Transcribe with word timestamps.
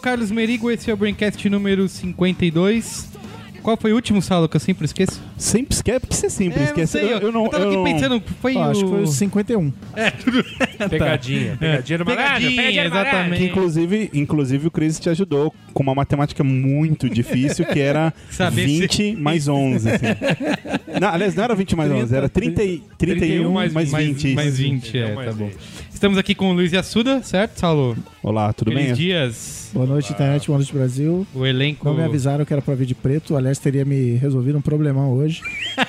Carlos 0.00 0.30
Merigo, 0.30 0.70
esse 0.70 0.90
é 0.90 0.94
o 0.94 0.96
Braincast 0.96 1.48
número 1.48 1.88
52. 1.88 3.10
Qual 3.62 3.76
foi 3.76 3.92
o 3.92 3.94
último, 3.94 4.22
Saulo, 4.22 4.48
que 4.48 4.56
eu 4.56 4.60
sempre 4.60 4.86
esqueço? 4.86 5.20
Sempre 5.36 5.74
esquece, 5.74 6.00
porque 6.00 6.14
você 6.16 6.30
sempre 6.30 6.60
É, 6.60 6.64
esquece. 6.64 6.92
sei, 6.92 7.12
eu, 7.12 7.18
eu 7.18 7.48
tava 7.50 7.66
aqui 7.66 7.76
não- 7.76 7.84
pensando, 7.84 8.22
foi 8.40 8.54
o... 8.54 8.62
acho 8.62 8.82
que 8.84 8.88
foi 8.90 9.02
o 9.02 9.06
51. 9.06 9.70
Pegadinha, 10.88 11.56
pegadinha 11.60 11.98
do 11.98 12.04
malandro, 12.06 12.24
Pegadinha, 12.26 12.50
pegadinha 12.56 12.84
do 12.84 12.90
malandro. 12.90 13.10
exatamente. 13.10 13.38
Que 13.38 13.44
inclusive, 13.48 14.10
inclusive 14.14 14.66
o 14.66 14.70
Chris 14.70 14.98
te 14.98 15.10
ajudou 15.10 15.54
com 15.74 15.82
uma 15.82 15.94
matemática 15.94 16.42
muito 16.42 17.06
difícil, 17.10 17.66
que 17.66 17.78
era 17.80 18.14
Saber 18.30 18.64
20 18.64 19.16
mais 19.16 19.46
11. 19.46 19.90
Assim. 19.90 20.06
Não, 20.98 21.08
aliás, 21.08 21.34
não 21.34 21.44
era 21.44 21.54
20 21.54 21.76
mais 21.76 21.92
11, 21.92 22.16
era 22.16 22.28
30, 22.30 22.64
e- 22.64 22.82
31 22.96 23.52
mais, 23.52 23.74
mais 23.74 23.90
mais 23.90 24.06
20. 24.06 24.34
Mais 24.34 24.54
isso. 24.58 24.62
20, 24.62 24.96
é, 24.98 25.02
Então, 25.04 25.14
mais 25.16 25.28
tá 25.28 25.34
bom. 25.36 25.46
20. 25.48 25.56
Estamos 25.92 26.16
aqui 26.16 26.34
com 26.34 26.48
o 26.50 26.54
Luiz 26.54 26.72
Assuda, 26.72 27.22
certo, 27.22 27.58
Saulo? 27.60 27.94
Olá, 28.22 28.54
tudo 28.54 28.70
Feliz 28.70 28.86
bem? 28.86 28.94
dias. 28.94 29.59
Boa 29.72 29.86
noite, 29.86 30.12
internet, 30.12 30.46
boa 30.48 30.58
noite, 30.58 30.72
Brasil. 30.72 31.24
O 31.32 31.46
elenco... 31.46 31.84
Não 31.88 31.94
me 31.96 32.02
avisaram 32.02 32.44
que 32.44 32.52
era 32.52 32.60
pra 32.60 32.74
vir 32.74 32.86
de 32.86 32.94
preto. 32.94 33.36
Aliás, 33.36 33.56
teria 33.58 33.84
me 33.84 34.16
resolvido 34.16 34.58
um 34.58 34.60
problemão 34.60 35.12
hoje. 35.12 35.40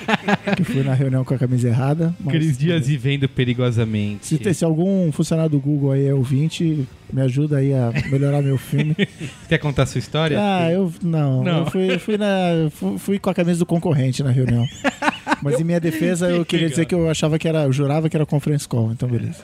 que 0.56 0.62
fui 0.62 0.84
na 0.84 0.94
reunião 0.94 1.24
com 1.24 1.34
a 1.34 1.38
camisa 1.38 1.68
errada. 1.68 2.14
mas- 2.20 2.32
Cris 2.32 2.56
Dias 2.56 2.86
vivendo 2.86 3.28
perigosamente. 3.28 4.26
Se, 4.26 4.38
tem- 4.38 4.52
se 4.52 4.64
algum 4.64 5.10
funcionário 5.10 5.50
do 5.50 5.58
Google 5.58 5.90
aí 5.92 6.06
é 6.06 6.14
ouvinte, 6.14 6.86
me 7.12 7.22
ajuda 7.22 7.56
aí 7.58 7.72
a 7.74 7.92
melhorar 8.08 8.40
meu 8.40 8.56
filme. 8.56 8.94
Quer 9.48 9.58
contar 9.58 9.82
a 9.82 9.86
sua 9.86 9.98
história? 9.98 10.38
Ah, 10.40 10.70
eu 10.70 10.92
não. 11.02 11.42
Não. 11.42 11.58
Eu 11.60 11.66
fui, 11.70 11.98
fui, 11.98 12.16
na, 12.16 12.70
fui, 12.70 12.98
fui 12.98 13.18
com 13.18 13.30
a 13.30 13.34
camisa 13.34 13.58
do 13.58 13.66
concorrente 13.66 14.22
na 14.22 14.30
reunião. 14.30 14.64
Mas 15.42 15.58
em 15.60 15.64
minha 15.64 15.80
defesa, 15.80 16.28
eu 16.30 16.44
queria 16.44 16.68
dizer 16.68 16.86
que 16.86 16.94
eu 16.94 17.10
achava 17.10 17.36
que 17.36 17.48
era. 17.48 17.64
Eu 17.64 17.72
jurava 17.72 18.08
que 18.08 18.16
era 18.16 18.24
conference 18.24 18.68
call, 18.68 18.92
então 18.92 19.08
beleza. 19.08 19.38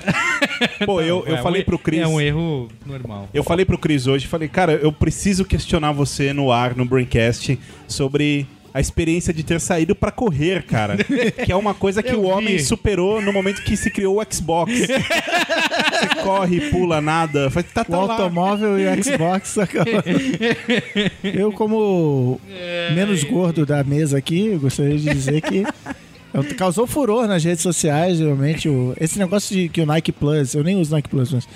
Pô, 0.87 1.01
eu, 1.01 1.25
eu 1.27 1.35
É 1.37 1.43
falei 1.43 1.65
pro 1.65 1.77
Chris. 1.79 2.01
É 2.01 2.07
um 2.07 2.21
erro 2.21 2.69
normal. 2.87 3.29
Eu 3.35 3.43
falei 3.43 3.65
pro 3.65 3.77
Chris 3.77 4.07
hoje, 4.07 4.27
falei, 4.29 4.49
cara, 4.49 4.73
eu 4.75 4.93
preciso 4.93 5.45
questionar 5.45 5.93
você 5.93 6.33
no 6.33 6.53
ar, 6.53 6.77
no 6.77 6.85
Braincast, 6.85 7.59
sobre 7.87 8.47
a 8.73 8.81
experiência 8.81 9.33
de 9.33 9.43
ter 9.43 9.61
saído 9.61 9.95
pra 9.97 10.11
correr, 10.13 10.63
cara. 10.63 10.97
que 11.45 11.51
é 11.51 11.57
uma 11.57 11.75
coisa 11.75 12.03
que 12.03 12.13
Eu 12.13 12.21
o 12.21 12.25
homem 12.27 12.59
vi. 12.59 12.63
superou 12.63 13.21
no 13.21 13.33
momento 13.33 13.63
que 13.63 13.77
se 13.77 13.91
criou 13.91 14.21
o 14.21 14.27
Xbox. 14.33 14.73
você 14.79 16.23
corre, 16.23 16.61
pula, 16.71 17.01
nada. 17.01 17.51
Faz, 17.51 17.67
tá, 17.73 17.81
O 17.83 17.85
tá 17.85 17.97
lá. 18.03 18.13
automóvel 18.15 18.79
e 18.79 18.87
o 18.87 19.03
Xbox. 19.05 19.57
eu, 21.25 21.51
como 21.53 22.41
menos 22.95 23.25
gordo 23.25 23.65
da 23.67 23.83
mesa 23.83 24.19
aqui, 24.19 24.57
gostaria 24.61 24.97
de 24.99 25.11
dizer 25.11 25.41
que 25.41 25.65
eu- 26.35 26.45
causou 26.57 26.87
furor 26.87 27.27
nas 27.27 27.43
redes 27.43 27.63
sociais, 27.63 28.21
realmente. 28.21 28.69
O, 28.69 28.95
esse 29.01 29.19
negócio 29.19 29.57
de 29.57 29.69
que 29.69 29.81
o 29.81 29.87
Nike 29.87 30.13
Plus, 30.13 30.55
eu 30.55 30.63
nem 30.63 30.77
uso 30.81 30.95
Nike 30.95 31.09
Plus, 31.09 31.33
mas 31.33 31.49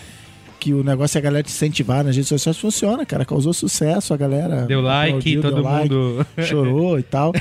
que 0.63 0.73
o 0.73 0.85
negócio 0.85 1.19
é 1.19 1.21
a 1.21 1.23
galera 1.23 1.43
te 1.43 1.51
incentivar 1.51 2.05
nas 2.05 2.15
redes 2.15 2.29
sociais 2.29 2.57
funciona, 2.57 3.05
cara. 3.05 3.25
Causou 3.25 3.53
sucesso, 3.53 4.15
a 4.15 4.17
galera. 4.17 4.63
Deu 4.67 4.81
like, 4.81 5.09
aplaudiu, 5.09 5.43
todo 5.43 5.55
deu 5.57 5.65
like, 5.65 5.93
mundo... 5.93 6.27
chorou 6.47 6.99
e 7.01 7.03
tal. 7.03 7.33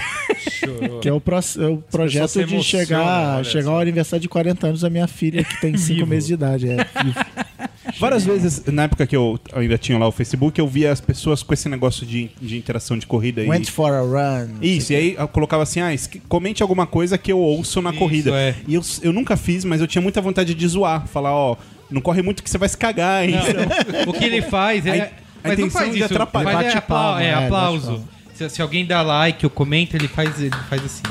Chorou. 0.50 1.00
Que 1.00 1.08
é 1.09 1.14
o, 1.14 1.22
pro- 1.22 1.36
é 1.38 1.68
o 1.68 1.78
projeto 1.78 2.34
de 2.34 2.40
emocionam, 2.40 2.64
chegar, 2.64 3.46
chegar 3.46 3.70
ao 3.72 3.80
aniversário 3.80 4.22
de 4.22 4.28
40 4.28 4.68
anos 4.68 4.82
da 4.82 4.90
minha 4.90 5.06
filha, 5.08 5.44
que 5.44 5.62
tem 5.62 5.78
5 5.78 5.94
Vivo. 6.00 6.08
meses 6.08 6.28
de 6.28 6.34
idade. 6.34 6.68
É. 6.70 6.78
Várias 8.00 8.26
vezes, 8.26 8.64
na 8.66 8.84
época 8.84 9.06
que 9.06 9.16
eu 9.16 9.40
ainda 9.53 9.78
tinha 9.78 9.98
lá 9.98 10.08
o 10.08 10.12
Facebook, 10.12 10.59
eu 10.59 10.68
via 10.68 10.92
as 10.92 11.02
pessoas 11.02 11.44
com 11.44 11.53
esse 11.53 11.68
negócio 11.70 12.06
de, 12.06 12.30
de 12.42 12.58
interação 12.58 12.98
de 12.98 13.06
corrida. 13.06 13.42
Went 13.44 13.68
E... 13.68 13.72
for 13.72 13.92
a 13.94 14.02
run. 14.02 14.50
Isso, 14.62 14.94
e 14.94 14.96
aí 14.96 15.16
eu 15.18 15.28
colocava 15.28 15.64
assim, 15.64 15.80
ah, 15.82 15.90
comente 16.28 16.64
alguma 16.64 16.88
coisa 16.88 17.18
que 17.18 17.32
eu 17.32 17.38
ouço 17.38 17.82
na 17.82 17.92
Isso, 17.92 18.00
corrida. 18.00 18.32
é. 18.32 18.56
E 18.68 18.74
eu, 18.76 18.82
eu 19.03 19.14
nunca 19.14 19.36
fiz, 19.38 19.64
mas 19.66 19.80
eu 19.82 19.88
tinha 19.88 20.02
muita 20.02 20.22
vontade 20.22 20.53
de 20.56 20.68
zoar. 20.68 21.06
Falar, 21.08 21.34
ó, 21.34 21.56
não 21.91 22.02
corre 22.02 22.22
muito 22.22 22.41
que 22.41 22.50
você 22.50 22.57
vai 22.57 22.69
se 22.69 22.78
cagar, 22.78 23.24
hein? 23.24 23.35
Não, 23.35 24.12
o 24.12 24.13
que 24.13 24.25
ele 24.25 24.41
faz 24.41 24.85
é. 24.85 25.02
A 25.02 25.22
a 25.44 25.50
mas 25.50 25.59
não 25.59 25.69
faz 25.69 25.91
de 25.91 25.97
isso. 25.97 26.06
atrapalhar. 26.06 26.52
Faz 26.52 26.59
é, 26.59 26.68
Bate 26.68 26.78
apla 26.78 27.24
é, 27.24 27.28
é, 27.28 27.34
aplauso. 27.34 28.07
Se, 28.34 28.50
se 28.50 28.62
alguém 28.62 28.85
dá 28.85 29.02
like 29.02 29.46
ou 29.46 29.50
comenta, 29.50 29.97
ele 29.97 30.07
faz, 30.07 30.40
ele 30.40 30.56
faz 30.69 30.85
assim. 30.85 31.03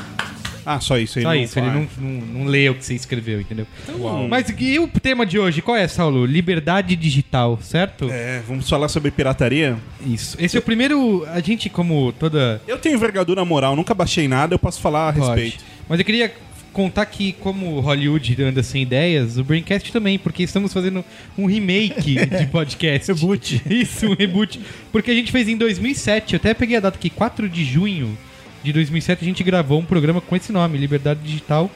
Ah, 0.64 0.78
só 0.78 0.98
isso. 0.98 1.20
Só 1.20 1.28
não 1.28 1.34
isso, 1.34 1.58
ele 1.58 1.66
faz. 1.66 1.98
não, 1.98 2.10
não, 2.10 2.26
não 2.26 2.44
lê 2.44 2.68
o 2.68 2.74
que 2.74 2.84
você 2.84 2.94
escreveu, 2.94 3.40
entendeu? 3.40 3.66
Uau. 3.98 4.28
Mas 4.28 4.52
e 4.56 4.78
o 4.78 4.86
tema 4.86 5.26
de 5.26 5.38
hoje? 5.38 5.62
Qual 5.62 5.76
é, 5.76 5.88
Saulo? 5.88 6.24
Liberdade 6.24 6.94
digital, 6.94 7.58
certo? 7.62 8.08
É, 8.10 8.42
vamos 8.46 8.68
falar 8.68 8.88
sobre 8.88 9.10
pirataria? 9.10 9.76
Isso. 10.06 10.36
Esse 10.38 10.56
é 10.56 10.60
o 10.60 10.62
primeiro. 10.62 11.26
A 11.32 11.40
gente, 11.40 11.68
como 11.68 12.12
toda. 12.12 12.60
Eu 12.68 12.78
tenho 12.78 12.94
envergadura 12.94 13.44
moral, 13.44 13.74
nunca 13.74 13.94
baixei 13.94 14.28
nada, 14.28 14.54
eu 14.54 14.58
posso 14.58 14.80
falar 14.80 15.08
a 15.08 15.12
Pode. 15.12 15.26
respeito. 15.26 15.64
Mas 15.88 15.98
eu 15.98 16.04
queria 16.04 16.32
contar 16.72 17.06
que, 17.06 17.32
como 17.34 17.80
Hollywood 17.80 18.42
anda 18.42 18.62
sem 18.62 18.82
ideias, 18.82 19.38
o 19.38 19.44
Braincast 19.44 19.90
também, 19.92 20.18
porque 20.18 20.42
estamos 20.42 20.72
fazendo 20.72 21.04
um 21.36 21.46
remake 21.46 22.14
de 22.26 22.46
podcast. 22.46 23.12
reboot. 23.12 23.62
Isso, 23.68 24.06
um 24.06 24.14
reboot. 24.14 24.60
Porque 24.92 25.10
a 25.10 25.14
gente 25.14 25.32
fez 25.32 25.48
em 25.48 25.56
2007, 25.56 26.34
eu 26.34 26.36
até 26.38 26.54
peguei 26.54 26.76
a 26.76 26.80
data 26.80 26.96
aqui, 26.96 27.10
4 27.10 27.48
de 27.48 27.64
junho 27.64 28.16
de 28.62 28.72
2007, 28.72 29.22
a 29.22 29.24
gente 29.24 29.42
gravou 29.42 29.80
um 29.80 29.84
programa 29.84 30.20
com 30.20 30.36
esse 30.36 30.52
nome, 30.52 30.78
Liberdade 30.78 31.20
Digital. 31.22 31.70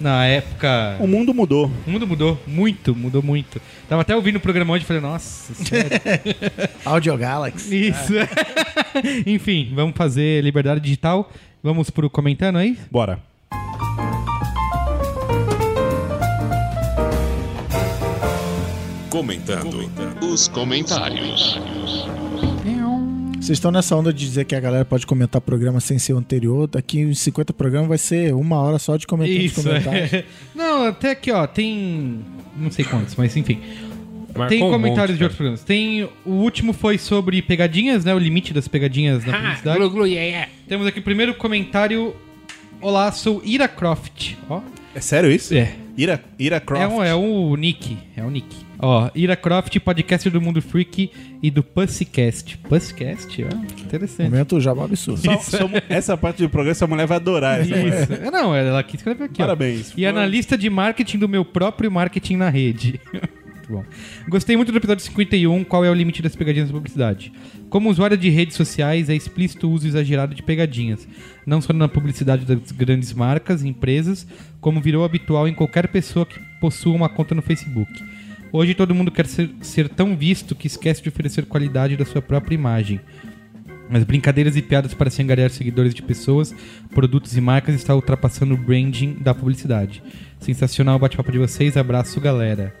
Na 0.00 0.24
época. 0.24 0.96
O 0.98 1.06
mundo 1.06 1.34
mudou. 1.34 1.70
O 1.86 1.90
mundo 1.90 2.06
mudou 2.06 2.42
muito, 2.46 2.96
mudou 2.96 3.22
muito. 3.22 3.60
Tava 3.86 4.00
até 4.00 4.16
ouvindo 4.16 4.36
o 4.36 4.40
programa 4.40 4.72
hoje 4.72 4.82
e 4.84 4.86
falei, 4.86 5.02
nossa, 5.02 5.52
sério. 5.52 5.90
Audio 6.86 7.14
Galaxy. 7.18 7.88
Isso. 7.88 8.14
Enfim, 9.28 9.72
vamos 9.74 9.94
fazer 9.94 10.42
Liberdade 10.42 10.80
Digital. 10.80 11.30
Vamos 11.62 11.90
pro 11.90 12.08
comentando 12.08 12.56
aí? 12.56 12.78
Bora. 12.90 13.29
Comentando 19.10 19.90
os 20.22 20.46
comentários. 20.46 21.58
Vocês 23.34 23.56
estão 23.56 23.72
nessa 23.72 23.96
onda 23.96 24.12
de 24.12 24.24
dizer 24.24 24.44
que 24.44 24.54
a 24.54 24.60
galera 24.60 24.84
pode 24.84 25.04
comentar 25.04 25.40
programa 25.40 25.80
sem 25.80 25.98
ser 25.98 26.12
o 26.12 26.18
anterior. 26.18 26.68
Daqui 26.68 27.04
uns 27.04 27.18
50 27.18 27.52
programas 27.52 27.88
vai 27.88 27.98
ser 27.98 28.32
uma 28.34 28.60
hora 28.60 28.78
só 28.78 28.96
de 28.96 29.08
comentários. 29.08 29.52
Isso, 29.52 29.62
comentários. 29.64 30.12
é. 30.12 30.24
Não, 30.54 30.86
até 30.86 31.10
aqui, 31.10 31.32
ó, 31.32 31.44
tem. 31.46 32.20
Não 32.56 32.70
sei 32.70 32.84
quantos, 32.84 33.16
mas 33.16 33.36
enfim. 33.36 33.60
Marcou 34.28 34.46
tem 34.48 34.62
um 34.62 34.70
comentários 34.70 35.10
monte, 35.10 35.18
de 35.18 35.24
outros 35.24 35.36
programas. 35.36 35.64
Tem. 35.64 36.04
O 36.24 36.30
último 36.30 36.72
foi 36.72 36.96
sobre 36.96 37.42
pegadinhas, 37.42 38.04
né? 38.04 38.14
O 38.14 38.18
limite 38.18 38.54
das 38.54 38.68
pegadinhas 38.68 39.24
na 39.24 39.32
publicidade. 39.36 39.78
glu, 39.78 39.90
glu, 39.90 40.06
yeah, 40.06 40.24
yeah. 40.24 40.52
Temos 40.68 40.86
aqui 40.86 41.00
o 41.00 41.02
primeiro 41.02 41.34
comentário. 41.34 42.14
Olá, 42.80 43.10
sou 43.10 43.42
Ira 43.44 43.66
Croft. 43.66 44.34
Ó. 44.48 44.60
É 44.94 45.00
sério 45.00 45.30
isso? 45.32 45.52
É. 45.52 45.74
Ira, 45.96 46.22
Ira 46.38 46.60
Croft. 46.60 46.84
É, 46.84 46.86
um, 46.86 47.02
é 47.02 47.14
o 47.14 47.56
Nick. 47.56 47.98
É 48.16 48.22
o 48.22 48.30
Nick. 48.30 48.69
Ó, 48.82 49.10
Ira 49.14 49.36
Croft, 49.36 49.78
podcast 49.80 50.28
do 50.30 50.40
Mundo 50.40 50.62
Freak 50.62 51.10
e 51.42 51.50
do 51.50 51.62
Pussycast. 51.62 52.56
Pussycast? 52.58 53.44
Ó, 53.44 53.82
interessante. 53.84 54.30
Momento 54.30 54.58
jabá 54.60 54.84
absurdo. 54.84 55.20
Só- 55.20 55.38
só 55.38 55.68
essa 55.88 56.16
parte 56.16 56.42
do 56.42 56.48
programa, 56.48 56.72
essa 56.72 56.86
mulher 56.86 57.06
vai 57.06 57.16
adorar. 57.16 57.60
Essa. 57.60 57.76
Isso. 57.76 58.12
É, 58.14 58.30
Não, 58.30 58.54
ela 58.54 58.82
quis 58.82 58.94
escrever 59.00 59.24
aqui. 59.24 59.42
ó. 59.42 59.46
Parabéns. 59.46 59.92
E 59.96 60.06
analista 60.06 60.56
de 60.56 60.70
marketing 60.70 61.18
do 61.18 61.28
meu 61.28 61.44
próprio 61.44 61.90
marketing 61.90 62.36
na 62.36 62.48
rede. 62.48 62.98
muito 63.12 63.68
bom. 63.70 63.84
Gostei 64.28 64.56
muito 64.56 64.72
do 64.72 64.78
episódio 64.78 65.04
51, 65.04 65.62
qual 65.64 65.84
é 65.84 65.90
o 65.90 65.94
limite 65.94 66.22
das 66.22 66.34
pegadinhas 66.34 66.68
na 66.70 66.74
publicidade. 66.74 67.32
Como 67.68 67.90
usuário 67.90 68.16
de 68.16 68.30
redes 68.30 68.56
sociais, 68.56 69.08
é 69.10 69.14
explícito 69.14 69.68
o 69.68 69.72
uso 69.72 69.86
exagerado 69.86 70.34
de 70.34 70.42
pegadinhas, 70.42 71.06
não 71.46 71.60
só 71.60 71.72
na 71.72 71.86
publicidade 71.86 72.44
das 72.44 72.72
grandes 72.72 73.12
marcas 73.12 73.62
e 73.62 73.68
empresas, 73.68 74.26
como 74.60 74.80
virou 74.80 75.04
habitual 75.04 75.46
em 75.46 75.54
qualquer 75.54 75.86
pessoa 75.88 76.24
que 76.26 76.40
possua 76.60 76.94
uma 76.96 77.08
conta 77.08 77.32
no 77.34 77.42
Facebook. 77.42 77.92
Hoje 78.52 78.74
todo 78.74 78.94
mundo 78.94 79.10
quer 79.10 79.26
ser, 79.26 79.50
ser 79.62 79.88
tão 79.88 80.16
visto 80.16 80.54
que 80.54 80.66
esquece 80.66 81.02
de 81.02 81.08
oferecer 81.08 81.46
qualidade 81.46 81.96
da 81.96 82.04
sua 82.04 82.20
própria 82.20 82.54
imagem. 82.54 83.00
Mas 83.88 84.04
brincadeiras 84.04 84.56
e 84.56 84.62
piadas 84.62 84.94
para 84.94 85.10
se 85.10 85.20
angariar 85.22 85.50
seguidores 85.50 85.94
de 85.94 86.02
pessoas, 86.02 86.54
produtos 86.94 87.36
e 87.36 87.40
marcas 87.40 87.74
está 87.74 87.94
ultrapassando 87.94 88.54
o 88.54 88.56
branding 88.56 89.14
da 89.20 89.34
publicidade. 89.34 90.02
Sensacional 90.38 90.96
o 90.96 90.98
bate-papo 90.98 91.32
de 91.32 91.38
vocês, 91.38 91.76
abraço 91.76 92.20
galera. 92.20 92.74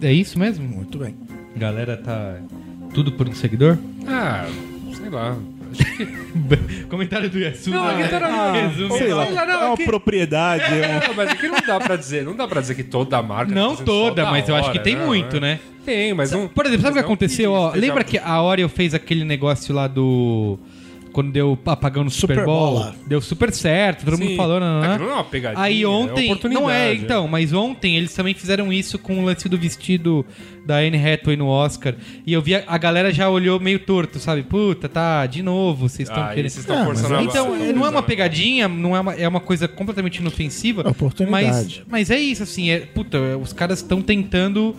É 0.00 0.12
isso 0.12 0.38
mesmo? 0.38 0.66
Muito 0.66 0.98
bem. 0.98 1.14
Galera 1.56 1.96
tá 1.96 2.38
tudo 2.94 3.12
por 3.12 3.28
um 3.28 3.34
seguidor? 3.34 3.78
Ah, 4.06 4.46
sei 4.94 5.10
lá. 5.10 5.36
Comentário 6.88 7.28
do 7.30 7.38
Yasu. 7.38 7.70
Não, 7.70 7.86
aqui 7.86 8.08
tá 8.08 8.20
na- 8.20 8.52
resume. 8.52 8.98
Sei 8.98 9.12
lá, 9.14 9.24
Não, 9.30 9.40
é 9.40 9.56
uma 9.66 9.74
aqui- 9.74 9.84
propriedade. 9.84 10.64
é 10.64 11.00
um- 11.04 11.08
Não, 11.08 11.14
mas 11.14 11.30
aqui 11.30 11.48
não 11.48 11.58
dá 11.66 11.78
pra 11.80 11.96
dizer, 11.96 12.24
não 12.24 12.34
dá 12.36 12.46
pra 12.48 12.60
dizer 12.60 12.74
que 12.74 12.82
toda 12.84 13.22
marca. 13.22 13.52
Não 13.54 13.70
tá 13.70 13.76
fazendo 13.78 13.86
toda, 13.86 14.24
da 14.24 14.30
mas 14.30 14.48
eu 14.48 14.54
acho 14.56 14.70
que 14.70 14.78
hora, 14.78 14.84
tem 14.84 14.96
não, 14.96 15.06
muito, 15.06 15.36
é. 15.36 15.40
né? 15.40 15.60
Tem, 15.84 16.12
mas 16.14 16.30
não. 16.30 16.46
Por 16.48 16.66
exemplo, 16.66 16.82
sabe 16.82 16.92
o 16.92 16.94
que 16.94 17.00
mas 17.00 17.08
não 17.08 17.14
aconteceu? 17.14 17.52
Ó, 17.52 17.68
esteja- 17.68 17.86
lembra 17.86 18.04
que 18.04 18.18
a 18.18 18.42
Oreo 18.42 18.68
fez 18.68 18.94
aquele 18.94 19.24
negócio 19.24 19.74
lá 19.74 19.86
do. 19.86 20.58
Quando 21.12 21.32
deu 21.32 21.58
apagão 21.66 22.04
no 22.04 22.10
Super, 22.10 22.34
Super 22.34 22.46
Bowl? 22.46 22.74
Bola. 22.74 22.94
Deu 23.06 23.20
super 23.20 23.52
certo, 23.52 24.04
todo 24.04 24.16
mundo 24.18 24.28
Sim. 24.30 24.36
falou, 24.36 24.60
não, 24.60 24.74
não, 24.74 24.80
não. 24.82 24.90
Aquilo 24.92 25.08
não 25.08 25.14
é 25.14 25.16
uma 25.18 25.24
pegadinha, 25.24 25.62
Aí 25.64 25.82
é 25.82 25.86
ontem. 25.88 26.24
oportunidade, 26.26 26.64
não 26.64 26.70
é, 26.70 26.90
é. 26.90 26.94
então, 26.94 27.26
mas 27.26 27.52
ontem 27.52 27.96
eles 27.96 28.14
também 28.14 28.32
fizeram 28.32 28.72
isso 28.72 28.98
com 28.98 29.18
o 29.20 29.24
lance 29.24 29.48
do 29.48 29.58
vestido 29.58 30.24
da 30.64 30.76
Anne 30.76 30.96
Hathaway 30.96 31.36
no 31.36 31.48
Oscar. 31.48 31.94
E 32.24 32.32
eu 32.32 32.40
vi 32.40 32.54
a, 32.54 32.62
a 32.66 32.78
galera 32.78 33.12
já 33.12 33.28
olhou 33.28 33.58
meio 33.58 33.80
torto, 33.80 34.18
sabe? 34.20 34.42
Puta, 34.44 34.88
tá, 34.88 35.26
de 35.26 35.42
novo, 35.42 35.88
vocês 35.88 36.08
estão 36.08 36.22
Ah, 36.22 36.28
querendo. 36.28 36.50
vocês 36.50 36.64
estão 36.64 36.80
Ah, 36.80 36.84
forçando 36.84 37.08
mas 37.14 37.18
a 37.18 37.22
Então, 37.24 37.50
barra. 37.58 37.72
não 37.72 37.86
é 37.86 37.88
uma 37.88 38.02
pegadinha, 38.02 38.68
não 38.68 38.94
é 38.96 39.00
uma, 39.00 39.14
é 39.14 39.26
uma 39.26 39.40
coisa 39.40 39.66
completamente 39.66 40.18
inofensiva. 40.18 40.82
É 40.86 40.88
oportunidade. 40.90 41.82
Mas, 41.88 42.08
mas 42.08 42.10
é 42.10 42.20
isso, 42.20 42.42
assim, 42.44 42.70
é, 42.70 42.80
puta, 42.80 43.18
os 43.42 43.52
caras 43.52 43.78
estão 43.80 44.00
tentando 44.00 44.76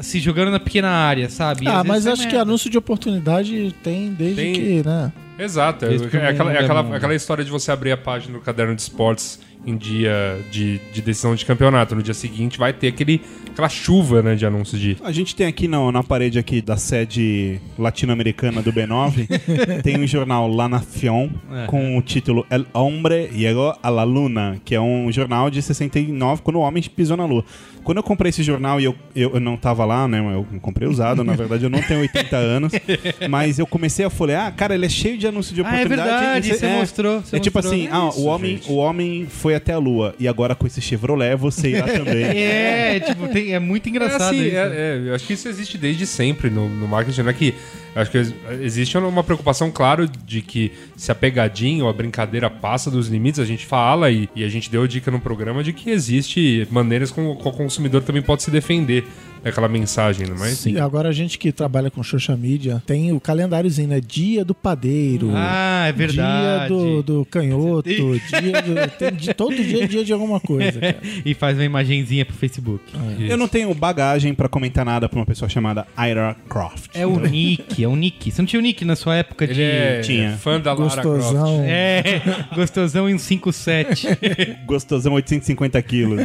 se 0.00 0.18
jogando 0.20 0.50
na 0.50 0.60
pequena 0.60 0.88
área, 0.88 1.28
sabe? 1.28 1.64
E 1.64 1.68
Ah, 1.68 1.82
mas 1.84 2.06
é 2.06 2.12
acho 2.12 2.28
que 2.28 2.36
anúncio 2.36 2.68
de 2.70 2.76
oportunidade 2.78 3.74
tem 3.82 4.12
desde 4.12 4.36
Tem. 4.42 4.52
que, 4.52 4.82
né? 4.88 5.12
Exato. 5.38 5.84
É, 5.86 5.94
é 5.94 6.28
aquela, 6.28 6.52
é 6.52 6.56
é 6.56 6.58
aquela, 6.60 6.96
aquela 6.96 7.14
história 7.14 7.44
de 7.44 7.50
você 7.50 7.70
abrir 7.72 7.92
a 7.92 7.96
página 7.96 8.34
do 8.38 8.40
caderno 8.44 8.74
de 8.74 8.82
esportes 8.82 9.40
em 9.66 9.76
dia 9.78 10.38
de, 10.50 10.78
de 10.92 11.00
decisão 11.00 11.34
de 11.34 11.44
campeonato. 11.44 11.94
No 11.94 12.02
dia 12.02 12.12
seguinte 12.14 12.58
vai 12.58 12.72
ter 12.72 12.88
aquele, 12.88 13.20
aquela 13.50 13.68
chuva 13.68 14.22
né, 14.22 14.34
de 14.34 14.44
anúncios 14.44 14.78
de. 14.80 14.96
A 15.02 15.10
gente 15.10 15.34
tem 15.34 15.46
aqui 15.46 15.66
no- 15.66 15.90
na 15.90 16.02
parede 16.02 16.38
aqui 16.38 16.60
da 16.60 16.76
sede 16.76 17.58
latino-americana 17.78 18.60
do 18.60 18.70
B9, 18.72 19.26
tem 19.82 19.98
um 19.98 20.06
jornal 20.06 20.46
La 20.48 20.68
Nación 20.68 21.30
É. 21.50 21.66
com 21.66 21.96
o 21.96 22.02
título 22.02 22.46
El 22.50 22.66
Hombre 22.74 23.28
Llegó 23.32 23.76
a 23.82 23.88
la 23.88 24.04
Luna, 24.04 24.60
que 24.64 24.74
é 24.74 24.80
um 24.80 25.10
jornal 25.10 25.50
de 25.50 25.62
69, 25.62 26.42
quando 26.42 26.56
o 26.56 26.60
homem 26.60 26.82
pisou 26.82 27.16
na 27.16 27.24
lua. 27.24 27.44
Quando 27.84 27.98
eu 27.98 28.02
comprei 28.02 28.30
esse 28.30 28.42
jornal 28.42 28.80
e 28.80 28.84
eu, 28.84 28.94
eu, 29.14 29.34
eu 29.34 29.40
não 29.40 29.56
tava 29.56 29.84
lá, 29.84 30.08
né? 30.08 30.18
Eu 30.18 30.46
comprei 30.60 30.88
usado, 30.88 31.22
na 31.22 31.34
verdade 31.34 31.64
eu 31.64 31.70
não 31.70 31.80
tenho 31.82 32.00
80 32.00 32.36
anos, 32.36 32.72
mas 33.28 33.58
eu 33.58 33.66
comecei 33.66 34.04
a 34.04 34.10
folhear, 34.10 34.52
cara, 34.54 34.74
ele 34.74 34.86
é 34.86 34.88
cheio 34.88 35.18
de 35.18 35.26
anúncio 35.26 35.54
de 35.54 35.60
Ah, 35.60 35.64
é 35.64 35.68
oportunidade. 35.84 36.10
verdade, 36.10 36.50
e 36.50 36.54
você 36.54 36.66
mostrou, 36.68 37.20
você 37.20 37.36
é 37.36 37.38
tipo 37.40 37.58
mostrou. 37.58 37.74
assim, 37.74 37.88
ah, 37.92 38.08
isso, 38.08 38.20
o, 38.20 38.24
homem, 38.24 38.50
gente. 38.52 38.70
o 38.72 38.76
homem 38.76 39.26
foi 39.28 39.54
até 39.54 39.72
a 39.72 39.78
lua 39.78 40.14
e 40.18 40.26
agora 40.26 40.54
com 40.54 40.66
esse 40.66 40.80
Chevrolet 40.80 41.36
você 41.36 41.68
irá 41.70 41.86
também. 41.86 42.24
É, 42.34 43.00
tipo, 43.00 43.28
tem- 43.28 43.52
é 43.52 43.58
muito 43.58 43.88
engraçado 43.88 44.22
é, 44.22 44.26
assim, 44.28 44.46
isso. 44.46 44.56
é- 44.56 44.72
é, 44.74 45.02
eu 45.08 45.14
acho 45.14 45.26
que 45.26 45.32
isso 45.34 45.48
existe 45.48 45.76
desde 45.78 46.06
sempre 46.06 46.48
no, 46.50 46.68
no 46.68 46.86
marketing. 46.88 47.22
Não 47.22 47.30
é 47.30 47.32
que. 47.32 47.54
Acho 47.94 48.10
que 48.10 48.18
ex- 48.18 48.34
existe 48.60 48.98
uma 48.98 49.22
preocupação, 49.22 49.70
claro, 49.70 50.08
de 50.26 50.42
que 50.42 50.72
se 50.96 51.12
a 51.12 51.14
pegadinha 51.14 51.84
ou 51.84 51.88
a 51.90 51.92
brincadeira 51.92 52.50
passa 52.50 52.90
dos 52.90 53.08
limites, 53.08 53.38
a 53.38 53.44
gente 53.44 53.64
fala 53.64 54.10
e, 54.10 54.28
e 54.34 54.42
a 54.42 54.48
gente 54.48 54.70
deu 54.70 54.86
dica 54.86 55.10
no 55.10 55.20
programa 55.20 55.62
de 55.62 55.72
que 55.72 55.90
existe 55.90 56.66
maneiras 56.70 57.10
com, 57.10 57.34
com 57.36 57.48
o 57.48 57.52
consumidor 57.52 58.02
também 58.02 58.22
pode 58.22 58.42
se 58.42 58.50
defender 58.50 59.04
daquela 59.44 59.68
mensagem, 59.68 60.26
né? 60.26 60.34
Mas 60.38 60.64
E 60.66 60.78
agora 60.78 61.08
a 61.08 61.12
gente 61.12 61.38
que 61.38 61.52
trabalha 61.52 61.90
com 61.90 62.02
social 62.02 62.36
media 62.36 62.82
tem 62.86 63.12
o 63.12 63.20
calendáriozinho, 63.20 63.88
né? 63.88 64.00
Dia 64.00 64.44
do 64.44 64.54
padeiro. 64.54 65.30
Ah, 65.34 65.86
é 65.88 65.92
verdade. 65.92 66.68
Dia 66.68 66.68
do, 66.68 67.02
do 67.02 67.24
canhoto, 67.26 67.88
dia 67.88 68.62
do. 68.62 68.90
Tem 68.98 69.14
de, 69.14 69.34
todo 69.34 69.54
dia 69.54 69.84
é 69.84 69.86
dia 69.86 70.04
de 70.04 70.12
alguma 70.12 70.40
coisa. 70.40 70.80
cara. 70.80 70.96
E 71.24 71.32
faz 71.34 71.56
uma 71.56 71.64
imagenzinha 71.64 72.24
pro 72.24 72.34
Facebook. 72.34 72.82
Eu 73.20 73.36
não 73.36 73.48
tenho 73.48 73.72
bagagem 73.74 74.34
pra 74.34 74.48
comentar 74.48 74.84
nada 74.84 75.08
pra 75.08 75.18
uma 75.18 75.26
pessoa 75.26 75.48
chamada 75.48 75.86
Ira 75.98 76.36
Croft. 76.48 76.90
É 76.94 77.06
o 77.06 77.18
Nick, 77.18 77.82
é 77.82 77.88
o 77.88 77.96
Nick. 77.96 78.30
Você 78.30 78.40
não 78.42 78.46
tinha 78.46 78.60
o 78.60 78.62
Nick 78.62 78.84
na 78.84 78.96
sua 78.96 79.16
época 79.16 79.44
ele 79.44 79.54
de. 79.54 79.62
é 79.62 80.00
Tinha. 80.00 80.36
fã 80.36 80.60
da 80.60 80.72
Lara 80.72 81.00
Croft. 81.02 81.04
Gostosão. 81.04 81.62
É, 81.64 82.20
gostosão 82.54 83.08
em 83.08 83.16
5.7. 83.16 84.64
Gostosão 84.66 85.12
850 85.14 85.82
quilos. 85.82 86.20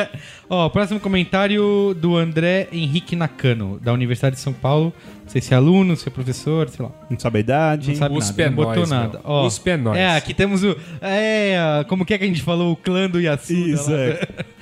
Ó, 0.48 0.68
próximo 0.68 1.00
comentário 1.00 1.94
do 1.98 2.16
André 2.16 2.63
Henrique 2.72 3.14
Nakano, 3.16 3.78
da 3.82 3.92
Universidade 3.92 4.36
de 4.36 4.42
São 4.42 4.52
Paulo. 4.52 4.92
Não 5.22 5.28
sei 5.28 5.40
se 5.40 5.52
é 5.54 5.56
aluno, 5.56 5.96
se 5.96 6.08
é 6.08 6.10
professor, 6.10 6.68
sei 6.68 6.84
lá. 6.84 6.92
Não 7.10 7.18
sabe 7.18 7.38
a 7.38 7.40
idade. 7.40 7.90
Não 7.90 7.96
sabe 7.96 8.16
USP 8.16 8.40
é 8.42 8.44
nada, 8.44 8.56
não 8.56 8.56
botou 8.56 8.76
nóis, 8.76 8.90
meu. 8.90 8.98
nada. 8.98 9.20
Ó, 9.24 9.46
USP 9.46 9.70
é 9.70 9.76
nóis. 9.76 9.98
É, 9.98 10.16
aqui 10.16 10.34
temos 10.34 10.62
o. 10.62 10.76
É, 11.00 11.84
como 11.88 12.04
que 12.04 12.14
é 12.14 12.18
que 12.18 12.24
a 12.24 12.26
gente 12.26 12.42
falou? 12.42 12.72
O 12.72 12.76
clã 12.76 13.08
do 13.08 13.20
Yasuda. 13.20 13.58
Isso, 13.58 13.90
lá. 13.90 13.98
é. 13.98 14.28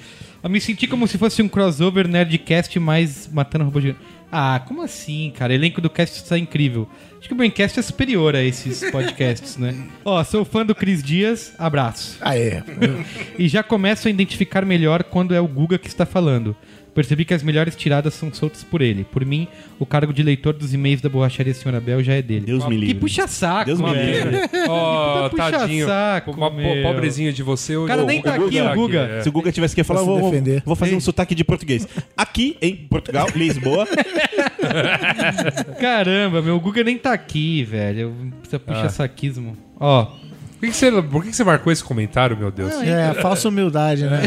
Eu 0.43 0.51
me 0.51 0.61
senti 0.61 0.89
como 0.89 1.07
se 1.07 1.17
fosse 1.19 1.41
um 1.41 1.49
crossover 1.49 2.09
Nerdcast 2.09 2.77
mais 2.81 3.29
matando 3.33 3.65
robô 3.65 3.81
gigante. 3.81 4.01
Ah, 4.35 4.61
como 4.67 4.83
assim, 4.83 5.31
cara? 5.37 5.53
O 5.53 5.55
elenco 5.55 5.81
do 5.81 5.91
cast 5.91 6.17
está 6.17 6.39
incrível. 6.39 6.89
Acho 7.19 7.29
que 7.29 7.35
o 7.35 7.37
Braincast 7.37 7.79
é 7.79 7.83
superior 7.83 8.35
a 8.35 8.43
esses 8.43 8.83
podcasts, 8.91 9.59
né? 9.59 9.77
Ó, 10.05 10.25
sou 10.25 10.43
fã 10.45 10.65
do 10.65 10.75
Cris 10.75 11.03
Dias, 11.03 11.53
abraço. 11.59 12.17
Ah, 12.21 12.37
é. 12.37 12.65
E 13.39 13.47
já 13.47 13.63
começo 13.63 14.09
a 14.09 14.11
identificar 14.11 14.65
melhor 14.65 15.05
quando 15.05 15.35
é 15.35 15.41
o 15.41 15.47
Guga 15.47 15.79
que 15.79 15.87
está 15.87 16.07
falando. 16.07 16.57
Percebi 16.95 17.25
que 17.25 17.33
as 17.33 17.43
melhores 17.43 17.75
tiradas 17.75 18.13
são 18.13 18.31
soltas 18.35 18.63
por 18.63 18.83
ele. 18.83 19.05
Por 19.05 19.25
mim, 19.25 19.49
o 19.79 19.87
cargo 19.87 20.13
de 20.13 20.23
leitor 20.23 20.53
dos 20.53 20.75
e-mails 20.75 21.01
da 21.01 21.09
borracharia 21.09 21.55
Senhora 21.55 21.81
Bel 21.81 22.03
já 22.03 22.13
é 22.13 22.21
dele. 22.21 22.45
Deus 22.45 22.65
me 22.67 22.75
Que 22.75 22.81
livre. 22.81 22.95
puxa 23.01 23.27
saco, 23.27 23.65
Deus 23.65 23.81
me 23.81 23.89
livre. 23.95 24.37
Ó, 24.69 25.29
Puta 25.31 25.51
tadinho. 25.51 25.87
Uma 25.87 26.51
po- 26.51 26.57
meu. 26.57 26.83
pobrezinho 26.83 27.33
de 27.33 27.43
você. 27.43 27.77
O 27.79 27.87
cara 27.87 28.05
nem 28.05 28.21
tá 28.21 28.35
aqui, 28.35 28.61
o 28.61 28.75
Guga. 28.75 28.99
é. 29.01 29.23
Se 29.23 29.29
o 29.31 29.33
Guga 29.33 29.51
tivesse 29.51 29.75
que 29.75 29.83
falar, 29.83 30.03
vou, 30.03 30.21
defender. 30.31 30.63
vou 30.67 30.77
fazer 30.77 30.95
um 30.95 31.01
sotaque 31.01 31.35
de 31.35 31.43
português. 31.45 31.89
Aqui 32.15 32.59
em 32.61 32.77
Portugal, 32.77 33.27
Lisboa, 33.35 33.87
Caramba, 35.81 36.43
meu 36.43 36.57
o 36.57 36.61
Guga 36.61 36.85
nem 36.85 36.99
tá 36.99 37.13
aqui, 37.13 37.65
velho. 37.65 38.15
Precisa 38.41 38.59
puxar 38.59 38.87
Ah. 38.87 38.89
saquismo. 38.91 39.57
Ó, 39.81 40.05
Por 40.05 40.21
que, 40.61 40.67
que 40.69 40.73
você, 40.77 40.91
por 41.03 41.23
que 41.25 41.31
que 41.31 41.37
você 41.37 41.43
marcou 41.45 41.73
esse 41.73 41.83
comentário, 41.83 42.37
meu 42.37 42.51
Deus? 42.51 42.73
É, 42.83 43.15
falsa 43.15 43.49
humildade, 43.49 44.05
né? 44.05 44.21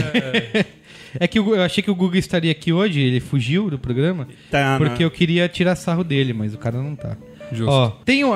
é 0.53 0.65
que 1.27 1.39
o 1.39 1.43
Gu- 1.43 1.55
eu 1.55 1.61
achei 1.63 1.83
que 1.83 1.89
o 1.91 1.95
Guga 1.95 2.17
estaria 2.17 2.51
aqui 2.51 2.71
hoje, 2.73 2.99
ele 2.99 3.19
fugiu 3.19 3.69
do 3.69 3.77
programa, 3.79 4.27
tá, 4.51 4.75
porque 4.77 4.99
né? 4.99 5.05
eu 5.05 5.11
queria 5.11 5.47
tirar 5.47 5.75
sarro 5.75 6.03
dele, 6.03 6.33
mas 6.33 6.53
o 6.53 6.57
cara 6.57 6.81
não 6.81 6.95
tá. 6.95 7.15
Justo. 7.51 7.69
Ó, 7.71 7.89
tem 8.03 8.23
um, 8.25 8.29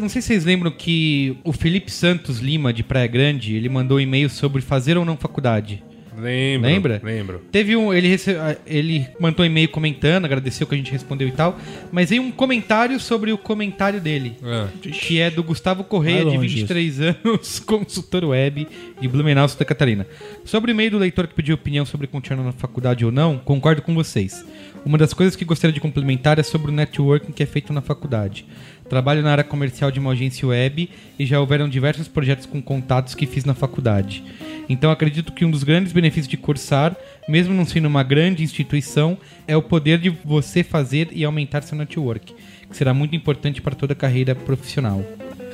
não 0.00 0.08
sei 0.08 0.22
se 0.22 0.28
vocês 0.28 0.44
lembram 0.44 0.70
que 0.70 1.36
o 1.42 1.52
Felipe 1.52 1.90
Santos 1.90 2.38
Lima, 2.38 2.72
de 2.72 2.84
Praia 2.84 3.06
Grande, 3.08 3.54
ele 3.56 3.68
mandou 3.68 3.96
um 3.96 4.00
e-mail 4.00 4.30
sobre 4.30 4.62
fazer 4.62 4.96
ou 4.96 5.04
não 5.04 5.16
faculdade. 5.16 5.82
Lembro. 6.16 6.68
Lembra? 6.68 7.00
Lembro. 7.02 7.42
Teve 7.50 7.76
um. 7.76 7.92
Ele, 7.92 8.08
rece- 8.08 8.36
ah, 8.36 8.56
ele 8.66 9.06
mandou 9.18 9.42
um 9.44 9.46
e-mail 9.48 9.68
comentando, 9.68 10.24
agradeceu 10.24 10.66
que 10.66 10.74
a 10.74 10.78
gente 10.78 10.92
respondeu 10.92 11.26
e 11.28 11.32
tal. 11.32 11.58
Mas 11.90 12.10
veio 12.10 12.22
um 12.22 12.30
comentário 12.30 12.98
sobre 13.00 13.32
o 13.32 13.38
comentário 13.38 14.00
dele. 14.00 14.36
Ah. 14.42 14.68
Que 14.80 15.20
é 15.20 15.30
do 15.30 15.42
Gustavo 15.42 15.84
Correia, 15.84 16.24
de 16.24 16.36
longe 16.36 16.54
23 16.56 17.00
anos, 17.24 17.58
consultor 17.60 18.24
web 18.24 18.66
de 19.00 19.08
Blumenau, 19.08 19.48
Santa 19.48 19.64
Catarina. 19.64 20.06
Sobre 20.44 20.70
o 20.70 20.72
e-mail 20.74 20.90
do 20.92 20.98
leitor 20.98 21.26
que 21.26 21.34
pediu 21.34 21.54
opinião 21.54 21.84
sobre 21.84 22.06
continuar 22.06 22.44
na 22.44 22.52
faculdade 22.52 23.04
ou 23.04 23.10
não, 23.12 23.38
concordo 23.38 23.82
com 23.82 23.94
vocês. 23.94 24.44
Uma 24.84 24.98
das 24.98 25.14
coisas 25.14 25.34
que 25.34 25.44
gostaria 25.46 25.72
de 25.72 25.80
complementar 25.80 26.38
é 26.38 26.42
sobre 26.42 26.70
o 26.70 26.74
networking 26.74 27.32
que 27.32 27.42
é 27.42 27.46
feito 27.46 27.72
na 27.72 27.80
faculdade. 27.80 28.44
Trabalho 28.94 29.22
na 29.22 29.32
área 29.32 29.42
comercial 29.42 29.90
de 29.90 29.98
uma 29.98 30.12
agência 30.12 30.46
web 30.46 30.88
e 31.18 31.26
já 31.26 31.40
houveram 31.40 31.68
diversos 31.68 32.06
projetos 32.06 32.46
com 32.46 32.62
contatos 32.62 33.12
que 33.16 33.26
fiz 33.26 33.44
na 33.44 33.52
faculdade. 33.52 34.22
Então 34.68 34.88
acredito 34.88 35.32
que 35.32 35.44
um 35.44 35.50
dos 35.50 35.64
grandes 35.64 35.92
benefícios 35.92 36.28
de 36.28 36.36
cursar, 36.36 36.94
mesmo 37.28 37.52
não 37.52 37.64
sendo 37.64 37.86
uma 37.88 38.04
grande 38.04 38.44
instituição, 38.44 39.18
é 39.48 39.56
o 39.56 39.62
poder 39.62 39.98
de 39.98 40.10
você 40.24 40.62
fazer 40.62 41.08
e 41.10 41.24
aumentar 41.24 41.62
seu 41.62 41.76
network, 41.76 42.32
que 42.70 42.76
será 42.76 42.94
muito 42.94 43.16
importante 43.16 43.60
para 43.60 43.74
toda 43.74 43.94
a 43.94 43.96
carreira 43.96 44.32
profissional. 44.32 45.04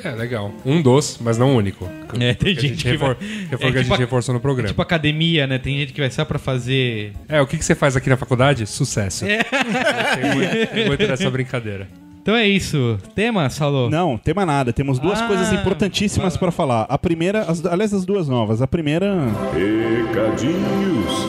É, 0.04 0.10
legal. 0.10 0.54
Um 0.64 0.82
dos, 0.82 1.16
mas 1.18 1.38
não 1.38 1.54
o 1.54 1.56
único. 1.56 1.88
É, 2.20 2.34
tem 2.34 2.54
gente 2.54 2.68
gente 2.68 2.84
que 2.90 2.96
vai- 2.98 3.10
é 3.50 3.54
o 3.54 3.58
que 3.58 3.64
a 3.64 3.68
tipo 3.70 3.82
gente 3.84 3.98
reforçou 3.98 4.34
no 4.34 4.40
programa. 4.40 4.68
Tipo 4.68 4.82
academia, 4.82 5.46
né? 5.46 5.58
Tem 5.58 5.78
gente 5.78 5.94
que 5.94 6.00
vai 6.00 6.10
só 6.10 6.26
pra 6.26 6.38
fazer. 6.38 7.12
É, 7.26 7.40
o 7.40 7.46
que, 7.46 7.56
que 7.56 7.64
você 7.64 7.74
faz 7.74 7.96
aqui 7.96 8.10
na 8.10 8.18
faculdade? 8.18 8.66
Sucesso. 8.66 9.24
É. 9.24 9.42
Tem, 9.44 10.34
muito, 10.34 10.66
tem 10.74 10.86
muito 10.86 11.06
dessa 11.06 11.30
brincadeira. 11.30 11.88
Então 12.22 12.34
é 12.34 12.46
isso. 12.46 12.98
Tema, 13.14 13.48
Salô? 13.48 13.88
Não, 13.88 14.18
tema 14.18 14.44
nada. 14.44 14.72
Temos 14.72 14.98
duas 14.98 15.20
Ah, 15.22 15.26
coisas 15.26 15.52
importantíssimas 15.52 16.36
pra 16.36 16.50
falar. 16.50 16.82
A 16.88 16.98
primeira, 16.98 17.42
as, 17.42 17.64
aliás, 17.64 17.94
as 17.94 18.04
duas 18.04 18.28
novas. 18.28 18.60
A 18.60 18.66
primeira, 18.66 19.26
Recadinhos 19.54 21.28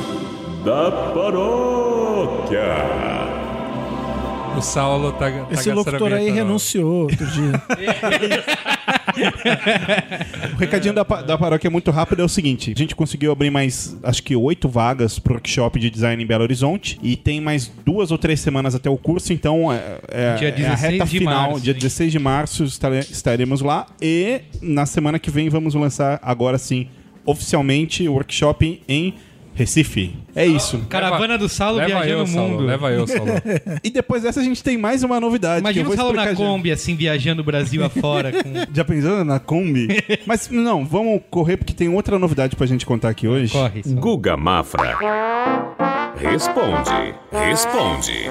da 0.66 0.92
paróquia. 1.14 2.66
O 4.58 4.62
Saulo 4.62 5.14
tá, 5.14 5.32
tá 5.32 5.46
Esse 5.52 5.72
locutor 5.72 6.12
aí 6.12 6.30
renunciou 6.30 7.04
outro 7.04 7.26
dia. 7.26 7.54
o 10.54 10.58
recadinho 10.58 10.94
da, 10.94 11.04
da 11.04 11.38
paróquia 11.38 11.68
é 11.68 11.72
muito 11.72 11.92
rápido. 11.92 12.22
É 12.22 12.26
o 12.26 12.30
seguinte: 12.30 12.74
a 12.76 12.78
gente 12.78 12.96
conseguiu 12.96 13.32
abrir 13.32 13.50
mais, 13.50 13.98
acho 14.04 14.24
que 14.24 14.36
oito 14.36 14.68
vagas 14.70 15.20
pro 15.20 15.34
workshop 15.34 15.80
de 15.80 15.90
design 15.90 16.22
em 16.24 16.26
Belo 16.26 16.44
Horizonte. 16.44 17.00
E 17.02 17.16
tem 17.16 17.40
mais 17.42 17.68
duas 17.86 18.12
ou 18.12 18.18
três 18.18 18.40
semanas 18.40 18.76
até 18.76 18.90
o 18.90 18.98
curso. 18.98 19.34
Então, 19.34 19.72
é, 19.72 20.00
é, 20.10 20.36
Dia 20.36 20.48
é 20.50 20.52
a 20.52 20.56
16 20.56 20.82
reta 20.92 21.06
de 21.06 21.18
final. 21.20 21.50
março, 21.52 21.62
dia 21.64 21.74
hein? 21.74 21.80
16 21.80 22.12
de 22.12 22.20
março 22.20 22.64
estare- 22.64 23.00
estaremos 23.00 23.62
lá. 23.62 23.86
E 24.02 24.42
na 24.62 24.86
semana 24.86 25.20
que 25.20 25.30
vem 25.32 25.50
vamos 25.50 25.74
lançar, 25.74 26.20
agora 26.22 26.58
sim, 26.58 26.88
oficialmente, 27.26 28.08
o 28.08 28.14
workshop 28.14 28.82
em 28.88 29.14
Recife. 29.54 30.16
É 30.36 30.46
isso. 30.46 30.80
Caravana 30.90 31.38
do 31.38 31.50
Saulo 31.50 31.78
Leva 31.78 31.88
viajando 31.90 32.12
eu, 32.12 32.24
o 32.24 32.28
Saulo. 32.28 32.50
mundo. 32.50 32.64
Leva 32.64 32.92
eu, 32.92 33.06
Saulo. 33.06 33.32
E 33.84 33.90
depois 33.90 34.24
dessa 34.24 34.40
a 34.40 34.44
gente 34.44 34.64
tem 34.64 34.78
mais 34.78 35.04
uma 35.04 35.20
novidade. 35.20 35.60
Imagina 35.60 35.84
que 35.86 35.90
o 35.90 35.94
eu 35.94 35.98
vou 35.98 35.98
Saulo 35.98 36.16
na 36.16 36.28
já. 36.28 36.36
Kombi, 36.36 36.72
assim, 36.72 36.96
viajando 36.96 37.42
o 37.42 37.46
Brasil 37.46 37.84
afora. 37.84 38.32
Com... 38.32 38.52
Já 38.74 38.86
pensando 38.86 39.26
na 39.26 39.40
Kombi? 39.40 39.88
Mas 40.26 40.50
não, 40.50 40.86
vamos 40.86 41.22
correr 41.30 41.58
porque 41.58 41.74
tem 41.74 41.90
outra 41.90 42.18
novidade 42.18 42.56
pra 42.56 42.66
gente 42.66 42.86
contar 42.86 43.10
aqui 43.10 43.28
hoje. 43.28 43.52
Corre, 43.52 43.84
Saulo. 43.84 44.00
Guga 44.00 44.38
Mafra. 44.38 44.98
Responde, 46.18 47.16
responde. 47.32 48.30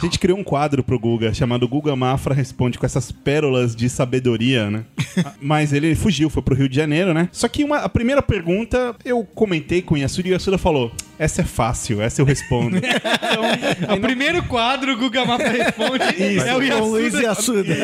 A 0.00 0.06
gente 0.06 0.18
criou 0.18 0.38
um 0.38 0.44
quadro 0.44 0.82
pro 0.82 0.98
Guga 0.98 1.34
chamado 1.34 1.68
Guga 1.68 1.94
Mafra 1.94 2.34
Responde 2.34 2.78
com 2.78 2.86
essas 2.86 3.12
pérolas 3.12 3.76
de 3.76 3.86
sabedoria, 3.90 4.70
né? 4.70 4.84
Mas 5.40 5.74
ele 5.74 5.94
fugiu, 5.94 6.30
foi 6.30 6.42
pro 6.42 6.54
Rio 6.54 6.70
de 6.70 6.76
Janeiro, 6.76 7.12
né? 7.12 7.28
Só 7.30 7.46
que 7.48 7.62
uma, 7.62 7.78
a 7.78 7.88
primeira 7.88 8.22
pergunta 8.22 8.96
eu 9.04 9.22
comentei 9.24 9.82
com 9.82 9.94
o 9.94 9.98
Yasuda 9.98 10.28
e 10.28 10.30
o 10.30 10.34
Yasuda 10.34 10.56
falou: 10.56 10.90
essa 11.18 11.42
é 11.42 11.44
fácil, 11.44 12.00
essa 12.00 12.22
eu 12.22 12.24
respondo. 12.24 12.78
É 12.78 13.92
o 13.92 14.00
primeiro 14.00 14.42
quadro, 14.44 14.94
o 14.94 14.96
Guga 14.96 15.26
Mafra 15.26 15.50
responde. 15.50 16.02
é 16.22 16.56
o 16.56 16.78
Com 16.78 16.86
o 16.86 16.90
Luiz 16.92 17.12
Yasuda. 17.12 17.74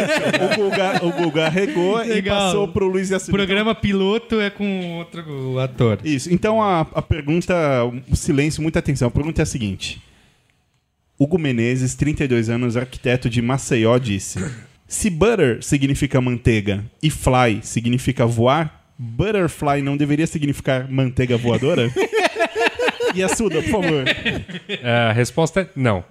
O, 0.40 0.56
Guga, 0.56 1.04
o 1.04 1.12
Guga 1.12 1.48
regou 1.50 2.02
e 2.02 2.08
Legal. 2.08 2.46
passou 2.46 2.68
pro 2.68 2.88
Luiz 2.88 3.10
O 3.10 3.12
Yasuda. 3.12 3.32
programa 3.32 3.74
piloto 3.74 4.40
é 4.40 4.48
com 4.48 4.96
outro 4.96 5.58
ator. 5.58 5.98
Isso. 6.02 6.32
Então 6.32 6.62
a, 6.62 6.80
a 6.80 7.02
pergunta, 7.02 7.54
um 8.10 8.14
silêncio, 8.14 8.62
muita 8.62 8.78
atenção. 8.78 9.08
A 9.08 9.10
pergunta 9.10 9.42
é 9.42 9.44
a 9.44 9.46
seguinte: 9.46 10.00
Hugo 11.18 11.38
Menezes, 11.38 11.94
32 11.94 12.50
anos, 12.50 12.76
arquiteto 12.76 13.30
de 13.30 13.40
Maceió, 13.40 13.98
disse: 13.98 14.38
Se 14.86 15.08
butter 15.08 15.62
significa 15.62 16.20
manteiga 16.20 16.84
e 17.02 17.10
fly 17.10 17.60
significa 17.62 18.26
voar, 18.26 18.84
butterfly 18.98 19.80
não 19.82 19.96
deveria 19.96 20.26
significar 20.26 20.90
manteiga 20.90 21.36
voadora? 21.36 21.90
e 23.14 23.22
a 23.22 23.28
Suda, 23.28 23.62
por 23.62 23.70
favor. 23.70 24.04
É, 24.68 24.90
a 25.10 25.12
resposta 25.12 25.62
é 25.62 25.68
não. 25.74 26.04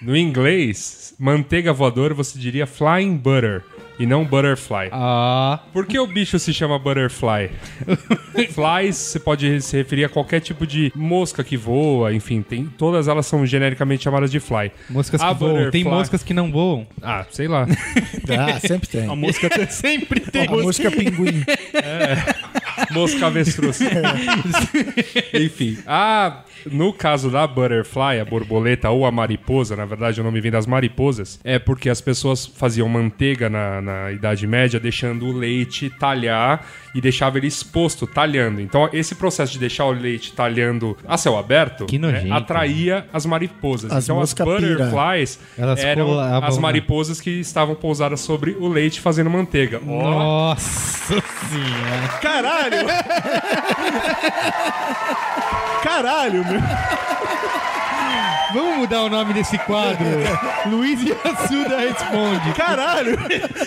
No 0.00 0.16
inglês, 0.16 1.14
manteiga 1.18 1.72
voadora 1.72 2.14
você 2.14 2.38
diria 2.38 2.66
flying 2.66 3.16
butter 3.16 3.64
e 3.98 4.06
não 4.06 4.24
butterfly. 4.24 4.88
Ah, 4.92 5.60
Por 5.72 5.86
que 5.86 5.98
o 5.98 6.06
bicho 6.06 6.38
se 6.38 6.52
chama 6.54 6.78
butterfly? 6.78 7.50
Flies, 8.52 8.96
você 8.96 9.18
pode 9.18 9.60
se 9.62 9.76
referir 9.76 10.04
a 10.04 10.08
qualquer 10.08 10.40
tipo 10.40 10.66
de 10.66 10.92
mosca 10.94 11.42
que 11.42 11.56
voa, 11.56 12.12
enfim, 12.14 12.42
tem, 12.42 12.66
todas 12.66 13.08
elas 13.08 13.26
são 13.26 13.44
genericamente 13.44 14.04
chamadas 14.04 14.30
de 14.30 14.38
fly. 14.40 14.70
moscas 14.88 15.20
A 15.20 15.28
que 15.28 15.34
voam. 15.40 15.52
Tem 15.54 15.62
butterfly- 15.82 15.90
moscas 15.90 16.22
que 16.22 16.32
não 16.34 16.50
voam. 16.52 16.86
Ah, 17.02 17.26
sei 17.30 17.48
lá. 17.48 17.66
Ah, 18.30 18.60
sempre 18.60 18.86
tem. 18.88 19.08
A 19.10 19.16
música 19.16 19.48
Sempre 19.70 20.20
tem. 20.20 20.46
A 20.46 20.50
música 20.50 20.90
pinguim. 20.90 21.42
Mosca 22.90 23.26
avestruz. 23.26 23.78
Enfim. 25.34 25.78
Ah, 25.86 26.40
no 26.70 26.92
caso 26.92 27.30
da 27.30 27.46
butterfly, 27.46 28.20
a 28.20 28.24
borboleta 28.24 28.90
ou 28.90 29.06
a 29.06 29.10
mariposa, 29.12 29.76
na 29.76 29.84
verdade 29.84 30.20
o 30.20 30.24
nome 30.24 30.40
vem 30.40 30.50
das 30.50 30.66
mariposas, 30.66 31.38
é 31.44 31.58
porque 31.58 31.88
as 31.88 32.00
pessoas 32.00 32.46
faziam 32.46 32.88
manteiga 32.88 33.48
na, 33.48 33.80
na 33.80 34.12
Idade 34.12 34.46
Média, 34.46 34.78
deixando 34.80 35.26
o 35.26 35.32
leite 35.32 35.90
talhar 35.98 36.66
e 36.94 37.00
deixava 37.00 37.38
ele 37.38 37.46
exposto, 37.46 38.06
talhando. 38.06 38.60
Então, 38.60 38.88
esse 38.92 39.14
processo 39.14 39.52
de 39.52 39.58
deixar 39.58 39.84
o 39.84 39.92
leite 39.92 40.32
talhando 40.32 40.96
a 41.06 41.16
céu 41.16 41.36
aberto 41.38 41.86
Que 41.86 41.98
nojento. 41.98 42.26
é, 42.26 42.32
atraía 42.32 43.06
as 43.12 43.24
mariposas. 43.26 43.92
As 43.92 44.04
então, 44.04 44.20
as 44.20 44.32
butterflies 44.32 45.38
Elas 45.56 45.78
eram 45.84 46.06
colavam 46.06 46.48
as 46.48 46.56
na- 46.56 46.62
mariposas 46.62 47.20
que 47.20 47.30
estavam 47.30 47.74
pousadas 47.74 48.20
sobre 48.20 48.52
o 48.58 48.68
leite 48.68 49.00
fazendo 49.00 49.30
manteiga. 49.30 49.80
Ó, 49.86 50.02
Nossa 50.10 51.14
senhora. 51.14 52.08
Caralho! 52.20 52.67
Caralho, 55.82 56.44
meu. 56.44 56.60
Vamos 58.52 58.78
mudar 58.78 59.02
o 59.02 59.08
nome 59.10 59.34
desse 59.34 59.58
quadro? 59.58 60.06
Luiz 60.70 61.00
e 61.02 61.12
Assuda 61.12 61.78
responde. 61.78 62.52
Caralho! 62.54 63.18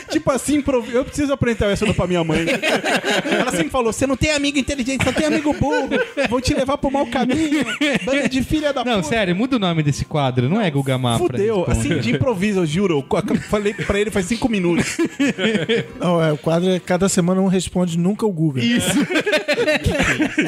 tipo 0.09 0.31
assim, 0.31 0.63
eu 0.91 1.05
preciso 1.05 1.33
apresentar 1.33 1.67
essa 1.67 1.91
pra 1.93 2.07
minha 2.07 2.23
mãe. 2.23 2.45
Ela 3.25 3.51
sempre 3.51 3.69
falou: 3.69 3.93
você 3.93 4.07
não 4.07 4.17
tem 4.17 4.31
amigo 4.31 4.57
inteligente, 4.57 5.03
só 5.03 5.11
tem 5.11 5.27
amigo 5.27 5.53
burro. 5.53 5.89
Vou 6.29 6.41
te 6.41 6.53
levar 6.53 6.77
pro 6.77 6.91
mau 6.91 7.05
caminho. 7.05 7.65
Banda 8.03 8.27
de 8.27 8.43
filha 8.43 8.73
da 8.73 8.83
Não, 8.83 8.97
puta. 8.97 9.07
sério, 9.09 9.35
muda 9.35 9.55
o 9.55 9.59
nome 9.59 9.83
desse 9.83 10.05
quadro. 10.05 10.49
Não 10.49 10.59
é 10.59 10.69
Guga 10.71 10.97
Mafra. 10.97 11.27
Fudeu, 11.27 11.65
assim, 11.67 11.99
de 11.99 12.11
improviso, 12.11 12.59
eu 12.59 12.65
juro. 12.65 13.05
Eu 13.11 13.35
falei 13.49 13.73
pra 13.73 13.99
ele 13.99 14.09
faz 14.09 14.25
cinco 14.25 14.49
minutos. 14.49 14.97
Não, 15.99 16.21
é, 16.23 16.31
o 16.31 16.37
quadro 16.37 16.69
é 16.69 16.79
cada 16.79 17.07
semana 17.07 17.41
um 17.41 17.47
responde 17.47 17.97
nunca 17.97 18.25
o 18.25 18.31
Google. 18.31 18.63
Isso. 18.63 18.95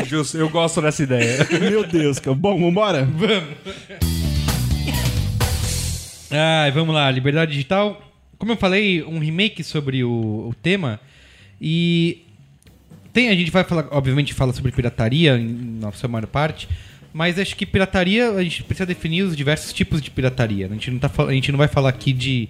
justo, 0.05 0.37
eu 0.37 0.49
gosto 0.49 0.81
dessa 0.81 1.03
ideia. 1.03 1.47
Meu 1.59 1.85
Deus, 1.85 2.19
cara. 2.19 2.35
Bom, 2.35 2.59
vambora? 2.59 3.07
Ai, 6.35 6.71
vamos 6.71 6.95
lá, 6.95 7.11
Liberdade 7.11 7.51
Digital. 7.51 8.01
Como 8.39 8.51
eu 8.51 8.57
falei, 8.57 9.03
um 9.03 9.19
remake 9.19 9.63
sobre 9.63 10.03
o, 10.03 10.09
o 10.49 10.55
tema. 10.63 10.99
E 11.61 12.23
tem, 13.13 13.29
a 13.29 13.35
gente 13.35 13.51
vai 13.51 13.63
falar, 13.63 13.85
obviamente, 13.91 14.33
fala 14.33 14.51
sobre 14.51 14.71
pirataria 14.71 15.37
na 15.37 15.91
sua 15.91 16.09
maior 16.09 16.25
parte. 16.25 16.67
Mas 17.13 17.37
acho 17.37 17.55
que 17.55 17.67
pirataria, 17.67 18.31
a 18.31 18.41
gente 18.41 18.63
precisa 18.63 18.87
definir 18.87 19.21
os 19.21 19.37
diversos 19.37 19.71
tipos 19.71 20.01
de 20.01 20.09
pirataria. 20.09 20.65
A 20.65 20.69
gente 20.69 20.89
não, 20.89 20.97
tá, 20.97 21.11
a 21.23 21.31
gente 21.33 21.51
não 21.51 21.59
vai 21.59 21.67
falar 21.67 21.89
aqui 21.89 22.11
de 22.11 22.49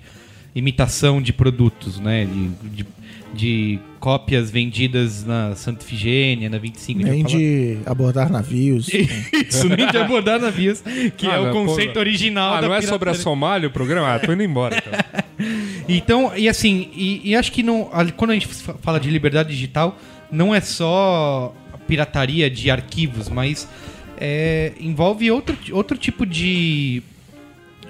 imitação 0.55 1.21
de 1.21 1.33
produtos, 1.33 1.99
né? 1.99 2.23
De, 2.23 2.67
de, 2.69 2.85
de 3.33 3.79
cópias 3.99 4.51
vendidas 4.51 5.25
na 5.25 5.55
Santa 5.55 5.83
Ifigênia, 5.83 6.49
na 6.49 6.57
25. 6.59 6.99
a 7.01 7.03
gente 7.13 7.13
Nem 7.13 7.23
de 7.25 7.77
abordar 7.85 8.29
navios. 8.31 8.87
Isso, 8.89 9.67
nem 9.69 9.87
de 9.89 9.97
abordar 9.97 10.39
navios, 10.39 10.81
que 11.17 11.25
Ah, 11.25 11.35
é 11.35 11.39
o 11.39 11.51
conceito 11.51 11.93
pô, 11.93 11.99
original 11.99 12.53
Ah, 12.55 12.61
da 12.61 12.67
não 12.67 12.75
é 12.75 12.81
sobre 12.81 13.09
a. 13.09 13.13
Somália 13.13 13.67
o 13.67 13.71
programa? 13.71 14.13
Ah, 14.13 14.19
tô 14.19 14.31
indo 14.33 14.43
embora. 14.43 14.77
Então. 14.77 15.23
Então, 15.89 16.31
e 16.37 16.47
assim, 16.47 16.89
e, 16.95 17.21
e 17.31 17.35
acho 17.35 17.51
que 17.51 17.61
não, 17.61 17.89
quando 18.15 18.31
a 18.31 18.33
gente 18.35 18.47
fa- 18.47 18.75
fala 18.81 18.99
de 18.99 19.09
liberdade 19.09 19.49
digital, 19.49 19.97
não 20.31 20.55
é 20.55 20.61
só 20.61 21.53
a 21.73 21.77
pirataria 21.77 22.49
de 22.49 22.71
arquivos, 22.71 23.27
mas 23.27 23.67
é, 24.17 24.71
envolve 24.79 25.29
outro, 25.31 25.57
outro 25.73 25.97
tipo 25.97 26.25
de, 26.25 27.03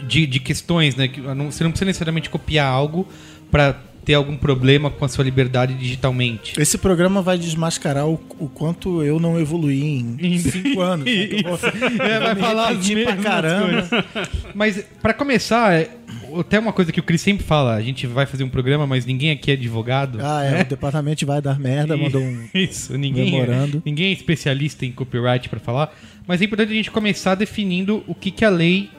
de, 0.07 0.25
de 0.25 0.39
questões, 0.39 0.95
né? 0.95 1.07
Que 1.07 1.21
não- 1.21 1.51
você 1.51 1.63
não 1.63 1.69
precisa 1.71 1.85
necessariamente 1.85 2.29
copiar 2.29 2.65
algo 2.67 3.07
para 3.51 3.79
ter 4.05 4.15
algum 4.15 4.35
problema 4.35 4.89
com 4.89 5.05
a 5.05 5.07
sua 5.07 5.23
liberdade 5.23 5.73
digitalmente. 5.75 6.59
Esse 6.59 6.77
programa 6.77 7.21
vai 7.21 7.37
desmascarar 7.37 8.07
o, 8.07 8.19
o 8.37 8.49
quanto 8.49 9.01
eu 9.01 9.19
não 9.19 9.39
evoluí 9.39 9.81
em 10.19 10.37
cinco 10.39 10.81
anos. 10.81 11.05
né? 11.05 11.27
Vou- 11.43 11.59
É, 12.05 12.19
vai 12.19 12.35
falar 12.35 12.73
pra 13.03 13.15
caramba. 13.17 13.81
coisas. 13.87 14.05
Mas, 14.53 14.85
pra 15.01 15.13
começar, 15.13 15.73
é, 15.73 15.89
até 16.37 16.59
uma 16.59 16.73
coisa 16.73 16.91
que 16.91 16.99
o 16.99 17.03
Cris 17.03 17.21
sempre 17.21 17.45
fala: 17.45 17.75
a 17.75 17.81
gente 17.81 18.05
vai 18.05 18.25
fazer 18.25 18.43
um 18.43 18.49
programa, 18.49 18.85
mas 18.85 19.05
ninguém 19.05 19.31
aqui 19.31 19.51
é 19.51 19.53
advogado. 19.53 20.19
Ah, 20.21 20.43
é, 20.43 20.61
o 20.61 20.65
departamento 20.65 21.25
vai 21.25 21.41
dar 21.41 21.57
merda, 21.59 21.95
mandou 21.95 22.21
um. 22.21 22.47
Isso, 22.53 22.97
ninguém, 22.97 23.31
memorando. 23.31 23.81
ninguém 23.85 24.07
é 24.07 24.11
especialista 24.11 24.85
em 24.85 24.91
copyright 24.91 25.47
pra 25.47 25.59
falar. 25.59 25.95
Mas 26.27 26.41
é 26.41 26.45
importante 26.45 26.71
a 26.71 26.75
gente 26.75 26.91
começar 26.91 27.35
definindo 27.35 28.03
o 28.07 28.13
que, 28.15 28.31
que 28.31 28.43
a 28.43 28.49
lei 28.49 28.89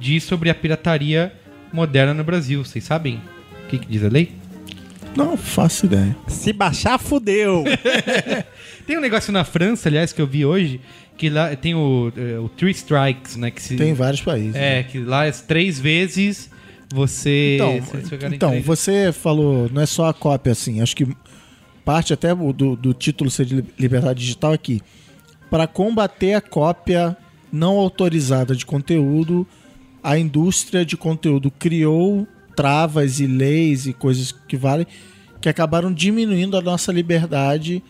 diz 0.00 0.24
sobre 0.24 0.50
a 0.50 0.54
pirataria 0.54 1.32
moderna 1.72 2.14
no 2.14 2.24
Brasil. 2.24 2.64
Vocês 2.64 2.84
sabem 2.84 3.20
o 3.66 3.68
que, 3.68 3.78
que 3.78 3.86
diz 3.86 4.04
a 4.04 4.08
lei? 4.08 4.32
Não 5.16 5.36
faço 5.36 5.86
ideia. 5.86 6.16
Se 6.28 6.52
baixar, 6.52 6.98
fudeu. 6.98 7.64
Tem 8.86 8.96
um 8.96 9.00
negócio 9.00 9.32
na 9.32 9.44
França, 9.44 9.88
aliás, 9.88 10.12
que 10.12 10.20
eu 10.22 10.26
vi 10.26 10.44
hoje, 10.44 10.80
que 11.16 11.28
lá 11.28 11.56
tem 11.56 11.74
o, 11.74 12.12
eh, 12.16 12.38
o 12.38 12.48
Three 12.48 12.70
Strikes, 12.70 13.36
né? 13.36 13.50
Que 13.50 13.60
se, 13.60 13.76
Tem 13.76 13.94
vários 13.94 14.20
países. 14.20 14.54
É, 14.54 14.82
que 14.82 14.98
lá 15.00 15.26
é 15.26 15.32
três 15.32 15.80
vezes 15.80 16.50
você. 16.92 17.56
Então, 17.56 18.28
então 18.32 18.62
você 18.62 19.10
falou, 19.10 19.68
não 19.72 19.82
é 19.82 19.86
só 19.86 20.06
a 20.06 20.14
cópia 20.14 20.52
assim. 20.52 20.80
Acho 20.80 20.94
que 20.94 21.08
parte 21.84 22.12
até 22.12 22.34
do, 22.34 22.76
do 22.76 22.94
título 22.94 23.30
ser 23.30 23.46
de 23.46 23.56
li- 23.56 23.64
liberdade 23.78 24.20
digital 24.20 24.52
aqui. 24.52 24.80
Para 25.50 25.66
combater 25.66 26.34
a 26.34 26.40
cópia 26.40 27.16
não 27.50 27.76
autorizada 27.78 28.54
de 28.54 28.66
conteúdo, 28.66 29.46
a 30.02 30.18
indústria 30.18 30.84
de 30.84 30.96
conteúdo 30.96 31.50
criou 31.50 32.28
travas 32.56 33.20
e 33.20 33.26
leis 33.26 33.86
e 33.86 33.92
coisas 33.92 34.32
que 34.32 34.56
valem 34.56 34.86
que 35.40 35.48
acabaram 35.48 35.92
diminuindo 35.92 36.56
a 36.56 36.60
nossa 36.62 36.90
liberdade 36.90 37.82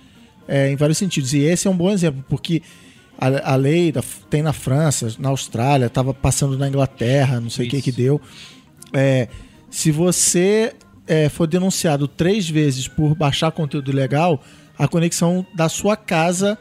é, 0.46 0.70
em 0.70 0.76
vários 0.76 0.98
sentidos. 0.98 1.32
E 1.32 1.38
esse 1.38 1.66
é 1.66 1.70
um 1.70 1.76
bom 1.76 1.90
exemplo, 1.90 2.22
porque 2.28 2.60
a, 3.18 3.52
a 3.52 3.56
lei 3.56 3.90
da- 3.92 4.02
tem 4.28 4.42
na 4.42 4.52
França, 4.52 5.14
na 5.18 5.30
Austrália, 5.30 5.86
estava 5.86 6.12
passando 6.12 6.58
na 6.58 6.68
Inglaterra, 6.68 7.40
não 7.40 7.48
sei 7.48 7.66
o 7.66 7.70
que 7.70 7.80
que 7.80 7.92
deu. 7.92 8.20
É, 8.92 9.28
se 9.70 9.90
você 9.90 10.74
é, 11.06 11.28
for 11.28 11.46
denunciado 11.46 12.06
três 12.08 12.48
vezes 12.50 12.88
por 12.88 13.14
baixar 13.14 13.50
conteúdo 13.52 13.90
ilegal, 13.90 14.42
a 14.78 14.86
conexão 14.86 15.46
da 15.54 15.68
sua 15.68 15.96
casa 15.96 16.58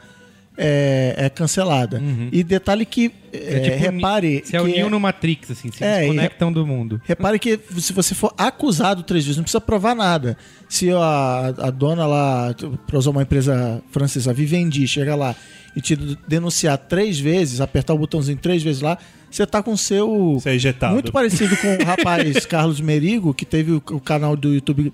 é, 0.57 1.13
é 1.17 1.29
cancelada. 1.29 2.01
E 2.31 2.43
detalhe 2.43 2.85
que, 2.85 3.11
é, 3.33 3.59
tipo 3.59 3.77
repare... 3.77 4.41
Se 4.45 4.55
é 4.55 4.61
o 4.61 4.67
Neo 4.67 4.87
é- 4.87 4.89
no 4.89 4.99
Matrix, 4.99 5.51
assim, 5.51 5.71
se 5.71 5.83
É, 5.83 5.99
desconectam 5.99 6.51
do 6.51 6.65
mundo. 6.65 7.01
Repare 7.05 7.37
que 7.39 7.59
se 7.77 7.91
você 7.93 8.15
for 8.15 8.33
acusado 8.37 9.03
três 9.03 9.23
vezes, 9.25 9.37
não 9.37 9.43
precisa 9.43 9.61
provar 9.61 9.95
nada. 9.95 10.37
Se 10.69 10.89
a, 10.91 11.53
a 11.57 11.69
dona 11.69 12.05
lá, 12.05 12.55
para 12.87 12.97
usar 12.97 13.11
uma 13.11 13.21
empresa 13.23 13.81
francesa, 13.91 14.33
Vivendi, 14.33 14.87
chega 14.87 15.15
lá 15.15 15.35
e 15.75 15.81
te 15.81 15.95
denunciar 16.27 16.77
três 16.77 17.19
vezes, 17.19 17.59
apertar 17.59 17.93
o 17.93 17.97
botãozinho 17.97 18.37
três 18.37 18.63
vezes 18.63 18.81
lá, 18.81 18.97
você 19.29 19.45
tá 19.45 19.61
com 19.61 19.73
o 19.73 19.77
seu. 19.77 20.35
Você 20.35 20.49
é 20.51 20.55
ejetado. 20.55 20.93
Muito 20.93 21.11
parecido 21.11 21.57
com 21.57 21.75
o 21.75 21.83
rapaz 21.85 22.45
Carlos 22.47 22.79
Merigo, 22.79 23.33
que 23.33 23.45
teve 23.45 23.73
o, 23.73 23.83
o 23.91 23.99
canal 23.99 24.37
do 24.37 24.53
YouTube 24.53 24.93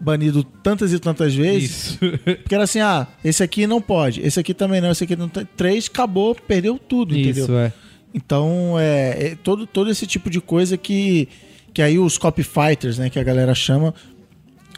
banido 0.00 0.42
tantas 0.42 0.92
e 0.92 0.98
tantas 0.98 1.34
vezes. 1.34 1.70
Isso. 1.70 1.98
Porque 2.42 2.54
era 2.54 2.64
assim, 2.64 2.80
ah, 2.80 3.06
esse 3.22 3.42
aqui 3.42 3.66
não 3.66 3.80
pode, 3.80 4.20
esse 4.22 4.40
aqui 4.40 4.54
também 4.54 4.80
não, 4.80 4.90
esse 4.90 5.04
aqui 5.04 5.14
não 5.14 5.28
tem. 5.28 5.46
Três, 5.56 5.86
acabou, 5.86 6.34
perdeu 6.34 6.78
tudo, 6.78 7.16
entendeu? 7.16 7.44
Isso, 7.44 7.52
é. 7.52 7.72
Então, 8.12 8.76
é, 8.78 9.26
é 9.26 9.34
todo, 9.36 9.66
todo 9.66 9.90
esse 9.90 10.06
tipo 10.06 10.30
de 10.30 10.40
coisa 10.40 10.76
que, 10.76 11.28
que 11.72 11.82
aí 11.82 11.98
os 11.98 12.18
copy 12.18 12.42
fighters, 12.42 12.98
né, 12.98 13.08
que 13.10 13.18
a 13.18 13.22
galera 13.22 13.54
chama, 13.54 13.94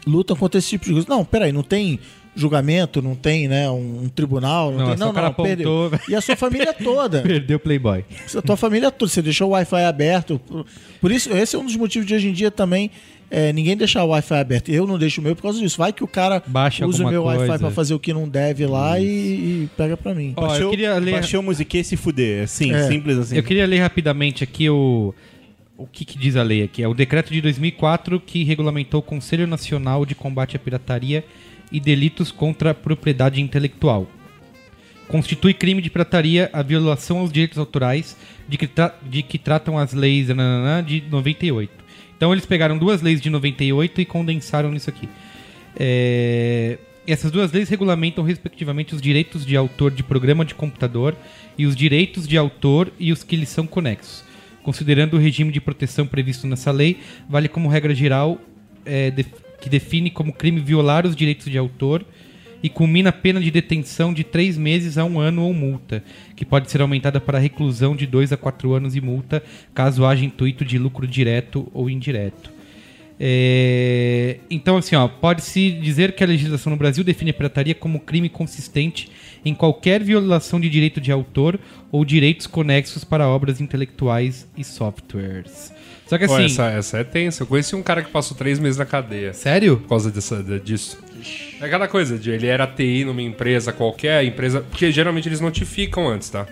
lutam 0.05 0.35
contra 0.35 0.59
esse 0.59 0.69
tipo 0.69 0.85
de 0.85 0.91
coisa. 0.91 1.07
Não, 1.09 1.25
peraí, 1.25 1.51
não 1.51 1.63
tem 1.63 1.99
julgamento, 2.35 3.01
não 3.01 3.15
tem, 3.15 3.47
né, 3.47 3.69
um, 3.69 4.03
um 4.03 4.09
tribunal, 4.09 4.71
não, 4.71 4.77
Não, 4.79 4.87
tem, 4.87 4.97
não, 4.97 5.09
o 5.11 5.13
cara 5.13 5.27
não, 5.27 5.33
perdeu. 5.45 5.85
apontou. 5.85 5.99
E 6.09 6.15
a 6.15 6.21
sua 6.21 6.35
família 6.35 6.73
toda. 6.83 7.21
Perdeu 7.21 7.57
o 7.57 7.59
Playboy. 7.59 8.03
A 8.35 8.41
tua 8.41 8.57
família 8.57 8.89
toda, 8.91 9.11
você 9.11 9.21
deixou 9.21 9.49
o 9.49 9.51
Wi-Fi 9.51 9.83
aberto. 9.83 10.39
Por- 10.39 10.65
Por 10.99 11.11
isso, 11.11 11.31
esse 11.31 11.55
é 11.55 11.59
um 11.59 11.65
dos 11.65 11.75
motivos 11.75 12.07
de 12.07 12.13
hoje 12.15 12.29
em 12.29 12.33
dia 12.33 12.49
também 12.49 12.89
é, 13.29 13.51
ninguém 13.51 13.75
deixar 13.75 14.03
o 14.03 14.09
Wi-Fi 14.09 14.35
aberto. 14.35 14.69
Eu 14.69 14.85
não 14.85 14.97
deixo 14.97 15.19
o 15.19 15.23
meu 15.23 15.35
por 15.35 15.41
causa 15.41 15.59
disso. 15.59 15.77
Vai 15.77 15.91
que 15.91 16.03
o 16.03 16.07
cara 16.07 16.41
Baixa 16.45 16.85
usa 16.85 17.03
o 17.03 17.09
meu 17.09 17.23
Wi-Fi 17.23 17.57
pra 17.59 17.71
fazer 17.71 17.93
o 17.95 17.99
que 17.99 18.13
não 18.13 18.27
deve 18.29 18.65
lá 18.67 18.99
e, 18.99 19.03
e 19.05 19.69
pega 19.75 19.97
pra 19.97 20.13
mim. 20.13 20.33
Ó, 20.35 20.43
eu 20.43 20.47
Baixou, 20.49 20.69
queria 20.69 20.93
ler- 20.99 21.11
baixou 21.13 21.39
a 21.39 21.43
musiquinha 21.43 21.81
e 21.81 21.83
se 21.83 21.97
fuder. 21.97 22.43
Assim, 22.43 22.71
É. 22.71 22.87
simples 22.87 23.17
assim. 23.17 23.35
Eu 23.35 23.41
queria 23.43 23.65
ler 23.65 23.79
rapidamente 23.79 24.43
aqui 24.43 24.69
o. 24.69 25.13
O 25.75 25.87
que, 25.87 26.05
que 26.05 26.17
diz 26.19 26.35
a 26.35 26.43
lei 26.43 26.61
aqui? 26.61 26.83
É 26.83 26.87
o 26.87 26.93
decreto 26.93 27.33
de 27.33 27.41
2004 27.41 28.19
que 28.19 28.43
regulamentou 28.43 28.99
o 28.99 29.03
Conselho 29.03 29.47
Nacional 29.47 30.05
de 30.05 30.13
Combate 30.13 30.55
à 30.55 30.59
Pirataria 30.59 31.25
e 31.73 31.79
Delitos 31.79 32.31
contra 32.31 32.69
a 32.69 32.73
Propriedade 32.73 33.41
Intelectual. 33.41 34.07
Constitui 35.07 35.53
crime 35.53 35.81
de 35.81 35.89
pirataria 35.89 36.49
a 36.53 36.61
violação 36.61 37.17
aos 37.19 37.31
direitos 37.31 37.57
autorais 37.57 38.15
de 38.47 38.57
que, 38.57 38.67
tra- 38.67 38.95
de 39.03 39.21
que 39.21 39.37
tratam 39.37 39.77
as 39.77 39.93
leis 39.93 40.27
de 40.85 41.03
98. 41.09 41.71
Então 42.15 42.31
eles 42.31 42.45
pegaram 42.45 42.77
duas 42.77 43.01
leis 43.01 43.19
de 43.19 43.29
98 43.29 43.99
e 43.99 44.05
condensaram 44.05 44.71
nisso 44.71 44.89
aqui. 44.89 45.09
É, 45.75 46.77
Essas 47.05 47.31
duas 47.31 47.51
leis 47.51 47.67
regulamentam, 47.67 48.23
respectivamente, 48.23 48.95
os 48.95 49.01
direitos 49.01 49.45
de 49.45 49.57
autor 49.57 49.91
de 49.91 50.03
programa 50.03 50.45
de 50.45 50.55
computador 50.55 51.15
e 51.57 51.65
os 51.65 51.75
direitos 51.75 52.25
de 52.27 52.37
autor 52.37 52.91
e 52.97 53.11
os 53.11 53.23
que 53.23 53.35
lhes 53.35 53.49
são 53.49 53.67
conexos. 53.67 54.23
Considerando 54.63 55.15
o 55.15 55.19
regime 55.19 55.51
de 55.51 55.59
proteção 55.59 56.07
previsto 56.07 56.47
nessa 56.47 56.71
lei, 56.71 56.99
vale 57.29 57.49
como 57.49 57.67
regra 57.67 57.93
geral 57.93 58.39
é, 58.85 59.11
que 59.63 59.69
define 59.69 60.11
como 60.11 60.33
crime 60.33 60.59
violar 60.59 61.05
os 61.05 61.15
direitos 61.15 61.49
de 61.49 61.57
autor 61.57 62.05
e 62.61 62.67
culmina 62.67 63.11
a 63.11 63.13
pena 63.13 63.39
de 63.39 63.49
detenção 63.49 64.13
de 64.13 64.21
três 64.21 64.57
meses 64.57 64.97
a 64.97 65.05
um 65.05 65.21
ano 65.21 65.43
ou 65.43 65.53
multa, 65.53 66.03
que 66.35 66.43
pode 66.43 66.69
ser 66.69 66.81
aumentada 66.81 67.21
para 67.21 67.39
reclusão 67.39 67.95
de 67.95 68.05
dois 68.05 68.33
a 68.33 68.37
quatro 68.37 68.73
anos 68.73 68.93
e 68.93 68.99
multa, 68.99 69.41
caso 69.73 70.05
haja 70.05 70.25
intuito 70.25 70.65
de 70.65 70.77
lucro 70.77 71.07
direto 71.07 71.65
ou 71.73 71.89
indireto. 71.89 72.51
É, 73.17 74.39
Então, 74.49 74.75
assim, 74.75 74.95
pode-se 75.21 75.71
dizer 75.71 76.13
que 76.13 76.25
a 76.25 76.27
legislação 76.27 76.71
no 76.71 76.77
Brasil 76.77 77.05
define 77.05 77.31
a 77.31 77.33
pirataria 77.33 77.73
como 77.73 78.01
crime 78.01 78.27
consistente 78.27 79.09
em 79.45 79.55
qualquer 79.55 80.03
violação 80.03 80.59
de 80.59 80.69
direito 80.69 80.99
de 80.99 81.09
autor 81.09 81.57
ou 81.89 82.03
direitos 82.03 82.47
conexos 82.47 83.05
para 83.05 83.29
obras 83.29 83.61
intelectuais 83.61 84.45
e 84.57 84.63
softwares. 84.65 85.72
Só 86.13 86.17
que 86.19 86.27
Pô, 86.27 86.35
assim, 86.35 86.45
essa, 86.45 86.65
essa 86.69 86.97
é 86.99 87.03
tensa. 87.03 87.41
Eu 87.41 87.47
conheci 87.47 87.75
um 87.75 87.81
cara 87.81 88.03
que 88.03 88.11
passou 88.11 88.37
três 88.37 88.59
meses 88.59 88.77
na 88.77 88.85
cadeia 88.85 89.33
sério? 89.33 89.77
por 89.77 89.89
causa 89.89 90.11
dessa, 90.11 90.43
de- 90.43 90.59
disso. 90.59 90.99
É 91.59 91.65
aquela 91.65 91.87
coisa 91.87 92.19
de 92.19 92.29
ele 92.29 92.45
era 92.45 92.67
TI 92.67 93.03
numa 93.03 93.21
empresa 93.21 93.73
qualquer, 93.73 94.23
empresa. 94.23 94.61
Porque 94.61 94.91
geralmente 94.91 95.27
eles 95.27 95.39
notificam 95.39 96.07
antes, 96.07 96.29
tá? 96.29 96.45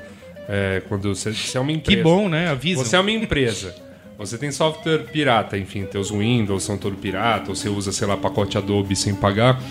É, 0.49 0.81
quando 0.89 1.13
você, 1.13 1.31
você 1.31 1.59
é 1.59 1.61
uma 1.61 1.71
empresa. 1.71 1.95
Que 1.95 2.03
bom, 2.03 2.27
né? 2.27 2.47
Avisa. 2.49 2.83
Você 2.83 2.95
é 2.95 2.99
uma 2.99 3.11
empresa. 3.11 3.75
Você 4.17 4.35
tem 4.35 4.51
software 4.51 5.03
pirata, 5.11 5.55
enfim, 5.59 5.83
teus 5.85 6.09
Windows 6.09 6.63
são 6.63 6.75
todo 6.75 6.95
pirata, 6.95 7.49
ou 7.49 7.55
você 7.55 7.69
usa, 7.69 7.91
sei 7.91 8.07
lá, 8.07 8.17
pacote 8.17 8.57
Adobe 8.57 8.95
sem 8.95 9.13
pagar. 9.13 9.61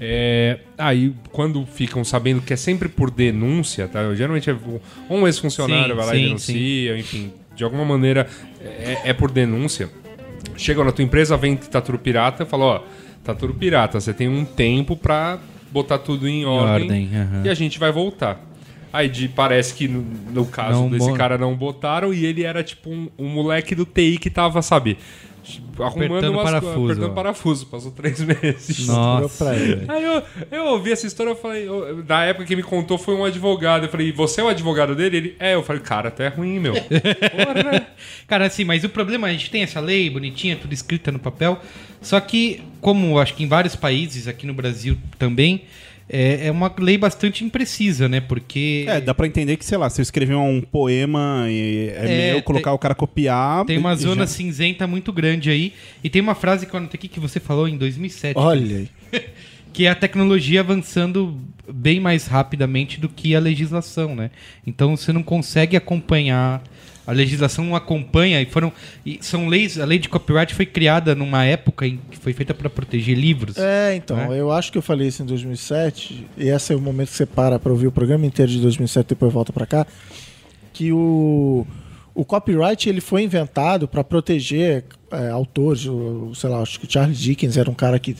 É, 0.00 0.58
aí, 0.76 1.14
quando 1.30 1.64
ficam 1.64 2.02
sabendo 2.04 2.40
que 2.40 2.52
é 2.52 2.56
sempre 2.56 2.88
por 2.88 3.08
denúncia, 3.08 3.86
tá? 3.86 4.12
Geralmente 4.16 4.50
é 4.50 4.56
um 5.08 5.26
ex-funcionário 5.26 5.90
Sim, 5.90 5.96
vai 5.96 6.06
lá 6.06 6.14
e 6.14 6.18
sim, 6.18 6.24
denuncia, 6.26 6.98
enfim, 6.98 7.32
de 7.58 7.64
alguma 7.64 7.84
maneira 7.84 8.26
é, 8.62 9.10
é 9.10 9.12
por 9.12 9.30
denúncia. 9.30 9.90
Chegam 10.56 10.84
na 10.84 10.92
tua 10.92 11.04
empresa, 11.04 11.36
vem 11.36 11.56
que 11.56 11.68
tá 11.68 11.80
tudo 11.80 11.98
pirata, 11.98 12.46
fala, 12.46 12.64
ó, 12.64 12.80
tá 13.24 13.34
tudo 13.34 13.52
pirata, 13.52 14.00
você 14.00 14.14
tem 14.14 14.28
um 14.28 14.44
tempo 14.44 14.96
pra 14.96 15.38
botar 15.70 15.98
tudo 15.98 16.26
em 16.28 16.44
ordem, 16.46 16.82
ordem, 16.84 17.10
aham. 17.16 17.42
e 17.44 17.48
a 17.48 17.54
gente 17.54 17.78
vai 17.78 17.90
voltar. 17.92 18.40
Aí 18.92 19.08
de- 19.08 19.28
parece 19.28 19.74
que 19.74 19.86
no, 19.88 20.02
no 20.32 20.46
caso 20.46 20.80
Não 20.82 20.88
desse 20.88 21.08
bo- 21.10 21.14
cara 21.16 21.36
não 21.36 21.54
botaram 21.54 22.14
e 22.14 22.24
ele 22.24 22.44
era 22.44 22.62
tipo 22.62 22.88
um, 22.90 23.08
um 23.18 23.28
moleque 23.28 23.74
do 23.74 23.84
TI 23.84 24.18
que 24.18 24.30
tava, 24.30 24.62
sabe, 24.62 24.96
arrumando 25.78 26.04
Apertando 26.16 26.32
umas 26.34 26.44
parafuso, 26.44 26.84
apertando 26.84 27.10
ó. 27.10 27.14
parafuso, 27.14 27.66
passou 27.66 27.90
três 27.92 28.20
meses. 28.24 28.86
Nossa. 28.86 29.50
Aí 29.50 30.04
eu, 30.04 30.22
eu 30.50 30.64
ouvi 30.66 30.92
essa 30.92 31.06
história, 31.06 31.30
eu 31.30 31.36
falei, 31.36 31.68
eu- 31.68 32.04
na 32.06 32.24
época 32.24 32.44
que 32.46 32.56
me 32.56 32.62
contou 32.62 32.98
foi 32.98 33.14
um 33.14 33.24
advogado. 33.24 33.84
Eu 33.84 33.88
falei, 33.90 34.12
você 34.12 34.40
é 34.40 34.44
o 34.44 34.48
advogado 34.48 34.94
dele? 34.94 35.16
Ele, 35.16 35.36
é, 35.38 35.54
eu 35.54 35.62
falei, 35.62 35.82
cara, 35.82 36.08
até 36.08 36.26
é 36.26 36.28
ruim, 36.28 36.58
meu. 36.58 36.74
Porra, 36.82 37.62
né? 37.72 37.86
Cara, 38.26 38.46
assim, 38.46 38.64
mas 38.64 38.84
o 38.84 38.88
problema, 38.88 39.26
a 39.26 39.30
gente 39.32 39.50
tem 39.50 39.62
essa 39.62 39.80
lei 39.80 40.08
bonitinha, 40.10 40.56
tudo 40.56 40.72
escrita 40.72 41.10
no 41.12 41.18
papel, 41.18 41.60
só 42.00 42.18
que, 42.20 42.62
como 42.80 43.18
acho 43.18 43.34
que 43.34 43.42
em 43.44 43.48
vários 43.48 43.74
países, 43.74 44.28
aqui 44.28 44.46
no 44.46 44.54
Brasil 44.54 44.96
também, 45.18 45.62
é, 46.08 46.46
é 46.46 46.50
uma 46.50 46.72
lei 46.78 46.96
bastante 46.96 47.44
imprecisa, 47.44 48.08
né? 48.08 48.20
Porque 48.20 48.84
É, 48.88 49.00
dá 49.00 49.12
pra 49.14 49.26
entender 49.26 49.56
que, 49.56 49.64
sei 49.64 49.76
lá, 49.78 49.90
se 49.90 50.00
eu 50.00 50.02
escrever 50.02 50.34
um 50.36 50.60
poema 50.60 51.46
e 51.48 51.90
é, 51.94 52.04
É, 52.04 52.32
meu, 52.32 52.42
colocar 52.42 52.70
tem- 52.70 52.74
o 52.74 52.78
cara 52.78 52.94
copiar. 52.94 53.64
tem 53.64 53.76
uma 53.78 53.94
zona 53.94 54.22
já- 54.22 54.26
cinzenta 54.28 54.86
muito 54.86 55.12
grande 55.12 55.50
aí. 55.50 55.72
E 56.02 56.08
tem 56.08 56.22
uma 56.22 56.34
frase 56.34 56.66
que 56.66 56.74
eu 56.74 56.78
anotei 56.78 56.98
aqui 56.98 57.08
que 57.08 57.20
você 57.20 57.38
falou 57.40 57.68
em 57.68 57.76
2007, 57.76 58.36
Olha 58.38 58.78
aí. 58.78 58.88
que 59.72 59.84
é 59.86 59.90
a 59.90 59.94
tecnologia 59.94 60.60
avançando 60.60 61.38
bem 61.70 62.00
mais 62.00 62.26
rapidamente 62.26 62.98
do 62.98 63.08
que 63.08 63.34
a 63.34 63.38
legislação, 63.40 64.16
né? 64.16 64.30
Então 64.66 64.96
você 64.96 65.12
não 65.12 65.22
consegue 65.22 65.76
acompanhar 65.76 66.62
a 67.08 67.12
legislação 67.12 67.64
não 67.64 67.74
acompanha 67.74 68.38
e 68.42 68.44
foram 68.44 68.70
e 69.04 69.18
são 69.22 69.48
leis, 69.48 69.78
a 69.78 69.86
lei 69.86 69.98
de 69.98 70.10
copyright 70.10 70.54
foi 70.54 70.66
criada 70.66 71.14
numa 71.14 71.42
época 71.42 71.86
em 71.86 71.98
que 72.10 72.18
foi 72.18 72.34
feita 72.34 72.52
para 72.52 72.68
proteger 72.68 73.16
livros. 73.16 73.56
É, 73.56 73.94
então, 73.96 74.30
eu 74.34 74.52
acho 74.52 74.70
que 74.70 74.76
eu 74.76 74.82
falei 74.82 75.08
isso 75.08 75.22
em 75.22 75.24
2007, 75.24 76.26
e 76.36 76.48
esse 76.50 76.70
é 76.70 76.76
o 76.76 76.80
momento 76.80 77.08
que 77.08 77.14
você 77.14 77.24
para 77.24 77.58
pra 77.58 77.72
ouvir 77.72 77.86
o 77.86 77.92
programa 77.92 78.26
inteiro 78.26 78.52
de 78.52 78.60
2007 78.60 79.06
e 79.06 79.08
depois 79.08 79.32
volta 79.32 79.54
pra 79.54 79.64
cá, 79.64 79.86
que 80.74 80.92
o, 80.92 81.66
o 82.14 82.26
copyright 82.26 82.86
ele 82.86 83.00
foi 83.00 83.22
inventado 83.22 83.88
para 83.88 84.04
proteger 84.04 84.84
é, 85.10 85.30
autores, 85.30 85.86
o, 85.86 86.34
sei 86.34 86.50
lá, 86.50 86.60
acho 86.60 86.78
que 86.78 86.84
o 86.84 86.92
Charles 86.92 87.18
Dickens 87.18 87.56
era 87.56 87.70
um 87.70 87.74
cara 87.74 87.98
que 87.98 88.16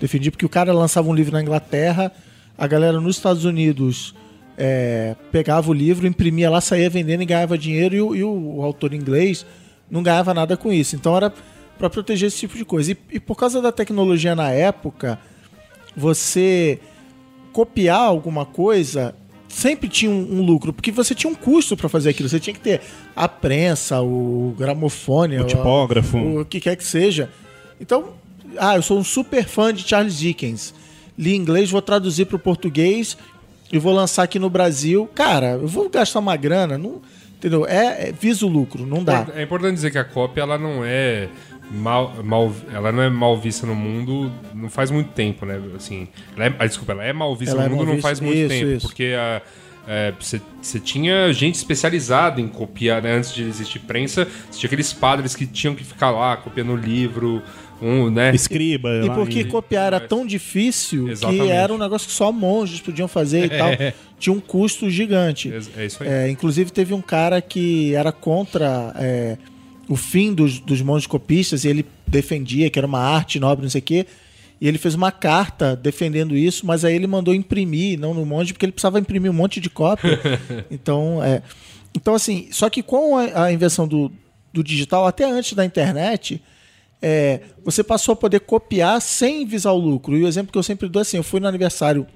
defendia, 0.00 0.32
porque 0.32 0.44
o 0.44 0.48
cara 0.48 0.72
lançava 0.72 1.08
um 1.08 1.14
livro 1.14 1.32
na 1.32 1.40
Inglaterra, 1.40 2.10
a 2.58 2.66
galera 2.66 3.00
nos 3.00 3.14
Estados 3.18 3.44
Unidos 3.44 4.16
é, 4.64 5.16
pegava 5.32 5.68
o 5.70 5.74
livro, 5.74 6.06
imprimia 6.06 6.48
lá, 6.48 6.60
saía 6.60 6.88
vendendo 6.88 7.22
e 7.22 7.26
ganhava 7.26 7.58
dinheiro, 7.58 7.96
e 7.96 8.00
o, 8.02 8.14
e 8.14 8.22
o- 8.22 8.56
o 8.58 8.62
autor 8.62 8.94
inglês 8.94 9.44
não 9.90 10.04
ganhava 10.04 10.32
nada 10.32 10.56
com 10.56 10.72
isso. 10.72 10.94
Então 10.94 11.16
era 11.16 11.32
para 11.76 11.90
proteger 11.90 12.28
esse 12.28 12.38
tipo 12.38 12.56
de 12.56 12.64
coisa. 12.64 12.92
E, 12.92 12.96
e 13.12 13.18
por 13.18 13.34
causa 13.36 13.60
da 13.60 13.72
tecnologia 13.72 14.36
na 14.36 14.50
época, 14.50 15.18
você 15.96 16.78
copiar 17.52 18.00
alguma 18.00 18.46
coisa 18.46 19.14
sempre 19.48 19.88
tinha 19.88 20.10
um, 20.10 20.38
um 20.38 20.42
lucro, 20.42 20.72
porque 20.72 20.90
você 20.90 21.14
tinha 21.14 21.30
um 21.30 21.34
custo 21.34 21.76
para 21.76 21.88
fazer 21.88 22.10
aquilo. 22.10 22.28
Você 22.28 22.40
tinha 22.40 22.54
que 22.54 22.60
ter 22.60 22.80
a 23.14 23.28
prensa, 23.28 24.00
o 24.00 24.54
gramofone, 24.56 25.38
O 25.40 25.44
tipógrafo. 25.44 26.16
o, 26.16 26.40
o 26.40 26.44
que 26.44 26.60
quer 26.60 26.76
que 26.76 26.84
seja. 26.84 27.28
Então, 27.80 28.10
ah, 28.58 28.76
eu 28.76 28.82
sou 28.82 28.98
um 28.98 29.04
super 29.04 29.44
fã 29.44 29.74
de 29.74 29.82
Charles 29.86 30.16
Dickens. 30.18 30.72
Li 31.18 31.34
inglês, 31.36 31.70
vou 31.70 31.82
traduzir 31.82 32.24
para 32.26 32.36
o 32.36 32.38
português 32.38 33.18
e 33.72 33.78
vou 33.78 33.92
lançar 33.92 34.22
aqui 34.24 34.38
no 34.38 34.50
Brasil. 34.50 35.08
Cara, 35.14 35.52
eu 35.52 35.66
vou 35.66 35.88
gastar 35.88 36.20
uma 36.20 36.36
grana, 36.36 36.76
não, 36.78 37.00
entendeu? 37.36 37.66
É, 37.66 38.08
é 38.08 38.12
visa 38.12 38.44
o 38.46 38.48
lucro, 38.48 38.86
não 38.86 39.02
dá. 39.02 39.26
É 39.34 39.42
importante 39.42 39.74
dizer 39.74 39.90
que 39.90 39.98
a 39.98 40.04
cópia 40.04 40.42
ela 40.42 40.58
não 40.58 40.84
é 40.84 41.28
mal, 41.70 42.12
mal 42.22 42.52
ela 42.72 42.92
não 42.92 43.02
é 43.02 43.08
mal 43.08 43.36
vista 43.38 43.66
no 43.66 43.74
mundo 43.74 44.30
não 44.54 44.68
faz 44.68 44.90
muito 44.90 45.10
tempo, 45.12 45.46
né? 45.46 45.60
Assim, 45.74 46.06
ela 46.36 46.46
é, 46.46 46.54
ah, 46.58 46.66
desculpa, 46.66 46.92
ela 46.92 47.04
é 47.04 47.12
mal 47.12 47.34
vista 47.34 47.54
Ela 47.54 47.64
no 47.64 47.74
é 47.74 47.78
mundo 47.78 47.86
não 47.86 47.94
vista- 47.94 48.08
faz 48.08 48.20
muito 48.20 48.36
isso, 48.36 48.48
tempo, 48.48 48.70
isso. 48.72 48.86
porque 48.86 49.14
a 49.18 49.40
é, 49.84 50.12
você 50.18 50.40
você 50.60 50.78
tinha 50.78 51.32
gente 51.32 51.56
especializada 51.56 52.40
em 52.40 52.46
copiar, 52.46 53.02
né? 53.02 53.16
Antes 53.16 53.34
de 53.34 53.42
existir 53.42 53.80
prensa, 53.80 54.28
você 54.48 54.60
tinha 54.60 54.68
aqueles 54.68 54.92
padres 54.92 55.34
que 55.34 55.44
tinham 55.44 55.74
que 55.74 55.82
ficar 55.82 56.10
lá 56.10 56.36
copiando 56.36 56.76
livro, 56.76 57.42
um, 57.82 58.10
né? 58.10 58.34
Escriba. 58.34 58.88
E 58.90 59.08
lá, 59.08 59.14
porque 59.14 59.40
e- 59.40 59.44
copiar 59.44 59.88
era 59.88 60.00
tão 60.00 60.24
difícil 60.24 61.08
Exatamente. 61.08 61.44
que 61.44 61.50
era 61.50 61.72
um 61.72 61.78
negócio 61.78 62.06
que 62.06 62.14
só 62.14 62.30
monges 62.30 62.80
podiam 62.80 63.08
fazer 63.08 63.46
e 63.46 63.48
tal. 63.58 63.70
Tinha 64.18 64.32
um 64.32 64.40
custo 64.40 64.88
gigante. 64.88 65.52
É, 65.52 65.82
é 65.82 65.86
isso 65.86 66.02
aí. 66.02 66.08
É, 66.08 66.30
inclusive 66.30 66.70
teve 66.70 66.94
um 66.94 67.02
cara 67.02 67.42
que 67.42 67.94
era 67.94 68.12
contra 68.12 68.94
é, 68.96 69.36
o 69.88 69.96
fim 69.96 70.32
dos, 70.32 70.60
dos 70.60 70.80
monges 70.80 71.06
copistas 71.06 71.64
e 71.64 71.68
ele 71.68 71.84
defendia 72.06 72.70
que 72.70 72.78
era 72.78 72.86
uma 72.86 73.00
arte 73.00 73.40
nobre, 73.40 73.64
não 73.64 73.70
sei 73.70 73.80
o 73.80 73.84
quê. 73.84 74.06
E 74.60 74.68
ele 74.68 74.78
fez 74.78 74.94
uma 74.94 75.10
carta 75.10 75.74
defendendo 75.74 76.36
isso, 76.36 76.64
mas 76.64 76.84
aí 76.84 76.94
ele 76.94 77.08
mandou 77.08 77.34
imprimir, 77.34 77.98
não 77.98 78.14
no 78.14 78.24
monge, 78.24 78.52
porque 78.52 78.64
ele 78.64 78.70
precisava 78.70 79.00
imprimir 79.00 79.28
um 79.28 79.34
monte 79.34 79.60
de 79.60 79.68
cópia. 79.68 80.20
então, 80.70 81.20
é. 81.20 81.42
Então, 81.92 82.14
assim, 82.14 82.46
só 82.52 82.70
que 82.70 82.80
com 82.80 83.18
a, 83.18 83.46
a 83.46 83.52
invenção 83.52 83.88
do, 83.88 84.12
do 84.52 84.62
digital, 84.62 85.04
até 85.04 85.24
antes 85.24 85.54
da 85.54 85.64
internet, 85.64 86.40
é, 87.02 87.40
você 87.64 87.82
passou 87.82 88.12
a 88.12 88.16
poder 88.16 88.40
copiar 88.40 89.00
sem 89.02 89.44
visar 89.44 89.72
o 89.72 89.78
lucro. 89.78 90.16
E 90.16 90.22
o 90.22 90.28
exemplo 90.28 90.52
que 90.52 90.58
eu 90.58 90.62
sempre 90.62 90.88
dou 90.88 91.00
é 91.00 91.02
assim: 91.02 91.16
eu 91.16 91.22
fui 91.24 91.40
no 91.40 91.48
aniversário 91.48 92.06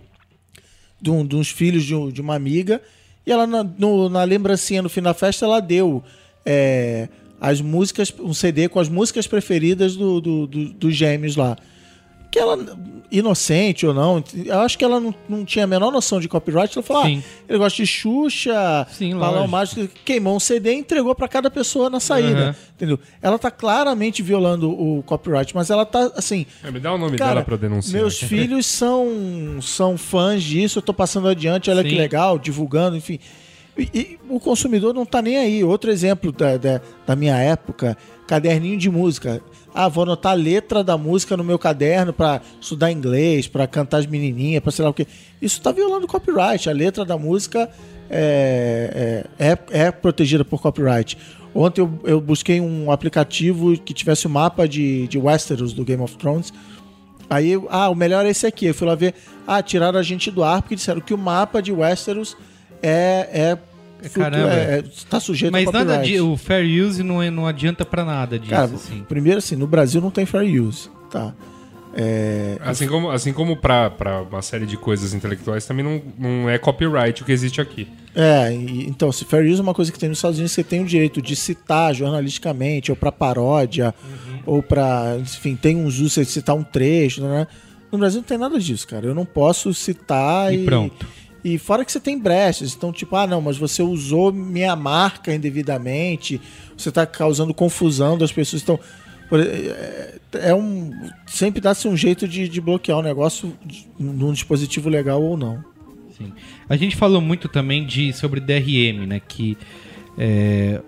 de, 1.01 1.11
um, 1.11 1.27
de 1.27 1.37
uns 1.37 1.51
filhos 1.51 1.85
de, 1.85 1.94
um- 1.94 2.11
de 2.11 2.20
uma 2.20 2.35
amiga, 2.35 2.81
e 3.27 3.33
ela, 3.33 3.46
na, 3.46 3.62
no- 3.64 4.09
na 4.09 4.22
lembrancinha 4.25 4.81
no 4.81 4.88
fim 4.88 5.03
da 5.03 5.12
festa, 5.12 5.44
ela 5.44 5.61
deu 5.61 6.03
é, 6.44 7.09
as 7.40 7.61
músicas, 7.61 8.14
um 8.20 8.33
CD 8.33 8.68
com 8.68 8.79
as 8.79 8.88
músicas 8.88 9.27
preferidas 9.27 9.96
do, 9.96 10.20
do- 10.20 10.46
do- 10.46 10.72
dos 10.72 10.94
gêmeos 10.94 11.35
lá. 11.37 11.59
Que 12.37 12.40
ela, 12.40 12.59
inocente 13.11 13.87
ou 13.87 13.94
não, 13.94 14.22
eu 14.44 14.61
acho 14.61 14.77
que 14.77 14.85
ela 14.85 15.01
não, 15.01 15.14
não 15.27 15.44
tinha 15.44 15.64
a 15.64 15.66
menor 15.66 15.90
noção 15.90 16.20
de 16.20 16.29
copyright. 16.29 16.77
Ela 16.77 16.83
falou: 16.83 17.05
Sim. 17.05 17.22
ah, 17.25 17.44
ele 17.49 17.59
gosta 17.59 17.77
de 17.83 17.87
Xuxa, 17.87 18.87
Sim, 18.90 19.16
balão 19.16 19.49
mágico, 19.49 19.88
queimou 20.05 20.37
um 20.37 20.40
CD 20.40 20.72
e 20.72 20.79
entregou 20.79 21.14
pra 21.14 21.27
cada 21.29 21.51
pessoa 21.51 21.88
na 21.88 21.99
saída. 21.99 22.51
Aham. 22.51 22.57
Entendeu? 22.75 23.01
Ela 23.22 23.38
tá 23.38 23.51
claramente 23.51 24.22
violando 24.22 24.70
o 24.70 25.03
copyright, 25.05 25.55
mas 25.55 25.70
ela 25.70 25.87
tá 25.87 26.12
assim. 26.14 26.44
É, 26.62 26.70
me 26.70 26.79
dá 26.79 26.92
o 26.92 26.99
nome 26.99 27.16
Cara, 27.16 27.35
dela 27.35 27.44
pra 27.44 27.57
denunciar. 27.57 28.03
Meus 28.03 28.18
filhos 28.18 28.66
são, 28.66 29.09
são 29.62 29.96
fãs 29.96 30.42
disso, 30.42 30.79
eu 30.79 30.83
tô 30.83 30.92
passando 30.92 31.29
adiante, 31.29 31.70
olha 31.70 31.83
Sim. 31.83 31.88
que 31.88 31.94
legal, 31.94 32.38
divulgando, 32.38 32.96
enfim. 32.96 33.18
E, 33.76 33.90
e 33.94 34.18
o 34.28 34.40
consumidor 34.40 34.94
não 34.94 35.04
tá 35.04 35.20
nem 35.20 35.36
aí. 35.36 35.62
Outro 35.64 35.90
exemplo 35.90 36.32
da, 36.32 36.56
da, 36.56 36.80
da 37.06 37.16
minha 37.16 37.36
época, 37.36 37.96
caderninho 38.26 38.78
de 38.78 38.90
música. 38.90 39.40
Ah, 39.74 39.88
vou 39.88 40.04
anotar 40.04 40.32
a 40.32 40.34
letra 40.34 40.82
da 40.82 40.96
música 40.96 41.36
no 41.36 41.44
meu 41.44 41.58
caderno 41.58 42.12
pra 42.12 42.40
estudar 42.60 42.90
inglês, 42.90 43.46
pra 43.46 43.66
cantar 43.66 43.98
as 43.98 44.06
menininhas, 44.06 44.62
pra 44.62 44.72
sei 44.72 44.84
lá 44.84 44.90
o 44.90 44.94
quê. 44.94 45.06
Isso 45.40 45.60
tá 45.60 45.70
violando 45.70 46.06
copyright. 46.06 46.68
A 46.68 46.72
letra 46.72 47.04
da 47.04 47.18
música 47.18 47.68
é, 48.08 49.24
é, 49.38 49.50
é, 49.50 49.86
é 49.86 49.90
protegida 49.90 50.44
por 50.44 50.62
copyright. 50.62 51.18
Ontem 51.54 51.80
eu, 51.80 52.00
eu 52.04 52.20
busquei 52.20 52.60
um 52.60 52.90
aplicativo 52.90 53.78
que 53.78 53.92
tivesse 53.92 54.26
o 54.26 54.30
mapa 54.30 54.66
de, 54.66 55.06
de 55.08 55.18
Westeros 55.18 55.72
do 55.72 55.84
Game 55.84 56.02
of 56.02 56.16
Thrones. 56.16 56.52
Aí, 57.28 57.52
ah, 57.68 57.90
o 57.90 57.94
melhor 57.94 58.24
é 58.24 58.30
esse 58.30 58.46
aqui. 58.46 58.66
Eu 58.66 58.74
fui 58.74 58.86
lá 58.86 58.94
ver. 58.94 59.14
Ah, 59.46 59.62
tiraram 59.62 59.98
a 59.98 60.02
gente 60.02 60.30
do 60.30 60.44
ar 60.44 60.62
porque 60.62 60.74
disseram 60.74 61.00
que 61.00 61.12
o 61.12 61.18
mapa 61.18 61.60
de 61.60 61.72
Westeros 61.72 62.36
é. 62.82 63.28
é, 63.32 63.58
Caramba. 64.12 64.52
é- 64.52 64.78
é- 64.78 64.85
tá 65.09 65.18
sujeito 65.20 65.52
Mas 65.52 65.68
a 65.68 65.72
nada 65.72 65.85
copyright. 65.96 66.12
de, 66.14 66.20
o 66.20 66.37
fair 66.37 66.85
use 66.85 67.02
não, 67.02 67.22
é- 67.22 67.30
não 67.30 67.46
adianta 67.46 67.85
pra 67.85 68.04
nada 68.04 68.38
disso, 68.38 68.50
Cara, 68.50 68.64
assim. 68.66 69.04
primeiro 69.09 69.38
assim, 69.38 69.56
no 69.56 69.66
Brasil 69.66 70.00
não 70.00 70.11
tem 70.11 70.24
fair 70.26 70.61
use, 70.62 70.88
tá? 71.11 71.35
É, 71.98 72.59
Assim 72.61 72.87
como, 72.87 73.11
assim 73.11 73.32
como 73.32 73.56
pra, 73.56 73.88
pra 73.88 74.20
uma 74.20 74.42
série 74.42 74.66
de 74.66 74.76
coisas 74.76 75.14
intelectuais, 75.14 75.64
também 75.64 75.82
não, 75.82 76.02
não 76.18 76.50
é 76.50 76.59
copyright 76.59 77.22
o 77.22 77.24
que 77.24 77.32
existe 77.32 77.59
aqui. 77.59 77.88
é, 78.14 78.52
e- 78.52 78.87
então, 78.87 79.11
se 79.11 79.24
fair 79.24 79.46
use 79.50 79.61
é 79.61 79.62
uma 79.62 79.72
coisa 79.72 79.90
que 79.90 79.98
tem 79.98 80.09
nos 80.11 80.18
Estados 80.18 80.37
Unidos, 80.38 80.52
você 80.52 80.62
tem 80.62 80.82
o 80.82 80.85
direito 80.85 81.22
de 81.22 81.35
citar 81.35 81.94
jornalisticamente, 81.94 82.90
ou 82.90 82.96
pra 82.96 83.11
paródia, 83.11 83.94
Uhum. 84.04 84.38
ou 84.44 84.62
pra. 84.62 85.16
Enfim, 85.20 85.56
tem 85.56 85.76
uns 85.76 85.94
usos, 85.98 86.12
você 86.12 86.24
citar 86.26 86.54
um 86.54 86.62
trecho, 86.62 87.22
né? 87.22 87.46
No 87.90 87.98
Brasil 87.98 88.20
não 88.20 88.26
tem 88.28 88.37
nada 88.37 88.59
disso, 88.59 88.87
cara. 88.87 89.06
Eu 89.06 89.14
não 89.14 89.24
posso 89.24 89.72
citar 89.72 90.52
E 90.52 90.64
pronto. 90.66 91.06
E 91.46 91.59
fora 91.59 91.85
que 91.85 91.92
você 91.92 92.00
tem 92.00 92.18
brechas, 92.18 92.74
então, 92.74 92.92
tipo, 92.92 93.14
ah, 93.14 93.24
não, 93.24 93.40
mas 93.40 93.56
você 93.56 93.80
usou 93.80 94.32
minha 94.32 94.74
marca 94.74 95.32
indevidamente, 95.32 96.40
você 96.76 96.90
tá 96.90 97.06
causando 97.06 97.54
confusão 97.54 98.18
das 98.18 98.32
pessoas. 98.32 98.62
Então, 98.64 98.80
é, 99.30 100.18
é 100.48 100.52
um. 100.52 100.90
Sempre 101.24 101.61
dá-se 101.61 101.87
um 101.87 101.96
jeito 101.96 102.26
de, 102.26 102.48
de 102.48 102.61
bloquear 102.61 102.98
o 102.98 103.02
negócio 103.02 103.56
de- 103.64 103.87
num 103.96 104.32
dispositivo 104.32 104.88
legal 104.88 105.22
ou 105.22 105.37
não. 105.37 105.64
Sim. 106.18 106.32
A 106.68 106.76
gente 106.76 106.96
falou 106.96 107.20
muito 107.20 107.48
também 107.48 107.87
de, 107.87 108.12
sobre 108.12 108.40
DRM, 108.40 109.06
né? 109.06 109.20
Que 109.20 109.56
é, 110.18 110.80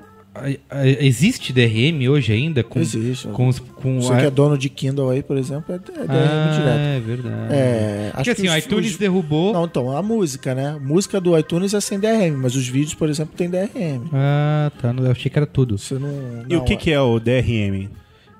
existe 1.00 1.52
DRM 1.52 2.08
hoje 2.08 2.32
ainda? 2.32 2.62
Com, 2.64 2.80
Existe. 2.80 3.28
Com, 3.28 3.48
os- 3.48 3.58
com 3.58 4.00
Você 4.00 4.12
a- 4.12 4.16
que 4.20 4.26
é 4.26 4.30
dono 4.30 4.56
de 4.58 4.68
Kindle 4.68 5.10
aí, 5.10 5.22
por 5.22 5.36
exemplo, 5.36 5.72
é, 5.72 5.76
é 5.76 5.78
DRM 5.78 6.08
ah, 6.08 6.52
direto. 6.58 6.78
É 6.78 7.00
verdade. 7.00 7.52
É, 7.54 8.06
acho 8.06 8.14
Porque 8.16 8.30
assim, 8.30 8.42
que 8.42 8.48
o 8.48 8.56
iTunes 8.58 8.90
os- 8.92 8.96
derrubou. 8.98 9.52
Não, 9.52 9.64
então, 9.64 9.96
a 9.96 10.02
música, 10.02 10.54
né? 10.54 10.70
A 10.70 10.78
música 10.78 11.20
do 11.20 11.36
iTunes 11.38 11.74
é 11.74 11.80
sem 11.80 11.98
DRM, 11.98 12.36
mas 12.36 12.54
os 12.56 12.66
vídeos, 12.68 12.94
por 12.94 13.08
exemplo, 13.08 13.34
tem 13.36 13.48
DRM. 13.48 14.08
Ah, 14.12 14.70
tá. 14.80 14.94
Eu 14.96 15.10
achei 15.10 15.30
que 15.30 15.38
era 15.38 15.46
tudo. 15.46 15.78
Você 15.78 15.94
não. 15.94 16.08
E 16.48 16.54
o 16.54 16.58
não, 16.58 16.64
que, 16.64 16.76
que 16.76 16.90
é 16.90 17.00
o 17.00 17.18
DRM? 17.18 17.88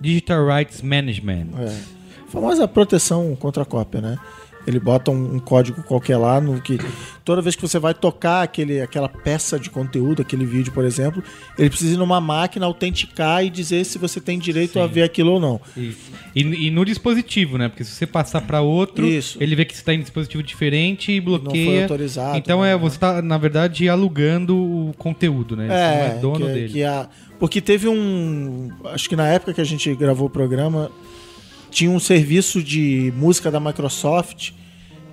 Digital 0.01 0.47
Rights 0.47 0.81
Management. 0.83 1.47
É. 1.59 1.99
A 2.29 2.31
famosa 2.31 2.69
proteção 2.69 3.35
contra 3.37 3.65
cópia, 3.65 4.01
né? 4.01 4.19
Ele 4.69 4.79
bota 4.79 5.11
um, 5.11 5.37
um 5.37 5.39
código 5.39 5.83
qualquer 5.83 6.19
lá 6.19 6.41
no 6.41 6.61
que 6.61 6.79
toda 7.25 7.41
vez 7.41 7.57
que 7.57 7.63
você 7.63 7.79
vai 7.79 7.95
tocar 7.95 8.43
aquele, 8.43 8.83
aquela 8.83 9.09
peça 9.09 9.59
de 9.59 9.71
conteúdo, 9.71 10.21
aquele 10.21 10.45
vídeo, 10.45 10.71
por 10.73 10.85
exemplo, 10.85 11.23
ele 11.59 11.71
precisa 11.71 11.95
ir 11.95 11.97
numa 11.97 12.21
máquina 12.21 12.67
autenticar 12.67 13.43
e 13.43 13.49
dizer 13.49 13.85
se 13.85 13.97
você 13.97 14.21
tem 14.21 14.39
direito 14.39 14.79
a 14.79 14.87
ver 14.87 15.05
aquilo 15.05 15.33
ou 15.33 15.41
não. 15.41 15.59
Isso. 15.75 16.13
E, 16.35 16.43
e 16.67 16.71
no 16.71 16.85
dispositivo, 16.85 17.57
né? 17.57 17.69
Porque 17.69 17.83
se 17.83 17.93
você 17.93 18.07
passar 18.07 18.43
para 18.43 18.61
outro, 18.61 19.07
Isso. 19.07 19.39
ele 19.43 19.57
vê 19.57 19.65
que 19.65 19.73
você 19.75 19.81
está 19.81 19.95
em 19.95 20.01
dispositivo 20.01 20.43
diferente 20.43 21.13
e 21.13 21.17
Não 21.21 21.25
foi 21.31 21.39
bloqueia. 21.39 21.83
autorizado. 21.85 22.37
então 22.37 22.61
né? 22.61 22.73
é, 22.73 22.77
você 22.77 22.97
está, 22.97 23.23
na 23.23 23.39
verdade, 23.39 23.89
alugando 23.89 24.55
o 24.55 24.95
conteúdo, 24.99 25.57
né? 25.57 25.65
Você 25.67 25.73
não 25.73 25.77
É, 25.79 26.07
é 26.17 26.19
dono 26.21 26.47
que, 26.47 26.53
dele. 26.53 26.73
que 26.75 26.85
a, 26.85 27.09
porque 27.39 27.61
teve 27.61 27.89
um. 27.89 28.71
Acho 28.87 29.09
que 29.09 29.17
na 29.17 29.29
época 29.29 29.55
que 29.55 29.61
a 29.61 29.65
gente 29.65 29.95
gravou 29.95 30.27
o 30.27 30.31
programa, 30.31 30.91
tinha 31.71 31.91
um 31.91 32.01
serviço 32.01 32.63
de 32.63 33.13
música 33.17 33.51
da 33.51 33.61
Microsoft 33.61 34.53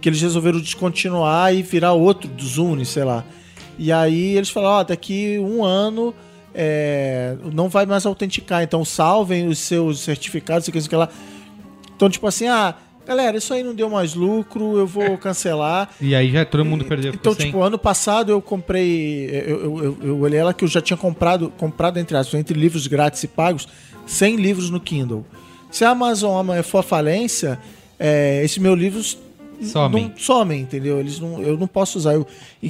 que 0.01 0.09
eles 0.09 0.21
resolveram 0.21 0.59
descontinuar 0.59 1.53
e 1.53 1.63
virar 1.63 1.93
outro 1.93 2.29
do 2.29 2.45
Zune, 2.45 2.85
sei 2.85 3.03
lá. 3.03 3.25
E 3.77 3.91
aí 3.91 4.37
eles 4.37 4.49
falaram: 4.49 4.75
ó, 4.75 4.83
daqui 4.83 5.39
um 5.39 5.63
ano 5.63 6.13
é, 6.53 7.35
não 7.53 7.67
vai 7.67 7.85
mais 7.85 8.05
autenticar, 8.05 8.63
então 8.63 8.85
salvem 8.85 9.47
os 9.47 9.59
seus 9.59 9.99
certificados, 9.99 10.65
sei 10.65 10.71
o 10.71 10.73
que, 10.73 10.81
sei 10.81 10.89
que 10.89 10.95
lá. 10.95 11.09
Então, 11.95 12.09
tipo 12.09 12.27
assim, 12.27 12.47
ah, 12.47 12.75
galera, 13.05 13.37
isso 13.37 13.53
aí 13.53 13.63
não 13.63 13.73
deu 13.73 13.89
mais 13.89 14.13
lucro, 14.13 14.77
eu 14.77 14.87
vou 14.87 15.17
cancelar. 15.17 15.89
E 15.99 16.15
aí 16.15 16.31
já 16.31 16.45
todo 16.45 16.63
mundo 16.63 16.85
perdeu. 16.85 17.13
Então, 17.13 17.33
sem. 17.33 17.47
tipo, 17.47 17.61
ano 17.61 17.77
passado 17.77 18.31
eu 18.31 18.41
comprei. 18.41 19.29
Eu, 19.29 19.59
eu, 19.59 19.83
eu, 19.83 19.97
eu 20.03 20.19
olhei 20.19 20.39
ela 20.39 20.53
que 20.53 20.63
eu 20.63 20.67
já 20.67 20.81
tinha 20.81 20.97
comprado, 20.97 21.51
comprado 21.57 21.97
entre 21.99 22.15
aspas, 22.15 22.39
entre 22.39 22.57
livros 22.57 22.87
grátis 22.87 23.23
e 23.23 23.27
pagos, 23.27 23.67
100 24.05 24.35
livros 24.37 24.69
no 24.69 24.79
Kindle. 24.79 25.25
Se 25.75 25.83
a 25.83 25.89
Amazon 25.89 26.39
amanhã 26.39 26.63
for 26.63 26.77
à 26.77 26.83
falência, 26.83 27.59
é, 27.99 28.41
esses 28.45 28.57
meus 28.59 28.79
livros 28.79 29.17
Somem. 29.61 30.03
não 30.05 30.17
somem, 30.17 30.61
entendeu? 30.61 31.01
Eles 31.01 31.19
não, 31.19 31.41
eu 31.41 31.57
não 31.57 31.67
posso 31.67 31.97
usar. 31.97 32.13
Eu, 32.13 32.25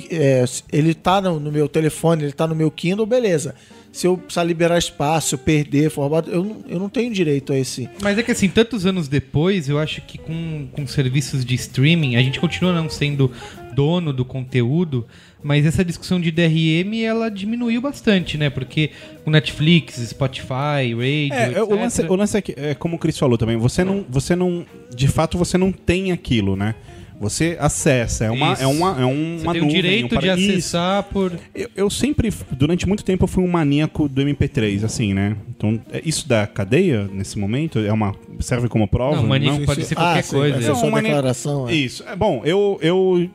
é, 0.10 0.44
ele 0.74 0.96
tá 0.96 1.22
no, 1.22 1.39
no 1.39 1.52
meu 1.52 1.68
telefone, 1.70 2.24
ele 2.24 2.32
tá 2.32 2.48
no 2.48 2.56
meu 2.56 2.72
Kindle, 2.72 3.06
beleza. 3.06 3.54
Se 3.91 4.08
eu 4.08 4.18
precisar 4.18 4.44
liberar 4.44 4.80
espaço, 4.80 5.36
eu 5.36 5.39
perder, 5.39 5.91
formato, 5.91 6.32
eu, 6.32 6.44
não- 6.44 6.58
eu 6.68 6.80
não 6.80 6.89
tenho 6.89 7.13
direito 7.13 7.54
a 7.54 7.60
esse. 7.60 7.88
Mas 8.02 8.18
é 8.18 8.24
que 8.24 8.32
assim, 8.32 8.50
tantos 8.50 8.88
anos 8.88 9.08
depois, 9.08 9.70
eu 9.70 9.78
acho 9.78 10.02
que 10.02 10.18
com, 10.18 10.68
com 10.72 10.88
serviços 10.88 11.46
de 11.46 11.54
streaming, 11.54 12.15
a 12.15 12.22
gente 12.24 12.39
continua 12.39 12.74
não 12.74 12.89
sendo 12.89 13.32
dono 13.76 14.14
do 14.14 14.24
conteúdo, 14.26 15.06
mas 15.44 15.66
essa 15.66 15.84
discussão 15.86 16.20
de 16.20 16.32
DRM, 16.32 17.04
ela 17.04 17.30
diminuiu 17.30 17.82
bastante, 17.82 18.38
né? 18.38 18.50
Porque 18.50 18.92
o 19.26 19.30
Netflix, 19.30 19.96
Spotify, 20.10 20.94
Radio, 20.94 21.02
É, 21.04 21.48
etc. 21.52 21.64
o 21.64 21.76
lance, 21.76 22.02
o 22.02 22.16
lance 22.16 22.38
é, 22.38 22.42
que, 22.42 22.54
é 22.58 22.74
como 22.74 22.96
o 22.96 23.00
Chris 23.00 23.18
falou 23.18 23.38
também, 23.38 23.58
você 23.58 23.84
não, 23.84 24.06
você 24.10 24.36
não, 24.36 24.66
de 24.96 25.08
fato, 25.08 25.38
você 25.38 25.58
não 25.58 25.72
tem 25.72 26.12
aquilo, 26.12 26.56
né? 26.56 26.76
Você 27.18 27.56
acessa, 27.62 28.26
é 28.26 28.30
uma, 28.32 28.52
Isso. 28.52 28.64
é 28.64 28.68
uma, 28.68 28.90
é 28.92 28.94
Você 28.96 29.44
uma 29.44 29.54
tem 29.54 29.62
o 29.62 29.66
nuvem, 29.66 29.82
direito 29.82 30.16
um 30.18 30.20
de 30.20 30.28
Isso. 30.28 30.50
acessar 30.52 31.04
por... 31.04 31.32
Eu, 31.56 31.70
eu 31.74 31.90
sempre, 31.90 32.30
durante 32.52 32.86
muito 32.86 33.06
tempo, 33.06 33.24
eu 33.24 33.28
fui 33.30 33.42
um 33.42 33.48
maníaco 33.48 34.10
do 34.10 34.22
MP3, 34.22 34.84
assim, 34.84 35.14
né? 35.14 35.38
Então, 35.48 35.80
é- 35.94 36.02
isso 36.04 36.28
da 36.28 36.46
cadeia, 36.46 37.08
nesse 37.14 37.40
momento, 37.40 37.80
é 37.80 37.94
uma, 37.94 38.14
serve 38.42 38.68
como 38.68 38.86
prova? 38.86 39.16
Não, 39.16 39.28
maníaco 39.28 39.60
Não? 39.60 39.66
pode 39.66 39.86
ser 39.86 39.96
qualquer 39.96 40.24
sim, 40.26 40.36
coisa. 40.36 40.58
Essa 40.58 40.66
é 40.66 40.70
a 40.72 40.74
Não, 40.74 40.80
sua 40.82 40.92
mas 40.92 41.04
nem- 41.04 41.12
declaração. 41.14 41.70
é. 41.70 41.74
Isso. 41.74 42.04
É 42.06 42.16
bom, 42.18 42.42
eu, 42.44 42.78
eu 42.82 43.30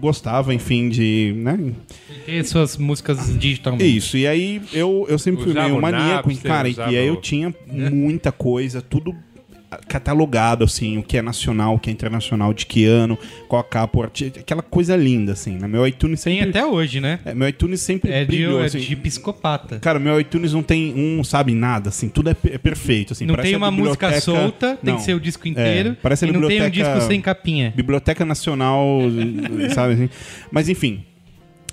gostava, 0.00 0.54
enfim, 0.54 0.88
de. 0.88 1.34
Né? 1.36 1.72
Ter 2.24 2.44
suas 2.44 2.76
músicas 2.76 3.38
digitalmente. 3.38 3.96
Isso. 3.96 4.16
E 4.16 4.26
aí 4.26 4.62
eu, 4.72 5.06
eu 5.08 5.18
sempre 5.18 5.44
fui 5.44 5.52
meio 5.52 5.80
maníaco, 5.80 6.28
Napster, 6.28 6.50
cara, 6.50 6.68
e 6.68 6.72
usava 6.72 6.92
e 6.92 6.96
aí 6.96 7.06
eu 7.06 7.16
tinha 7.16 7.54
muita 7.66 8.32
coisa, 8.32 8.80
tudo 8.80 9.14
catalogado, 9.88 10.64
assim, 10.64 10.98
o 10.98 11.02
que 11.02 11.16
é 11.16 11.22
nacional, 11.22 11.74
o 11.74 11.78
que 11.78 11.90
é 11.90 11.92
internacional, 11.92 12.52
de 12.52 12.66
que 12.66 12.84
ano, 12.86 13.18
qual 13.48 13.60
a 13.60 13.64
capa, 13.64 14.10
aquela 14.38 14.62
coisa 14.62 14.96
linda, 14.96 15.32
assim, 15.32 15.56
né? 15.56 15.68
Meu 15.68 15.86
iTunes 15.86 16.22
Tem 16.22 16.38
sempre. 16.38 16.50
até 16.50 16.66
hoje, 16.66 17.00
né? 17.00 17.20
é, 17.24 17.34
meu 17.34 17.48
iTunes 17.48 17.80
sempre 17.80 18.10
É 18.10 18.20
de, 18.20 18.26
brilhou, 18.26 18.62
é 18.62 18.66
assim. 18.66 18.78
de 18.80 18.96
psicopata. 18.96 19.78
Cara, 19.78 19.98
meu 19.98 20.20
iTunes 20.20 20.52
não 20.52 20.62
tem 20.62 20.92
um, 20.96 21.22
sabe, 21.22 21.54
nada, 21.54 21.88
assim, 21.90 22.08
tudo 22.08 22.30
é, 22.30 22.36
é 22.50 22.58
perfeito, 22.58 23.12
assim. 23.12 23.26
não 23.26 23.36
tem 23.36 23.54
uma 23.56 23.70
música 23.70 24.08
biblioteca- 24.08 24.20
solta, 24.20 24.76
tem 24.82 24.92
Não. 24.92 24.98
que 24.98 25.04
ser 25.04 25.14
o 25.14 25.20
disco 25.20 25.46
inteiro. 25.46 25.90
É, 25.90 25.96
parece 26.02 26.24
a 26.24 26.28
e 26.28 26.32
não 26.32 26.40
tem 26.48 26.60
um 26.60 26.64
biblioteca- 26.64 26.94
disco 26.94 27.08
sem 27.08 27.20
capinha. 27.20 27.72
Biblioteca 27.76 28.24
Nacional, 28.24 28.98
sabe 29.74 29.94
assim? 29.94 30.10
Mas 30.50 30.68
enfim. 30.68 31.04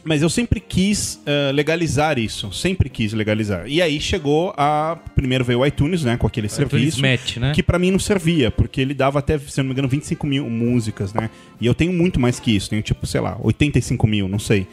Mas 0.08 0.22
eu 0.22 0.30
sempre 0.30 0.62
quis 0.62 1.22
eh, 1.26 1.52
legalizar 1.52 2.18
isso. 2.18 2.50
Sempre 2.54 2.90
quis 2.90 3.12
legalizar. 3.12 3.68
E 3.68 3.82
aí 3.82 4.00
chegou 4.00 4.54
a. 4.56 4.98
Primeiro 5.14 5.44
veio 5.44 5.60
o 5.60 5.66
iTunes, 5.66 6.06
né? 6.06 6.16
Com 6.16 6.26
aquele 6.26 6.48
serviço. 6.48 7.02
Match, 7.02 7.36
né? 7.36 7.52
Que 7.54 7.62
pra 7.62 7.78
mim 7.78 7.92
não 7.92 8.00
servia, 8.00 8.50
porque 8.50 8.80
ele 8.80 8.94
dava 8.94 9.20
até, 9.20 9.38
se 9.38 9.58
não 9.58 9.66
me 9.66 9.72
engano, 9.74 9.90
25 9.90 10.26
mil 10.26 10.50
músicas, 10.50 11.14
né? 11.14 11.30
E 11.60 11.66
eu 11.66 11.76
tenho 11.76 11.92
muito 11.92 12.22
mais 12.22 12.40
que 12.40 12.56
isso. 12.56 12.70
Tenho 12.70 12.82
tipo, 12.82 13.06
sei 13.06 13.20
lá, 13.20 13.38
85 13.42 14.08
mil, 14.08 14.30
não 14.30 14.40
sei. 14.40 14.66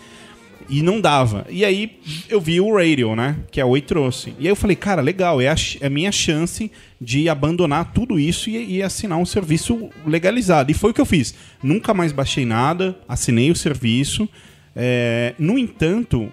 E 0.68 0.82
não 0.82 1.00
dava. 1.00 1.44
E 1.50 1.64
aí 1.64 1.98
eu 2.28 2.40
vi 2.40 2.60
o 2.60 2.72
Radio, 2.72 3.16
né? 3.16 3.36
Que 3.50 3.60
a 3.60 3.66
Oi 3.66 3.80
trouxe. 3.80 4.34
E 4.38 4.42
aí 4.42 4.52
eu 4.52 4.56
falei, 4.56 4.76
cara, 4.76 5.02
legal, 5.02 5.40
é 5.40 5.48
a, 5.48 5.56
é 5.80 5.86
a 5.88 5.90
minha 5.90 6.12
chance 6.12 6.70
de 7.00 7.28
abandonar 7.28 7.92
tudo 7.92 8.20
isso 8.20 8.48
e, 8.48 8.76
e 8.76 8.82
assinar 8.84 9.18
um 9.18 9.26
serviço 9.26 9.90
legalizado. 10.06 10.70
E 10.70 10.74
foi 10.74 10.92
o 10.92 10.94
que 10.94 11.00
eu 11.00 11.06
fiz. 11.06 11.34
Nunca 11.60 11.92
mais 11.92 12.12
baixei 12.12 12.46
nada, 12.46 12.96
assinei 13.08 13.50
o 13.50 13.56
serviço. 13.56 14.28
É, 14.76 15.34
no 15.38 15.58
entanto, 15.58 16.30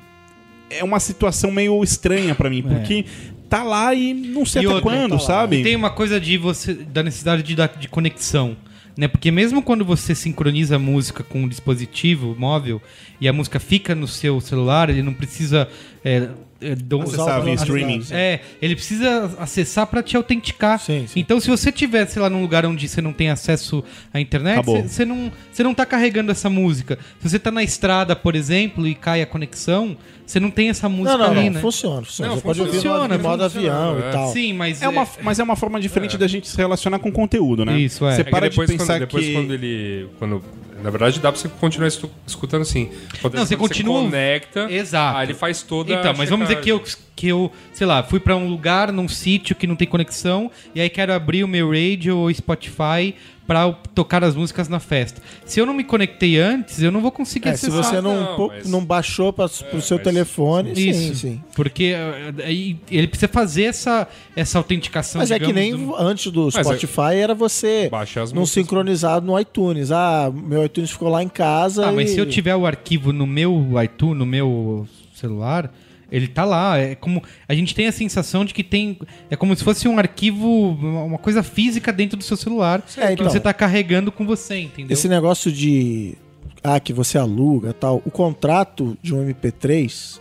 é 0.69 0.83
uma 0.83 0.99
situação 0.99 1.51
meio 1.51 1.83
estranha 1.83 2.33
pra 2.33 2.49
mim, 2.49 2.63
porque 2.63 3.05
tá 3.49 3.63
lá 3.63 3.93
e 3.93 4.13
não 4.13 4.45
sei 4.45 4.63
E 4.63 4.67
até 4.67 4.81
quando, 4.81 5.11
tá 5.11 5.19
sabe? 5.19 5.57
E 5.57 5.63
tem 5.63 5.75
uma 5.75 5.89
coisa 5.89 6.19
de 6.19 6.37
você 6.37 6.73
da 6.73 7.03
necessidade 7.03 7.43
de, 7.43 7.55
de 7.79 7.87
conexão, 7.89 8.55
né? 8.97 9.07
Porque 9.07 9.29
mesmo 9.29 9.61
quando 9.61 9.83
você 9.83 10.15
sincroniza 10.15 10.77
a 10.77 10.79
música 10.79 11.23
com 11.23 11.43
um 11.43 11.47
dispositivo 11.47 12.35
móvel 12.39 12.81
e 13.19 13.27
a 13.27 13.33
música 13.33 13.59
fica 13.59 13.93
no 13.93 14.07
seu 14.07 14.39
celular, 14.39 14.89
ele 14.89 15.03
não 15.03 15.13
precisa 15.13 15.67
é, 16.03 16.27
é, 16.61 16.75
Acessar 17.03 17.43
via 17.43 17.53
streaming. 17.55 18.03
É, 18.11 18.39
ele 18.61 18.75
precisa 18.75 19.35
acessar 19.39 19.87
para 19.87 20.03
te 20.03 20.15
autenticar. 20.15 20.79
Sim, 20.79 21.05
sim. 21.07 21.19
Então, 21.19 21.39
se 21.39 21.49
você 21.49 21.71
tiver, 21.71 22.05
sei 22.05 22.21
lá, 22.21 22.29
num 22.29 22.41
lugar 22.41 22.65
onde 22.65 22.87
você 22.87 23.01
não 23.01 23.11
tem 23.11 23.29
acesso 23.29 23.83
à 24.13 24.19
internet, 24.19 24.63
você 24.63 25.03
não, 25.03 25.31
você 25.51 25.63
não 25.63 25.73
tá 25.73 25.85
carregando 25.85 26.31
essa 26.31 26.49
música. 26.49 26.99
Se 27.19 27.29
você 27.29 27.39
tá 27.39 27.49
na 27.49 27.63
estrada, 27.63 28.15
por 28.15 28.35
exemplo, 28.35 28.87
e 28.87 28.93
cai 28.93 29.23
a 29.23 29.25
conexão, 29.25 29.97
você 30.23 30.39
não 30.39 30.51
tem 30.51 30.69
essa 30.69 30.87
música 30.87 31.17
Não, 31.17 31.25
não, 31.25 31.31
ali, 31.31 31.49
não. 31.49 31.55
né? 31.55 31.61
Funciona, 31.61 32.03
funciona. 32.03 32.29
Não, 32.29 32.37
Você 32.37 32.43
pode 32.43 32.59
ouvir 32.61 32.71
no, 32.71 32.75
funciona, 32.75 33.17
no 33.17 33.23
modo 33.23 33.43
funciona, 33.43 33.89
avião 33.89 33.95
é. 33.95 34.09
e 34.09 34.11
tal. 34.11 34.31
Sim, 34.31 34.53
mas 34.53 34.81
É 34.81 34.87
uma, 34.87 35.07
mas 35.23 35.39
é 35.39 35.43
uma 35.43 35.55
forma 35.55 35.79
diferente 35.79 36.17
da 36.17 36.27
gente 36.27 36.47
se 36.47 36.55
relacionar 36.55 36.99
com 36.99 37.11
conteúdo, 37.11 37.65
né? 37.65 37.79
Isso, 37.79 38.05
é. 38.05 38.15
Você 38.15 38.21
É 38.21 38.25
É 38.25 38.29
para 38.29 38.41
que 38.41 38.49
depois, 38.49 38.69
de 38.69 38.77
pensar 38.77 38.93
quando, 38.93 38.99
depois 38.99 39.25
que... 39.25 39.33
quando 39.33 39.53
ele. 39.53 40.07
Quando, 40.19 40.43
na 40.81 40.89
verdade, 40.89 41.19
dá 41.19 41.31
pra 41.31 41.39
você 41.39 41.47
continuar 41.47 41.87
estu- 41.87 42.09
escutando 42.27 42.61
assim. 42.63 42.91
Quando 43.21 43.35
Não, 43.35 43.45
você 43.45 43.55
quando 43.55 43.69
continua- 43.69 44.01
conecta. 44.01 44.71
Exato. 44.71 45.17
Aí 45.17 45.25
ele 45.27 45.33
faz 45.33 45.61
toda 45.61 45.93
Então, 45.93 46.11
a 46.11 46.13
mas 46.13 46.29
vamos 46.29 46.47
dizer 46.47 46.61
que 46.61 46.69
eu. 46.71 46.83
Que 47.15 47.27
eu, 47.27 47.51
sei 47.73 47.85
lá, 47.85 48.01
fui 48.03 48.19
pra 48.19 48.35
um 48.35 48.47
lugar, 48.49 48.91
num 48.91 49.07
sítio 49.07 49.55
que 49.55 49.67
não 49.67 49.75
tem 49.75 49.87
conexão, 49.87 50.49
e 50.73 50.81
aí 50.81 50.89
quero 50.89 51.13
abrir 51.13 51.43
o 51.43 51.47
meu 51.47 51.69
radio 51.69 52.17
ou 52.17 52.33
Spotify 52.33 53.13
pra 53.45 53.63
eu 53.63 53.75
tocar 53.93 54.23
as 54.23 54.33
músicas 54.33 54.69
na 54.69 54.79
festa. 54.79 55.21
Se 55.45 55.59
eu 55.59 55.65
não 55.65 55.73
me 55.73 55.83
conectei 55.83 56.37
antes, 56.39 56.81
eu 56.81 56.89
não 56.89 57.01
vou 57.01 57.11
conseguir 57.11 57.49
É, 57.49 57.57
se 57.57 57.65
acessar. 57.67 57.83
você 57.95 58.01
não, 58.01 58.37
Não, 58.37 58.47
mas- 58.47 58.69
não 58.69 58.85
baixou 58.85 59.33
para 59.33 59.49
pro 59.49 59.81
seu 59.81 59.97
mas- 59.97 60.03
telefone, 60.05 60.73
sim, 60.73 60.89
Isso, 60.89 61.15
sim. 61.15 61.41
porque 61.53 61.93
eh, 61.95 62.33
aí 62.45 62.77
ele 62.89 63.07
precisa 63.07 63.27
fazer 63.27 63.63
essa, 63.63 64.07
essa 64.37 64.57
autenticação. 64.57 65.19
Mas 65.19 65.31
é 65.31 65.37
que 65.37 65.47
digamos, 65.47 65.61
nem 65.77 65.85
do- 65.87 65.95
antes 65.97 66.31
do 66.31 66.45
Mas 66.45 66.55
é- 66.55 66.63
Spotify 66.63 67.15
era 67.17 67.35
você 67.35 67.91
não 68.33 68.45
sincronizado 68.45 69.25
no 69.25 69.37
iTunes. 69.37 69.91
Ah, 69.91 70.31
meu 70.33 70.63
iTunes 70.63 70.91
ficou 70.91 71.09
lá 71.09 71.21
em 71.21 71.27
casa. 71.29 71.87
Ah, 71.87 71.91
mas 71.91 72.11
e- 72.11 72.13
se 72.13 72.19
eu 72.19 72.25
tiver 72.29 72.55
o 72.55 72.65
arquivo 72.65 73.11
no 73.11 73.27
meu 73.27 73.67
iTunes, 73.83 74.17
no 74.17 74.25
meu 74.25 74.87
celular, 75.13 75.69
ele 76.11 76.27
tá 76.27 76.43
lá. 76.43 76.77
É 76.77 76.95
como 76.95 77.23
a 77.47 77.53
gente 77.53 77.73
tem 77.73 77.87
a 77.87 77.91
sensação 77.91 78.43
de 78.43 78.53
que 78.53 78.63
tem 78.63 78.99
é 79.29 79.35
como 79.35 79.55
se 79.55 79.63
fosse 79.63 79.87
um 79.87 79.97
arquivo, 79.97 80.71
uma 80.71 81.17
coisa 81.17 81.41
física 81.41 81.91
dentro 81.93 82.17
do 82.17 82.23
seu 82.23 82.35
celular 82.37 82.83
É, 82.97 83.07
que 83.07 83.13
então. 83.13 83.29
você 83.29 83.39
tá 83.39 83.53
carregando 83.53 84.11
com 84.11 84.25
você, 84.25 84.59
entendeu? 84.59 84.93
Esse 84.93 85.07
negócio 85.07 85.51
de 85.51 86.15
ah, 86.63 86.79
que 86.79 86.93
você 86.93 87.17
aluga 87.17 87.73
tal, 87.73 88.01
o 88.05 88.11
contrato 88.11 88.97
de 89.01 89.15
um 89.15 89.25
MP3 89.25 90.19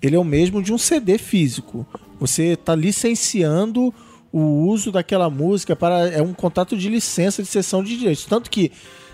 ele 0.00 0.14
é 0.14 0.18
o 0.18 0.24
mesmo 0.24 0.62
de 0.62 0.72
um 0.72 0.78
CD 0.78 1.18
físico. 1.18 1.86
Você 2.20 2.52
está 2.52 2.74
licenciando 2.74 3.92
o 4.32 4.66
uso 4.68 4.92
daquela 4.92 5.30
música 5.30 5.74
para 5.74 6.08
é 6.08 6.20
um 6.20 6.34
contrato 6.34 6.76
de 6.76 6.88
licença 6.88 7.42
de 7.42 7.48
cessão 7.48 7.82
de 7.82 7.96
direitos. 7.96 8.24
Tanto 8.24 8.50
que 8.50 8.70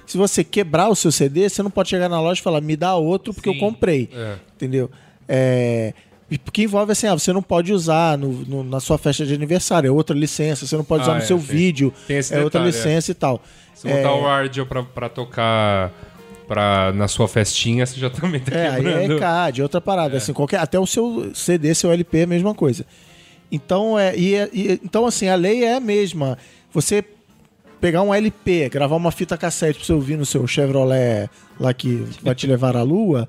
se 0.07 0.19
você 0.19 0.45
quebrar 0.45 0.89
o 0.89 0.95
seu 0.95 1.11
CD, 1.11 1.49
você 1.49 1.63
não 1.63 1.71
pode 1.71 1.89
chegar 1.89 2.09
na 2.09 2.21
loja 2.21 2.41
e 2.41 2.43
falar 2.43 2.61
me 2.61 2.77
dá 2.77 2.95
outro 2.97 3.33
porque 3.33 3.49
Sim. 3.51 3.57
eu 3.57 3.61
comprei. 3.61 4.09
É. 4.13 4.37
Entendeu? 4.55 4.91
É, 5.29 5.93
porque 6.45 6.63
envolve 6.63 6.91
assim, 6.93 7.07
ah, 7.07 7.15
você 7.15 7.33
não 7.33 7.43
pode 7.43 7.73
usar 7.73 8.19
no- 8.19 8.33
no- 8.47 8.65
na 8.65 8.81
sua 8.81 8.99
festa 8.99 9.25
de 9.25 9.35
aniversário, 9.35 9.89
é 9.89 9.91
outra 9.91 10.17
licença, 10.17 10.67
você 10.67 10.77
não 10.77 10.85
pode 10.85 11.03
Ah, 11.03 11.07
usar 11.07 11.15
no 11.15 11.23
é, 11.23 11.27
seu 11.27 11.37
tem- 11.39 11.47
vídeo, 11.47 11.93
tem 12.07 12.17
esse 12.19 12.35
é 12.35 12.43
outra 12.43 12.61
detalhe, 12.65 12.77
é. 12.85 12.87
licença 12.89 13.11
e 13.11 13.15
tal. 13.15 13.43
Se 13.75 13.87
botar 13.89 14.15
o 14.15 14.27
áudio 14.27 14.67
pra, 14.67 14.83
pra 14.83 15.09
tocar 15.09 15.93
pra, 16.49 16.93
na 16.93 17.09
sua 17.09 17.27
festinha, 17.29 17.87
você 17.87 17.99
já 17.99 18.11
também 18.11 18.41
tá 18.41 18.55
É, 18.55 18.69
aí 18.69 18.83
quebrando. 18.85 19.17
é 19.17 19.19
CAD, 19.19 19.63
outra 19.63 19.81
parada. 19.81 20.17
Assim, 20.17 20.33
qualquer, 20.33 20.59
até 20.61 20.79
o 20.79 20.87
seu 20.87 21.31
CD, 21.35 21.75
seu 21.75 21.91
LP, 21.93 22.19
é 22.19 22.23
a 22.25 22.27
mesma 22.27 22.55
coisa. 22.55 22.85
Então, 23.51 23.99
é, 23.99 24.17
e, 24.17 24.35
é- 24.35 24.51
e- 24.53 24.81
então, 24.85 25.07
assim, 25.07 25.29
a 25.29 25.35
lei 25.37 25.65
é 25.65 25.75
a 25.77 25.81
mesma. 25.81 26.37
Você 26.73 27.05
pegar 27.81 28.03
um 28.03 28.13
LP, 28.15 28.69
gravar 28.69 28.97
uma 28.97 29.11
fita 29.11 29.37
cassete 29.37 29.79
pra 29.79 29.87
você 29.87 29.93
ouvir 29.93 30.17
no 30.17 30.25
seu 30.27 30.47
Chevrolet 30.47 31.29
lá 31.61 31.73
que 31.75 32.05
vai 32.23 32.35
te 32.35 32.47
levar 32.47 32.77
à 32.77 32.83
lua, 32.83 33.29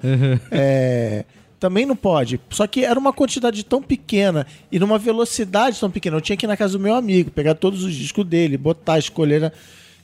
é, 0.51 1.25
também 1.65 1.83
não 1.83 1.95
pode. 1.95 2.39
Só 2.51 2.67
que 2.67 2.85
era 2.85 2.99
uma 2.99 3.11
quantidade 3.11 3.63
tão 3.65 3.81
pequena 3.81 4.45
e 4.71 4.77
numa 4.77 4.99
velocidade 4.99 5.79
tão 5.79 5.89
pequena. 5.89 6.15
Eu 6.17 6.21
tinha 6.21 6.37
que 6.37 6.45
ir 6.45 6.47
na 6.47 6.55
casa 6.55 6.73
do 6.73 6.79
meu 6.79 6.93
amigo, 6.93 7.31
pegar 7.31 7.55
todos 7.55 7.83
os 7.83 7.91
discos 7.95 8.23
dele, 8.23 8.55
botar, 8.55 8.99
escolher. 8.99 9.41
né? 9.41 9.51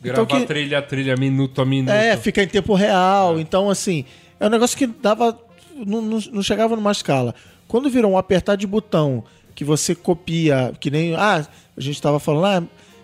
Gravar 0.02 0.24
Então 0.24 0.40
que- 0.40 0.46
trilha 0.48 0.80
a 0.80 0.82
trilha, 0.82 1.16
minuto 1.16 1.62
a 1.62 1.66
minuto. 1.66 1.92
é, 1.92 2.18
fica 2.18 2.42
em 2.42 2.48
tempo 2.48 2.74
real. 2.74 3.40
Então, 3.40 3.70
assim, 3.70 4.06
é 4.40 4.48
um 4.48 4.50
negócio 4.50 4.76
que 4.76 4.88
dava. 4.88 5.38
Não, 5.86 6.02
não, 6.02 6.20
não 6.32 6.42
chegava 6.42 6.76
numa 6.76 6.92
escala. 6.92 7.36
Quando 7.68 7.90
virou 7.92 8.12
um 8.12 8.18
apertar 8.18 8.56
de 8.56 8.66
botão 8.66 9.24
que 9.54 9.64
você 9.64 9.94
copia, 9.94 10.74
que 10.80 10.90
nem. 10.90 11.14
Ah, 11.16 11.46
a 11.78 11.82
gente 11.82 12.02
tava 12.02 12.20
falando, 12.20 12.46
ah, 12.46 12.64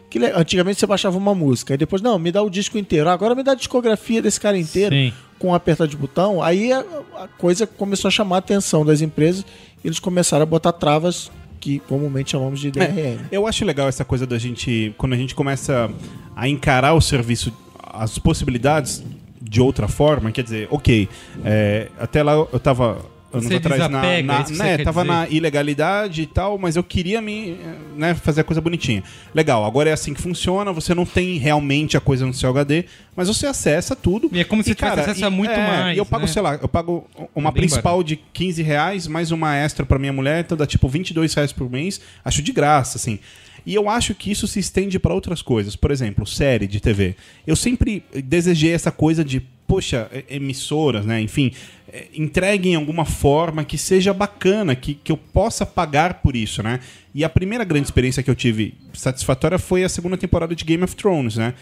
que 0.10 0.20
antigamente 0.20 0.80
você 0.80 0.88
baixava 0.88 1.18
uma 1.18 1.36
música, 1.36 1.74
aí 1.74 1.78
depois, 1.78 2.02
não, 2.02 2.18
me 2.18 2.32
dá 2.32 2.42
o 2.42 2.50
disco 2.50 2.78
inteiro. 2.78 3.10
Agora 3.10 3.36
me 3.36 3.44
dá 3.44 3.52
a 3.52 3.56
discografia 3.56 4.22
desse 4.22 4.40
cara 4.40 4.58
inteiro 4.58 4.96
Sim. 4.96 5.14
com 5.38 5.50
um 5.50 5.54
apertar 5.54 5.88
de 5.88 5.98
botão. 5.98 6.42
Aí 6.42 6.72
a, 6.72 6.80
a 7.16 7.28
coisa 7.38 7.68
começou 7.68 8.08
a 8.08 8.12
chamar 8.12 8.38
a 8.38 8.40
atenção 8.40 8.86
das 8.86 9.02
empresas 9.02 9.46
e 9.84 9.88
eles 9.88 10.00
começaram 10.00 10.44
a 10.44 10.46
botar 10.46 10.72
travas 10.72 11.30
que 11.60 11.80
comumente 11.80 12.32
chamamos 12.32 12.60
de 12.60 12.72
DRM. 12.72 13.26
Eu 13.32 13.48
acho 13.48 13.66
legal 13.66 13.90
essa 13.90 14.06
coisa 14.06 14.26
da 14.26 14.38
gente, 14.38 14.94
quando 14.98 15.14
a 15.14 15.18
gente 15.18 15.36
começa 15.36 15.90
a 16.36 16.48
encarar 16.48 16.94
o 16.94 17.02
serviço, 17.02 17.52
as 17.84 18.18
possibilidades 18.18 19.04
de 19.42 19.62
outra 19.62 19.88
forma, 19.88 20.32
quer 20.32 20.44
dizer, 20.44 20.68
ok, 20.72 21.10
é, 21.44 21.90
até 22.00 22.24
lá 22.24 22.34
eu 22.34 22.60
tava 22.60 23.04
anos 23.32 23.46
Você 23.48 23.56
atrás 23.56 23.80
na, 23.82 23.88
desapega, 23.88 24.28
na- 24.28 24.38
é 24.38 24.42
isso 24.42 24.52
que 24.54 24.58
né, 24.60 24.78
você 24.78 24.84
tava 24.84 25.02
dizer? 25.02 25.14
na 25.14 25.28
ilegalidade 25.30 26.22
e 26.22 26.26
tal, 26.26 26.58
mas 26.58 26.76
eu 26.76 26.84
queria 26.84 27.22
me 27.22 27.58
né, 27.96 28.14
fazer 28.16 28.42
a 28.42 28.44
coisa 28.44 28.62
bonitinha. 28.62 29.04
Legal, 29.34 29.66
agora 29.66 29.90
é 29.90 29.94
assim 29.94 30.14
que 30.14 30.22
funciona, 30.22 30.72
você 30.72 30.94
não 30.94 31.06
tem 31.06 31.38
realmente 31.38 31.98
a 31.98 32.00
coisa 32.00 32.26
no 32.26 32.34
seu 32.34 32.50
HD, 32.50 32.86
mas 33.16 33.28
você 33.28 33.46
acessa 33.48 33.96
tudo. 33.96 34.30
E 34.32 34.40
é 34.40 34.44
como 34.44 34.64
se 34.64 34.74
tivesse 34.74 35.00
acesso 35.02 35.26
a 35.26 35.30
muito 35.30 35.52
mais, 35.52 35.96
E 35.96 36.00
eu 36.00 36.06
pago, 36.06 36.26
né? 36.26 36.32
sei 36.32 36.42
lá, 36.42 36.56
eu 36.56 36.68
pago 36.68 37.08
uma 37.36 37.50
É 37.50 37.52
principal 37.54 38.02
de 38.04 38.16
15 38.34 38.62
reais, 38.64 39.08
mais 39.08 39.32
uma 39.32 39.56
extra 39.56 39.86
pra 39.86 40.00
minha 40.00 40.14
mulher, 40.14 40.44
então 40.46 40.58
dá 40.58 40.66
tipo 40.66 40.88
22 40.88 41.34
reais 41.34 41.52
por 41.52 41.70
mês. 41.70 42.00
Acho 42.24 42.42
de 42.42 42.52
graça, 42.52 42.98
assim. 42.98 43.20
E 43.66 43.76
eu 43.76 43.90
acho 43.90 44.16
que 44.16 44.32
isso 44.32 44.48
se 44.48 44.60
estende 44.60 44.98
pra 44.98 45.14
outras 45.14 45.42
coisas. 45.42 45.76
Por 45.76 45.92
exemplo, 45.92 46.26
série 46.26 46.68
de 46.68 46.80
TV. 46.80 47.16
Eu 47.46 47.54
sempre 47.56 48.02
desejei 48.24 48.72
essa 48.72 48.92
coisa 48.92 49.26
de, 49.26 49.42
poxa, 49.68 50.10
e- 50.14 50.36
emissoras, 50.38 51.06
né? 51.06 51.20
Enfim, 51.22 51.52
eh, 51.92 52.08
entreguem 52.16 52.76
alguma 52.76 53.06
forma 53.06 53.64
que 53.66 53.78
seja 53.78 54.14
bacana, 54.14 54.76
que, 54.76 54.94
que 54.94 55.12
eu 55.12 55.18
possa 55.18 55.66
pagar 55.66 56.16
por 56.16 56.36
isso, 56.36 56.64
né? 56.64 56.80
E 57.14 57.24
a 57.24 57.30
primeira 57.30 57.64
grande 57.64 57.86
experiência 57.86 58.24
que 58.24 58.30
eu 58.30 58.36
tive 58.36 58.74
satisfatória 58.94 59.60
foi 59.60 59.84
a 59.84 59.90
segunda 59.90 60.16
temporada 60.18 60.56
de 60.56 60.64
Game 60.64 60.84
of 60.84 60.96
Thrones, 60.96 61.36
né? 61.36 61.54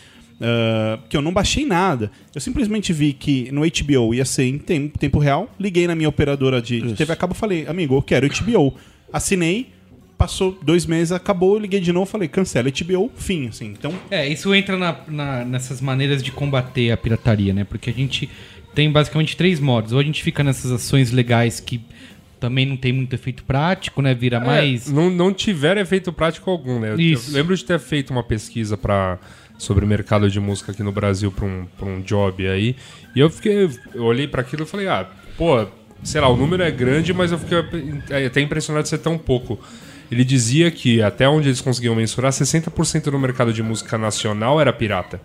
Ah, 0.41 0.99
que 1.09 1.15
eu 1.15 1.21
não 1.21 1.31
baixei 1.31 1.65
nada. 1.65 2.11
Eu 2.33 2.41
simplesmente 2.41 2.91
vi 2.91 3.13
que 3.13 3.49
no 3.51 3.61
HBO 3.61 4.13
ia 4.13 4.25
ser 4.25 4.43
em 4.45 4.57
tem- 4.57 4.89
tempo 4.89 5.17
real. 5.17 5.49
Liguei 5.59 5.87
na 5.87 5.95
minha 5.95 6.09
operadora 6.09 6.61
de, 6.61 6.81
de 6.81 6.93
TV 6.93 7.13
a 7.13 7.15
cabo 7.15 7.33
e 7.33 7.37
falei, 7.37 7.65
amigo, 7.67 7.95
eu 7.95 8.01
quero 8.01 8.27
HBO. 8.27 8.73
Assinei, 9.13 9.67
passou 10.17 10.57
dois 10.61 10.85
meses, 10.85 11.11
acabou, 11.11 11.55
eu 11.55 11.59
liguei 11.61 11.79
de 11.79 11.91
novo 11.91 12.05
falei, 12.05 12.27
cancela 12.27 12.69
HBO, 12.69 13.11
fim, 13.15 13.47
assim. 13.47 13.67
Então, 13.67 13.93
É, 14.09 14.27
isso 14.27 14.53
entra 14.55 14.77
na- 14.77 14.97
na- 15.07 15.45
nessas 15.45 15.81
maneiras 15.81 16.23
de 16.23 16.31
combater 16.31 16.91
a 16.91 16.97
pirataria, 16.97 17.53
né? 17.53 17.63
Porque 17.63 17.89
a 17.89 17.93
gente 17.93 18.29
tem 18.73 18.91
basicamente 18.91 19.35
três 19.37 19.59
modos. 19.59 19.91
Ou 19.93 19.99
a 19.99 20.03
gente 20.03 20.21
fica 20.23 20.43
nessas 20.43 20.71
ações 20.71 21.11
legais 21.11 21.59
que 21.59 21.81
também 22.39 22.65
não 22.65 22.77
tem 22.77 22.91
muito 22.93 23.13
efeito 23.13 23.43
prático, 23.43 24.01
né? 24.01 24.13
Vira 24.13 24.37
É, 24.37 24.39
mais. 24.39 24.91
não, 24.91 25.09
não 25.09 25.33
tiver 25.33 25.77
efeito 25.77 26.11
prático 26.13 26.49
algum, 26.51 26.79
né? 26.79 26.91
Eu- 26.91 26.99
Isso. 26.99 27.31
Eu 27.31 27.35
lembro 27.35 27.55
de 27.55 27.63
ter 27.65 27.79
feito 27.79 28.11
uma 28.11 28.23
pesquisa 28.23 28.77
para 28.77 29.17
sobre 29.57 29.85
o 29.85 29.87
mercado 29.87 30.29
de 30.29 30.39
música 30.39 30.73
aqui 30.73 30.83
no 30.83 30.91
Brasil 30.91 31.31
para 31.31 31.45
um, 31.45 31.65
pra 31.77 31.85
um 31.87 32.01
job 32.01 32.45
aí. 32.47 32.75
E 33.15 33.19
eu 33.19 33.29
fiquei. 33.29 33.69
Eu 33.93 34.03
olhei 34.03 34.27
para 34.27 34.41
aquilo 34.41 34.63
e 34.63 34.65
falei, 34.65 34.87
ah, 34.89 35.07
pô, 35.37 35.65
sei 36.03 36.19
lá, 36.19 36.27
o 36.27 36.35
número 36.35 36.61
é 36.61 36.69
grande, 36.69 37.13
mas 37.13 37.31
eu 37.31 37.39
fiquei 37.39 37.57
até 38.27 38.41
impressionado 38.41 38.83
de 38.83 38.89
ser 38.89 38.97
tão 38.97 39.17
pouco. 39.17 39.57
Ele 40.15 40.23
dizia 40.23 40.71
que 40.71 41.01
até 41.01 41.27
onde 41.27 41.49
eles 41.49 41.59
conseguiam 41.59 41.93
mensurar, 41.93 42.31
60% 42.31 43.11
do 43.11 43.19
mercado 43.19 43.51
de 43.51 43.61
música 43.61 43.97
nacional 43.97 44.61
era 44.61 44.71
pirata. 44.71 45.19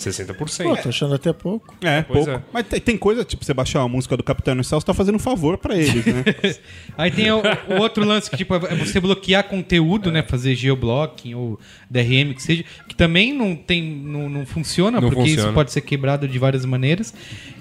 60%. 0.00 0.62
Pô, 0.64 0.76
tô 0.76 0.88
achando 0.88 1.14
até 1.14 1.32
pouco. 1.32 1.74
é, 1.82 2.02
Pois 2.02 2.24
pouco. 2.24 2.40
é. 2.40 2.42
Mas 2.52 2.66
tem, 2.66 2.80
tem 2.80 2.96
coisa, 2.96 3.24
tipo, 3.24 3.44
você 3.44 3.52
baixar 3.54 3.80
uma 3.80 3.88
música 3.88 4.16
do 4.16 4.22
Capitão 4.22 4.54
Inicial, 4.54 4.80
você 4.80 4.86
tá 4.86 4.94
fazendo 4.94 5.16
um 5.16 5.20
favor 5.20 5.58
pra 5.58 5.76
eles, 5.76 6.04
né? 6.06 6.24
Aí 6.96 7.10
tem 7.10 7.30
o, 7.30 7.40
o 7.68 7.80
outro 7.80 8.04
lance 8.04 8.30
que 8.30 8.36
tipo, 8.36 8.54
é 8.54 8.74
você 8.74 8.98
bloquear 9.00 9.44
conteúdo, 9.44 10.10
né? 10.10 10.22
Fazer 10.22 10.54
geoblocking 10.54 11.34
ou 11.34 11.58
DRM, 11.88 12.34
que 12.34 12.42
seja, 12.42 12.64
que 12.88 12.94
também 12.94 13.32
não 13.32 13.54
tem, 13.54 13.82
não, 13.82 14.28
não 14.28 14.46
funciona, 14.46 15.00
Não 15.00 15.08
porque 15.08 15.22
isso 15.24 15.34
funciona. 15.36 15.52
pode 15.54 15.72
ser 15.72 15.80
quebrado 15.82 16.26
de 16.26 16.38
várias 16.38 16.64
maneiras. 16.64 17.12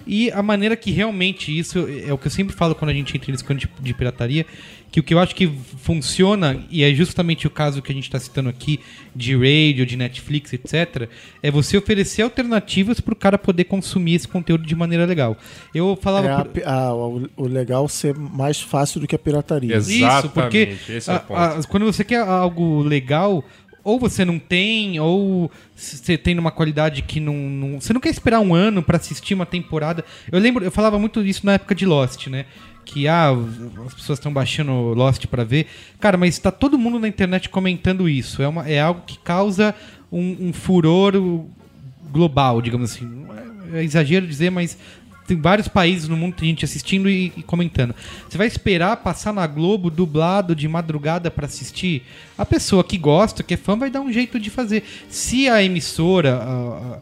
E 0.08 0.32
a 0.32 0.42
maneira 0.42 0.76
que 0.76 0.90
realmente 0.90 1.56
isso 1.56 1.88
é 2.06 2.12
o 2.12 2.18
que 2.18 2.26
eu 2.28 2.32
sempre 2.32 2.56
falo 2.56 2.74
quando 2.74 2.90
a 2.90 2.94
gente 2.94 3.16
entra 3.16 3.30
em 3.30 3.34
discussão 3.34 3.56
de, 3.56 3.70
de 3.80 3.94
pirataria, 3.94 4.44
que 4.92 5.00
o 5.00 5.04
que 5.04 5.14
eu 5.14 5.20
acho 5.20 5.36
que 5.36 5.48
funciona, 5.84 6.64
e 6.72 6.84
é 6.84 6.92
justamente 6.94 7.46
o 7.46 7.50
caso 7.50 7.80
que 7.82 7.92
a 7.92 7.96
gente 7.96 8.06
está 8.06 8.20
citando 8.20 8.50
aqui, 8.50 8.80
de 9.16 9.36
radio, 9.36 9.86
de 9.86 9.96
Netflix, 9.96 10.52
etc., 10.54 11.08
é 11.44 11.52
você 11.52 11.78
oferecer 11.78 12.24
alternativas 12.30 13.00
pro 13.00 13.16
cara 13.16 13.38
poder 13.38 13.66
consumir 13.66 14.14
esse 14.16 14.28
conteúdo 14.28 14.66
de 14.66 14.76
maneira 14.76 15.06
legal. 15.06 15.36
Eu 15.74 15.98
falava. 16.02 16.28
É 16.28 16.32
a 16.32 16.38
por- 16.46 16.52
pi- 16.52 16.64
ah, 16.66 16.94
o, 16.94 17.30
o 17.36 17.48
legal 17.48 17.88
ser 17.90 18.16
mais 18.18 18.62
fácil 18.62 19.02
do 19.02 19.08
que 19.08 19.16
a 19.16 19.20
pirataria. 19.20 19.76
Exato. 19.76 20.28
Isso, 20.28 20.34
porque 20.34 20.58
Exatamente, 20.58 20.92
esse 20.94 21.10
é 21.10 21.14
o 21.14 21.16
a- 21.16 21.20
ponto. 21.20 21.40
a- 21.40 21.64
quando 21.68 21.86
você 21.86 22.04
quer 22.04 22.22
algo 22.22 22.82
legal, 22.82 23.44
ou 23.84 23.98
você 24.00 24.24
não 24.26 24.38
tem, 24.38 25.00
ou 25.00 25.50
você 25.76 26.18
tem 26.18 26.36
numa 26.36 26.52
qualidade 26.52 27.02
que 27.02 27.20
não, 27.20 27.34
não- 27.34 27.82
Você 27.82 27.94
não 27.94 28.02
quer 28.02 28.10
esperar 28.10 28.40
um 28.40 28.54
ano 28.54 28.82
pra 28.84 28.98
assistir 28.98 29.34
uma 29.34 29.46
temporada. 29.46 30.04
Eu 30.32 30.40
lembro, 30.40 30.64
eu 30.64 30.72
falava 30.72 31.00
muito 31.00 31.22
isso 31.26 31.46
na 31.46 31.54
época 31.54 31.74
de 31.76 31.86
Lost, 31.86 32.28
né? 32.28 32.46
Que 32.86 33.08
ah, 33.08 33.30
as 33.86 33.94
pessoas 33.94 34.18
estão 34.20 34.34
baixando 34.34 34.72
Lost 34.94 35.26
pra 35.28 35.44
ver. 35.44 35.68
Cara, 36.00 36.18
mas 36.18 36.40
tá 36.40 36.50
todo 36.52 36.78
mundo 36.78 37.00
na 37.00 37.08
internet 37.08 37.48
comentando 37.48 38.10
isso. 38.10 38.42
É, 38.42 38.48
uma, 38.48 38.68
é 38.68 38.80
algo 38.82 39.02
que 39.06 39.18
causa 39.20 39.76
um, 40.12 40.48
um 40.48 40.54
furor 40.54 41.16
global, 42.12 42.62
digamos 42.62 42.92
assim. 42.92 43.26
É, 43.74 43.84
exagero 43.84 44.26
dizer, 44.28 44.50
mas 44.50 44.78
tem 45.28 45.40
vários 45.40 45.68
países 45.68 46.08
no 46.10 46.18
mundo, 46.18 46.34
tem 46.36 46.50
gente 46.50 46.66
assistindo 46.66 47.08
e, 47.08 47.32
e 47.38 47.44
comentando. 47.44 47.94
Você 48.28 48.36
vai 48.38 48.48
esperar 48.48 48.98
passar 48.98 49.32
na 49.32 49.46
Globo 49.46 49.90
dublado 49.92 50.56
de 50.56 50.68
madrugada 50.68 51.30
pra 51.30 51.46
assistir? 51.46 52.02
A 52.36 52.44
pessoa 52.46 52.84
que 52.84 52.98
gosta, 52.98 53.44
que 53.44 53.54
é 53.54 53.58
fã, 53.58 53.78
vai 53.78 53.92
dar 53.92 54.02
um 54.02 54.12
jeito 54.12 54.40
de 54.40 54.50
fazer. 54.50 54.84
Se 55.08 55.48
a 55.48 55.62
emissora, 55.64 56.40
a, 56.42 57.00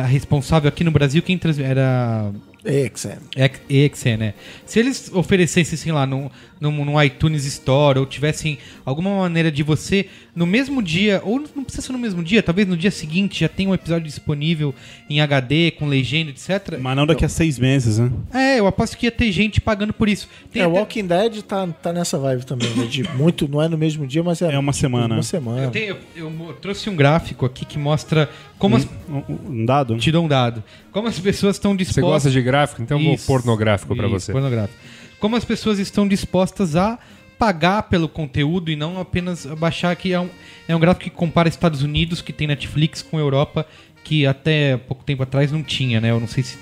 a- 0.00 0.02
responsável 0.06 0.68
aqui 0.68 0.82
no 0.82 0.90
Brasil, 0.90 1.22
quem 1.22 1.38
trans... 1.38 1.58
era 1.60 2.32
Exen. 2.64 3.18
Ex- 3.36 3.60
EXE, 3.70 4.16
né? 4.16 4.34
Se 4.66 4.80
eles 4.80 5.10
oferecessem, 5.14 5.74
assim, 5.76 5.92
lá 5.92 6.04
no, 6.04 6.30
no, 6.60 6.70
no 6.70 7.02
iTunes 7.02 7.44
Store 7.44 7.98
ou 7.98 8.06
tivessem 8.06 8.58
alguma 8.84 9.16
maneira 9.18 9.50
de 9.50 9.62
você, 9.62 10.06
no 10.34 10.46
mesmo 10.46 10.82
dia, 10.82 11.20
ou 11.24 11.38
não 11.54 11.64
precisa 11.64 11.86
ser 11.86 11.92
no 11.92 11.98
mesmo 11.98 12.22
dia, 12.22 12.42
talvez 12.42 12.66
no 12.66 12.76
dia 12.76 12.90
seguinte 12.90 13.40
já 13.40 13.48
tenha 13.48 13.68
um 13.70 13.74
episódio 13.74 14.04
disponível 14.06 14.74
em 15.08 15.20
HD, 15.20 15.70
com 15.72 15.86
legenda, 15.86 16.30
etc. 16.30 16.78
Mas 16.80 16.96
não 16.96 17.06
daqui 17.06 17.24
a 17.24 17.28
seis 17.28 17.58
meses, 17.58 17.98
né? 17.98 18.10
É, 18.32 18.58
eu 18.58 18.66
aposto 18.66 18.96
que 18.96 19.06
ia 19.06 19.12
ter 19.12 19.30
gente 19.32 19.60
pagando 19.60 19.92
por 19.92 20.08
isso. 20.08 20.28
Tem 20.52 20.62
É, 20.62 20.66
o 20.66 20.70
até- 20.70 20.80
Walking 20.80 21.06
Dead 21.06 21.42
tá, 21.42 21.66
tá 21.66 21.92
nessa 21.92 22.18
vibe 22.18 22.44
também, 22.46 22.68
né? 22.74 22.86
De 22.86 23.02
muito, 23.14 23.46
não 23.48 23.62
é 23.62 23.68
no 23.68 23.78
mesmo 23.78 24.06
dia, 24.06 24.22
mas 24.22 24.40
é, 24.42 24.52
É 24.52 24.58
uma 24.58 24.72
semana. 24.72 25.14
Uma 25.16 25.22
semana. 25.22 25.62
eu, 25.64 25.70
tenho- 25.70 25.96
eu- 26.16 26.32
eu 26.48 26.54
trouxe 26.60 26.88
um 26.90 26.96
gráfico 26.96 27.44
aqui 27.46 27.64
que 27.64 27.78
mostra 27.78 28.28
como 28.58 28.76
as. 28.76 28.86
Um, 29.08 29.64
dado? 29.64 29.96
Te 29.96 30.10
dou 30.10 30.24
um 30.24 30.28
dado. 30.28 30.62
Como 30.92 31.06
as 31.08 31.18
pessoas 31.18 31.56
estão 31.56 31.72
Você 31.72 31.78
dispostas. 31.78 32.04
gosta 32.04 32.30
de 32.30 32.42
gráfico? 32.42 32.82
Então 32.82 32.98
eu 32.98 33.04
vou 33.04 33.14
Isso, 33.14 33.26
pornográfico 33.26 33.94
pra 33.94 34.06
isso, 34.06 34.20
você. 34.20 34.32
Pornográfico. 34.32 34.78
Como 35.20 35.36
as 35.36 35.44
pessoas 35.44 35.78
estão 35.78 36.06
dispostas 36.06 36.76
a 36.76 36.98
pagar 37.38 37.84
pelo 37.84 38.08
conteúdo 38.08 38.70
e 38.70 38.76
não 38.76 39.00
apenas 39.00 39.46
baixar 39.46 39.94
que 39.94 40.12
é 40.12 40.20
um, 40.20 40.28
é 40.66 40.74
um 40.74 40.80
gráfico 40.80 41.04
que 41.04 41.10
compara 41.10 41.48
Estados 41.48 41.82
Unidos, 41.82 42.20
que 42.20 42.32
tem 42.32 42.48
Netflix, 42.48 43.00
com 43.00 43.18
Europa, 43.18 43.64
que 44.02 44.26
até 44.26 44.76
pouco 44.76 45.04
tempo 45.04 45.22
atrás 45.22 45.52
não 45.52 45.62
tinha, 45.62 46.00
né? 46.00 46.10
Eu 46.10 46.18
não 46.18 46.26
sei 46.26 46.42
se 46.42 46.56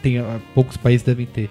tem 0.00 0.18
ah, 0.18 0.40
poucos 0.54 0.76
países 0.76 1.02
devem 1.02 1.26
ter. 1.26 1.50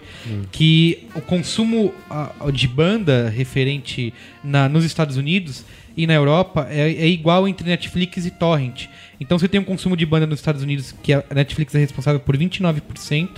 Que 0.51 1.07
o 1.13 1.21
consumo 1.21 1.93
ah, 2.09 2.31
de 2.51 2.67
banda 2.67 3.29
referente 3.29 4.13
na, 4.43 4.69
nos 4.69 4.83
Estados 4.83 5.17
Unidos 5.17 5.65
e 5.95 6.07
na 6.07 6.13
Europa 6.13 6.67
é, 6.69 6.91
é 6.91 7.07
igual 7.07 7.47
entre 7.47 7.67
Netflix 7.67 8.25
e 8.25 8.31
Torrent. 8.31 8.87
Então 9.19 9.37
você 9.37 9.47
tem 9.47 9.59
um 9.59 9.63
consumo 9.63 9.95
de 9.97 10.05
banda 10.05 10.25
nos 10.25 10.39
Estados 10.39 10.63
Unidos 10.63 10.95
que 11.03 11.13
a 11.13 11.23
Netflix 11.35 11.75
é 11.75 11.79
responsável 11.79 12.19
por 12.19 12.37
29% 12.37 13.29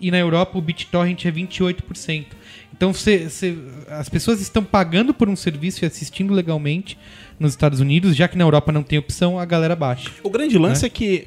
e 0.00 0.10
na 0.10 0.18
Europa 0.18 0.58
o 0.58 0.62
BitTorrent 0.62 1.24
é 1.24 1.32
28%. 1.32 2.37
Então 2.76 2.92
você- 2.92 3.28
você- 3.28 3.56
as 3.88 4.08
pessoas 4.08 4.40
estão 4.40 4.62
pagando 4.62 5.12
por 5.12 5.28
um 5.28 5.34
serviço 5.36 5.84
e 5.84 5.86
assistindo 5.86 6.32
legalmente 6.32 6.96
nos 7.40 7.52
Estados 7.52 7.80
Unidos, 7.80 8.14
já 8.16 8.28
que 8.28 8.36
na 8.38 8.44
Europa 8.44 8.70
não 8.72 8.82
tem 8.82 8.98
opção, 8.98 9.38
a 9.38 9.44
galera 9.44 9.74
baixa. 9.74 10.10
O 10.22 10.30
grande 10.30 10.56
lance 10.58 10.86
é, 10.86 10.88
que. 10.88 11.26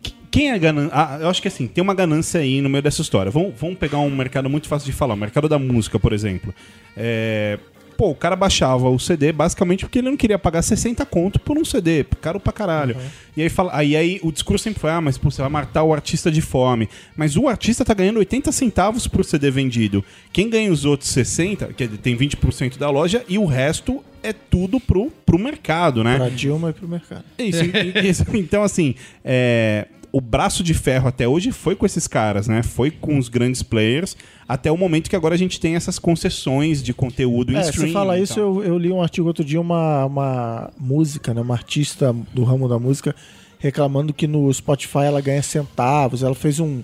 que- 0.00 0.22
Quem 0.32 0.50
é 0.50 0.58
ganância? 0.58 0.90
Ah, 0.94 1.18
eu 1.20 1.28
acho 1.28 1.42
que 1.42 1.48
assim, 1.48 1.66
tem 1.66 1.82
uma 1.82 1.94
ganância 1.94 2.40
aí 2.40 2.62
no 2.62 2.68
meio 2.70 2.82
dessa 2.82 3.02
história. 3.02 3.30
Vamos, 3.30 3.52
vamos 3.60 3.76
pegar 3.76 3.98
um 3.98 4.10
mercado 4.10 4.48
muito 4.48 4.66
fácil 4.66 4.86
de 4.86 4.92
falar, 4.96 5.12
o 5.12 5.16
mercado 5.16 5.46
da 5.46 5.58
música, 5.58 5.98
por 5.98 6.10
exemplo. 6.14 6.54
É, 6.96 7.58
Pô, 8.02 8.10
o 8.10 8.16
cara 8.16 8.34
baixava 8.34 8.90
o 8.90 8.98
CD 8.98 9.30
basicamente 9.30 9.84
porque 9.84 10.00
ele 10.00 10.10
não 10.10 10.16
queria 10.16 10.36
pagar 10.36 10.60
60 10.60 11.06
conto 11.06 11.38
por 11.38 11.56
um 11.56 11.64
CD, 11.64 12.02
caro 12.20 12.40
pra 12.40 12.52
caralho. 12.52 12.96
E 13.36 13.42
aí, 13.42 13.48
fala, 13.48 13.70
aí, 13.72 13.94
aí 13.94 14.18
o 14.24 14.32
discurso 14.32 14.64
sempre 14.64 14.80
foi: 14.80 14.90
ah, 14.90 15.00
mas 15.00 15.16
pô, 15.16 15.30
você 15.30 15.40
vai 15.40 15.48
matar 15.48 15.84
o 15.84 15.94
artista 15.94 16.28
de 16.28 16.40
fome. 16.40 16.88
Mas 17.16 17.36
o 17.36 17.46
artista 17.46 17.84
tá 17.84 17.94
ganhando 17.94 18.18
80 18.18 18.50
centavos 18.50 19.06
por 19.06 19.24
CD 19.24 19.52
vendido. 19.52 20.04
Quem 20.32 20.50
ganha 20.50 20.72
os 20.72 20.84
outros 20.84 21.10
60, 21.10 21.66
que 21.74 21.86
tem 21.86 22.16
20% 22.16 22.76
da 22.76 22.90
loja, 22.90 23.24
e 23.28 23.38
o 23.38 23.46
resto 23.46 24.02
é 24.20 24.32
tudo 24.32 24.80
pro, 24.80 25.08
pro 25.24 25.38
mercado, 25.38 26.02
né? 26.02 26.16
Pra 26.16 26.28
Dilma 26.28 26.70
e 26.70 26.72
pro 26.72 26.88
mercado. 26.88 27.22
Isso, 27.38 27.62
e- 27.62 28.08
isso. 28.08 28.24
Então, 28.34 28.64
assim, 28.64 28.96
é, 29.24 29.86
o 30.10 30.20
braço 30.20 30.62
de 30.62 30.74
ferro 30.74 31.08
até 31.08 31.26
hoje 31.26 31.52
foi 31.52 31.74
com 31.74 31.86
esses 31.86 32.06
caras, 32.06 32.46
né? 32.48 32.62
Foi 32.62 32.90
com 32.90 33.16
os 33.16 33.28
grandes 33.28 33.62
players, 33.62 34.16
até 34.52 34.70
o 34.70 34.76
momento 34.76 35.08
que 35.10 35.16
agora 35.16 35.34
a 35.34 35.38
gente 35.38 35.58
tem 35.60 35.74
essas 35.76 35.98
concessões 35.98 36.82
de 36.82 36.92
conteúdo 36.92 37.52
em 37.52 37.56
É, 37.56 37.60
streaming. 37.62 37.88
você 37.88 37.92
fala 37.92 38.18
isso, 38.18 38.38
eu, 38.38 38.62
eu 38.64 38.78
li 38.78 38.90
um 38.92 39.02
artigo 39.02 39.26
outro 39.26 39.44
dia, 39.44 39.60
uma, 39.60 40.04
uma 40.06 40.70
música, 40.78 41.32
né, 41.34 41.40
uma 41.40 41.54
artista 41.54 42.14
do 42.34 42.44
ramo 42.44 42.68
da 42.68 42.78
música, 42.78 43.14
reclamando 43.58 44.12
que 44.12 44.26
no 44.26 44.52
Spotify 44.52 45.04
ela 45.06 45.20
ganha 45.20 45.42
centavos. 45.42 46.22
Ela 46.22 46.34
fez 46.34 46.58
um, 46.60 46.82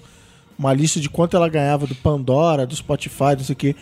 uma 0.59 0.73
lista 0.73 1.01
de 1.01 1.09
quanto 1.11 1.37
ela 1.37 1.49
ganhava 1.49 1.87
do 1.87 1.95
Pandora, 1.95 2.67
do 2.67 2.75
Spotify, 2.77 3.35
não 3.37 3.45
sei 3.45 3.53
o 3.53 3.57
quê. 3.57 3.77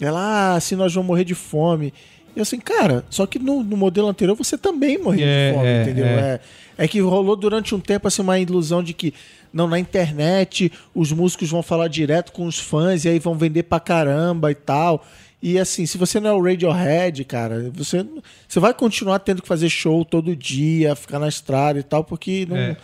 Ela, 0.00 0.20
ah, 0.20 0.54
assim 0.56 0.74
nós 0.74 0.92
vamos 0.94 1.06
morrer 1.08 1.24
de 1.24 1.34
fome. 1.34 1.92
E 2.34 2.40
assim, 2.40 2.58
cara, 2.58 3.04
só 3.10 3.26
que 3.26 3.38
no, 3.38 3.62
no 3.62 3.76
modelo 3.76 4.08
anterior 4.08 4.34
você 4.34 4.56
também 4.56 4.96
morria 4.98 5.24
É, 5.26 5.50
de 5.50 5.54
fome, 5.56 5.68
é, 5.68 5.82
entendeu? 5.82 6.06
é. 6.06 6.10
É. 6.10 6.40
É 6.84 6.88
que 6.88 6.98
rolou 7.00 7.36
durante 7.36 7.74
um 7.74 7.78
tempo 7.78 8.08
assim, 8.08 8.22
uma 8.22 8.38
ilusão 8.40 8.82
de 8.82 8.94
que 8.94 9.12
não, 9.52 9.68
na 9.68 9.78
internet 9.78 10.72
os 10.94 11.12
músicos 11.12 11.50
vão 11.50 11.62
falar 11.62 11.88
direto 11.88 12.32
com 12.32 12.46
os 12.46 12.58
fãs 12.58 13.04
e 13.04 13.08
aí 13.08 13.18
vão 13.18 13.34
vender 13.34 13.64
pra 13.64 13.78
caramba 13.80 14.50
e 14.50 14.54
tal. 14.54 15.04
E 15.42 15.58
assim, 15.58 15.86
se 15.86 15.98
você 15.98 16.20
não 16.20 16.30
é 16.30 16.32
o 16.32 16.42
Radiohead, 16.42 17.24
cara, 17.24 17.70
você, 17.74 18.06
você 18.46 18.60
vai 18.60 18.72
continuar 18.72 19.18
tendo 19.18 19.42
que 19.42 19.48
fazer 19.48 19.68
show 19.68 20.04
todo 20.04 20.36
dia, 20.36 20.94
ficar 20.94 21.18
na 21.18 21.26
estrada 21.28 21.80
e 21.80 21.82
tal, 21.82 22.04
porque 22.04 22.46
não 22.48 22.56
É. 22.56 22.76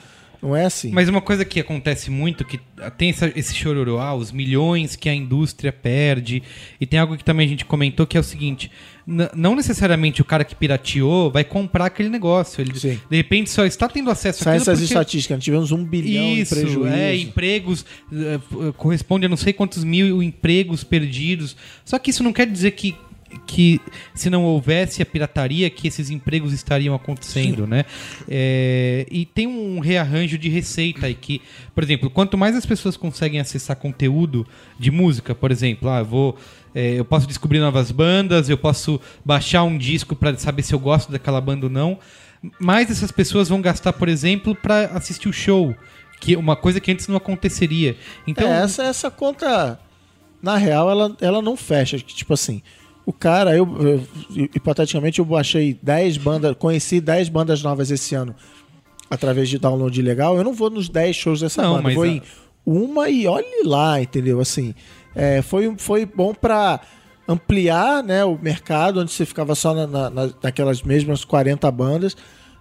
não 0.42 0.54
é 0.56 0.64
assim. 0.64 0.90
Mas 0.92 1.08
uma 1.08 1.20
coisa 1.20 1.44
que 1.44 1.58
acontece 1.60 2.10
muito, 2.10 2.44
que 2.44 2.60
tem 2.96 3.10
essa- 3.10 3.32
esse 3.34 3.54
chororô, 3.54 3.98
ah, 3.98 4.14
os 4.14 4.30
milhões 4.32 4.94
que 4.96 5.08
a 5.08 5.14
indústria 5.14 5.72
perde, 5.72 6.42
e 6.80 6.86
tem 6.86 6.98
algo 7.00 7.16
que 7.16 7.24
também 7.24 7.46
a 7.46 7.48
gente 7.48 7.64
comentou, 7.64 8.06
que 8.06 8.16
é 8.16 8.20
o 8.20 8.24
seguinte, 8.24 8.70
não 9.34 9.56
necessariamente 9.56 10.20
o 10.20 10.24
cara 10.24 10.44
que 10.44 10.54
pirateou 10.54 11.30
vai 11.30 11.42
comprar 11.42 11.86
aquele 11.86 12.08
negócio, 12.10 12.60
ele 12.60 12.78
Sim. 12.78 13.00
de 13.10 13.16
repente 13.16 13.48
só 13.50 13.64
está 13.64 13.88
tendo 13.88 14.10
acesso 14.10 14.42
àquilo 14.42 14.56
essas 14.56 14.78
porque- 14.78 14.84
estatísticas, 14.84 15.36
nós 15.38 15.44
tivemos 15.44 15.72
um 15.72 15.82
bilhão 15.82 16.34
Isso, 16.34 16.54
de 16.54 16.60
prejuízo. 16.60 16.86
é, 16.94 17.16
empregos, 17.16 17.86
eh, 18.12 18.34
f- 18.34 18.72
corresponde 18.76 19.24
a 19.24 19.28
não 19.28 19.36
sei 19.36 19.52
quantos 19.54 19.82
mil 19.82 20.22
empregos 20.22 20.84
perdidos. 20.84 21.56
Só 21.86 21.98
que 21.98 22.10
isso 22.10 22.22
não 22.22 22.32
quer 22.34 22.46
dizer 22.46 22.72
que, 22.72 22.94
que 23.46 23.80
se 24.14 24.30
não 24.30 24.44
houvesse 24.44 25.02
a 25.02 25.06
pirataria, 25.06 25.68
que 25.68 25.88
esses 25.88 26.10
empregos 26.10 26.52
estariam 26.52 26.94
acontecendo, 26.94 27.66
né? 27.66 27.84
É, 28.28 29.06
e 29.10 29.26
tem 29.26 29.46
um 29.46 29.80
rearranjo 29.80 30.38
de 30.38 30.48
receita 30.48 31.06
aí 31.06 31.14
que, 31.14 31.42
por 31.74 31.84
exemplo, 31.84 32.08
quanto 32.08 32.38
mais 32.38 32.56
as 32.56 32.64
pessoas 32.64 32.96
conseguem 32.96 33.40
acessar 33.40 33.76
conteúdo 33.76 34.46
de 34.78 34.90
música, 34.90 35.34
por 35.34 35.50
exemplo, 35.50 35.88
ah, 35.90 35.98
eu 35.98 36.04
vou... 36.04 36.36
é, 36.74 36.94
eu 36.94 37.04
posso 37.04 37.26
descobrir 37.26 37.58
novas 37.58 37.90
bandas, 37.90 38.48
eu 38.48 38.56
posso 38.56 39.00
baixar 39.24 39.62
um 39.62 39.76
disco 39.76 40.16
para 40.16 40.36
saber 40.38 40.62
se 40.62 40.74
eu 40.74 40.78
gosto 40.78 41.12
daquela 41.12 41.40
banda 41.40 41.66
ou 41.66 41.70
não. 41.70 41.98
Mais 42.58 42.90
essas 42.90 43.10
pessoas 43.10 43.48
vão 43.48 43.60
gastar, 43.60 43.92
por 43.92 44.08
exemplo, 44.08 44.54
para 44.54 44.86
assistir 44.94 45.28
o 45.28 45.32
show, 45.32 45.74
que 46.20 46.36
uma 46.36 46.56
coisa 46.56 46.80
que 46.80 46.90
antes 46.90 47.08
não 47.08 47.16
aconteceria. 47.16 47.96
Então, 48.26 48.48
É, 48.48 48.62
essa, 48.62 48.84
essa 48.84 49.10
conta, 49.10 49.78
na 50.42 50.56
real, 50.56 50.88
ela, 50.88 51.16
ela 51.20 51.42
não 51.42 51.56
fecha. 51.56 51.98
Tipo 51.98 52.34
assim, 52.34 52.62
o 53.08 53.12
cara, 53.12 53.56
eu, 53.56 53.66
eu- 54.36 54.48
hipoteticamente, 54.54 55.18
eu 55.18 55.24
baixei 55.24 55.78
10 55.82 56.18
bandas, 56.18 56.54
conheci 56.58 57.00
10 57.00 57.28
bandas 57.30 57.62
novas 57.62 57.90
esse 57.90 58.14
ano 58.14 58.34
através 59.08 59.48
de 59.48 59.58
download 59.58 60.02
legal. 60.02 60.36
Eu 60.36 60.44
não 60.44 60.52
vou 60.52 60.68
nos 60.68 60.88
10 60.90 61.16
shows 61.16 61.40
dessa 61.40 61.62
Não, 61.62 61.76
banda, 61.76 61.88
eu 61.90 61.94
vou 61.94 62.04
a- 62.04 62.08
em 62.08 62.22
uma 62.66 63.08
e 63.08 63.26
olhe 63.26 63.62
lá, 63.64 63.98
entendeu? 64.00 64.40
Assim, 64.40 64.74
é, 65.14 65.40
foi, 65.40 65.74
foi 65.78 66.04
bom 66.04 66.34
pra 66.34 66.80
ampliar 67.26 68.02
né, 68.02 68.24
o 68.24 68.38
mercado, 68.40 69.00
onde 69.00 69.10
você 69.10 69.24
ficava 69.24 69.54
só 69.54 69.72
na- 69.74 70.10
na- 70.10 70.30
naquelas 70.42 70.82
mesmas 70.82 71.24
40 71.24 71.70
bandas. 71.70 72.16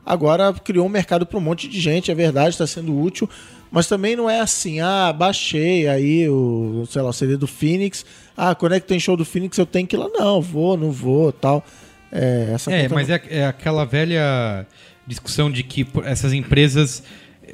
Agora 0.06 0.54
criou 0.54 0.86
um 0.86 0.89
mercado 0.89 1.26
para 1.26 1.38
um 1.38 1.41
monte 1.41 1.68
de 1.68 1.80
gente, 1.82 2.10
é 2.10 2.16
verdade, 2.16 2.50
está 2.52 2.66
sendo 2.66 2.98
útil, 2.98 3.30
mas 3.70 3.88
também 3.88 4.16
não 4.16 4.30
é 4.30 4.39
assim, 4.39 4.80
ah, 4.80 5.12
baixei 5.12 5.88
aí 5.89 6.30
o, 6.30 6.86
sei 6.89 7.02
lá, 7.02 7.10
o 7.10 7.14
CD 7.14 7.36
do 7.36 7.48
Phoenix, 7.48 8.06
ah, 8.38 8.54
quando 8.56 8.76
é 8.76 8.80
que 8.80 8.88
tem 8.88 9.00
show 9.00 9.18
do 9.18 9.26
Phoenix 9.26 9.58
eu 9.58 9.66
tenho 9.66 9.88
que 9.88 9.96
ir 9.96 10.00
lá, 10.00 10.08
não, 10.14 10.40
vou, 10.42 10.78
não 10.78 10.92
vou, 10.92 11.32
tal. 11.32 11.66
É, 12.12 12.52
essa 12.54 12.72
É, 12.72 12.88
mas 12.88 13.08
não- 13.10 13.16
é, 13.16 13.22
é 13.30 13.46
aquela 13.48 13.84
velha 13.86 14.66
discussão 15.06 15.50
de 15.52 15.64
que 15.64 15.86
essas 16.06 16.32
empresas 16.34 17.04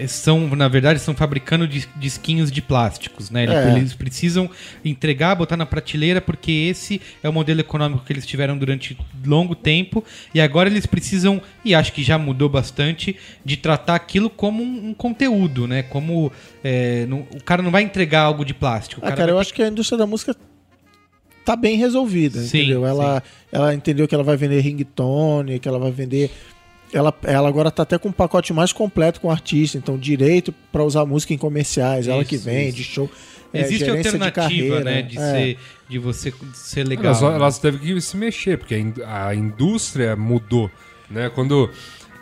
são, 0.07 0.47
na 0.55 0.67
verdade, 0.67 0.97
estão 0.99 1.13
fabricando 1.13 1.67
dis- 1.67 1.87
disquinhos 1.95 2.51
de 2.51 2.63
plásticos, 2.63 3.29
né? 3.29 3.43
Eles, 3.43 3.91
É. 3.93 3.95
precisam 3.95 4.49
entregar, 4.83 5.35
botar 5.35 5.55
na 5.55 5.67
prateleira, 5.67 6.19
porque 6.19 6.51
esse 6.51 6.99
é 7.21 7.29
o 7.29 7.33
modelo 7.33 7.59
econômico 7.59 8.03
que 8.03 8.11
eles 8.11 8.25
tiveram 8.25 8.57
durante 8.57 8.97
longo 9.23 9.53
tempo, 9.53 10.03
e 10.33 10.41
agora 10.41 10.67
eles 10.67 10.87
precisam, 10.87 11.39
e 11.63 11.75
acho 11.75 11.93
que 11.93 12.01
já 12.01 12.17
mudou 12.17 12.49
bastante, 12.49 13.15
de 13.45 13.55
tratar 13.55 13.93
aquilo 13.93 14.31
como 14.31 14.63
um, 14.63 14.89
um 14.89 14.93
conteúdo, 14.95 15.67
né? 15.67 15.83
Como 15.83 16.31
é, 16.63 17.05
não- 17.05 17.27
o 17.31 17.43
cara 17.43 17.61
não 17.61 17.69
vai 17.69 17.83
entregar 17.83 18.21
algo 18.21 18.43
de 18.43 18.53
plástico. 18.55 18.99
Ah, 19.03 19.09
cara 19.09 19.15
cara, 19.17 19.31
eu 19.31 19.35
vai 19.35 19.41
acho 19.43 19.53
que 19.53 19.61
a 19.61 19.67
indústria 19.67 19.97
da 19.99 20.07
música 20.07 20.35
tá 21.43 21.55
bem 21.55 21.77
resolvida, 21.77 22.39
Sim, 22.41 22.59
entendeu? 22.59 22.85
Ela, 22.85 23.23
ela 23.51 23.73
entendeu 23.73 24.07
que 24.07 24.15
ela 24.15 24.23
vai 24.23 24.37
vender 24.37 24.61
ringtone, 24.61 25.59
que 25.59 25.67
ela 25.67 25.79
vai 25.79 25.91
vender... 25.91 26.31
Ela, 26.91 27.13
ela 27.23 27.49
agora 27.49 27.71
tá 27.71 27.81
até 27.81 27.97
com 27.97 28.09
um 28.09 28.11
pacote 28.11 28.53
mais 28.53 28.71
completo 28.71 29.19
com 29.19 29.27
o 29.27 29.31
artista, 29.31 29.77
então 29.77 29.97
direito 29.97 30.53
pra 30.71 30.83
usar 30.83 31.05
música 31.05 31.33
em 31.33 31.37
comerciais, 31.37 32.07
ela 32.07 32.23
que 32.23 32.35
Isso, 32.35 32.45
vende, 32.45 32.81
isso. 32.81 32.91
show. 32.91 33.11
é, 33.51 33.61
Existe 33.61 33.85
gerência 33.85 34.11
de 34.11 34.23
alternativa, 34.23 34.41
carreira, 34.41 34.83
né? 34.83 35.01
De, 35.01 35.17
é. 35.17 35.31
ser, 35.31 35.57
de 35.89 35.97
você 35.97 36.33
ser 36.53 36.87
legal. 36.87 37.05
Elas, 37.05 37.21
né? 37.21 37.35
elas 37.35 37.59
devem 37.59 37.79
que 37.79 38.01
se 38.01 38.15
mexer, 38.15 38.57
porque 38.57 38.75
a 39.07 39.33
indústria 39.33 40.15
mudou, 40.15 40.69
né? 41.09 41.31
Quando, 41.33 41.67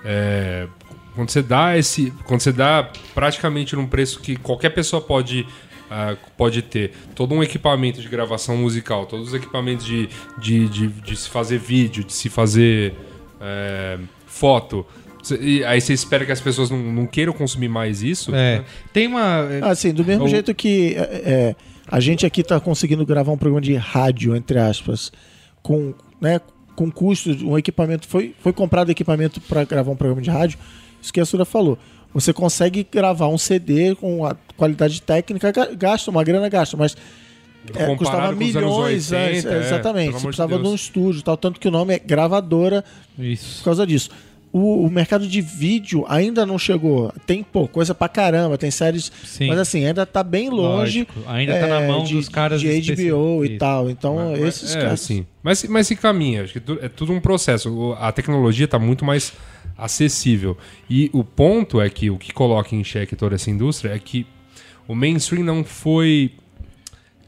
é, 0.05 0.67
quando 1.15 1.29
você 1.29 1.41
dá 1.41 1.77
esse, 1.77 2.13
quando 2.25 2.39
você 2.39 2.53
dá 2.53 2.89
praticamente 3.13 3.75
num 3.75 3.87
preço 3.87 4.21
que 4.21 4.37
qualquer 4.37 4.69
pessoa 4.69 5.01
pode 5.01 5.45
ah, 5.93 6.15
pode 6.37 6.61
ter 6.61 6.93
todo 7.13 7.35
um 7.35 7.43
equipamento 7.43 8.01
de 8.01 8.07
gravação 8.07 8.55
musical, 8.55 9.05
todos 9.05 9.27
os 9.27 9.33
equipamentos 9.33 9.85
de, 9.85 10.07
de, 10.37 10.69
de, 10.69 10.87
de 10.87 11.15
se 11.17 11.27
fazer 11.27 11.57
vídeo, 11.59 12.01
de 12.01 12.13
se 12.13 12.29
fazer 12.29 12.93
é, 13.41 13.99
foto. 14.25 14.85
E 15.41 15.65
aí 15.65 15.81
você 15.81 15.91
espera 15.91 16.25
que 16.25 16.31
as 16.31 16.39
pessoas 16.39 16.69
não, 16.69 16.77
não 16.77 17.05
queiram 17.05 17.33
consumir 17.33 17.67
mais 17.67 18.01
isso? 18.01 18.33
É. 18.33 18.63
Tem 18.93 19.05
uma. 19.05 19.41
Assim, 19.63 19.93
do 19.93 20.05
mesmo 20.05 20.23
Ou- 20.23 20.29
jeito 20.29 20.55
que 20.55 20.95
é, 20.95 21.01
é, 21.01 21.55
a 21.85 21.99
gente 21.99 22.25
aqui 22.25 22.41
tá 22.41 22.57
conseguindo 22.57 23.05
gravar 23.05 23.33
um 23.33 23.37
programa 23.37 23.59
de 23.59 23.75
rádio, 23.75 24.33
entre 24.33 24.59
aspas, 24.59 25.11
com, 25.61 25.93
né, 26.21 26.39
com 26.73 26.89
custo, 26.89 27.31
um 27.45 27.57
equipamento. 27.57 28.07
Foi, 28.07 28.33
foi 28.39 28.53
comprado 28.53 28.89
equipamento 28.89 29.41
para 29.41 29.65
gravar 29.65 29.91
um 29.91 29.97
programa 29.97 30.21
de 30.21 30.29
rádio, 30.29 30.57
isso 31.01 31.11
que 31.11 31.19
a 31.19 31.25
Sura 31.25 31.43
falou. 31.43 31.77
Você 32.13 32.33
consegue 32.33 32.85
gravar 32.91 33.27
um 33.29 33.37
CD 33.37 33.95
com 33.95 34.25
a 34.25 34.35
qualidade 34.57 35.01
técnica, 35.01 35.51
ga- 35.51 35.69
gasta 35.73 36.11
uma 36.11 36.23
grana, 36.23 36.49
gasta, 36.49 36.75
mas 36.75 36.95
é, 37.75 37.95
custava 37.95 38.31
milhões, 38.33 39.11
80, 39.11 39.29
antes, 39.29 39.45
é, 39.45 39.59
exatamente. 39.59 40.11
Você 40.11 40.17
amor 40.17 40.19
de 40.19 40.23
precisava 40.27 40.59
de 40.59 40.67
um 40.67 40.75
estúdio, 40.75 41.19
e 41.19 41.23
tal, 41.23 41.37
tanto 41.37 41.59
que 41.59 41.67
o 41.67 41.71
nome 41.71 41.93
é 41.95 41.99
gravadora 41.99 42.83
por 43.15 43.23
Isso. 43.23 43.63
causa 43.63 43.85
disso. 43.87 44.09
O, 44.53 44.85
o 44.85 44.89
mercado 44.91 45.25
de 45.25 45.39
vídeo 45.39 46.03
ainda 46.09 46.45
não 46.45 46.59
chegou. 46.59 47.13
Tem 47.25 47.41
pô, 47.41 47.69
coisa 47.69 47.95
pra 47.95 48.09
caramba, 48.09 48.57
tem 48.57 48.69
séries. 48.69 49.09
Sim. 49.23 49.47
Mas 49.47 49.57
assim, 49.59 49.85
ainda 49.85 50.05
tá 50.05 50.21
bem 50.21 50.49
longe. 50.49 51.07
Lógico, 51.07 51.13
ainda 51.25 51.57
tá 51.57 51.67
na 51.67 51.79
mão 51.87 52.03
de, 52.03 52.15
dos 52.15 52.27
caras 52.27 52.59
de 52.59 52.67
HBO 52.67 53.45
e 53.45 53.51
Isso. 53.51 53.57
tal. 53.57 53.89
Então, 53.89 54.17
Mas- 54.31 54.41
esses 54.41 54.75
é, 54.75 54.81
caras. 54.81 54.99
sim. 54.99 55.25
Mas, 55.41 55.63
mas 55.63 55.87
se 55.87 55.95
caminha, 55.95 56.43
acho 56.43 56.59
que 56.59 56.71
é 56.81 56.89
tudo 56.89 57.13
um 57.13 57.21
processo. 57.21 57.95
A 57.97 58.11
tecnologia 58.11 58.65
está 58.65 58.77
muito 58.77 59.05
mais 59.05 59.31
acessível. 59.77 60.57
E 60.89 61.09
o 61.13 61.23
ponto 61.23 61.79
é 61.81 61.89
que 61.89 62.09
o 62.09 62.17
que 62.17 62.31
coloca 62.33 62.75
em 62.75 62.83
xeque 62.83 63.15
toda 63.15 63.35
essa 63.35 63.49
indústria 63.49 63.93
é 63.93 63.99
que 63.99 64.25
o 64.87 64.95
mainstream 64.95 65.43
não 65.43 65.63
foi 65.63 66.31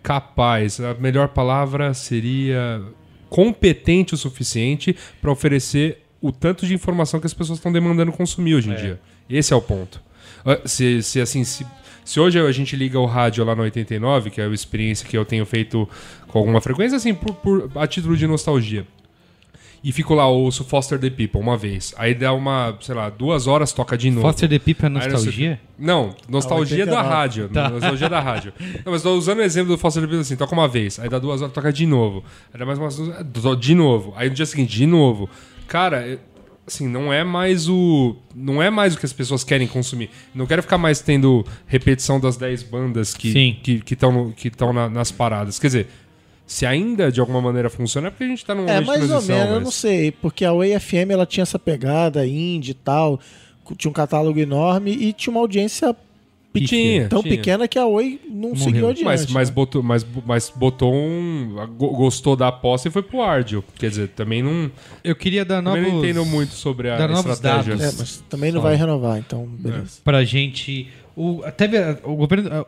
capaz, 0.02 0.80
a 0.80 0.94
melhor 0.96 1.30
palavra 1.30 1.94
seria 1.94 2.82
competente 3.30 4.14
o 4.14 4.18
suficiente 4.18 4.96
para 5.22 5.32
oferecer 5.32 6.04
o 6.22 6.32
tanto 6.32 6.66
de 6.68 6.74
informação 6.74 7.20
que 7.20 7.26
as 7.26 7.34
pessoas 7.34 7.58
estão 7.60 7.72
demandando 7.72 8.12
consumir 8.12 8.56
hoje 8.56 8.70
em 8.70 8.76
dia. 8.76 9.00
Esse 9.30 9.54
é 9.54 9.56
o 9.56 9.62
ponto. 9.62 10.02
Ah, 10.46 10.60
Se, 10.66 11.02
se 11.02 11.20
assim, 11.22 11.44
se, 11.44 11.66
se 12.04 12.20
hoje 12.20 12.38
a 12.40 12.52
gente 12.52 12.76
liga 12.76 13.00
o 13.00 13.06
rádio 13.06 13.44
lá 13.46 13.56
no 13.56 13.64
89, 13.64 14.30
que 14.30 14.42
é 14.42 14.46
a 14.46 14.50
experiência 14.50 15.08
que 15.08 15.18
eu 15.18 15.26
tenho 15.26 15.46
feito 15.46 15.88
com 16.28 16.38
alguma 16.40 16.60
frequência, 16.62 16.98
assim, 16.98 17.14
por, 17.14 17.34
por- 17.36 17.72
a 17.76 17.88
título 17.88 18.16
de 18.18 18.28
nostalgia. 18.28 18.86
E 19.84 19.92
fico 19.92 20.14
lá, 20.14 20.26
ouço 20.28 20.64
Foster 20.64 20.98
the 20.98 21.10
People 21.10 21.42
uma 21.42 21.58
vez. 21.58 21.94
Aí 21.98 22.16
dá 22.16 22.32
uma, 22.32 22.78
sei 22.80 22.96
lá, 22.96 23.10
duas 23.10 23.48
horas, 23.48 23.74
toca 23.74 23.98
de 23.98 24.10
novo. 24.10 24.22
Foster 24.26 24.48
the 24.48 24.58
People 24.58 24.86
é 24.86 24.88
Aí 24.88 24.94
não 24.94 25.02
sei- 25.02 25.12
nostalgia? 25.12 25.62
Não, 25.78 26.16
nostalgia 26.30 26.84
Ah, 26.84 26.86
da 26.86 26.92
89. 27.02 27.16
rádio. 27.16 27.50
Nostalgia 27.74 28.10
da 28.10 28.20
rádio. 28.22 28.54
Não, 28.86 28.94
mas 28.94 29.02
tô 29.04 29.14
usando 29.16 29.40
o 29.40 29.42
exemplo 29.42 29.74
do 29.74 29.78
Foster 29.78 30.02
the 30.02 30.08
People 30.08 30.22
assim, 30.22 30.38
toca 30.38 30.54
uma 30.54 30.68
vez, 30.70 31.00
aí 31.00 31.10
dá 31.10 31.20
duas 31.20 31.42
horas, 31.42 31.54
toca 31.54 31.74
de 31.74 31.86
novo. 31.86 32.24
Aí 32.54 32.60
dá 32.60 32.66
mais 32.66 32.80
umas 32.80 32.96
duas, 32.96 33.10
é, 33.20 33.56
de 33.60 33.76
novo. 33.76 34.14
Aí 34.16 34.30
no 34.30 34.36
dia 34.36 34.46
seguinte, 34.46 34.72
de 34.74 34.86
novo. 34.86 35.30
Cara, 35.68 36.18
assim, 36.66 36.88
não 36.88 37.12
é 37.12 37.26
mais 37.26 37.68
o. 37.68 38.16
Não 38.34 38.64
é 38.64 38.70
mais 38.70 38.96
o 38.96 38.98
que 38.98 39.06
as 39.06 39.12
pessoas 39.12 39.44
querem 39.44 39.68
consumir. 39.68 40.10
Não 40.34 40.46
quero 40.46 40.62
ficar 40.62 40.78
mais 40.78 41.02
tendo 41.02 41.46
repetição 41.68 42.22
das 42.22 42.38
10 42.38 42.64
bandas 42.64 43.14
que 43.14 43.34
Sim. 43.34 43.58
que 43.62 43.82
estão 43.94 44.32
que 44.32 44.50
tão 44.50 44.72
na- 44.72 44.90
nas 44.90 45.12
paradas. 45.12 45.60
Quer 45.60 45.68
dizer, 45.68 45.88
se 46.46 46.66
ainda 46.66 47.12
de 47.12 47.20
alguma 47.20 47.42
maneira 47.42 47.70
funciona, 47.70 48.08
é 48.08 48.10
porque 48.12 48.24
a 48.26 48.28
gente 48.28 48.46
tá 48.46 48.54
num 48.54 48.64
É, 48.68 48.80
momento 48.80 48.82
de 48.82 48.88
mais 48.88 49.02
ou 49.04 49.08
transição, 49.10 49.36
menos, 49.36 49.50
eu 49.50 49.56
mas- 49.56 49.64
não 49.64 49.72
sei. 49.72 50.12
Porque 50.12 50.44
a 50.46 50.54
Way 50.54 50.80
FM 50.80 51.10
ela 51.12 51.26
tinha 51.26 51.42
essa 51.44 51.58
pegada 51.60 52.26
indie 52.28 52.72
e 52.72 52.76
tal. 52.76 53.20
Tinha 53.78 53.90
um 53.90 53.94
catálogo 53.94 54.38
enorme 54.40 54.92
e 54.92 55.14
tinha 55.14 55.32
uma 55.32 55.40
audiência 55.40 55.96
Tinha, 56.54 57.08
tão 57.08 57.24
tinha. 57.24 57.36
pequena 57.36 57.68
que 57.68 57.80
a 57.80 57.86
Oi 57.88 58.20
não 58.30 58.56
seguiu 58.56 58.88
adiante. 58.90 59.04
Mas, 59.06 59.26
mas, 59.28 59.50
né? 59.50 59.56
botou, 59.56 59.82
mas, 59.82 60.06
mas 60.26 60.52
botou 60.56 60.94
um. 60.94 61.56
go- 61.78 61.96
Gostou 61.96 62.36
da 62.36 62.50
aposta 62.50 62.90
e 62.90 62.92
foi 62.92 63.02
pro 63.02 63.22
Ardio. 63.24 63.64
Quer 63.80 63.90
dizer, 63.90 64.10
também 64.10 64.44
não. 64.44 64.70
Eu 65.04 65.16
queria 65.16 65.44
dar 65.44 65.64
Também 65.64 65.82
novos... 65.82 65.94
não 65.94 66.00
entendo 66.04 66.26
muito 66.26 66.54
sobre 66.54 66.90
a 66.92 66.98
estratégia. 67.12 67.74
É, 67.74 67.92
mas 67.98 68.24
também 68.30 68.52
não 68.52 68.60
Olha. 68.60 68.70
vai 68.70 68.76
renovar, 68.78 69.18
então 69.18 69.46
beleza. 69.48 70.00
pra 70.04 70.24
gente. 70.24 70.88
O, 71.16 71.42
até 71.44 71.98
o 72.04 72.16
governo. 72.16 72.50
ah, 72.52 72.66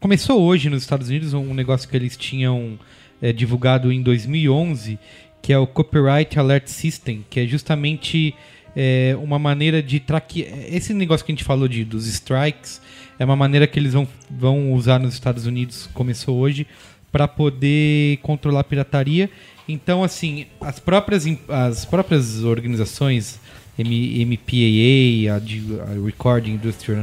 Começou 0.00 0.40
hoje 0.40 0.70
nos 0.70 0.82
Estados 0.82 1.08
Unidos 1.08 1.34
um 1.34 1.52
negócio 1.52 1.88
que 1.88 1.96
eles 1.96 2.16
tinham 2.16 2.78
é, 3.20 3.32
divulgado 3.32 3.92
em 3.92 4.02
2011, 4.02 4.98
que 5.42 5.52
é 5.52 5.58
o 5.58 5.66
Copyright 5.66 6.38
Alert 6.38 6.68
System, 6.68 7.24
que 7.28 7.40
é 7.40 7.46
justamente 7.46 8.34
é, 8.76 9.16
uma 9.20 9.38
maneira 9.38 9.82
de 9.82 9.98
traquear. 10.00 10.52
Esse 10.68 10.92
negócio 10.94 11.24
que 11.24 11.32
a 11.32 11.34
gente 11.34 11.44
falou 11.44 11.66
de, 11.68 11.84
dos 11.84 12.06
strikes 12.06 12.80
é 13.18 13.24
uma 13.24 13.36
maneira 13.36 13.66
que 13.66 13.78
eles 13.78 13.92
vão, 13.92 14.06
vão 14.30 14.72
usar 14.72 14.98
nos 14.98 15.14
Estados 15.14 15.46
Unidos, 15.46 15.88
começou 15.92 16.38
hoje, 16.38 16.66
para 17.12 17.26
poder 17.26 18.18
controlar 18.18 18.60
a 18.60 18.64
pirataria. 18.64 19.28
Então, 19.68 20.02
assim, 20.04 20.46
as 20.60 20.78
próprias, 20.78 21.24
as 21.48 21.84
próprias 21.84 22.42
organizações, 22.44 23.40
M- 23.78 24.24
MPAA, 24.24 25.32
a, 25.34 25.90
a 25.90 26.04
Recording 26.04 26.52
Industry 26.52 26.94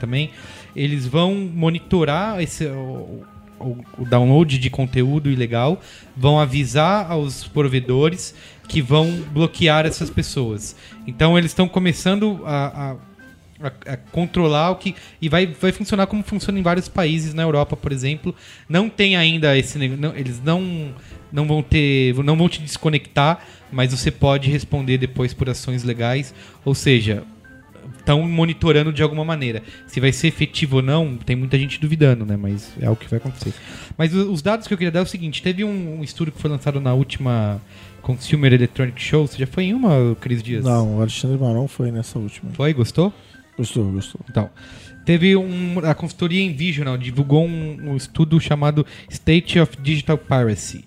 também, 0.00 0.30
eles 0.74 1.06
vão 1.06 1.34
monitorar 1.34 2.40
esse, 2.40 2.66
o, 2.66 3.24
o- 3.60 3.76
o 3.98 4.04
download 4.04 4.58
de 4.58 4.70
conteúdo 4.70 5.30
ilegal, 5.30 5.80
vão 6.16 6.38
avisar 6.38 7.10
aos 7.10 7.44
provedores 7.48 8.34
que 8.68 8.82
vão 8.82 9.10
bloquear 9.32 9.86
essas 9.86 10.10
pessoas. 10.10 10.76
Então, 11.06 11.36
eles 11.38 11.50
estão 11.50 11.68
começando 11.68 12.40
a- 12.44 12.92
a 12.92 13.16
a, 13.58 13.68
a 13.94 13.96
controlar 13.96 14.70
o 14.72 14.76
que 14.76 14.94
e 15.18 15.30
vai, 15.30 15.46
vai 15.46 15.72
funcionar 15.72 16.06
como 16.06 16.22
funciona 16.22 16.58
em 16.58 16.62
vários 16.62 16.88
países 16.88 17.32
na 17.32 17.42
Europa, 17.42 17.74
por 17.74 17.90
exemplo. 17.90 18.34
Não 18.68 18.86
tem 18.86 19.16
ainda 19.16 19.56
esse 19.56 19.78
não, 19.78 20.14
eles 20.14 20.42
não 20.44 20.94
não 21.32 21.46
vão 21.46 21.62
ter 21.62 22.14
não 22.22 22.36
vão 22.36 22.50
te 22.50 22.60
desconectar, 22.60 23.38
mas 23.72 23.92
você 23.92 24.10
pode 24.10 24.50
responder 24.50 24.98
depois 24.98 25.32
por 25.32 25.48
ações 25.48 25.82
legais, 25.84 26.34
ou 26.66 26.74
seja, 26.74 27.22
estão 28.06 28.22
monitorando 28.22 28.92
de 28.92 29.02
alguma 29.02 29.24
maneira. 29.24 29.64
Se 29.88 29.98
vai 29.98 30.12
ser 30.12 30.28
efetivo 30.28 30.76
ou 30.76 30.82
não, 30.82 31.16
tem 31.16 31.34
muita 31.34 31.58
gente 31.58 31.80
duvidando, 31.80 32.24
né? 32.24 32.36
Mas 32.36 32.72
é 32.80 32.88
o 32.88 32.94
que 32.94 33.08
vai 33.08 33.18
acontecer. 33.18 33.52
Mas 33.98 34.14
os 34.14 34.40
dados 34.40 34.68
que 34.68 34.72
eu 34.72 34.78
queria 34.78 34.92
dar 34.92 35.00
é 35.00 35.02
o 35.02 35.06
seguinte: 35.06 35.42
teve 35.42 35.64
um, 35.64 35.98
um 35.98 36.04
estudo 36.04 36.30
que 36.30 36.40
foi 36.40 36.48
lançado 36.48 36.80
na 36.80 36.94
última 36.94 37.60
Consumer 38.00 38.52
Electronic 38.52 39.02
Show. 39.02 39.26
Você 39.26 39.38
já 39.38 39.46
foi 39.46 39.64
em 39.64 39.74
uma, 39.74 40.16
Cris 40.20 40.42
Dias? 40.42 40.64
Não, 40.64 40.98
o 40.98 41.00
Alexandre 41.00 41.36
Marão 41.36 41.66
foi 41.66 41.90
nessa 41.90 42.18
última. 42.18 42.52
Foi? 42.52 42.72
Gostou? 42.72 43.12
Gostou, 43.58 43.90
gostou. 43.90 44.20
Então, 44.30 44.50
teve 45.04 45.34
um, 45.34 45.78
a 45.80 45.94
consultoria 45.94 46.42
Envisional 46.42 46.96
divulgou 46.96 47.44
um, 47.44 47.90
um 47.90 47.96
estudo 47.96 48.38
chamado 48.38 48.86
State 49.10 49.58
of 49.58 49.76
Digital 49.82 50.18
Piracy. 50.18 50.84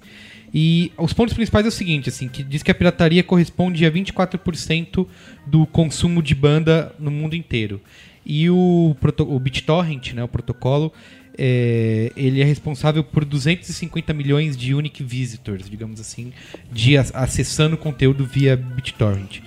E 0.53 0.91
os 0.97 1.13
pontos 1.13 1.33
principais 1.33 1.65
é 1.65 1.69
o 1.69 1.71
seguinte, 1.71 2.09
assim, 2.09 2.27
que 2.27 2.41
diz 2.43 2.63
que 2.63 2.71
a 2.71 2.75
pirataria 2.75 3.23
corresponde 3.23 3.85
a 3.85 3.91
24% 3.91 5.05
do 5.45 5.65
consumo 5.67 6.23
de 6.23 6.33
banda 6.33 6.93
no 6.99 7.11
mundo 7.11 7.35
inteiro. 7.35 7.79
E 8.25 8.49
o, 8.49 8.95
o 9.19 9.39
BitTorrent, 9.39 10.13
né, 10.13 10.23
o 10.23 10.27
protocolo, 10.27 10.91
é, 11.37 12.11
ele 12.15 12.41
é 12.41 12.43
responsável 12.43 13.03
por 13.03 13.23
250 13.23 14.13
milhões 14.13 14.57
de 14.57 14.73
unique 14.73 15.03
visitors, 15.03 15.69
digamos 15.69 15.99
assim, 15.99 16.33
de 16.71 16.97
ac- 16.97 17.11
acessando 17.13 17.77
conteúdo 17.77 18.25
via 18.25 18.57
BitTorrent. 18.57 19.39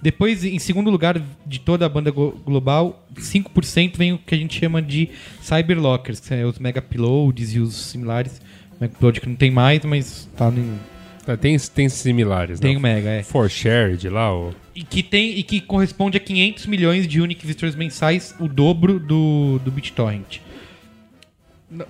Depois, 0.00 0.44
em 0.44 0.58
segundo 0.58 0.90
lugar 0.90 1.20
de 1.46 1.60
toda 1.60 1.86
a 1.86 1.88
banda 1.88 2.10
global, 2.10 3.06
5% 3.16 3.96
vem 3.96 4.12
o 4.12 4.18
que 4.18 4.34
a 4.34 4.38
gente 4.38 4.58
chama 4.58 4.82
de 4.82 5.08
cyberlockers, 5.40 6.20
que 6.20 6.26
são 6.26 6.48
os 6.48 6.58
megaploads 6.58 7.54
e 7.54 7.58
os 7.58 7.74
similares. 7.74 8.40
Megapload 8.80 9.20
que 9.20 9.28
não 9.28 9.36
tem 9.36 9.50
mais, 9.50 9.84
mas 9.84 10.28
tá 10.36 10.48
em- 10.48 10.78
Ah, 11.26 11.36
Tem, 11.38 11.56
tem 11.58 11.88
similares, 11.88 12.60
Tem 12.60 12.72
né? 12.72 12.78
o 12.78 12.80
Mega, 12.82 13.08
é. 13.08 13.22
For 13.22 13.48
Shared 13.48 14.08
lá, 14.10 14.34
o... 14.36 14.54
E 14.74 14.82
que, 14.82 15.02
tem, 15.02 15.38
e 15.38 15.42
que 15.42 15.58
corresponde 15.60 16.18
a 16.18 16.20
500 16.20 16.66
milhões 16.66 17.08
de 17.08 17.18
unique 17.20 17.46
visitors 17.46 17.74
mensais, 17.74 18.34
o 18.38 18.46
dobro 18.46 18.98
do, 19.00 19.58
do 19.64 19.70
BitTorrent. 19.70 20.40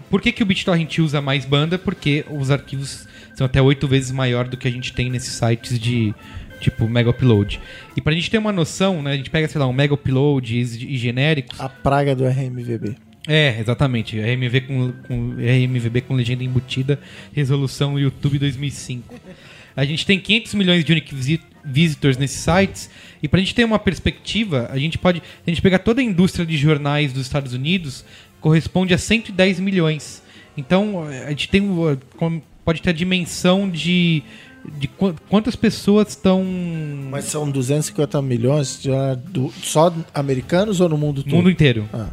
Por 0.09 0.21
que, 0.23 0.31
que 0.33 0.43
o 0.43 0.47
BitTorrent 0.47 0.99
usa 1.01 1.21
mais 1.21 1.45
banda? 1.45 1.77
Porque 1.79 2.25
os 2.31 2.51
arquivos 2.51 3.07
são 3.35 3.45
até 3.45 3.61
oito 3.61 3.89
vezes 3.89 4.13
maior 4.13 4.47
do 4.47 4.57
que 4.57 4.69
a 4.69 4.71
gente 4.71 4.93
tem 4.93 5.11
nesses 5.11 5.35
sites 5.35 5.79
de 5.81 6.15
tipo 6.61 6.89
Mega 6.89 7.11
Upload. 7.11 7.61
E 7.97 8.01
pra 8.01 8.13
gente 8.15 8.31
ter 8.31 8.39
uma 8.39 8.53
noção, 8.53 9.03
né, 9.03 9.13
a 9.13 9.17
gente 9.17 9.29
pega, 9.31 9.49
sei 9.49 9.59
lá, 9.61 9.67
um 9.67 9.73
Mega 9.73 9.93
Upload 9.95 10.57
e, 10.57 10.61
e 10.63 10.97
genéricos. 10.97 11.61
A 11.61 11.69
praga 11.69 12.15
do 12.15 12.25
RMVB. 12.25 12.95
É, 13.27 13.59
exatamente. 13.59 14.19
RMV 14.21 14.61
com, 14.63 14.93
com, 15.09 15.31
RMVB 15.39 16.03
com 16.03 16.15
legenda 16.15 16.45
embutida, 16.45 17.01
resolução 17.33 17.99
YouTube 17.99 18.39
2005. 18.39 19.15
A 19.77 19.85
gente 19.85 20.05
tem 20.07 20.21
500 20.21 20.55
milhões 20.55 20.85
de 20.85 20.93
unique 20.93 21.15
visi- 21.15 21.41
visitors 21.65 22.17
nesses 22.19 22.41
sites 22.41 22.91
e 23.23 23.27
pra 23.27 23.41
gente 23.41 23.55
ter 23.55 23.65
uma 23.65 23.79
perspectiva, 23.79 24.69
a 24.71 24.79
gente 24.79 24.99
pode, 24.99 25.23
a 25.47 25.51
gente 25.51 25.63
pegar 25.63 25.79
toda 25.79 26.01
a 26.01 26.05
indústria 26.05 26.45
de 26.47 26.57
jornais 26.57 27.13
dos 27.13 27.23
Estados 27.23 27.55
Unidos, 27.55 28.05
corresponde 28.41 28.93
a 28.95 28.99
110 28.99 29.59
milhões. 29.59 30.23
Então, 30.57 31.03
a 31.27 31.31
gente 31.31 31.49
tem 31.49 31.63
pode 32.65 32.81
ter 32.83 32.91
a 32.91 32.93
dimensão 32.93 33.69
de 33.69 34.23
de 34.79 34.89
qu- 34.89 35.15
quantas 35.29 35.55
pessoas 35.57 36.09
estão 36.09 36.43
Mas 37.11 37.25
são 37.27 37.51
250 37.51 38.23
milhões 38.23 38.81
do- 39.31 39.53
só 39.63 39.93
americanos 40.15 40.81
ou 40.81 40.89
no 40.89 40.97
mundo 40.97 41.23
todo? 41.23 41.35
mundo 41.35 41.51
inteiro. 41.51 41.87
Ah. 41.93 42.09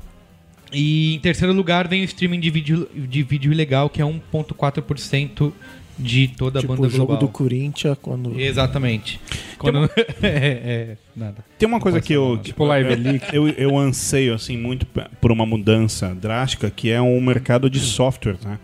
E 0.71 1.15
em 1.15 1.19
terceiro 1.19 1.53
lugar 1.53 1.87
vem 1.87 2.01
o 2.01 2.05
streaming 2.05 2.39
de 2.39 2.49
vídeo, 2.49 2.89
de 2.93 3.23
vídeo 3.23 3.51
ilegal, 3.51 3.89
que 3.89 4.01
é 4.01 4.05
1,4% 4.05 5.51
de 5.99 6.27
toda 6.29 6.59
a 6.59 6.61
tipo 6.61 6.73
banda 6.73 6.87
o 6.87 6.89
jogo 6.89 7.07
global. 7.07 7.27
do 7.27 7.27
Corinthians 7.27 7.97
quando 8.01 8.39
Exatamente. 8.39 9.19
Quando... 9.57 9.89
é, 10.23 10.27
é, 10.27 10.97
nada. 11.15 11.45
Tem 11.59 11.67
uma 11.67 11.79
coisa 11.79 12.01
que 12.01 12.13
eu, 12.13 12.39
Tipo 12.41 12.65
Live 12.65 12.91
eu, 12.91 12.97
Leak. 12.97 13.35
eu, 13.35 13.47
eu 13.49 13.77
anseio 13.77 14.33
assim 14.33 14.57
muito 14.57 14.85
por 15.19 15.31
uma 15.31 15.45
mudança 15.45 16.15
drástica, 16.15 16.71
que 16.71 16.89
é 16.89 16.99
o 16.99 17.19
mercado 17.21 17.69
de 17.69 17.79
software, 17.79 18.37
né? 18.43 18.59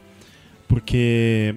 Porque 0.68 1.56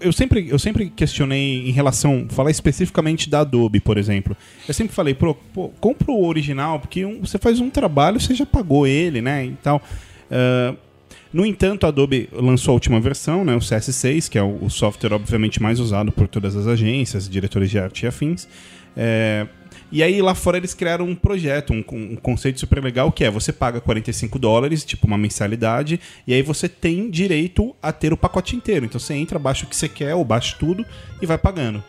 eu 0.00 0.12
sempre, 0.12 0.48
eu 0.48 0.58
sempre 0.58 0.88
questionei 0.88 1.68
em 1.68 1.72
relação, 1.72 2.26
falar 2.28 2.50
especificamente 2.50 3.28
da 3.28 3.40
Adobe, 3.40 3.80
por 3.80 3.98
exemplo. 3.98 4.36
Eu 4.66 4.72
sempre 4.74 4.94
falei, 4.94 5.14
pô, 5.14 5.34
pô, 5.34 5.68
compra 5.80 6.10
o 6.10 6.24
original, 6.26 6.80
porque 6.80 7.04
um- 7.04 7.20
você 7.20 7.38
faz 7.38 7.60
um 7.60 7.68
trabalho, 7.70 8.18
você 8.20 8.34
já 8.34 8.46
pagou 8.46 8.86
ele, 8.86 9.20
né? 9.20 9.46
E 9.46 9.52
tal. 9.62 9.82
Ah, 10.30 10.74
no 11.32 11.44
entanto, 11.44 11.84
a 11.84 11.88
Adobe 11.88 12.28
lançou 12.32 12.72
a 12.72 12.74
última 12.74 13.00
versão, 13.00 13.44
né, 13.44 13.56
o 13.56 13.60
CS6, 13.60 14.28
que 14.28 14.38
é 14.38 14.42
o, 14.42 14.64
o 14.64 14.70
software 14.70 15.12
obviamente 15.12 15.60
mais 15.60 15.80
usado 15.80 16.12
por 16.12 16.28
todas 16.28 16.54
as 16.54 16.66
agências, 16.68 17.28
diretores 17.28 17.68
de 17.70 17.78
arte 17.78 18.04
e 18.04 18.06
afins. 18.06 18.46
É, 18.96 19.44
e 19.94 20.02
aí 20.02 20.20
lá 20.20 20.34
fora 20.34 20.56
eles 20.56 20.74
criaram 20.74 21.06
um 21.06 21.14
projeto, 21.14 21.72
um, 21.72 21.84
um 21.92 22.16
conceito 22.16 22.58
super 22.58 22.82
legal 22.82 23.12
que 23.12 23.22
é 23.22 23.30
você 23.30 23.52
paga 23.52 23.80
45 23.80 24.38
dólares, 24.40 24.84
tipo 24.84 25.06
uma 25.06 25.16
mensalidade, 25.16 26.00
e 26.26 26.34
aí 26.34 26.42
você 26.42 26.68
tem 26.68 27.08
direito 27.08 27.74
a 27.80 27.92
ter 27.92 28.12
o 28.12 28.16
pacote 28.16 28.56
inteiro. 28.56 28.84
Então 28.84 28.98
você 28.98 29.14
entra, 29.14 29.38
baixa 29.38 29.64
o 29.64 29.68
que 29.68 29.76
você 29.76 29.88
quer, 29.88 30.12
ou 30.16 30.24
baixa 30.24 30.56
tudo 30.58 30.84
e 31.22 31.26
vai 31.26 31.38
pagando. 31.38 31.82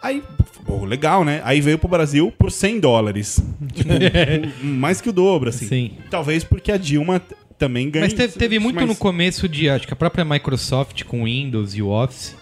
Aí, 0.00 0.22
pô, 0.64 0.84
legal, 0.86 1.22
né? 1.24 1.42
Aí 1.44 1.60
veio 1.60 1.76
pro 1.78 1.88
Brasil 1.88 2.32
por 2.38 2.50
100 2.50 2.80
dólares. 2.80 3.42
Tipo, 3.74 4.64
mais 4.64 5.00
que 5.00 5.10
o 5.10 5.12
dobro, 5.12 5.50
assim. 5.50 5.66
Sim. 5.66 5.90
Talvez 6.10 6.44
porque 6.44 6.72
a 6.72 6.76
Dilma 6.78 7.20
também 7.58 7.90
ganha. 7.90 8.04
Mas 8.04 8.14
teve, 8.14 8.38
teve 8.38 8.58
muito 8.58 8.76
mas- 8.76 8.88
no 8.88 8.94
começo 8.94 9.48
de, 9.48 9.68
acho 9.68 9.86
que 9.86 9.92
a 9.92 9.96
própria 9.96 10.24
Microsoft 10.24 11.02
com 11.04 11.22
o 11.22 11.24
Windows 11.24 11.74
e 11.74 11.82
o 11.82 11.88
Office, 11.88 12.36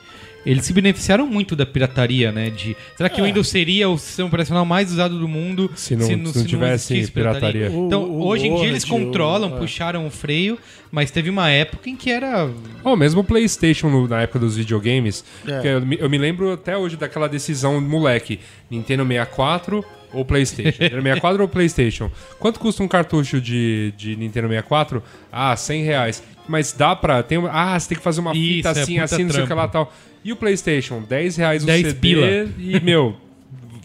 eles 0.47 0.65
se 0.65 0.73
beneficiaram 0.73 1.27
muito 1.27 1.55
da 1.57 1.67
pirataria, 1.67 2.31
né? 2.33 2.49
De, 2.51 2.77
será 2.97 3.09
que 3.11 3.21
o 3.21 3.25
Windows 3.25 3.49
seria 3.49 3.89
o 3.89 3.99
sistema 3.99 4.29
operacional 4.29 4.65
mais 4.65 4.91
usado 4.93 5.19
do 5.19 5.27
mundo 5.29 5.71
Se 5.75 5.97
não- 5.97 6.07
se 6.07 6.15
não 6.17 6.33
tivesse 6.45 6.95
existisse 6.95 7.11
pirataria. 7.13 7.71
O- 7.71 7.87
Então, 7.87 8.05
o 8.05 8.25
hoje 8.27 8.47
em 8.47 8.55
dia 8.55 8.69
eles 8.69 8.85
o- 8.85 8.89
controlam, 8.89 9.57
é. 9.57 9.59
puxaram 9.59 10.07
o 10.07 10.11
freio, 10.11 10.57
mas 10.91 11.11
teve 11.11 11.29
uma 11.29 11.51
época 11.51 11.91
em 11.91 11.97
que 11.97 12.11
era 12.11 12.49
Oh, 12.85 12.95
mesmo 12.97 13.21
o 13.21 13.25
PlayStation 13.25 13.89
no- 13.91 14.07
na 14.09 14.23
época 14.23 14.39
dos 14.39 14.57
videogames. 14.57 15.25
É. 15.47 15.61
que 15.61 15.67
eu, 15.69 15.81
me, 15.81 15.99
eu 16.01 16.09
me 16.09 16.17
lembro 16.17 16.53
até 16.53 16.77
hoje 16.77 16.97
daquela 16.97 17.29
decisão 17.29 17.81
moleque: 17.81 18.39
Nintendo 18.71 19.05
64 19.05 19.85
ou 20.13 20.25
PlayStation? 20.25 20.83
Nintendo 20.83 21.03
64 21.03 21.43
ou 21.43 21.49
PlayStation? 21.49 22.11
Quanto 22.39 22.61
custa 22.61 22.83
um 22.83 22.89
cartucho 22.89 23.41
de, 23.41 23.93
de 23.97 24.15
Nintendo 24.17 24.47
64? 24.49 25.03
Ah, 25.33 25.57
100 25.57 25.83
reais. 25.83 26.23
Mas 26.49 26.73
dá 26.73 26.95
pra. 26.95 27.25
Tem 27.25 27.39
ah, 27.51 27.79
você 27.79 27.89
tem 27.89 27.99
que 27.99 28.05
fazer 28.05 28.21
uma 28.21 28.31
Isso, 28.33 28.45
fita 28.57 28.69
é 28.69 28.71
assim, 28.73 28.93
puta 28.95 29.05
assim, 29.05 29.25
não 29.25 29.31
sei 29.33 29.43
o 29.43 29.47
que 29.49 29.53
lá 29.55 29.67
tal. 29.67 29.93
E 30.27 30.33
o 30.33 30.37
PlayStation? 30.37 31.01
10 31.09 31.37
reais 31.37 31.63
o 31.63 31.67
10 31.67 31.87
CD 31.87 31.95
pila. 32.01 32.27
e, 32.59 32.81
meu, 32.81 33.15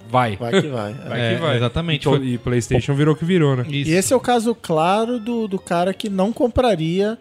vai. 0.09 0.35
vai 0.37 0.59
que 0.59 0.67
vai. 0.69 0.91
Vai 0.93 1.21
É, 1.21 1.35
que 1.35 1.41
vai. 1.41 1.55
exatamente. 1.57 2.09
E, 2.09 2.33
e 2.33 2.37
PlayStation 2.39 2.95
virou 2.95 3.13
o 3.13 3.17
que 3.17 3.23
virou, 3.23 3.55
né? 3.55 3.63
isso. 3.69 3.91
E 3.91 3.93
esse 3.93 4.11
é 4.11 4.15
o 4.15 4.19
caso 4.19 4.55
claro 4.55 5.19
do, 5.19 5.47
do 5.47 5.59
cara 5.59 5.93
que 5.93 6.09
não 6.09 6.33
compraria 6.33 7.15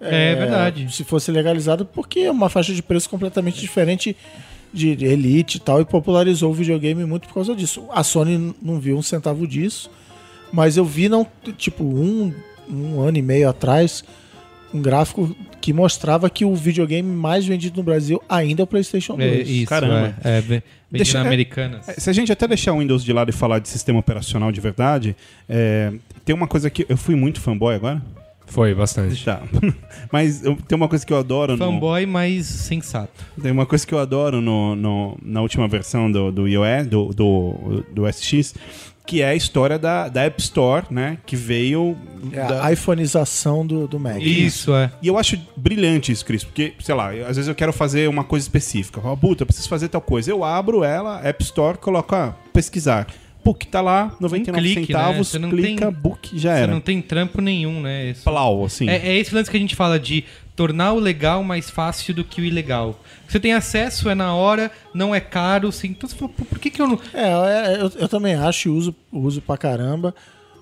É 0.00 0.34
verdade. 0.34 0.90
se 0.90 1.04
fosse 1.04 1.30
legalizado, 1.30 1.84
porque 1.84 2.20
é 2.20 2.30
uma 2.30 2.48
faixa 2.48 2.72
de 2.72 2.82
preço 2.82 3.10
completamente 3.10 3.60
diferente 3.60 4.16
de 4.72 4.88
Elite 5.04 5.58
e 5.58 5.60
tal, 5.60 5.82
e 5.82 5.84
popularizou 5.84 6.50
o 6.50 6.54
videogame 6.54 7.04
muito 7.04 7.28
por 7.28 7.34
causa 7.34 7.54
disso. 7.54 7.84
A 7.92 8.02
Sony 8.02 8.54
não 8.62 8.80
viu 8.80 8.96
um 8.96 9.02
centavo 9.02 9.46
disso, 9.46 9.90
mas 10.50 10.78
eu 10.78 10.86
vi, 10.86 11.06
não, 11.06 11.26
tipo, 11.58 11.84
um, 11.84 12.32
um 12.68 13.00
ano 13.02 13.18
e 13.18 13.22
meio 13.22 13.46
atrás, 13.48 14.02
um 14.74 14.82
gráfico 14.82 15.34
que 15.60 15.72
mostrava 15.72 16.28
que 16.28 16.44
o 16.44 16.54
videogame 16.54 17.08
mais 17.08 17.46
vendido 17.46 17.76
no 17.76 17.82
Brasil 17.82 18.20
ainda 18.28 18.62
é 18.62 18.64
o 18.64 18.66
PlayStation 18.66 19.16
2. 19.16 19.32
É, 19.32 19.42
isso, 19.42 19.66
Caramba. 19.66 20.14
é. 20.24 20.38
é 20.38 20.62
Deixa- 20.90 21.18
na 21.18 21.24
é- 21.24 21.26
Americanas. 21.28 21.88
É, 21.88 21.92
Se 21.94 22.10
a 22.10 22.12
gente 22.12 22.30
até 22.32 22.46
deixar 22.48 22.72
o 22.72 22.78
Windows 22.80 23.04
de 23.04 23.12
lado 23.12 23.30
e 23.30 23.32
falar 23.32 23.60
de 23.60 23.68
sistema 23.68 23.98
operacional 24.00 24.50
de 24.52 24.60
verdade, 24.60 25.16
é, 25.48 25.92
tem 26.24 26.34
uma 26.34 26.46
coisa 26.46 26.68
que. 26.68 26.84
Eu 26.88 26.96
fui 26.96 27.14
muito 27.14 27.40
fanboy 27.40 27.74
agora? 27.74 28.02
Foi, 28.46 28.74
bastante. 28.74 29.24
Tá. 29.24 29.40
Mas 30.12 30.44
eu- 30.44 30.56
tem 30.68 30.76
uma 30.76 30.86
coisa 30.88 31.04
que 31.06 31.12
eu 31.12 31.16
adoro 31.18 31.52
no. 31.52 31.58
Fanboy, 31.58 32.04
mas 32.04 32.44
sensato. 32.46 33.10
Tem 33.40 33.50
uma 33.50 33.64
coisa 33.64 33.86
que 33.86 33.94
eu 33.94 33.98
adoro 33.98 34.40
no, 34.42 34.76
no- 34.76 35.18
na 35.22 35.40
última 35.40 35.66
versão 35.66 36.12
do, 36.12 36.30
do 36.30 36.46
iOS, 36.48 36.86
do, 36.86 37.06
do, 37.14 37.84
do 37.92 38.06
SX, 38.06 38.54
que 39.06 39.20
é 39.20 39.28
a 39.28 39.34
história 39.34 39.78
da, 39.78 40.08
da 40.08 40.22
App 40.22 40.40
Store, 40.40 40.86
né? 40.90 41.18
Que 41.26 41.36
veio. 41.36 41.96
É 42.32 42.36
da- 42.46 42.64
a 42.66 42.72
iPhoneização 42.72 43.66
do, 43.66 43.86
do 43.86 43.98
Mac. 44.00 44.16
Isso, 44.20 44.74
é. 44.74 44.90
E 45.02 45.08
eu 45.08 45.18
acho 45.18 45.38
brilhante 45.56 46.10
isso, 46.10 46.24
Cris, 46.24 46.42
porque, 46.44 46.72
sei 46.80 46.94
lá, 46.94 47.14
eu- 47.14 47.26
às 47.26 47.36
vezes 47.36 47.48
eu 47.48 47.54
quero 47.54 47.72
fazer 47.72 48.08
uma 48.08 48.24
coisa 48.24 48.44
específica. 48.44 48.98
Eu 48.98 49.02
falo, 49.02 49.16
puta, 49.16 49.42
eu 49.42 49.46
preciso 49.46 49.68
fazer 49.68 49.88
tal 49.88 50.00
coisa. 50.00 50.30
Eu 50.30 50.42
abro 50.42 50.82
ela, 50.82 51.20
App 51.26 51.42
Store, 51.42 51.76
coloco, 51.78 52.14
ah, 52.14 52.34
pesquisar. 52.52 53.06
Book 53.44 53.66
tá 53.66 53.82
lá, 53.82 54.16
99 54.18 54.62
clique, 54.62 54.80
né? 54.80 54.86
centavos, 54.86 55.28
Você 55.28 55.38
não 55.38 55.50
clica, 55.50 55.92
tem- 55.92 56.00
book, 56.00 56.30
já 56.38 56.54
Você 56.54 56.62
era. 56.62 56.72
não 56.72 56.80
tem 56.80 57.02
trampo 57.02 57.42
nenhum, 57.42 57.82
né? 57.82 58.06
Isso- 58.12 58.24
Plau, 58.24 58.64
assim. 58.64 58.88
É, 58.88 58.96
é 58.96 59.16
esse 59.18 59.34
lance 59.34 59.50
que 59.50 59.56
a 59.58 59.60
gente 59.60 59.76
fala 59.76 60.00
de 60.00 60.24
tornar 60.56 60.92
o 60.92 60.98
legal 60.98 61.42
mais 61.42 61.68
fácil 61.70 62.14
do 62.14 62.24
que 62.24 62.40
o 62.40 62.44
ilegal. 62.44 62.98
Você 63.28 63.40
tem 63.40 63.52
acesso, 63.52 64.08
é 64.08 64.14
na 64.14 64.34
hora, 64.34 64.70
não 64.94 65.14
é 65.14 65.20
caro. 65.20 65.68
Assim, 65.68 65.88
então 65.88 66.08
você 66.08 66.14
fala, 66.16 66.30
por 66.30 66.58
que, 66.58 66.70
que 66.70 66.80
eu 66.80 66.86
não. 66.86 66.98
É, 67.12 67.22
é, 67.74 67.82
eu, 67.82 67.90
eu 67.96 68.08
também 68.08 68.34
acho 68.34 68.68
e 68.68 68.70
uso, 68.70 68.94
uso 69.12 69.40
pra 69.40 69.56
caramba. 69.56 70.14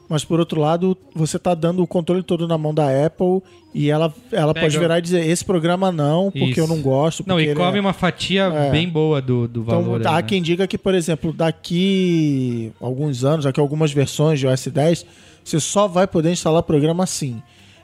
Mas 0.09 0.25
por 0.25 0.39
outro 0.41 0.61
lado, 0.61 0.97
você 1.15 1.39
tá 1.39 1.55
dando 1.55 1.83
o 1.83 1.87
controle 1.87 2.23
todo 2.23 2.47
na 2.47 2.59
mão 2.59 2.75
da 2.75 2.85
Apple 3.07 3.41
e 3.73 3.89
ela, 3.89 4.13
ela 4.31 4.53
Pega- 4.53 4.67
pode 4.67 4.79
virar 4.79 4.99
e 4.99 5.03
dizer: 5.03 5.27
esse 5.27 5.43
programa 5.43 5.91
não, 5.91 6.25
porque 6.31 6.51
Isso. 6.51 6.61
eu 6.61 6.67
não 6.67 6.83
gosto. 6.83 7.25
Não, 7.27 7.41
e 7.41 7.55
come 7.55 7.79
é... 7.79 7.81
uma 7.81 7.95
fatia 7.95 8.43
É. 8.43 8.71
bem 8.71 8.87
boa 8.89 9.23
do, 9.23 9.49
do 9.49 9.63
Então, 9.63 9.83
valor. 9.83 10.07
há 10.07 10.11
aí, 10.11 10.17
né? 10.17 10.23
quem 10.23 10.43
diga 10.43 10.67
que, 10.67 10.77
por 10.77 10.95
exemplo, 10.95 11.33
daqui 11.33 12.73
alguns 12.81 13.25
anos, 13.25 13.45
daqui 13.47 13.59
algumas 13.61 13.91
versões 13.93 14.39
de 14.39 14.47
OS 14.47 14.67
10, 14.67 15.07
você 15.43 15.59
só 15.61 15.89
vai 15.89 16.07
poder 16.07 16.31
instalar 16.31 16.63
programa 16.63 17.05
assim. 17.05 17.43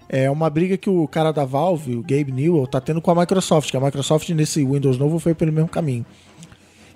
É 0.08 0.30
uma 0.30 0.48
briga 0.48 0.76
que 0.76 0.88
o 0.88 1.06
cara 1.06 1.32
da 1.32 1.44
Valve, 1.44 1.96
o 1.96 2.02
Gabe 2.02 2.32
Newell, 2.32 2.66
tá 2.66 2.80
tendo 2.80 3.00
com 3.00 3.10
a 3.10 3.14
Microsoft, 3.14 3.70
que 3.70 3.76
a 3.76 3.80
Microsoft 3.80 4.28
nesse 4.30 4.64
Windows 4.64 4.96
novo 4.96 5.18
foi 5.18 5.34
pelo 5.34 5.52
mesmo 5.52 5.68
caminho. 5.68 6.06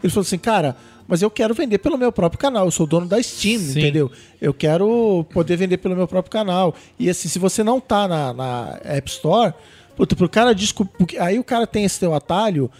Ele 0.03 0.11
falou 0.11 0.23
assim, 0.23 0.39
cara, 0.39 0.77
mas 1.07 1.21
eu 1.21 1.31
quero 1.31 1.55
vender 1.55 1.79
pelo 1.79 1.99
meu 1.99 2.11
próprio 2.11 2.39
canal, 2.39 2.65
eu 2.65 2.71
sou 2.71 2.87
dono 2.87 3.07
da 3.07 3.23
Steam, 3.23 3.61
Sim. 3.61 3.79
entendeu? 3.79 4.11
Eu 4.41 4.55
quero 4.55 5.27
poder 5.33 5.57
vender 5.57 5.77
pelo 5.77 5.95
meu 5.95 6.09
próprio 6.09 6.33
canal. 6.33 6.75
E 6.99 7.11
assim, 7.11 7.29
se 7.29 7.39
você 7.39 7.63
não 7.63 7.81
tá 7.81 8.09
na, 8.09 8.33
na 8.33 8.81
App 8.83 9.11
Store, 9.11 9.53
puta, 9.95 10.17
pro 10.17 10.29
cara 10.29 10.55
desculpa, 10.55 10.93
aí 11.21 11.39
o 11.39 11.45
cara 11.45 11.67
tem 11.67 11.85
esse 11.85 12.01
teu 12.01 12.15
atalho, 12.15 12.71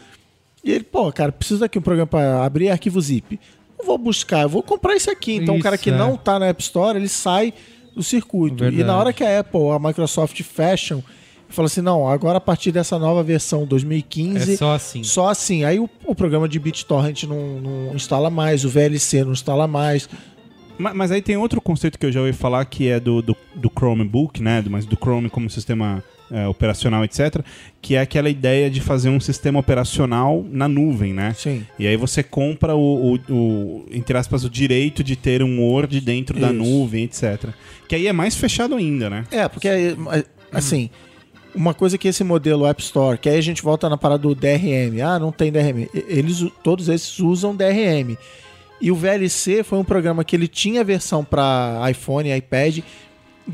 e 0.65 0.71
ele, 0.71 0.85
pô, 0.85 1.13
cara, 1.13 1.31
preciso 1.31 1.65
aqui 1.65 1.79
um 1.79 1.83
programa 1.83 2.07
para 2.07 2.45
abrir 2.45 2.71
arquivo 2.71 3.01
zip. 3.01 3.39
Não 3.79 3.85
vou 3.85 3.99
buscar, 3.99 4.43
eu 4.43 4.49
vou 4.49 4.63
comprar 4.63 4.95
esse 4.95 5.11
aqui. 5.11 5.35
Então 5.35 5.55
o 5.55 5.59
Isso, 5.59 5.65
cara 5.65 5.77
que 5.77 5.91
é. 5.91 5.97
não 5.97 6.17
tá 6.17 6.39
na 6.39 6.47
App 6.47 6.63
Store, 6.63 6.97
ele 6.97 7.09
sai 7.09 7.53
do 7.95 8.03
circuito. 8.03 8.65
E 8.65 8.71
Verdade. 8.71 8.85
na 8.85 8.97
hora 8.97 9.13
que 9.13 9.23
a 9.25 9.41
Apple, 9.41 9.71
a 9.71 9.79
Microsoft 9.79 10.41
fecham, 10.43 11.03
fala 11.49 11.67
assim, 11.67 11.81
não, 11.83 12.09
agora 12.09 12.39
a 12.39 12.41
partir 12.41 12.73
dessa 12.73 12.99
nova 12.99 13.23
versão 13.23 13.67
2015, 13.67 14.53
É 14.53 14.57
só 14.57 14.75
assim. 14.75 15.03
só 15.05 15.29
assim. 15.29 15.65
Aí 15.65 15.79
o, 15.79 15.89
o 16.07 16.15
programa 16.15 16.49
de 16.49 16.59
BitTorrent 16.59 17.25
não, 17.25 17.61
não 17.61 17.95
instala 17.95 18.31
mais, 18.31 18.65
o 18.65 18.69
VLC 18.71 19.25
não 19.25 19.33
instala 19.33 19.67
mais. 19.67 20.09
Ma- 20.79 20.95
Mas, 20.95 21.11
aí 21.13 21.21
tem 21.21 21.37
outro 21.37 21.61
conceito 21.61 21.99
que 21.99 22.07
eu 22.07 22.11
já 22.13 22.21
ouvi 22.21 22.33
falar 22.33 22.65
que 22.65 22.89
é 22.89 22.99
do, 22.99 23.21
do, 23.21 23.37
do 23.55 23.71
Chromebook, 23.71 24.43
né? 24.43 24.65
Mas 24.69 24.87
do 24.87 24.97
Chrome 24.97 25.29
como 25.29 25.51
sistema 25.51 26.03
é, 26.33 26.49
operacional, 26.49 27.05
etc. 27.05 27.41
Que 27.81 27.95
é 27.97 28.01
aquela 28.01 28.31
ideia 28.31 28.71
de 28.71 28.81
fazer 28.81 29.09
um 29.11 29.21
sistema 29.21 29.59
operacional 29.61 30.45
na 30.51 30.67
nuvem, 30.67 31.13
né? 31.13 31.35
Sim. 31.37 31.67
E 31.79 31.87
aí 31.87 31.97
você 31.97 32.23
compra 32.23 32.75
o, 32.75 33.15
o- 33.15 33.33
o, 33.33 33.87
entre 33.93 34.17
aspas, 34.17 34.45
o 34.45 34.51
direito 34.51 35.05
de 35.05 35.15
ter 35.17 35.43
um 35.43 35.61
Word 35.61 36.01
dentro 36.01 36.39
da 36.41 36.49
Isso. 36.49 36.57
nuvem, 36.57 37.05
etc. 37.05 37.51
Que 37.89 37.95
aí 37.97 38.07
é 38.07 38.13
mais 38.13 38.35
fechado 38.37 38.75
ainda, 38.75 39.11
né? 39.11 39.25
É, 39.31 39.47
porque, 39.49 39.69
assim, 40.51 40.89
uma 41.55 41.75
coisa 41.75 41.99
que 41.99 42.09
esse 42.09 42.25
modelo 42.25 42.67
App 42.67 42.83
Store, 42.83 43.19
que 43.19 43.29
aí 43.29 43.37
a 43.37 43.43
gente 43.43 43.63
volta 43.63 43.89
na 43.89 43.99
parada 43.99 44.23
do 44.23 44.35
DRM. 44.35 45.01
Ah, 45.05 45.19
não 45.19 45.31
tem 45.31 45.53
DRM. 45.53 45.87
Eles, 46.09 46.47
todos 46.63 46.89
esses 46.89 47.19
usam 47.19 47.55
DRM. 47.55 48.17
E 48.81 48.91
o 48.91 48.97
VLC 48.97 49.63
foi 49.63 49.79
um 49.79 49.85
programa 49.85 50.25
que 50.25 50.35
ele 50.35 50.49
tinha 50.49 50.83
versão 50.83 51.23
para 51.25 51.79
iPhone 51.91 52.29
e 52.31 52.37
iPad, 52.37 52.79
e 52.79 52.83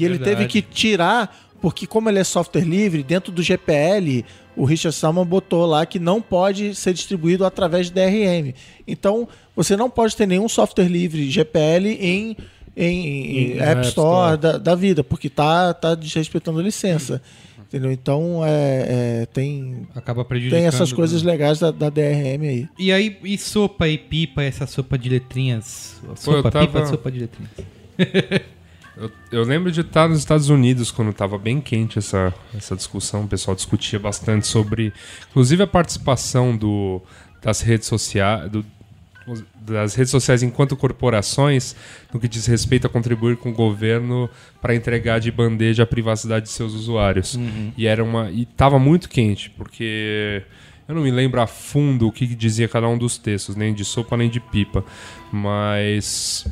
ele 0.05 0.15
Verdade. 0.17 0.25
teve 0.37 0.47
que 0.49 0.63
tirar, 0.63 1.48
porque 1.61 1.87
como 1.87 2.09
ele 2.09 2.19
é 2.19 2.25
software 2.25 2.65
livre, 2.65 3.03
dentro 3.03 3.33
do 3.33 3.43
GPL, 3.43 4.25
o 4.57 4.65
Richard 4.65 4.95
Stallman 4.95 5.25
botou 5.27 5.67
lá 5.67 5.85
que 5.87 5.99
não 5.99 6.21
pode 6.23 6.75
ser 6.75 6.93
distribuído 6.93 7.45
através 7.45 7.87
de 7.87 7.93
DRM. 7.93 8.53
Então, 8.87 9.29
você 9.55 9.77
não 9.77 9.89
pode 9.91 10.17
ter 10.17 10.27
nenhum 10.27 10.49
software 10.49 10.89
livre 10.89 11.31
GPL 11.31 11.87
em, 11.89 12.37
em, 12.77 13.07
Em 13.55 13.59
App 13.59 13.63
App 13.81 13.87
Store, 13.89 14.35
Store. 14.35 14.37
Da, 14.39 14.59
da 14.59 14.75
vida, 14.75 15.03
porque 15.03 15.29
tá, 15.29 15.75
tá 15.75 15.95
desrespeitando 15.95 16.61
a 16.61 16.63
licença. 16.63 17.21
Entendeu? 17.69 17.93
Então, 17.93 18.41
é, 18.47 19.21
é, 19.23 19.27
tem, 19.27 19.87
Acaba 19.95 20.25
prejudicando. 20.25 20.59
tem 20.59 20.67
essas 20.67 20.91
né? 20.91 20.97
coisas 20.97 21.23
legais 21.23 21.59
da, 21.59 21.71
da 21.71 21.91
DRM 21.91 22.43
aí. 22.49 22.69
E 22.79 22.91
aí, 22.91 23.19
e 23.23 23.37
sopa 23.37 23.87
e 23.87 23.99
pipa, 23.99 24.43
essa 24.43 24.67
sopa 24.67 24.97
de 24.97 25.11
letrinhas? 25.11 26.01
Pô, 26.03 26.17
Sopa, 26.17 26.51
tava- 26.51 26.67
pipa, 26.67 26.87
sopa 26.87 27.11
de 27.11 27.21
letrinhas. 27.21 27.51
Eu, 29.01 29.11
eu 29.31 29.45
lembro 29.45 29.71
de 29.71 29.81
estar 29.81 30.09
nos 30.09 30.19
Estados 30.19 30.49
Unidos 30.49 30.91
quando 30.91 31.11
estava 31.11 31.39
bem 31.39 31.61
quente 31.61 31.99
essa, 31.99 32.35
essa 32.53 32.75
discussão. 32.75 33.25
O 33.25 33.29
pessoal 33.29 33.55
discutia 33.55 33.99
bastante 33.99 34.47
sobre, 34.47 34.93
inclusive, 35.31 35.63
a 35.63 35.67
participação 35.67 36.57
do, 36.57 37.01
das 37.41 37.61
redes 37.61 37.87
sociais. 37.87 38.51
Do, 38.51 38.65
das 39.61 39.95
redes 39.95 40.11
sociais 40.11 40.43
enquanto 40.43 40.75
corporações 40.75 41.77
no 42.13 42.19
que 42.19 42.27
diz 42.27 42.47
respeito 42.47 42.87
a 42.87 42.91
contribuir 42.91 43.37
com 43.37 43.51
o 43.51 43.53
governo 43.53 44.29
para 44.61 44.75
entregar 44.75 45.21
de 45.21 45.31
bandeja 45.31 45.83
a 45.83 45.87
privacidade 45.87 46.47
de 46.47 46.51
seus 46.51 46.73
usuários. 46.73 47.39
E 47.77 47.87
era 47.87 48.03
uma 48.03 48.31
e 48.31 48.47
tava 48.47 48.79
muito 48.79 49.07
quente, 49.07 49.51
porque 49.51 50.43
eu 50.89 50.95
não 50.95 51.03
me 51.03 51.11
lembro 51.11 51.43
a 51.43 51.47
fundo 51.47 52.09
o 52.09 52.13
que 52.13 52.27
dizia 52.27 52.67
cada 52.67 52.89
um 52.89 52.97
dos 52.97 53.19
textos, 53.19 53.55
nem 53.55 53.75
de 53.75 53.85
sopa 53.85 54.17
nem 54.17 54.31
de 54.31 54.41
pipa, 54.41 54.83
mas 55.31 56.47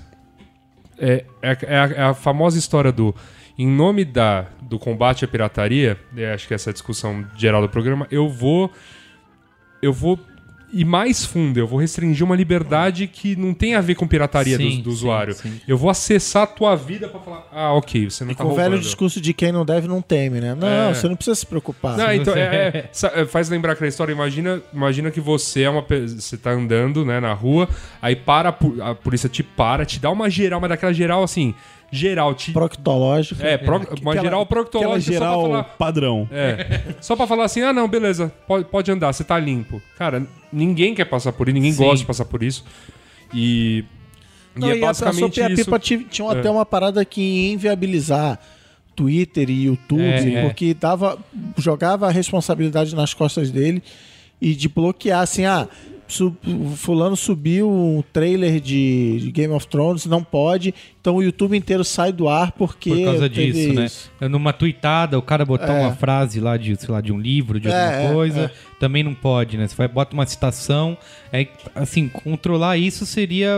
é, 0.98 1.24
é, 1.42 1.58
é 1.62 1.78
a, 1.78 1.84
é 1.84 2.02
a 2.02 2.14
famosa 2.14 2.58
história 2.58 2.92
do 2.92 3.14
em 3.58 3.66
nome 3.66 4.04
da, 4.04 4.46
do 4.60 4.78
combate 4.78 5.24
à 5.24 5.28
pirataria, 5.28 5.98
é, 6.14 6.32
acho 6.32 6.46
que 6.46 6.52
essa 6.52 6.68
é 6.68 6.72
a 6.72 6.74
discussão 6.74 7.26
geral 7.36 7.62
do 7.62 7.68
programa, 7.68 8.06
eu 8.10 8.28
vou 8.28 8.70
eu 9.80 9.92
vou 9.92 10.18
ir 10.72 10.84
mais 10.84 11.24
fundo, 11.24 11.58
eu 11.58 11.66
vou 11.66 11.78
restringir 11.78 12.24
uma 12.24 12.34
liberdade 12.36 13.06
que 13.06 13.36
não 13.36 13.54
tem 13.54 13.74
a 13.74 13.80
ver 13.80 13.94
com 13.94 14.06
pirataria 14.06 14.56
Sim, 14.56 14.76
do, 14.78 14.82
do 14.82 14.90
sim, 14.90 14.96
usuário. 14.96 15.34
sim. 15.34 15.60
Eu 15.66 15.78
vou 15.78 15.88
acessar 15.88 16.42
a 16.42 16.46
tua 16.46 16.74
vida 16.74 17.08
pra 17.08 17.20
falar, 17.20 17.46
ah, 17.52 17.72
ok, 17.72 18.10
você 18.10 18.24
não 18.24 18.32
E 18.32 18.34
tá 18.34 18.44
com 18.44 18.50
o 18.50 18.54
velho 18.56 18.78
discurso 18.78 19.20
de 19.20 19.32
quem 19.32 19.52
não 19.52 19.64
deve 19.64 19.86
não 19.88 20.02
teme, 20.02 20.40
né? 20.40 20.54
Não, 20.54 20.66
É. 20.90 20.94
você 20.94 21.08
não 21.08 21.16
precisa 21.16 21.34
se 21.34 21.46
preocupar. 21.46 21.96
Não, 21.96 22.12
então, 22.12 22.34
é- 22.36 22.90
é, 22.92 23.20
é, 23.20 23.24
faz 23.26 23.48
lembrar 23.48 23.72
aquela 23.72 23.88
história. 23.88 24.12
Imagina, 24.12 24.60
imagina 24.72 25.10
que 25.10 25.20
você 25.20 25.62
é 25.62 25.70
uma 25.70 25.82
você 25.82 26.36
tá 26.36 26.50
andando, 26.50 27.04
né, 27.04 27.20
na 27.20 27.32
rua, 27.32 27.68
aí 28.02 28.16
para 28.16 28.48
a 28.48 28.94
polícia 28.94 29.28
te 29.28 29.42
para, 29.42 29.84
te 29.84 30.00
dá 30.00 30.10
uma 30.10 30.28
geral, 30.28 30.60
mas 30.60 30.70
daquela 30.70 30.92
geral 30.92 31.22
assim, 31.22 31.54
geral 31.90 32.34
te 32.34 32.52
Proctológico. 32.52 33.42
é, 33.42 33.56
pro- 33.56 33.76
uma 33.76 34.12
Aquela- 34.12 34.20
geral 34.20 34.46
proctológica 34.46 35.12
geral 35.12 35.34
só 35.34 35.40
pra 35.48 35.50
falar, 35.62 35.64
padrão. 35.76 36.28
é, 36.32 36.80
só 37.00 37.16
pra 37.16 37.26
falar 37.26 37.44
assim: 37.44 37.62
"Ah, 37.62 37.72
não, 37.72 37.88
beleza, 37.88 38.32
pode, 38.46 38.64
pode 38.66 38.90
andar, 38.90 39.12
você 39.12 39.22
tá 39.24 39.38
limpo". 39.38 39.80
Cara, 39.96 40.26
ninguém 40.52 40.94
quer 40.94 41.04
passar 41.06 41.32
por 41.32 41.48
isso, 41.48 41.54
ninguém 41.54 41.72
Sim. 41.72 41.82
gosta 41.84 41.98
de 41.98 42.06
passar 42.06 42.24
por 42.24 42.42
isso. 42.42 42.64
E 43.32 43.84
e 44.54 44.58
Não, 44.58 44.68
é 44.70 44.76
e 44.78 44.80
a, 44.80 44.84
a 44.84 44.86
basicamente 44.88 45.38
e 45.38 45.42
a 45.42 45.50
isso. 45.50 45.64
Pipa 45.64 45.78
ti- 45.78 46.06
tinham 46.10 46.32
É. 46.32 46.38
até 46.38 46.50
uma 46.50 46.64
parada 46.64 47.04
que 47.04 47.20
ia 47.20 47.52
inviabilizar 47.52 48.38
Twitter 48.94 49.50
e 49.50 49.64
YouTube, 49.64 50.00
É, 50.02 50.34
é. 50.36 50.42
porque 50.42 50.72
dava, 50.72 51.18
jogava 51.58 52.06
a 52.08 52.10
responsabilidade 52.10 52.94
nas 52.96 53.12
costas 53.12 53.50
dele 53.50 53.82
e 54.40 54.54
de 54.54 54.68
bloquear, 54.70 55.20
assim, 55.20 55.44
ah, 55.44 55.68
su- 56.08 56.36
fulano 56.76 57.16
subiu 57.16 57.70
um 57.70 58.02
trailer 58.12 58.60
de, 58.60 59.18
de 59.20 59.30
Game 59.32 59.52
of 59.52 59.66
Thrones, 59.66 60.06
não 60.06 60.22
pode, 60.22 60.74
então 61.00 61.16
o 61.16 61.22
YouTube 61.22 61.56
inteiro 61.56 61.84
sai 61.84 62.12
do 62.12 62.28
ar 62.28 62.52
porque 62.52 62.90
Por 62.90 63.04
causa 63.04 63.28
disso, 63.28 63.72
né? 63.72 63.84
isso. 63.86 64.10
Numa 64.20 64.52
tweetada, 64.52 65.18
o 65.18 65.22
cara 65.22 65.44
botar 65.44 65.72
É. 65.74 65.80
uma 65.80 65.92
frase 65.94 66.40
lá 66.40 66.56
de, 66.56 66.74
sei 66.76 66.88
lá, 66.90 67.00
de 67.00 67.12
um 67.12 67.18
livro, 67.18 67.58
de 67.60 67.68
É, 67.68 67.72
alguma 67.72 68.10
é, 68.10 68.12
coisa, 68.14 68.40
é. 68.40 68.50
também 68.78 69.02
não 69.02 69.14
pode, 69.14 69.56
né? 69.56 69.66
Você 69.66 69.74
vai 69.76 69.88
bota 69.88 70.14
uma 70.14 70.26
citação, 70.26 70.96
é 71.32 71.46
assim, 71.74 72.08
controlar 72.08 72.76
isso 72.78 73.04
seria 73.06 73.56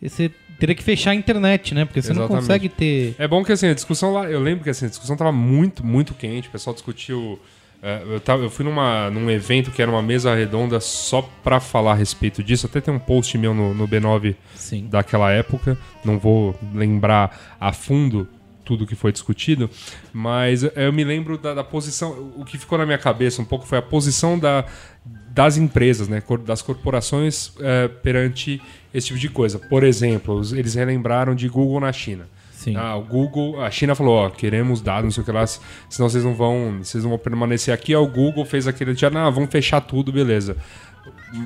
você 0.00 0.30
teria 0.58 0.74
que 0.74 0.82
fechar 0.84 1.10
a 1.10 1.14
internet, 1.14 1.74
né? 1.74 1.84
Porque 1.84 2.00
você 2.00 2.12
não 2.12 2.22
Exatamente. 2.24 2.42
consegue 2.42 2.68
ter 2.68 3.14
É 3.18 3.26
bom 3.26 3.42
que 3.44 3.50
assim, 3.52 3.66
a 3.68 3.74
discussão 3.74 4.12
lá, 4.12 4.30
eu 4.30 4.38
lembro 4.40 4.62
que 4.64 4.70
assim, 4.70 4.86
a 4.86 4.88
discussão 4.88 5.16
tava 5.16 5.32
muito, 5.32 5.84
muito 5.84 6.14
quente, 6.14 6.48
o 6.48 6.50
pessoal 6.50 6.72
discutiu. 6.74 7.38
É, 7.86 8.02
eu, 8.06 8.18
tava, 8.18 8.42
eu 8.42 8.48
fui 8.48 8.64
numa, 8.64 9.10
num 9.10 9.30
evento 9.30 9.70
que 9.70 9.82
era 9.82 9.90
uma 9.90 10.00
mesa 10.00 10.34
redonda 10.34 10.80
só 10.80 11.20
pra 11.42 11.60
falar 11.60 11.92
a 11.92 11.94
respeito 11.94 12.42
disso. 12.42 12.64
Até 12.64 12.80
tem 12.80 12.94
um 12.94 12.98
post 12.98 13.36
meu 13.36 13.52
no, 13.52 13.74
no 13.74 13.86
B9 13.86 14.34
Sim. 14.54 14.86
daquela 14.88 15.30
época. 15.30 15.76
Não 16.02 16.18
vou 16.18 16.58
lembrar 16.72 17.56
a 17.60 17.74
fundo 17.74 18.26
tudo 18.64 18.86
que 18.86 18.94
foi 18.94 19.12
discutido, 19.12 19.68
mas 20.10 20.62
eu 20.62 20.90
me 20.90 21.04
lembro 21.04 21.36
da, 21.36 21.52
da 21.52 21.62
posição. 21.62 22.32
O 22.38 22.42
que 22.46 22.56
ficou 22.56 22.78
na 22.78 22.86
minha 22.86 22.96
cabeça 22.96 23.42
um 23.42 23.44
pouco 23.44 23.66
foi 23.66 23.76
a 23.76 23.82
posição 23.82 24.38
da, 24.38 24.64
das 25.04 25.58
empresas, 25.58 26.08
né, 26.08 26.22
das 26.46 26.62
corporações 26.62 27.52
eh, 27.60 27.88
perante 28.02 28.62
esse 28.94 29.08
tipo 29.08 29.18
de 29.18 29.28
coisa. 29.28 29.58
Por 29.58 29.84
exemplo, 29.84 30.40
eles 30.54 30.74
relembraram 30.74 31.34
de 31.34 31.46
Google 31.50 31.80
na 31.80 31.92
China. 31.92 32.26
Sim. 32.64 32.76
Ah, 32.76 32.96
o 32.96 33.02
Google, 33.02 33.60
a 33.60 33.70
China 33.70 33.94
falou, 33.94 34.14
ó, 34.14 34.30
queremos 34.30 34.80
dados, 34.80 35.04
não 35.04 35.10
sei 35.10 35.22
o 35.22 35.26
que 35.26 35.32
lá, 35.32 35.46
senão 35.46 36.08
vocês 36.08 36.24
não 36.24 36.34
vão, 36.34 36.78
vocês 36.82 37.04
não 37.04 37.10
vão 37.10 37.18
permanecer 37.18 37.74
aqui. 37.74 37.92
Aí 37.92 38.00
o 38.00 38.06
Google 38.06 38.46
fez 38.46 38.66
aquele, 38.66 38.94
já, 38.94 39.10
não, 39.10 39.30
vamos 39.30 39.50
fechar 39.50 39.82
tudo, 39.82 40.10
beleza. 40.10 40.56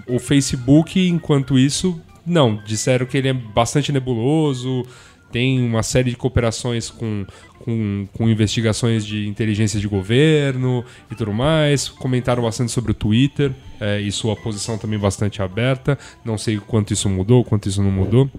O 0.07 0.21
Facebook, 0.21 1.09
enquanto 1.09 1.59
isso, 1.59 2.01
não, 2.25 2.63
disseram 2.65 3.05
que 3.05 3.19
ele 3.19 3.27
é 3.27 3.33
bastante 3.33 3.91
nebuloso, 3.91 4.87
tem 5.33 5.61
uma 5.61 5.83
série 5.83 6.11
de 6.11 6.17
cooperações 6.17 6.89
com, 6.89 7.27
com, 7.59 8.07
com 8.13 8.29
investigações 8.29 9.05
de 9.05 9.27
inteligência 9.27 9.81
de 9.81 9.89
governo 9.89 10.85
e 11.11 11.17
tudo 11.17 11.33
mais. 11.33 11.89
Comentaram 11.89 12.45
bastante 12.45 12.71
sobre 12.71 12.93
o 12.93 12.95
Twitter 12.95 13.53
eh, 13.81 14.03
e 14.03 14.13
sua 14.13 14.37
posição 14.37 14.79
também 14.79 14.99
bastante 14.99 15.43
aberta. 15.43 15.99
Não 16.25 16.39
sei 16.39 16.59
quanto 16.59 16.93
isso 16.93 17.09
mudou, 17.11 17.45
quanto 17.45 17.69
isso 17.69 17.83
não 17.83 17.91
mudou. 17.91 18.31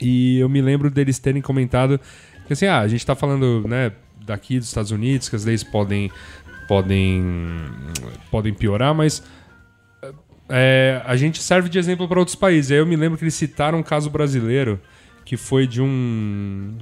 E 0.00 0.38
eu 0.38 0.48
me 0.48 0.60
lembro 0.60 0.90
deles 0.90 1.18
terem 1.18 1.42
comentado 1.42 2.00
que 2.46 2.52
assim, 2.52 2.66
ah, 2.66 2.80
a 2.80 2.88
gente 2.88 3.04
tá 3.04 3.14
falando, 3.14 3.66
né, 3.66 3.92
daqui 4.24 4.58
dos 4.58 4.68
Estados 4.68 4.90
Unidos, 4.90 5.28
que 5.28 5.36
as 5.36 5.44
leis 5.44 5.64
podem 5.64 6.10
podem 6.68 7.22
podem 8.30 8.52
piorar, 8.52 8.94
mas 8.94 9.22
é, 10.48 11.02
a 11.04 11.16
gente 11.16 11.42
serve 11.42 11.68
de 11.68 11.78
exemplo 11.78 12.06
para 12.08 12.18
outros 12.18 12.36
países. 12.36 12.70
Aí 12.70 12.78
eu 12.78 12.86
me 12.86 12.96
lembro 12.96 13.18
que 13.18 13.24
eles 13.24 13.34
citaram 13.34 13.78
um 13.78 13.82
caso 13.82 14.10
brasileiro 14.10 14.80
que 15.24 15.36
foi 15.36 15.66
de 15.66 15.82
um 15.82 16.76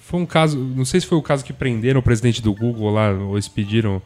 foi 0.00 0.20
um 0.20 0.26
caso, 0.26 0.56
não 0.56 0.84
sei 0.84 1.00
se 1.00 1.06
foi 1.06 1.18
o 1.18 1.22
caso 1.22 1.44
que 1.44 1.52
prenderam 1.52 1.98
o 1.98 2.02
presidente 2.02 2.40
do 2.40 2.54
Google 2.54 2.90
lá, 2.90 3.10
ou 3.10 3.36
expediram 3.36 4.00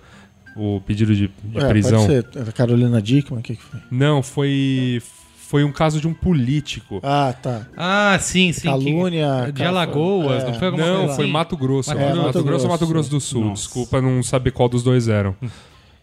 o 0.56 0.80
pedido 0.80 1.14
de, 1.14 1.30
de 1.44 1.58
É, 1.58 1.68
prisão. 1.68 2.06
Pode 2.06 2.32
ser. 2.32 2.48
A 2.48 2.52
Carolina 2.52 3.02
Dickman, 3.02 3.40
o 3.40 3.42
que, 3.42 3.54
que 3.54 3.62
foi? 3.62 3.80
Não, 3.90 4.22
foi 4.22 5.02
foi 5.50 5.64
um 5.64 5.72
caso 5.72 6.00
de 6.00 6.06
um 6.06 6.14
político. 6.14 7.00
Ah, 7.02 7.34
tá. 7.42 7.66
Ah, 7.76 8.16
sim, 8.20 8.52
sim. 8.52 8.68
Calúnia, 8.68 9.42
que- 9.46 9.52
de 9.52 9.58
cara, 9.58 9.70
Alagoas, 9.70 10.44
é. 10.44 10.46
não 10.46 10.54
foi 10.54 10.66
alguma 10.68 10.86
Não, 10.86 10.98
coisa 11.00 11.14
foi 11.16 11.24
assim? 11.24 11.32
Mato 11.32 11.56
Grosso. 11.56 11.90
Mato 11.90 12.00
Mato, 12.00 12.12
Grosso. 12.12 12.26
Mato 12.28 12.44
Grosso 12.44 12.64
ou 12.66 12.70
Mato 12.70 12.86
Grosso. 12.86 13.10
Do 13.10 13.20
Sul. 13.20 13.44
Nossa. 13.46 13.64
Desculpa 13.64 14.00
não 14.00 14.22
saber 14.22 14.52
qual 14.52 14.68
dos 14.68 14.84
dois 14.84 15.08
eram. 15.08 15.34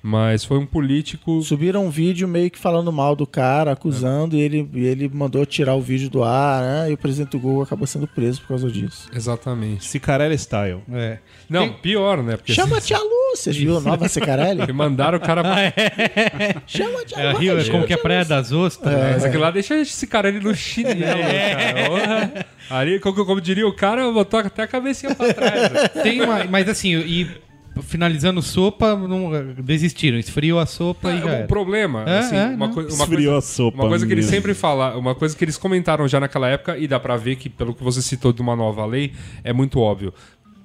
Mas 0.04 0.44
foi 0.46 0.58
um 0.58 0.66
político. 0.66 1.42
Subiram 1.42 1.86
um 1.86 1.90
vídeo 1.90 2.28
meio 2.28 2.52
que 2.52 2.60
falando 2.60 2.92
mal 2.92 3.16
do 3.16 3.26
cara, 3.26 3.72
acusando, 3.72 4.36
e 4.36 4.40
ele, 4.42 4.70
e 4.74 4.86
ele 4.86 5.10
mandou 5.10 5.46
tirar 5.46 5.76
o 5.76 5.82
vídeo 5.82 6.10
do 6.10 6.24
ar, 6.24 6.62
né? 6.62 6.92
E 6.92 6.94
o 6.94 6.98
presidente 6.98 7.32
do 7.32 7.40
Google 7.40 7.64
acabou 7.64 7.88
sendo 7.88 8.08
preso 8.08 8.42
por 8.42 8.50
causa 8.50 8.70
disso. 8.70 9.10
Exatamente. 9.14 9.84
Cicarella 9.86 10.34
Style. 10.36 10.82
É. 10.92 11.18
Não, 11.50 11.74
pior, 11.74 12.22
né? 12.22 12.38
Porque 12.38 12.54
Chama 12.54 12.78
a 12.78 12.82
tia 12.82 13.00
Viram 13.46 13.78
a 13.78 13.82
nova 13.82 14.08
Secarelli? 14.08 14.72
mandaram 14.74 15.18
o 15.18 15.22
cara. 15.22 15.44
Chama 16.66 17.02
a 17.02 17.06
tia 17.06 17.18
É, 17.20 17.32
Lu. 17.34 17.38
Rio, 17.40 17.58
é 17.58 17.62
chama 17.62 17.72
como 17.74 17.88
que 17.88 17.94
é 17.94 17.98
Praia 17.98 18.26
das 18.26 18.52
Ostras? 18.52 19.24
É. 19.24 19.30
né? 19.30 19.38
Lá 19.38 19.52
deixa 19.52 19.76
esse 19.80 20.08
cara 20.08 20.28
ali 20.30 20.40
no 20.40 20.54
chinelo, 20.56 21.22
cara. 21.22 21.90
Porra. 21.90 22.46
Ali, 22.70 23.00
como, 23.00 23.26
como 23.26 23.40
diria 23.42 23.68
o 23.68 23.74
cara, 23.74 24.12
botou 24.12 24.40
até 24.40 24.64
a 24.64 24.68
cabecinha 24.68 25.16
pra 25.16 25.34
trás. 25.34 25.72
Tem 26.04 26.22
uma, 26.22 26.44
mas 26.46 26.68
assim, 26.68 26.96
e 26.98 27.28
finalizando 27.84 28.42
sopa, 28.42 28.96
não, 28.96 29.30
desistiram. 29.64 30.18
Esfriou 30.18 30.60
a 30.60 30.66
sopa 30.66 31.12
e 31.14 31.20
já 31.20 31.26
o 31.26 31.30
era. 31.30 31.48
problema, 31.48 32.04
É, 32.08 32.18
assim, 32.20 32.36
é, 32.36 32.46
uma, 32.48 32.68
não. 32.68 32.74
coi- 32.74 32.84
uma 32.86 32.90
Esfriou 32.92 33.34
coisa, 33.34 33.38
a 33.38 33.42
sopa, 33.42 33.78
uma 33.84 33.88
coisa 33.90 34.06
que 34.08 34.14
eles 34.14 34.26
sempre 34.26 34.54
falam, 34.56 35.00
uma 35.00 35.14
coisa 35.16 35.38
que 35.38 35.44
eles 35.46 35.58
comentaram 35.58 36.08
já 36.08 36.20
naquela 36.20 36.50
época 36.50 36.76
e 36.78 36.88
dá 36.88 37.00
pra 37.00 37.16
ver 37.18 37.36
que 37.36 37.50
pelo 37.50 37.74
que 37.76 37.84
você 37.84 38.02
citou 38.02 38.34
de 38.34 38.42
uma 38.42 38.56
nova 38.56 38.84
lei 38.86 39.14
é 39.44 39.54
muito 39.54 39.80
óbvio. 39.80 40.12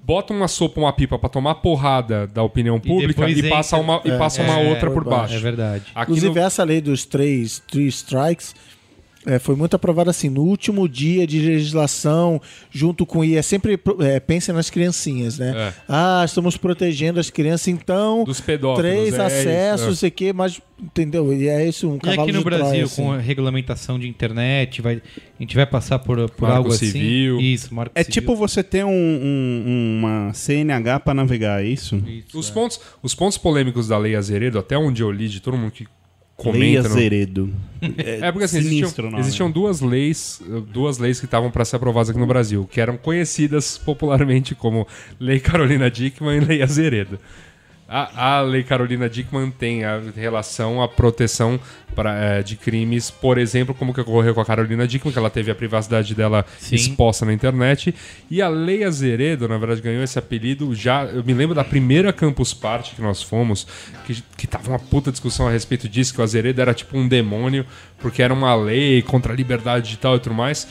Bota 0.05 0.33
uma 0.33 0.49
sopa, 0.49 0.81
uma 0.81 0.93
pipa 0.93 1.17
pra 1.19 1.29
tomar 1.29 1.55
porrada 1.57 2.27
da 2.27 2.43
opinião 2.43 2.81
pública 2.81 3.29
e, 3.31 3.49
passa 3.49 3.77
entra- 3.77 3.93
uma 3.93 4.01
e 4.05 4.19
passa 4.19 4.43
uma 4.43 4.59
é, 4.61 4.69
outra 4.69 4.91
por 4.91 5.05
por 5.05 5.11
baixo. 5.11 5.35
É 5.35 5.39
verdade. 5.39 5.85
Aqui 5.95 6.11
Inclusive, 6.13 6.35
no- 6.35 6.41
essa 6.47 6.65
lei 6.65 6.81
dos 6.81 7.05
três 7.05 7.61
three 7.71 7.87
strikes 7.87 8.55
é, 9.27 9.39
foi 9.39 9.55
muito 9.55 9.75
aprovada 9.77 10.11
assim, 10.11 10.29
no 10.29 10.43
último 10.43 10.89
dia 10.89 11.27
de 11.27 11.41
legislação, 11.41 12.41
junto 12.71 13.07
com. 13.07 13.25
E 13.25 13.37
é 13.37 13.43
sempre. 13.43 13.79
É, 14.01 14.19
pensem 14.21 14.55
nas 14.55 14.69
criancinhas, 14.71 15.39
né? 15.39 15.53
É. 15.57 15.73
Ah, 15.89 16.23
estamos 16.25 16.57
protegendo 16.57 17.21
as 17.21 17.31
crianças, 17.31 17.69
então. 17.69 18.25
Dos 18.25 18.41
pedófilos, 18.41 18.91
Três 18.91 19.15
é 19.15 19.25
acessos, 19.25 19.81
isso, 19.81 19.85
é. 19.85 19.87
não 19.89 19.95
sei 19.97 20.09
o 20.09 20.13
quê, 20.13 20.33
mas. 20.33 20.61
Entendeu? 20.83 21.33
E 21.33 21.47
é 21.47 21.69
isso, 21.69 21.89
um 21.89 21.95
E 21.95 22.01
cavalo 22.01 22.23
aqui 22.23 22.33
no 22.33 22.43
Brasil, 22.43 22.85
assim. 22.87 23.03
com 23.03 23.13
a 23.13 23.19
regulamentação 23.19 24.01
de 24.01 24.09
internet, 24.09 24.83
vai, 24.83 24.95
a 24.97 25.43
gente 25.43 25.55
vai 25.55 25.65
passar 25.65 26.01
por, 26.01 26.29
por 26.31 26.49
Marco 26.49 26.57
algo 26.57 26.73
civil. 26.73 27.37
assim. 27.37 27.45
Isso, 27.53 27.73
marco 27.73 27.93
É 27.95 28.03
civil. 28.03 28.13
tipo 28.15 28.35
você 28.35 28.65
ter 28.65 28.85
um, 28.85 28.91
um- 28.91 29.99
uma 30.01 30.33
CNH 30.35 30.99
pra 30.99 31.15
navegar, 31.15 31.63
é 31.63 31.67
isso? 31.69 32.03
Isso, 32.05 32.37
Os 32.37 32.51
é. 32.51 32.53
pontos, 32.53 32.81
os 33.01 33.15
pontos 33.15 33.39
polêmicos 33.39 33.87
da 33.87 33.97
Lei 33.97 34.17
Azeredo, 34.17 34.59
até 34.59 34.77
onde 34.77 35.03
eu 35.05 35.13
li 35.13 35.29
de 35.29 35.39
todo 35.41 35.57
mundo 35.57 35.71
que 35.71 35.87
Lei 36.51 36.77
Azeredo. 36.77 37.51
É 37.99 38.31
porque 38.31 38.45
assim, 38.45 38.59
existiam, 38.59 39.11
nome. 39.11 39.19
existiam 39.19 39.51
duas 39.51 39.81
leis, 39.81 40.41
duas 40.73 40.99
leis 40.99 41.19
que 41.19 41.25
estavam 41.25 41.51
para 41.51 41.65
ser 41.65 41.75
aprovadas 41.75 42.11
aqui 42.11 42.19
no 42.19 42.29
Brasil, 42.29 42.65
que 42.71 42.81
eram 42.81 42.97
conhecidas 42.97 43.77
popularmente 43.77 44.55
como 44.55 44.87
Lei 45.19 45.41
Carolina 45.41 45.91
Dickmann 45.91 46.37
e 46.37 46.45
Lei 46.45 46.63
Azeredo. 46.63 47.19
A, 47.95 48.39
a 48.39 48.41
Lei 48.41 48.65
Carolina 48.65 49.07
Dickmann 49.07 49.51
tem 49.51 49.85
a 49.85 50.01
relação 50.17 50.81
à 50.81 50.89
proteção 50.89 51.61
pra, 51.95 52.15
eh, 52.15 52.43
de 52.43 52.57
crimes, 52.57 53.11
por 53.11 53.37
exemplo, 53.37 53.75
como 53.75 53.93
que 53.93 54.01
ocorreu 54.01 54.35
com 54.35 54.41
a 54.41 54.47
Carolina 54.47 54.89
Dickmann, 54.89 55.13
que 55.13 55.19
ela 55.19 55.29
teve 55.29 55.51
a 55.51 55.55
privacidade 55.55 56.15
dela 56.15 56.43
Sim. 56.59 56.75
exposta 56.75 57.27
na 57.27 57.35
internet. 57.35 57.95
E 58.31 58.41
a 58.41 58.49
Lei 58.49 58.83
Azeredo, 58.83 59.47
na 59.47 59.59
verdade, 59.59 59.83
ganhou 59.83 60.03
esse 60.03 60.19
apelido 60.19 60.75
já. 60.75 61.05
Eu 61.05 61.23
me 61.23 61.35
lembro 61.35 61.55
da 61.55 61.65
primeira 61.65 62.15
Campus 62.15 62.55
Party 62.55 62.95
que 62.95 63.03
nós 63.03 63.23
fomos, 63.23 63.67
que, 64.07 64.25
que 64.39 64.47
tava 64.47 64.71
uma 64.71 64.79
puta 64.79 65.13
discussão 65.13 65.47
a 65.47 65.51
respeito 65.51 65.87
disso, 65.87 66.15
que 66.15 66.21
o 66.23 66.25
Azeredo 66.25 66.63
era 66.63 66.73
tipo 66.73 66.97
um 66.97 67.07
demônio, 67.07 67.67
porque 67.99 68.23
era 68.23 68.33
uma 68.33 68.55
lei 68.55 69.03
contra 69.03 69.35
a 69.35 69.37
liberdade 69.37 69.85
digital 69.85 70.17
e 70.17 70.21
tudo 70.21 70.35
mais. 70.35 70.67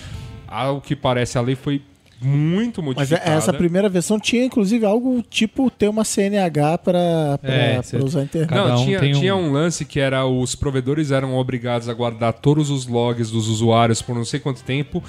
Ao 0.48 0.82
que 0.82 0.96
parece, 0.96 1.38
a 1.38 1.42
lei 1.42 1.56
foi 1.56 1.84
muito 2.22 2.82
Mas 2.84 2.96
modificada. 2.98 3.30
é- 3.32 3.38
essa 3.38 3.52
primeira 3.54 3.90
versão 3.90 4.20
tinha, 4.20 4.46
inclusive, 4.46 4.86
algo 4.86 5.24
tipo 5.30 5.70
ter 5.72 5.88
uma 5.90 6.04
CNH 6.04 6.78
para 6.78 7.40
É, 7.44 7.80
usar 8.04 8.20
a 8.20 8.24
internet. 8.24 8.52
Não, 8.56 8.74
um 8.82 8.86
tinha, 8.86 9.00
tem 9.00 9.16
um- 9.16 9.20
tinha 9.20 9.36
um 9.36 9.52
lance 9.52 9.84
que 9.86 10.00
era 10.00 10.26
os 10.26 10.56
provedores 10.56 11.12
eram 11.12 11.36
obrigados 11.36 11.90
a 11.90 11.94
guardar 11.94 12.34
todos 12.34 12.70
os 12.70 12.86
logs 12.88 13.30
dos 13.32 13.48
usuários 13.48 14.02
por 14.02 14.16
não 14.16 14.26
sei 14.26 14.40
quanto 14.40 14.64
tempo. 14.64 15.04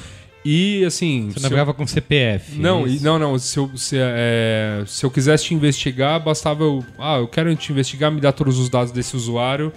E 0.44 0.84
assim. 0.84 1.26
Você 1.28 1.34
se 1.34 1.38
eu- 1.38 1.42
navegava 1.44 1.72
com 1.72 1.86
CPF. 1.86 2.58
Não, 2.58 2.84
e- 2.86 2.96
isso. 2.96 3.04
não, 3.04 3.16
não. 3.16 3.38
Se 3.38 3.56
eu, 3.58 3.70
se, 3.76 3.96
é, 3.96 4.82
se 4.88 5.06
eu 5.06 5.10
quisesse 5.10 5.44
te 5.44 5.54
investigar, 5.54 6.18
bastava 6.20 6.64
eu. 6.64 6.84
Ah, 6.98 7.18
eu 7.18 7.28
quero 7.28 7.54
te 7.54 7.70
investigar, 7.70 8.10
me 8.10 8.20
dar 8.20 8.32
todos 8.32 8.58
os 8.58 8.68
dados 8.68 8.90
desse 8.92 9.14
usuário. 9.16 9.72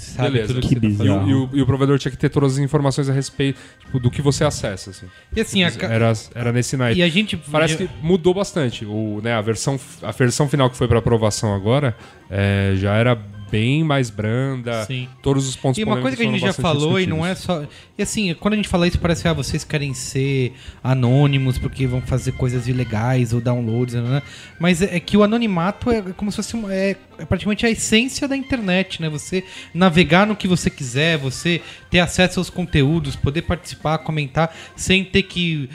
Sabe 0.00 0.30
beleza. 0.30 0.54
tudo 0.54 0.66
que, 0.68 0.74
Que 0.80 0.88
você 0.90 0.98
tá 0.98 1.04
E 1.04 1.08
o, 1.10 1.28
e, 1.28 1.34
o, 1.34 1.50
e 1.54 1.62
o 1.62 1.66
provedor 1.66 1.98
tinha 1.98 2.10
que 2.10 2.18
ter 2.18 2.28
todas 2.28 2.52
as 2.54 2.58
informações 2.58 3.08
a 3.08 3.12
respeito 3.12 3.58
tipo, 3.84 4.00
do 4.00 4.10
que 4.10 4.20
você 4.22 4.44
acessa. 4.44 4.90
Assim. 4.90 5.06
E 5.34 5.40
assim, 5.40 5.62
a, 5.64 5.70
ca- 5.70 5.86
Era, 5.86 6.12
era 6.34 6.52
nesse 6.52 6.76
naipe. 6.76 7.00
e 7.00 7.02
a 7.02 7.08
gente... 7.08 7.36
Parece 7.36 7.76
que 7.76 7.88
mudou 8.02 8.32
bastante. 8.34 8.84
O, 8.84 9.20
né, 9.22 9.34
a, 9.34 9.40
versão, 9.40 9.78
a 10.02 10.10
versão 10.12 10.48
final 10.48 10.68
que 10.70 10.76
foi 10.76 10.88
para 10.88 10.98
aprovação 10.98 11.54
agora 11.54 11.96
é, 12.30 12.72
já 12.76 12.94
era 12.94 13.18
bem 13.50 13.82
mais 13.82 14.10
branda. 14.10 14.84
Sim. 14.84 15.08
Todos 15.22 15.48
os 15.48 15.56
pontos 15.56 15.78
E 15.78 15.84
uma 15.84 16.00
coisa 16.00 16.16
que 16.16 16.22
a 16.22 16.26
gente 16.26 16.38
já 16.38 16.52
falou, 16.52 17.00
e 17.00 17.06
não 17.06 17.24
é 17.24 17.34
só. 17.34 17.64
E 17.98 18.02
assim, 18.02 18.34
quando 18.34 18.54
a 18.54 18.56
gente 18.56 18.68
fala 18.68 18.86
isso, 18.86 18.98
parece 18.98 19.22
que 19.22 19.28
ah, 19.28 19.32
vocês 19.32 19.64
querem 19.64 19.92
ser 19.92 20.54
anônimos 20.82 21.58
porque 21.58 21.86
vão 21.86 22.00
fazer 22.00 22.32
coisas 22.32 22.68
ilegais 22.68 23.32
ou 23.32 23.40
downloads, 23.40 23.94
né? 23.94 24.22
mas 24.58 24.82
é, 24.82 24.96
é 24.96 25.00
que 25.00 25.16
o 25.16 25.22
anonimato 25.22 25.90
é 25.90 26.02
como 26.16 26.30
se 26.30 26.36
fosse 26.36 26.54
uma, 26.54 26.72
é, 26.72 26.96
é 27.18 27.24
praticamente 27.24 27.66
a 27.66 27.70
essência 27.70 28.28
da 28.28 28.36
internet, 28.36 29.00
né? 29.02 29.08
Você 29.08 29.44
navegar 29.74 30.26
no 30.26 30.36
que 30.36 30.46
você 30.46 30.70
quiser, 30.70 31.18
você 31.18 31.60
ter 31.90 32.00
acesso 32.00 32.40
aos 32.40 32.50
conteúdos, 32.50 33.16
poder 33.16 33.42
participar, 33.42 33.98
comentar, 33.98 34.54
sem 34.76 35.04
ter 35.04 35.24
que 35.24 35.68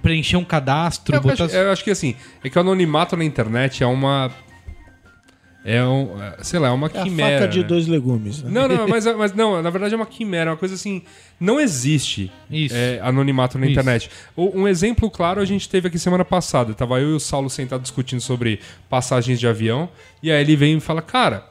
preencher 0.00 0.36
um 0.36 0.44
cadastro, 0.44 1.14
Eu, 1.14 1.20
botar. 1.20 1.44
acho, 1.44 1.54
eu 1.54 1.70
acho 1.70 1.84
que 1.84 1.90
assim, 1.90 2.14
é 2.42 2.48
que 2.48 2.56
o 2.56 2.60
anonimato 2.60 3.16
na 3.16 3.24
internet 3.24 3.82
é 3.82 3.86
uma. 3.86 4.30
É 5.64 5.82
um. 5.82 6.22
é, 6.22 6.36
Sei 6.42 6.58
lá, 6.60 6.68
é 6.68 6.70
uma 6.70 6.88
É 6.92 7.00
a 7.00 7.02
quimera. 7.04 7.38
faca 7.40 7.48
de 7.52 7.60
né? 7.60 7.64
dois 7.66 7.86
legumes. 7.86 8.42
né? 8.42 8.50
Não, 8.52 8.68
não, 8.68 8.86
mas, 8.88 9.06
mas 9.16 9.32
não, 9.32 9.62
na 9.62 9.70
verdade 9.70 9.94
é 9.94 9.96
uma 9.96 10.04
quimera, 10.06 10.50
é 10.50 10.52
uma 10.52 10.58
coisa 10.58 10.74
assim. 10.74 11.02
Não 11.40 11.58
existe 11.58 12.30
Isso. 12.50 12.74
é, 12.76 13.00
anonimato 13.02 13.58
na 13.58 13.64
Isso. 13.64 13.72
internet. 13.72 14.10
O- 14.36 14.60
Um 14.60 14.68
exemplo 14.68 15.10
claro 15.10 15.40
a 15.40 15.44
gente 15.44 15.68
teve 15.68 15.88
aqui 15.88 15.98
semana 15.98 16.24
passada. 16.24 16.74
Tava 16.74 17.00
eu 17.00 17.10
e 17.10 17.14
o 17.14 17.20
Saulo 17.20 17.48
sentados 17.48 17.84
discutindo 17.84 18.20
sobre 18.20 18.60
passagens 18.90 19.40
de 19.40 19.46
avião. 19.48 19.88
E 20.22 20.30
aí 20.30 20.40
ele 20.42 20.54
vem 20.54 20.76
e 20.76 20.80
fala, 20.80 21.00
cara, 21.00 21.46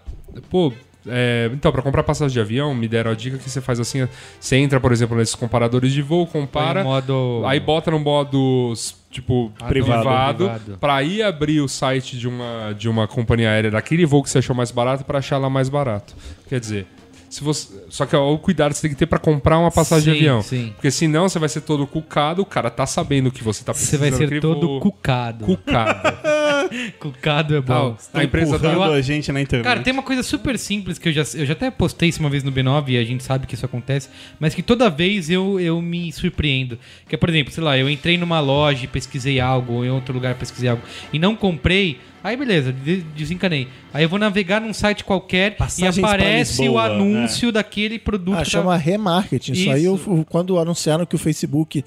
pô. 0.50 0.72
é, 1.08 1.50
então, 1.54 1.72
para 1.72 1.82
comprar 1.82 2.02
passagem 2.04 2.34
de 2.34 2.40
avião, 2.40 2.74
me 2.74 2.88
deram 2.88 3.12
a 3.12 3.14
dica 3.16 3.38
que 3.38 3.50
você 3.50 3.60
faz 3.60 3.80
assim: 3.80 4.08
você 4.40 4.56
entra, 4.58 4.80
por 4.80 4.92
exemplo, 4.92 5.18
nesses 5.18 5.36
comparadores 5.36 5.92
de 5.92 6.02
voo, 6.02 6.26
compara, 6.28 6.82
modo- 6.84 7.44
aí 7.46 7.60
bota 7.60 7.92
no 7.92 8.00
modo 8.00 8.74
tipo 9.14 9.52
Privado. 9.68 10.02
privado, 10.04 10.38
Privado. 10.50 10.78
para 10.80 11.02
ir 11.04 11.22
abrir 11.24 11.62
o 11.62 11.68
site 11.68 12.18
de 12.18 12.28
uma, 12.28 12.74
de 12.78 12.90
uma 12.90 13.08
companhia 13.08 13.50
aérea 13.52 13.72
daquele 13.72 14.06
voo 14.06 14.22
que 14.24 14.30
você 14.30 14.40
achou 14.40 14.56
mais 14.56 14.72
barato 14.72 15.06
para 15.06 15.20
achar 15.20 15.38
lá 15.38 15.50
mais 15.50 15.70
barato. 15.70 16.16
Quer 16.50 16.60
dizer, 16.60 16.88
se 17.30 17.44
você, 17.44 17.68
só 17.90 18.06
que 18.06 18.16
ó, 18.16 18.32
o 18.34 18.38
cuidado 18.38 18.74
você 18.74 18.82
tem 18.82 18.92
que 18.92 18.96
ter 18.98 19.06
para 19.06 19.18
comprar 19.20 19.58
uma 19.58 19.72
passagem 19.72 20.06
de 20.14 20.20
Sim, 20.20 20.26
avião, 20.26 20.42
sim. 20.42 20.72
porque 20.76 20.92
senão 20.92 21.28
você 21.30 21.40
vai 21.40 21.50
ser 21.50 21.62
todo 21.62 21.86
cucado, 21.88 22.42
o 22.42 22.46
cara 22.46 22.70
tá 22.70 22.86
sabendo 22.86 23.32
que 23.32 23.44
você 23.44 23.64
tá 23.64 23.74
Você 23.74 23.98
precisando 23.98 24.18
vai 24.20 24.28
ser 24.30 24.42
todo 24.42 24.68
voo. 24.68 24.80
cucado. 24.80 25.46
cucado. 25.46 26.18
Cucado 27.00 27.56
é 27.56 27.62
bom. 27.62 27.96
Ah, 28.14 28.20
a 28.20 28.24
empresa 28.24 28.56
Empurrando 28.56 28.80
tá 28.80 28.94
a 28.94 29.02
gente 29.02 29.32
na 29.32 29.42
internet. 29.42 29.64
Cara, 29.66 29.80
tem 29.82 29.94
uma 29.94 30.04
coisa 30.04 30.24
super 30.24 30.58
simples 30.58 30.98
que 30.98 31.10
eu 31.10 31.14
já, 31.14 31.24
eu 31.36 31.46
já 31.46 31.54
até 31.54 31.70
postei 31.72 32.10
isso 32.10 32.20
uma 32.20 32.30
vez 32.30 32.44
no 32.44 32.52
B9 32.52 32.90
e 32.90 32.98
a 32.98 33.04
gente 33.04 33.24
sabe 33.24 33.48
que 33.48 33.56
isso 33.56 33.66
acontece, 33.66 34.10
mas 34.40 34.54
que 34.56 34.62
toda 34.62 34.90
vez 34.90 35.30
eu, 35.30 35.60
eu 35.60 35.82
me 35.82 36.12
surpreendo. 36.12 36.78
Que 37.08 37.16
é, 37.16 37.18
por 37.18 37.30
exemplo, 37.30 37.54
sei 37.54 37.64
lá, 37.64 37.78
eu 37.78 37.90
entrei 37.90 38.18
numa 38.18 38.40
loja 38.40 38.86
e 38.86 38.88
pesquisei 38.88 39.40
algo, 39.40 39.74
ou 39.74 39.86
em 39.86 39.90
outro 39.90 40.14
lugar 40.14 40.36
pesquisei 40.36 40.70
algo, 40.70 40.82
e 41.12 41.20
não 41.20 41.36
comprei, 41.36 42.00
aí 42.24 42.36
beleza, 42.38 42.72
de- 42.74 43.02
desencanei. 43.16 43.68
Aí 43.94 44.04
eu 44.04 44.10
vou 44.10 44.18
navegar 44.20 44.60
num 44.62 44.74
site 44.74 45.04
qualquer 45.04 45.56
Passagens 45.56 45.98
e 45.98 46.00
aparece 46.00 46.62
o 46.62 46.64
Lisboa, 46.64 46.86
anúncio 46.86 47.52
daquele 47.52 48.00
produto. 48.00 48.38
Ah, 48.40 48.44
que 48.44 48.50
chama 48.50 48.72
tá- 48.72 48.78
remarketing. 48.78 49.52
Isso, 49.54 49.72
aí, 49.72 49.84
Isso. 49.86 50.10
o- 50.10 50.22
o- 50.22 50.26
quando 50.26 50.58
anunciaram 50.58 51.06
que 51.06 51.16
o 51.16 51.20
Facebook 51.20 51.84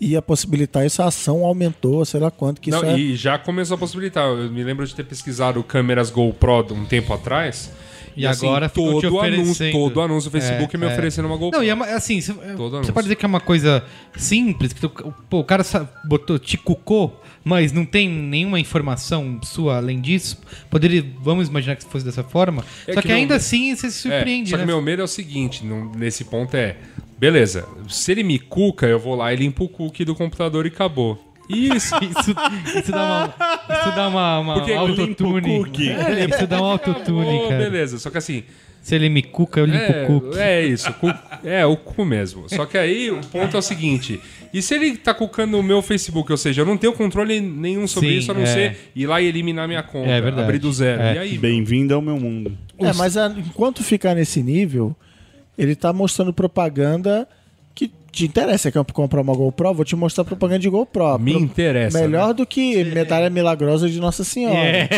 ia 0.00 0.22
possibilitar 0.22 0.84
isso, 0.86 1.02
a 1.02 1.06
ação 1.06 1.44
aumentou, 1.44 2.04
sei 2.04 2.18
lá 2.20 2.30
quanto. 2.30 2.60
Que 2.60 2.70
Não, 2.70 2.78
isso 2.78 2.86
é... 2.86 2.98
e 2.98 3.14
já 3.16 3.38
começou 3.38 3.74
a 3.74 3.78
possibilitar. 3.78 4.26
Eu 4.26 4.50
me 4.50 4.64
lembro 4.64 4.86
de 4.86 4.94
ter 4.94 5.04
pesquisado 5.04 5.62
câmeras 5.62 6.10
GoPro 6.10 6.72
um 6.74 6.84
tempo 6.86 7.12
atrás. 7.12 7.70
E 8.16 8.26
agora 8.26 8.68
ficam 8.68 8.98
te 9.00 9.08
todo 9.08 9.20
anúncio, 9.20 9.70
todo 9.72 10.00
anúncio 10.00 10.30
do 10.30 10.32
Facebook 10.32 10.74
É, 10.74 10.78
me 10.78 10.84
é. 10.84 10.88
oferecendo 10.88 11.26
uma 11.26 11.36
GoPro. 11.36 11.58
Não, 11.58 11.64
e 11.64 11.70
é 11.70 11.94
assim, 11.94 12.20
você 12.20 12.32
Todo 12.34 12.56
você 12.70 12.76
anúncio. 12.76 12.92
pode 12.92 13.04
dizer 13.04 13.14
que 13.16 13.24
é 13.24 13.28
uma 13.28 13.40
coisa 13.40 13.84
simples, 14.16 14.72
que 14.72 14.80
tu- 14.80 15.14
pô, 15.30 15.38
o 15.40 15.44
cara 15.44 15.62
botou 16.04 16.36
te 16.38 16.58
cucou, 16.58 17.22
mas 17.44 17.70
não 17.72 17.84
tem 17.86 18.08
nenhuma 18.08 18.58
informação 18.58 19.38
sua 19.44 19.76
além 19.76 20.00
disso. 20.00 20.38
Poderia, 20.68 21.04
vamos 21.22 21.48
imaginar 21.48 21.76
que 21.76 21.84
fosse 21.84 22.04
dessa 22.04 22.24
forma. 22.24 22.64
É 22.86 22.92
só 22.94 23.00
que 23.00 23.06
que, 23.06 23.12
meu- 23.14 23.16
ainda 23.16 23.36
assim 23.36 23.74
você 23.76 23.90
se 23.90 24.08
É, 24.08 24.16
surpreende, 24.16 24.50
só 24.50 24.56
né? 24.56 24.62
que 24.64 24.66
meu 24.66 24.82
medo 24.82 25.02
é 25.02 25.04
o 25.04 25.08
seguinte, 25.08 25.64
num- 25.64 25.92
nesse 25.94 26.24
ponto 26.24 26.54
é... 26.56 26.76
Beleza, 27.20 27.66
se 27.88 28.10
ele 28.12 28.22
me 28.22 28.38
cuca, 28.38 28.86
eu 28.86 28.98
vou 28.98 29.14
lá 29.14 29.32
e 29.32 29.36
limpo 29.36 29.64
o 29.64 29.68
cookie 29.68 30.04
do 30.06 30.14
computador 30.14 30.64
e 30.64 30.68
acabou. 30.68 31.22
Isso, 31.48 31.94
Isso, 31.96 32.30
isso 32.78 32.92
dá 32.92 33.04
uma, 33.04 33.34
isso 33.76 33.94
dá 33.96 34.08
uma, 34.08 34.38
uma 34.38 34.54
Porque 34.54 34.72
autotune. 34.72 35.64
É, 35.88 36.24
isso 36.36 36.46
dá 36.46 36.62
um 36.62 36.64
autotune, 36.64 37.40
oh, 37.44 37.48
cara. 37.48 37.58
beleza. 37.64 37.98
Só 37.98 38.08
que 38.08 38.18
assim, 38.18 38.44
Se 38.80 38.94
ele 38.94 39.08
me 39.08 39.20
cuca, 39.22 39.60
eu 39.60 39.66
limpo 39.66 39.92
o 39.92 40.06
cookie. 40.20 40.38
é, 40.38 40.62
é 40.62 40.66
isso, 40.66 40.92
cu- 40.94 41.12
é 41.44 41.66
o 41.66 41.76
cu 41.76 42.04
mesmo. 42.04 42.48
Só 42.48 42.64
que 42.66 42.78
aí 42.78 43.10
o 43.10 43.20
ponto 43.26 43.54
é 43.56 43.58
o 43.58 43.62
seguinte: 43.62 44.20
e 44.54 44.62
se 44.62 44.74
ele 44.76 44.96
tá 44.96 45.12
cucando 45.12 45.58
o 45.58 45.62
meu 45.62 45.82
Facebook, 45.82 46.30
ou 46.30 46.38
seja, 46.38 46.62
eu 46.62 46.66
não 46.66 46.76
tenho 46.78 46.92
controle 46.92 47.40
nenhum 47.40 47.86
sobre 47.88 48.10
Sim, 48.10 48.16
isso, 48.18 48.30
a 48.30 48.34
não 48.34 48.42
é. 48.42 48.46
ser 48.46 48.76
ir 48.94 49.06
lá 49.06 49.20
e 49.20 49.26
eliminar 49.26 49.66
minha 49.68 49.82
conta, 49.82 50.08
É 50.08 50.20
verdade. 50.20 50.44
abrir 50.44 50.58
do 50.60 50.72
zero. 50.72 51.02
É. 51.02 51.14
E 51.16 51.18
aí, 51.18 51.36
Bem-vindo 51.38 51.92
ao 51.94 52.00
meu 52.00 52.16
mundo. 52.18 52.56
É, 52.78 52.92
mas 52.94 53.16
a- 53.16 53.26
enquanto 53.36 53.82
ficar 53.82 54.14
nesse 54.14 54.40
nível, 54.42 54.94
ele 55.58 55.74
tá 55.76 55.92
mostrando 55.92 56.32
propaganda 56.32 57.28
que 57.74 57.90
te 58.12 58.24
interessa. 58.26 58.70
Quer 58.70 58.84
comprar 58.92 59.20
uma 59.20 59.34
GoPro? 59.34 59.74
Vou 59.74 59.84
te 59.84 59.94
mostrar 59.96 60.24
propaganda 60.24 60.58
de 60.60 60.68
GoPro. 60.70 61.18
Me 61.18 61.32
Pro- 61.32 61.40
interessa, 61.42 62.00
Melhor 62.00 62.28
né? 62.28 62.34
do 62.34 62.46
que 62.46 62.82
medalha 62.84 63.30
milagrosa 63.30 63.88
de 63.88 63.98
Nossa 64.00 64.24
Senhora. 64.24 64.88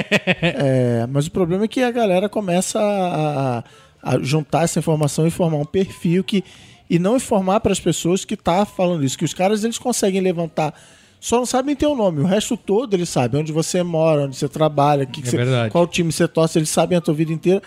É, 0.41 1.07
mas 1.11 1.27
o 1.27 1.31
problema 1.31 1.65
é 1.65 1.69
que 1.69 1.83
a 1.83 1.91
galera 1.91 2.29
começa 2.29 2.79
a, 2.81 3.59
a- 3.59 3.65
a 4.03 4.19
juntar 4.21 4.65
essa 4.65 4.79
informação 4.79 5.27
e 5.27 5.31
formar 5.31 5.59
um 5.59 5.65
perfil 5.65 6.25
que 6.25 6.43
e 6.91 6.99
não 6.99 7.17
informar 7.17 7.61
para 7.61 7.73
as 7.73 7.81
pessoas 7.81 8.25
que 8.25 8.37
tá 8.37 8.67
falando 8.67 9.05
isso, 9.05 9.17
que 9.17 9.25
os 9.25 9.33
caras 9.33 9.65
eles 9.65 9.79
conseguem 9.79 10.21
levantar 10.21 10.75
Só 11.21 11.37
não 11.39 11.47
sabem 11.47 11.75
teu 11.77 11.95
nome. 11.95 12.21
O 12.21 12.25
resto 12.27 12.57
todo 12.57 12.95
eles 12.95 13.09
sabem. 13.09 13.41
Onde 13.41 13.53
você 13.53 13.83
mora, 13.83 14.23
onde 14.25 14.37
você 14.37 14.49
trabalha, 14.49 15.07
que 15.07 15.23
que 15.23 15.29
É 15.29 15.31
você- 15.45 15.71
qual 15.71 15.87
time 15.87 16.11
você 16.13 16.27
torce, 16.27 16.59
eles 16.59 16.69
sabem 16.69 16.99
a 16.99 17.01
tua 17.01 17.15
vida 17.15 17.33
inteira. 17.33 17.63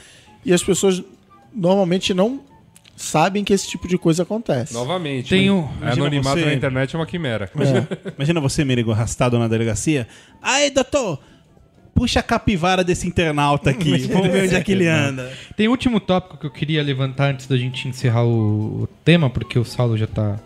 E 0.45 0.53
as 0.53 0.61
pessoas 0.61 1.01
normalmente 1.53 2.13
não 2.13 2.41
sabem 2.95 3.43
que 3.43 3.53
esse 3.53 3.67
tipo 3.67 3.87
de 3.87 3.97
coisa 3.97 4.23
acontece. 4.23 4.73
Novamente. 4.73 5.29
Tem 5.29 5.45
né? 5.45 5.51
um- 5.51 5.59
É 5.63 5.65
Imagina 5.81 5.91
anonimato 5.91 6.39
você- 6.39 6.45
na 6.45 6.53
internet 6.53 6.95
é 6.95 6.99
uma 6.99 7.05
quimera. 7.05 7.51
Imagina 8.17 8.39
você, 8.39 8.63
Merigo, 8.63 8.91
arrastado 8.91 9.37
na 9.37 9.47
delegacia. 9.47 10.07
Aí, 10.41 10.69
doutor, 10.71 11.19
puxa 11.93 12.19
a 12.19 12.23
capivara 12.23 12.83
desse 12.83 13.07
internauta 13.07 13.69
aqui. 13.69 13.97
Vamos 14.07 14.27
ver 14.29 14.43
onde 14.45 14.55
é 14.55 14.61
que 14.63 14.71
ele 14.71 14.87
anda. 14.87 15.31
Tem 15.55 15.67
um 15.67 15.71
último 15.71 15.99
tópico 15.99 16.37
que 16.37 16.45
eu 16.45 16.51
queria 16.51 16.81
levantar 16.83 17.31
antes 17.31 17.47
da 17.47 17.57
gente 17.57 17.87
encerrar 17.87 18.23
o, 18.25 18.83
o 18.83 18.87
tema, 19.03 19.29
porque 19.29 19.57
o 19.59 19.65
Saulo 19.65 19.97
já 19.97 20.07
tá. 20.07 20.39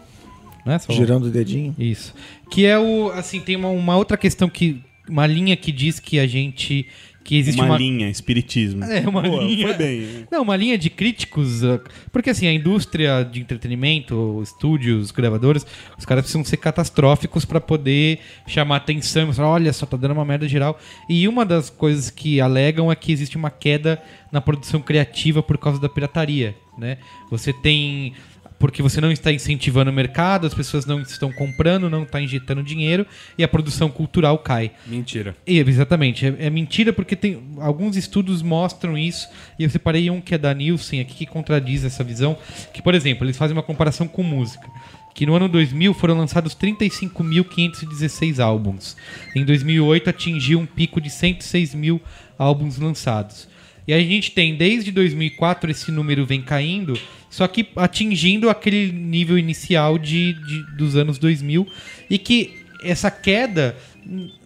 Né, 0.65 0.77
Saulo? 0.77 0.99
Girando 1.01 1.25
o 1.25 1.29
dedinho. 1.31 1.73
Isso. 1.77 2.13
Que 2.51 2.65
é 2.65 2.77
o. 2.77 3.09
Assim, 3.11 3.39
tem 3.39 3.55
uma, 3.55 3.69
uma 3.69 3.95
outra 3.97 4.17
questão 4.17 4.49
que. 4.49 4.81
Uma 5.07 5.25
linha 5.25 5.55
que 5.57 5.71
diz 5.71 5.99
que 5.99 6.19
a 6.19 6.27
gente. 6.27 6.85
Que 7.29 7.37
existe 7.37 7.61
uma, 7.61 7.67
uma. 7.67 7.77
linha, 7.77 8.09
espiritismo. 8.09 8.83
É, 8.83 9.07
uma 9.07 9.21
Boa, 9.21 9.43
linha. 9.43 9.67
Foi 9.67 9.77
bem. 9.77 10.25
Não, 10.31 10.41
uma 10.41 10.55
linha 10.55 10.75
de 10.79 10.89
críticos. 10.89 11.61
uh, 11.61 11.79
Porque 12.11 12.31
assim, 12.31 12.47
a 12.47 12.51
indústria 12.51 13.21
de 13.23 13.39
entretenimento, 13.39 14.41
estúdios, 14.41 15.11
gravadoras, 15.11 15.63
os 15.95 16.05
caras 16.05 16.23
precisam 16.23 16.43
ser 16.43 16.57
catastróficos 16.57 17.45
pra 17.45 17.61
poder 17.61 18.17
chamar 18.47 18.77
atenção 18.77 19.21
e 19.21 19.25
mostrar, 19.27 19.47
olha 19.47 19.71
só, 19.71 19.85
tá 19.85 19.95
dando 19.95 20.13
uma 20.13 20.25
merda 20.25 20.47
geral. 20.47 20.79
E 21.07 21.27
uma 21.27 21.45
das 21.45 21.69
coisas 21.69 22.09
que 22.09 22.41
alegam 22.41 22.91
é 22.91 22.95
que 22.95 23.11
existe 23.11 23.37
uma 23.37 23.51
queda 23.51 24.01
na 24.31 24.41
produção 24.41 24.81
criativa 24.81 25.43
por 25.43 25.59
causa 25.59 25.79
da 25.79 25.87
pirataria, 25.87 26.55
né? 26.79 26.97
Você 27.29 27.53
tem 27.53 28.13
porque 28.59 28.83
você 28.83 28.99
não 28.99 29.11
está 29.11 29.31
incentivando 29.31 29.89
o 29.89 29.93
mercado, 29.93 30.45
as 30.45 30.53
pessoas 30.53 30.85
não 30.85 30.99
estão 30.99 31.31
comprando, 31.31 31.89
não 31.89 32.03
está 32.03 32.21
injetando 32.21 32.61
dinheiro 32.61 33.07
e 33.37 33.43
a 33.43 33.47
produção 33.47 33.89
cultural 33.89 34.37
cai. 34.37 34.71
Mentira. 34.85 35.35
E, 35.47 35.59
exatamente, 35.59 36.25
é, 36.25 36.35
é 36.39 36.49
mentira 36.49 36.91
porque 36.91 37.15
tem 37.15 37.41
alguns 37.59 37.95
estudos 37.95 38.41
mostram 38.41 38.97
isso 38.97 39.29
e 39.57 39.63
eu 39.63 39.69
separei 39.69 40.09
um 40.09 40.19
que 40.19 40.35
é 40.35 40.37
da 40.37 40.53
Nielsen 40.53 40.99
aqui 40.99 41.15
que 41.15 41.25
contradiz 41.25 41.85
essa 41.85 42.03
visão, 42.03 42.37
que 42.73 42.81
por 42.81 42.93
exemplo, 42.93 43.25
eles 43.25 43.37
fazem 43.37 43.55
uma 43.55 43.63
comparação 43.63 44.07
com 44.07 44.21
música, 44.21 44.67
que 45.15 45.25
no 45.25 45.35
ano 45.35 45.47
2000 45.47 45.93
foram 45.93 46.17
lançados 46.17 46.55
35.516 46.55 48.39
álbuns. 48.39 48.97
Em 49.35 49.45
2008 49.45 50.09
atingiu 50.09 50.59
um 50.59 50.65
pico 50.65 50.99
de 50.99 51.09
106 51.09 51.73
mil 51.73 52.01
álbuns 52.37 52.77
lançados. 52.77 53.47
E 53.89 53.93
a 53.93 53.99
gente 53.99 54.31
tem 54.31 54.55
desde 54.55 54.91
2004 54.91 55.71
esse 55.71 55.91
número 55.91 56.25
vem 56.25 56.41
caindo, 56.41 56.93
só 57.29 57.47
que 57.47 57.65
atingindo 57.75 58.49
aquele 58.49 58.91
nível 58.91 59.37
inicial 59.37 59.97
de, 59.97 60.33
de- 60.33 60.63
dos 60.77 60.95
anos 60.95 61.17
2000 61.17 61.65
e 62.09 62.17
que 62.19 62.59
essa 62.83 63.09
queda 63.09 63.75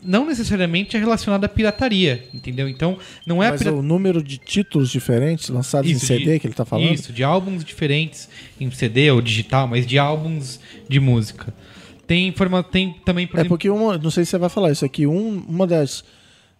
não 0.01 0.25
necessariamente 0.25 0.95
é 0.95 0.99
relacionada 0.99 1.45
à 1.45 1.49
pirataria, 1.49 2.25
entendeu? 2.33 2.67
Então 2.67 2.97
não 3.27 3.41
é 3.43 3.49
Mas 3.51 3.59
pirataria. 3.59 3.79
o 3.79 3.83
número 3.83 4.23
de 4.23 4.37
títulos 4.37 4.89
diferentes 4.89 5.49
lançados 5.49 5.89
em 5.91 5.99
CD 5.99 6.39
que 6.39 6.47
ele 6.47 6.53
tá 6.53 6.65
falando. 6.65 6.91
Isso, 6.93 7.11
de 7.13 7.23
álbuns 7.23 7.63
diferentes 7.63 8.29
em 8.59 8.69
CD 8.71 9.11
ou 9.11 9.21
digital, 9.21 9.67
mas 9.67 9.85
de 9.85 9.97
álbuns 9.99 10.59
de 10.89 10.99
música. 10.99 11.53
Tem, 12.07 12.27
informa 12.29 12.63
tem 12.63 12.95
também, 13.05 13.27
por 13.27 13.37
É 13.37 13.39
exemplo, 13.41 13.49
porque 13.57 13.69
uma, 13.69 13.97
não 13.97 14.09
sei 14.11 14.25
se 14.25 14.31
você 14.31 14.37
vai 14.37 14.49
falar 14.49 14.71
isso 14.71 14.83
aqui, 14.85 15.05
um- 15.07 15.43
uma 15.47 15.65
das, 15.67 16.03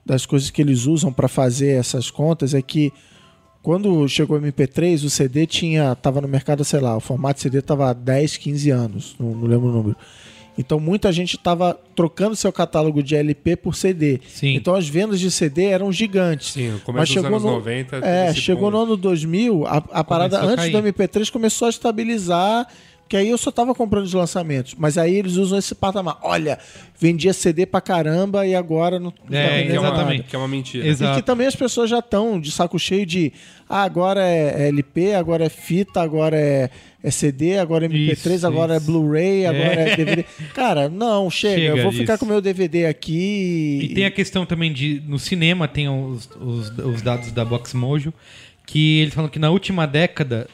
das 0.06 0.26
coisas 0.26 0.50
que 0.50 0.62
eles 0.62 0.86
usam 0.86 1.12
para 1.12 1.28
fazer 1.28 1.80
essas 1.80 2.12
contas 2.12 2.54
é 2.54 2.62
que 2.62 2.92
quando 3.62 4.08
chegou 4.10 4.38
o 4.38 4.42
MP3, 4.42 5.06
o 5.06 5.10
CD 5.10 5.48
tinha 5.48 5.96
tava 5.96 6.20
no 6.20 6.28
mercado, 6.28 6.66
sei 6.66 6.82
lá, 6.82 6.98
o 6.98 7.00
formato 7.00 7.40
CD 7.40 7.62
tava 7.62 7.90
há 7.90 7.94
10, 7.94 8.36
15 8.38 8.70
anos, 8.70 9.16
não, 9.18 9.32
não 9.32 9.48
lembro 9.48 9.70
o 9.70 9.72
número. 9.72 9.98
Então 10.58 10.80
muita 10.80 11.12
gente 11.12 11.36
estava 11.36 11.80
trocando 11.96 12.36
seu 12.36 12.52
catálogo 12.52 13.02
de 13.02 13.16
LP 13.16 13.56
por 13.56 13.76
CD. 13.76 14.20
Sim. 14.28 14.56
Então 14.56 14.76
as 14.76 14.88
vendas 14.88 15.20
de 15.20 15.32
CD 15.32 15.66
eram 15.66 15.92
gigantes. 15.92 16.54
Sim, 16.54 16.80
Mas 16.88 17.10
dos 17.10 17.10
chegou 17.10 17.28
anos 17.30 17.44
no, 17.44 17.52
90. 17.52 17.98
É, 17.98 18.34
chegou 18.34 18.72
ponto. 18.72 18.78
no 18.78 18.84
ano 18.84 18.98
2000, 18.98 19.66
a, 19.66 19.78
a 19.78 20.04
parada 20.04 20.40
antes 20.42 20.70
do 20.70 20.82
cair. 20.82 20.94
MP3 20.94 21.32
começou 21.32 21.66
a 21.66 21.70
estabilizar, 21.70 22.68
que 23.14 23.18
aí 23.18 23.30
eu 23.30 23.38
só 23.38 23.52
tava 23.52 23.76
comprando 23.76 24.06
os 24.06 24.14
lançamentos. 24.14 24.74
Mas 24.76 24.98
aí 24.98 25.14
eles 25.14 25.36
usam 25.36 25.60
esse 25.60 25.76
patamar. 25.76 26.18
Olha, 26.24 26.58
vendia 27.00 27.32
CD 27.32 27.64
pra 27.64 27.80
caramba 27.80 28.44
e 28.48 28.56
agora 28.56 29.00
não, 29.00 29.14
não 29.30 29.38
É, 29.38 29.44
tá 29.44 29.54
vendendo 29.54 29.68
que 29.68 29.72
é, 29.72 29.76
exatamente. 29.78 30.24
que 30.24 30.36
é 30.36 30.40
uma 30.40 30.48
mentira. 30.48 30.88
Exato. 30.88 31.12
E 31.14 31.22
que 31.22 31.22
também 31.28 31.46
as 31.46 31.56
pessoas 31.56 31.92
já 31.92 32.00
estão 32.00 32.42
de 32.42 32.52
saco 32.52 32.80
cheio 32.80 33.06
de 33.06 33.32
ah, 33.70 33.84
agora 33.84 34.20
é 34.20 34.68
LP, 34.70 35.14
agora 35.14 35.46
é 35.46 35.50
fita, 35.50 36.02
agora 36.02 36.36
é, 36.36 36.72
é 37.04 37.12
CD, 37.12 37.60
agora 37.60 37.86
é 37.86 37.88
MP3, 37.90 38.34
Isso, 38.34 38.48
agora 38.48 38.78
isso. 38.78 38.84
é 38.84 38.88
Blu-ray, 38.92 39.46
agora 39.46 39.82
é. 39.82 39.96
DVD. 39.96 40.26
Cara, 40.56 40.90
não, 40.90 41.30
chega. 41.30 41.56
Chega 41.62 41.78
eu 41.78 41.84
vou 41.84 41.92
ficar 41.92 42.18
com 42.18 42.26
o 42.26 42.28
meu 42.28 42.42
DVD 42.42 42.88
aqui. 42.88 43.78
E 43.84 43.94
tem 43.94 44.06
a 44.06 44.12
questão 44.12 44.44
também 44.44 44.74
de. 44.74 45.04
No 45.08 45.20
cinema 45.20 45.68
tem 45.68 45.88
os, 45.88 46.28
os, 46.42 46.76
os 46.80 47.02
dados 47.04 47.32
da 47.32 47.46
Box 47.46 47.76
Mojo, 47.76 48.12
que 48.66 49.02
eles 49.02 49.14
falam 49.14 49.30
que 49.30 49.38
na 49.38 49.52
última 49.52 49.86
década, 49.86 50.48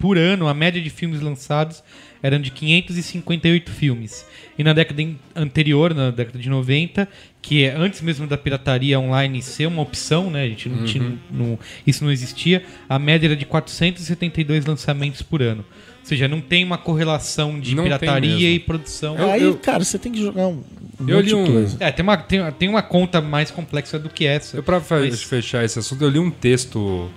por 0.00 0.18
ano, 0.18 0.48
a 0.48 0.54
média 0.54 0.80
de 0.82 0.90
filmes 0.90 1.20
lançados 1.20 1.84
eram 2.22 2.40
de 2.40 2.50
558 2.50 3.70
filmes. 3.70 4.26
E 4.58 4.64
na 4.64 4.72
década 4.72 5.02
anterior, 5.34 5.94
na 5.94 6.10
década 6.10 6.38
de 6.38 6.50
90, 6.50 7.08
que 7.40 7.64
é 7.64 7.74
antes 7.74 8.00
mesmo 8.02 8.26
da 8.26 8.36
pirataria 8.36 8.98
online 8.98 9.40
ser 9.40 9.66
uma 9.66 9.80
opção, 9.80 10.30
né? 10.30 10.42
A 10.44 10.48
gente 10.48 10.68
não 10.68 10.84
tinha, 10.84 11.14
não- 11.30 11.58
isso 11.86 12.04
não 12.04 12.10
existia, 12.12 12.62
a 12.88 12.98
média 12.98 13.26
era 13.28 13.36
de 13.36 13.46
472 13.46 14.66
lançamentos 14.66 15.22
por 15.22 15.40
ano. 15.42 15.64
Ou 16.00 16.06
seja, 16.06 16.26
não 16.26 16.40
tem 16.40 16.64
uma 16.64 16.78
correlação 16.78 17.60
de 17.60 17.74
Não 17.74 17.84
pirataria 17.84 18.50
e 18.50 18.58
produção. 18.58 19.16
Aí, 19.30 19.42
eu- 19.42 19.56
cara, 19.58 19.84
você 19.84 19.98
tem 19.98 20.10
que 20.12 20.20
jogar 20.20 20.46
um, 20.48 20.62
um 20.98 21.08
Eu 21.08 21.20
li 21.20 21.28
de 21.28 21.34
um- 21.34 21.46
coisa. 21.46 21.76
É, 21.80 21.90
tem 21.92 22.02
uma, 22.02 22.16
tem, 22.16 22.52
tem 22.52 22.68
uma 22.68 22.82
conta 22.82 23.20
mais 23.20 23.50
complexa 23.50 23.98
do 23.98 24.08
que 24.10 24.26
essa. 24.26 24.56
Eu, 24.56 24.62
pra 24.62 24.80
Mas- 24.90 25.22
fechar 25.22 25.64
esse 25.64 25.78
assunto, 25.78 26.02
eu 26.02 26.08
li 26.10 26.18
um 26.18 26.30
texto, 26.30 27.10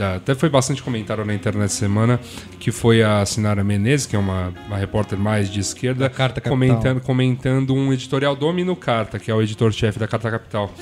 até 0.00 0.34
foi 0.34 0.48
bastante 0.48 0.82
comentário 0.82 1.24
na 1.24 1.34
internet 1.34 1.66
essa 1.66 1.76
semana, 1.78 2.18
que 2.58 2.70
foi 2.72 3.02
a 3.02 3.24
Sinara 3.26 3.62
Menezes, 3.64 4.06
que 4.06 4.16
é 4.16 4.18
uma, 4.18 4.52
uma 4.66 4.76
repórter 4.76 5.18
mais 5.18 5.50
de 5.50 5.60
esquerda, 5.60 6.00
Da 6.00 6.10
Carta 6.10 6.40
Capital. 6.40 6.50
comentando, 6.50 7.00
comentando 7.00 7.74
um 7.74 7.92
editorial 7.92 8.34
do 8.36 8.52
Mino 8.52 8.74
Carta, 8.76 9.18
que 9.18 9.30
é 9.30 9.34
o 9.34 9.42
editor-chefe 9.42 9.98
da 9.98 10.06
Carta 10.08 10.30
Capital. 10.30 10.72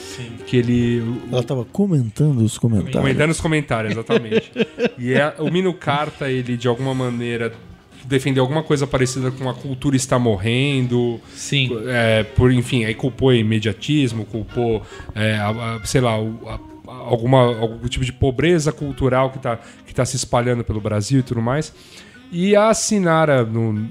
Que 0.47 0.57
ele. 0.59 1.03
Ela 1.31 1.43
tava 1.43 1.65
comentando 1.65 2.39
os 2.43 2.59
comentários. 2.59 2.97
Comentando 2.97 3.29
nos 3.29 3.41
comentários, 3.41 3.93
exatamente. 3.93 4.53
e 4.99 5.13
é, 5.13 5.35
o 5.39 5.51
Mino 5.51 5.73
Carta, 5.75 6.31
ele 6.31 6.57
de 6.57 6.69
alguma 6.69 6.95
maneira 6.95 7.53
defendeu 8.05 8.45
alguma 8.45 8.63
coisa 8.63 8.87
parecida 8.87 9.33
com 9.33 9.51
a 9.51 9.55
cultura 9.55 9.97
está 9.97 10.17
morrendo. 10.17 11.21
Sim. 11.35 11.71
É, 11.89 12.23
por, 12.23 12.53
enfim, 12.53 12.85
aí 12.85 12.95
culpou 12.95 13.35
imediatismo, 13.35 14.25
culpou, 14.25 14.81
é, 15.15 15.35
a- 15.37 15.49
a- 15.81 15.81
sei 15.85 16.01
lá, 16.01 16.13
a- 16.15 16.59
alguma, 17.05 17.59
algum 17.59 17.89
tipo 17.89 18.05
de 18.05 18.13
pobreza 18.13 18.73
cultural 18.73 19.31
que 19.31 19.37
está 19.39 19.59
que 19.87 19.95
tá 19.95 20.05
se 20.05 20.17
espalhando 20.17 20.65
pelo 20.65 20.81
Brasil 20.81 21.21
e 21.21 21.23
tudo 21.23 21.41
mais. 21.43 21.73
E 22.31 22.57
a 22.57 22.73
Sinara, 22.75 23.45
no, 23.45 23.89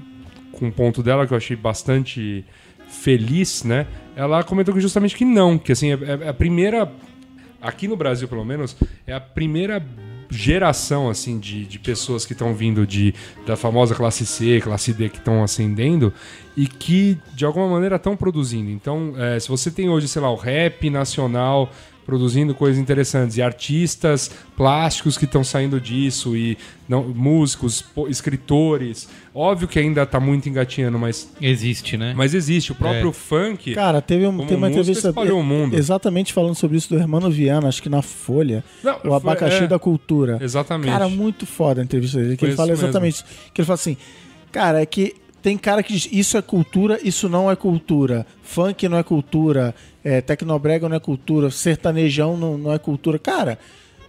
com 0.52 0.66
um 0.66 0.70
ponto 0.70 1.02
dela 1.02 1.26
que 1.26 1.32
eu 1.32 1.36
achei 1.36 1.56
bastante 1.56 2.44
feliz, 2.88 3.64
né? 3.64 3.86
Ela 4.14 4.42
comentou 4.42 4.78
justamente 4.78 5.16
que 5.16 5.24
não, 5.24 5.58
que 5.58 5.72
assim, 5.72 5.92
é, 5.92 5.98
é 6.24 6.28
a 6.28 6.34
primeira 6.34 6.90
aqui 7.60 7.88
no 7.88 7.96
Brasil, 7.96 8.28
pelo 8.28 8.44
menos, 8.44 8.76
é 9.06 9.12
a 9.12 9.20
primeira 9.20 9.84
geração 10.28 11.08
assim 11.08 11.38
de, 11.38 11.64
de 11.66 11.78
pessoas 11.78 12.26
que 12.26 12.32
estão 12.32 12.52
vindo 12.52 12.86
de 12.86 13.14
da 13.46 13.56
famosa 13.56 13.94
classe 13.94 14.26
C, 14.26 14.60
classe 14.60 14.92
D 14.92 15.08
que 15.08 15.18
estão 15.18 15.42
ascendendo 15.42 16.12
e 16.56 16.66
que 16.66 17.18
de 17.34 17.44
alguma 17.44 17.68
maneira 17.68 17.96
estão 17.96 18.16
produzindo. 18.16 18.70
Então, 18.70 19.14
é, 19.16 19.38
se 19.38 19.48
você 19.48 19.70
tem 19.70 19.88
hoje, 19.88 20.08
sei 20.08 20.22
lá, 20.22 20.30
o 20.30 20.36
rap 20.36 20.88
nacional 20.90 21.70
produzindo 22.06 22.54
coisas 22.54 22.80
interessantes 22.80 23.36
e 23.36 23.42
artistas 23.42 24.30
plásticos 24.56 25.18
que 25.18 25.24
estão 25.24 25.42
saindo 25.42 25.80
disso 25.80 26.36
e 26.36 26.56
não, 26.88 27.02
músicos, 27.02 27.84
escritores, 28.08 29.08
óbvio 29.34 29.66
que 29.66 29.78
ainda 29.78 30.02
está 30.02 30.20
muito 30.20 30.48
engatinhando, 30.48 30.98
mas 30.98 31.28
Existe, 31.40 31.96
né? 31.96 32.14
mas 32.16 32.34
existe 32.34 32.72
o 32.72 32.74
próprio 32.74 33.10
É. 33.10 33.12
funk. 33.12 33.74
Cara, 33.74 34.00
teve, 34.00 34.26
um, 34.26 34.46
tem 34.46 34.56
uma 34.56 34.68
entrevista 34.70 35.08
espalhou 35.08 35.40
o 35.40 35.42
mundo. 35.42 35.76
exatamente 35.76 36.32
falando 36.32 36.54
sobre 36.54 36.76
isso 36.76 36.88
do 36.88 36.96
Hermano 36.96 37.30
Viana, 37.30 37.68
acho 37.68 37.82
que 37.82 37.88
na 37.88 38.02
Folha, 38.02 38.62
Não, 38.82 38.96
o 38.96 39.00
foi- 39.00 39.12
abacaxi 39.16 39.64
é. 39.64 39.66
da 39.66 39.78
cultura. 39.78 40.38
Exatamente. 40.40 40.90
Cara, 40.92 41.08
muito 41.08 41.44
foda 41.46 41.80
a 41.80 41.84
entrevista 41.84 42.18
dele, 42.18 42.34
que 42.36 42.40
Foi 42.40 42.48
ele 42.50 42.56
fala 42.56 42.68
mesmo. 42.70 42.84
exatamente 42.84 43.14
isso. 43.14 43.24
Que 43.52 43.60
ele 43.60 43.66
fala 43.66 43.74
assim, 43.74 43.96
cara, 44.52 44.80
é 44.80 44.86
que 44.86 45.14
tem 45.42 45.56
cara 45.56 45.82
que 45.82 45.92
diz, 45.92 46.08
isso 46.10 46.36
é 46.36 46.42
cultura, 46.42 46.98
isso 47.04 47.28
não 47.28 47.50
é 47.50 47.54
cultura. 47.54 48.26
Funk 48.42 48.88
não 48.88 48.98
é 48.98 49.02
cultura, 49.02 49.74
é, 50.06 50.20
tecnobrega 50.20 50.88
não 50.88 50.94
é 50.96 51.00
cultura, 51.00 51.50
sertanejão 51.50 52.36
não, 52.36 52.56
não 52.56 52.72
é 52.72 52.78
cultura. 52.78 53.18
Cara, 53.18 53.58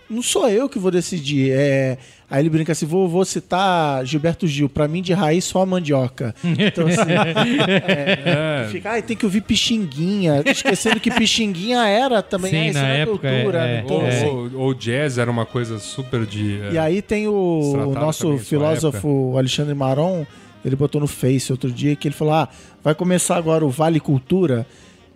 não 0.07 0.21
sou 0.21 0.47
eu 0.47 0.69
que 0.69 0.77
vou 0.77 0.91
decidir. 0.91 1.51
É... 1.51 1.97
Aí 2.29 2.41
ele 2.43 2.49
brinca 2.51 2.71
assim, 2.73 2.85
vou, 2.85 3.07
vou 3.07 3.25
citar 3.25 4.05
Gilberto 4.05 4.45
Gil, 4.45 4.69
pra 4.69 4.87
mim 4.87 5.01
de 5.01 5.11
raiz 5.13 5.43
só 5.45 5.61
a 5.61 5.65
mandioca. 5.65 6.35
Então 6.43 6.85
assim, 6.85 7.01
é, 7.67 8.67
fica, 8.69 8.91
ai, 8.91 9.01
tem 9.01 9.17
que 9.17 9.25
ouvir 9.25 9.41
Pixinguinha, 9.41 10.43
esquecendo 10.45 10.99
que 10.99 11.09
Pixinguinha 11.09 11.87
era 11.87 12.21
também, 12.21 12.51
Sim, 12.51 12.57
ah, 12.57 12.65
isso 12.67 12.79
na 12.79 12.89
é 12.89 12.99
época, 13.01 13.29
cultura. 13.29 13.67
é, 13.67 13.75
é. 13.75 13.79
então, 13.79 13.97
Ou, 13.97 14.05
assim, 14.05 14.25
ou- 14.25 14.51
ou 14.55 14.73
jazz 14.73 15.17
era 15.17 15.31
uma 15.31 15.45
coisa 15.45 15.79
super 15.79 16.25
de. 16.25 16.61
é, 16.61 16.73
e 16.73 16.77
aí 16.77 17.01
tem 17.01 17.27
o, 17.27 17.33
o 17.33 17.93
nosso 17.93 18.37
filósofo 18.37 19.35
Alexandre 19.37 19.73
Maron, 19.73 20.25
ele 20.63 20.75
botou 20.75 21.01
no 21.01 21.07
Face 21.07 21.51
outro 21.51 21.71
dia 21.71 21.95
que 21.95 22.07
ele 22.07 22.15
falou: 22.15 22.33
ah, 22.33 22.49
vai 22.83 22.93
começar 22.93 23.35
agora 23.37 23.65
o 23.65 23.69
Vale 23.69 23.99
Cultura. 23.99 24.67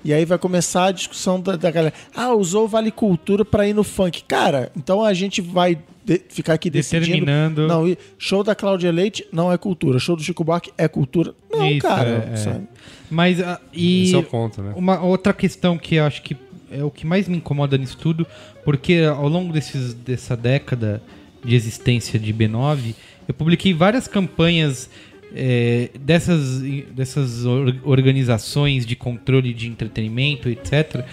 E 0.04 0.14
aí 0.14 0.26
vai 0.26 0.38
começar 0.38 0.86
a 0.86 0.92
discussão 0.92 1.40
da, 1.40 1.56
da 1.56 1.70
galera. 1.72 1.94
Ah, 2.16 2.34
usou 2.34 2.66
o 2.66 2.68
Vale 2.68 2.92
Cultura 2.92 3.46
pra 3.46 3.68
ir 3.68 3.74
no 3.74 3.84
funk. 3.84 4.24
Cara, 4.28 4.72
então 4.76 5.04
a 5.04 5.14
gente 5.14 5.42
vai 5.42 5.78
de- 6.04 6.22
ficar 6.30 6.54
aqui 6.54 6.70
decidindo. 6.70 7.06
Determinando. 7.06 7.68
Não, 7.68 7.88
e 7.88 7.98
show 8.18 8.44
da 8.44 8.56
Cláudia 8.56 8.92
Leite 8.92 9.26
não 9.32 9.52
é 9.52 9.58
cultura. 9.58 10.00
Show 10.00 10.16
do 10.16 10.24
Chico 10.24 10.44
Buarque 10.44 10.72
é 10.78 10.88
cultura. 10.88 11.36
Não, 11.52 11.68
Isso, 11.70 11.82
cara. 11.88 12.10
é, 12.36 12.50
é. 12.50 12.62
Mas 13.10 13.40
ah, 13.42 13.60
e 13.74 14.04
Esse 14.06 14.16
é 14.16 14.18
o 14.18 14.24
ponto, 14.24 14.62
né? 14.62 14.74
uma 14.76 15.02
outra 15.02 15.34
questão 15.34 15.78
que 15.78 15.96
eu 15.96 16.06
acho 16.06 16.22
que 16.24 16.36
é 16.72 16.84
o 16.84 16.90
que 16.90 17.06
mais 17.06 17.28
me 17.28 17.38
incomoda 17.38 17.78
nisso 17.78 17.98
tudo, 17.98 18.26
porque 18.64 19.02
ao 19.04 19.28
longo 19.28 19.52
desses, 19.52 19.94
dessa 19.94 20.36
década 20.38 21.02
de 21.44 21.54
existência 21.54 22.18
de 22.18 22.34
B9, 22.34 22.96
eu 23.28 23.34
publiquei 23.34 23.74
várias 23.74 24.08
campanhas 24.08 24.90
é, 25.36 25.90
dessas, 26.00 26.62
dessas 26.94 27.46
or- 27.46 27.76
organizações 27.84 28.86
de 28.86 28.96
controle 28.96 29.54
de 29.54 29.68
entretenimento, 29.68 30.50
etc., 30.50 31.04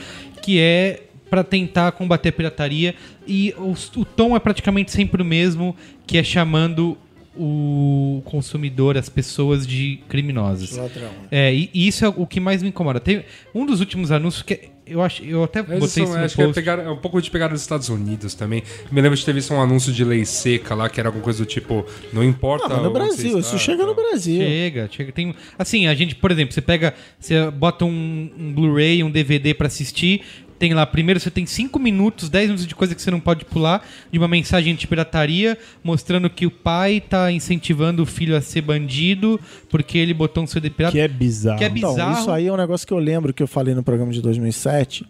que 0.43 0.59
é 0.59 1.03
para 1.31 1.45
tentar 1.45 1.93
combater 1.93 2.31
a 2.31 2.33
pirataria 2.33 2.95
e 3.27 3.55
os- 3.59 3.91
o 3.97 4.05
tom 4.05 4.35
é 4.35 4.39
praticamente 4.41 4.91
sempre 4.91 5.21
o 5.21 5.25
mesmo, 5.25 5.77
que 6.07 6.17
é 6.17 6.23
chamando 6.25 6.97
o 7.41 8.21
consumidor, 8.25 8.97
as 8.97 9.09
pessoas 9.09 9.67
de 9.67 10.01
criminosos. 10.09 10.77
Ladrão. 10.77 11.11
É, 11.31 11.55
e 11.55 11.71
e 11.73 11.87
isso 11.87 12.05
é 12.05 12.09
o 12.09 12.27
que 12.27 12.41
mais 12.41 12.63
me 12.63 12.71
incomoda. 12.71 12.99
Tem 12.99 13.23
um 13.55 13.65
dos 13.65 13.79
últimos 13.81 14.11
anúncios 14.11 14.43
que 14.43 14.71
eu 14.91 15.03
acho, 15.03 15.23
eu 15.25 15.45
até 15.45 15.61
Mas 15.63 15.79
botei 15.81 15.89
são- 15.89 16.05
isso 16.05 16.19
no 16.19 16.25
acho 16.25 16.35
que 16.37 16.43
é, 16.43 16.45
post. 16.47 16.55
pegar, 16.61 16.79
é 16.79 16.89
um 16.89 16.97
pouco 16.97 17.21
de 17.21 17.31
pegar 17.31 17.49
dos 17.49 17.61
Estados 17.61 17.89
Unidos 17.89 18.35
também. 18.35 18.63
Me 18.91 19.01
lembro 19.01 19.17
de 19.19 19.25
ter 19.25 19.33
visto 19.33 19.53
um 19.55 19.61
anúncio 19.61 19.93
de 19.93 20.05
lei 20.05 20.25
seca 20.25 20.75
lá, 20.75 20.89
que 20.89 20.99
era 20.99 21.09
alguma 21.09 21.23
coisa 21.25 21.39
do 21.41 21.47
tipo, 21.47 21.85
não 22.13 22.23
importa. 22.25 22.69
Não, 22.69 22.77
mas 22.77 22.85
no 22.85 22.91
Brasil, 22.93 23.39
está, 23.39 23.41
isso 23.41 23.59
chega 23.59 23.85
no. 23.85 23.95
Brasil. 23.95 24.41
Chega, 24.41 24.89
chega. 24.91 25.13
Tem, 25.13 25.35
assim, 25.59 25.87
a 25.87 25.95
gente, 25.95 26.15
por 26.15 26.31
exemplo, 26.31 26.55
você 26.55 26.61
pega, 26.63 26.95
você 27.21 27.51
bota 27.51 27.85
um, 27.85 28.31
um 28.39 28.53
Blu-ray, 28.53 29.03
um 29.03 29.11
DVD 29.11 29.53
pra 29.55 29.67
assistir, 29.67 30.23
tem 30.59 30.75
lá, 30.75 30.85
primeiro 30.85 31.21
você 31.21 31.31
tem 31.31 31.47
5 31.47 31.79
minutos, 31.79 32.29
10 32.29 32.47
minutos 32.47 32.67
de 32.67 32.75
coisa 32.75 32.95
que 32.95 33.01
você 33.01 33.11
não 33.11 33.21
pode 33.21 33.45
pular, 33.45 33.87
de 34.11 34.19
uma 34.19 34.27
mensagem 34.29 34.75
de 34.75 34.87
pirataria, 34.87 35.57
mostrando 35.85 36.29
que 36.29 36.45
o 36.47 36.51
pai 36.51 37.01
tá 37.01 37.31
incentivando 37.31 38.03
o 38.03 38.07
filho 38.07 38.37
a 38.37 38.41
ser 38.41 38.63
bandido, 38.63 39.41
porque 39.71 39.97
ele 39.99 40.13
botou 40.13 40.43
um 40.43 40.47
CD 40.47 40.69
pirata. 40.71 40.93
Que 40.93 41.01
é 41.01 41.09
bizarro. 41.09 41.59
Que 41.59 41.65
é 41.65 41.69
Então, 41.69 41.91
bizarro. 41.93 42.19
isso 42.21 42.31
aí 42.31 42.47
é 42.47 42.53
um 42.53 42.57
negócio 42.57 42.87
que 42.87 42.93
eu 42.93 42.99
lembro 42.99 43.33
que 43.33 43.43
eu 43.43 43.47
falei 43.49 43.75
no 43.75 43.83
programa 43.83 44.13
de 44.13 44.21
2007, 44.21 45.07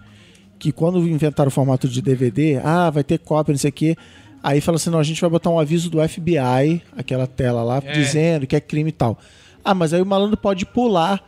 que 0.59 0.71
quando 0.73 0.99
inventaram 1.09 1.49
o 1.49 1.53
formato 1.53 1.89
de 1.89 2.03
DVD, 2.03 2.61
ah, 2.63 2.91
vai 2.91 3.03
ter 3.05 3.19
cópia, 3.19 3.53
não 3.53 3.59
sei 3.59 3.71
o 3.71 3.73
quê. 3.73 3.97
Aí 4.43 4.61
fala 4.61 4.77
assim, 4.77 4.91
não, 4.91 4.99
a 4.99 5.03
gente 5.05 5.21
vai 5.21 5.31
botar 5.31 5.51
um 5.51 5.59
aviso 5.59 5.89
do 5.91 5.99
FBI, 6.07 6.83
aquela 6.97 7.27
tela 7.27 7.63
lá, 7.63 7.81
É. 7.85 7.93
dizendo 7.93 8.47
que 8.47 8.55
é 8.55 8.61
crime 8.61 8.91
e 8.91 8.93
tal. 8.93 9.19
Ah, 9.65 9.75
mas 9.75 9.93
aí 9.93 10.01
o 10.03 10.07
malandro 10.07 10.37
pode 10.37 10.65
pular 10.67 11.23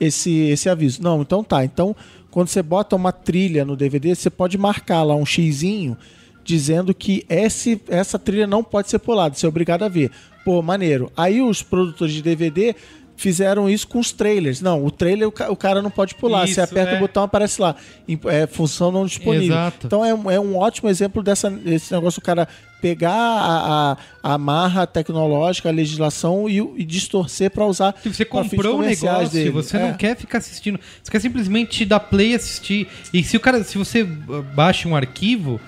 esse, 0.00 0.30
esse 0.48 0.68
aviso. 0.68 1.02
Não, 1.02 1.22
então 1.22 1.42
tá. 1.44 1.64
Então, 1.64 1.94
quando 2.32 2.48
você 2.48 2.62
bota 2.62 2.96
uma 2.96 3.12
trilha 3.12 3.62
no 3.62 3.76
DVD, 3.76 4.14
você 4.14 4.30
pode 4.30 4.56
marcar 4.56 5.02
lá 5.02 5.14
um 5.14 5.26
xizinho 5.26 5.98
dizendo 6.42 6.94
que 6.94 7.26
esse, 7.28 7.80
essa 7.86 8.18
trilha 8.18 8.46
não 8.46 8.64
pode 8.64 8.88
ser 8.88 8.98
pulada, 8.98 9.34
você 9.34 9.44
é 9.44 9.48
obrigado 9.48 9.82
a 9.82 9.88
ver. 9.88 10.10
Pô, 10.42 10.60
maneiro. 10.62 11.12
Aí 11.14 11.42
os 11.42 11.62
produtores 11.62 12.14
de 12.14 12.22
DVD 12.22 12.74
fizeram 13.16 13.68
isso 13.68 13.86
com 13.86 13.98
os 13.98 14.10
trailers. 14.12 14.60
Não, 14.60 14.84
o 14.84 14.90
trailer 14.90 15.28
o, 15.28 15.32
ca- 15.32 15.50
o 15.50 15.56
cara 15.56 15.80
não 15.82 15.90
pode 15.90 16.14
pular. 16.14 16.44
Isso, 16.44 16.54
você 16.54 16.60
aperta 16.60 16.92
é. 16.92 16.96
o 16.96 17.00
botão, 17.00 17.22
aparece 17.24 17.60
lá. 17.60 17.76
É, 18.26 18.46
função 18.46 18.90
não 18.90 19.06
disponível. 19.06 19.46
Exato. 19.54 19.86
Então 19.86 20.04
é, 20.04 20.12
um- 20.14 20.30
é 20.30 20.40
um 20.40 20.56
ótimo 20.56 20.88
exemplo 20.88 21.22
dessa, 21.22 21.50
desse 21.50 21.92
negócio 21.92 22.20
do 22.20 22.24
cara 22.24 22.48
pegar 22.80 23.12
a, 23.12 23.92
a, 24.24 24.34
a 24.34 24.38
marra 24.38 24.86
tecnológica, 24.88 25.68
a 25.68 25.72
legislação 25.72 26.48
e, 26.48 26.60
o- 26.60 26.74
e 26.76 26.84
distorcer 26.84 27.48
para 27.50 27.64
usar. 27.64 27.94
Se 28.02 28.12
você 28.12 28.24
comprou 28.24 28.80
o 28.80 28.82
negócio, 28.82 29.28
dele. 29.30 29.50
você 29.50 29.76
É. 29.76 29.80
não 29.88 29.94
quer 29.94 30.16
ficar 30.16 30.38
assistindo. 30.38 30.80
Você 31.02 31.10
quer 31.10 31.20
simplesmente 31.20 31.84
dar 31.84 32.00
play 32.00 32.32
e 32.32 32.34
assistir. 32.34 32.88
E 33.14 33.22
se 33.22 33.36
o 33.36 33.40
cara, 33.40 33.62
se 33.62 33.78
você 33.78 34.02
uh, 34.02 34.08
baixa 34.54 34.88
um 34.88 34.96
arquivo, 34.96 35.60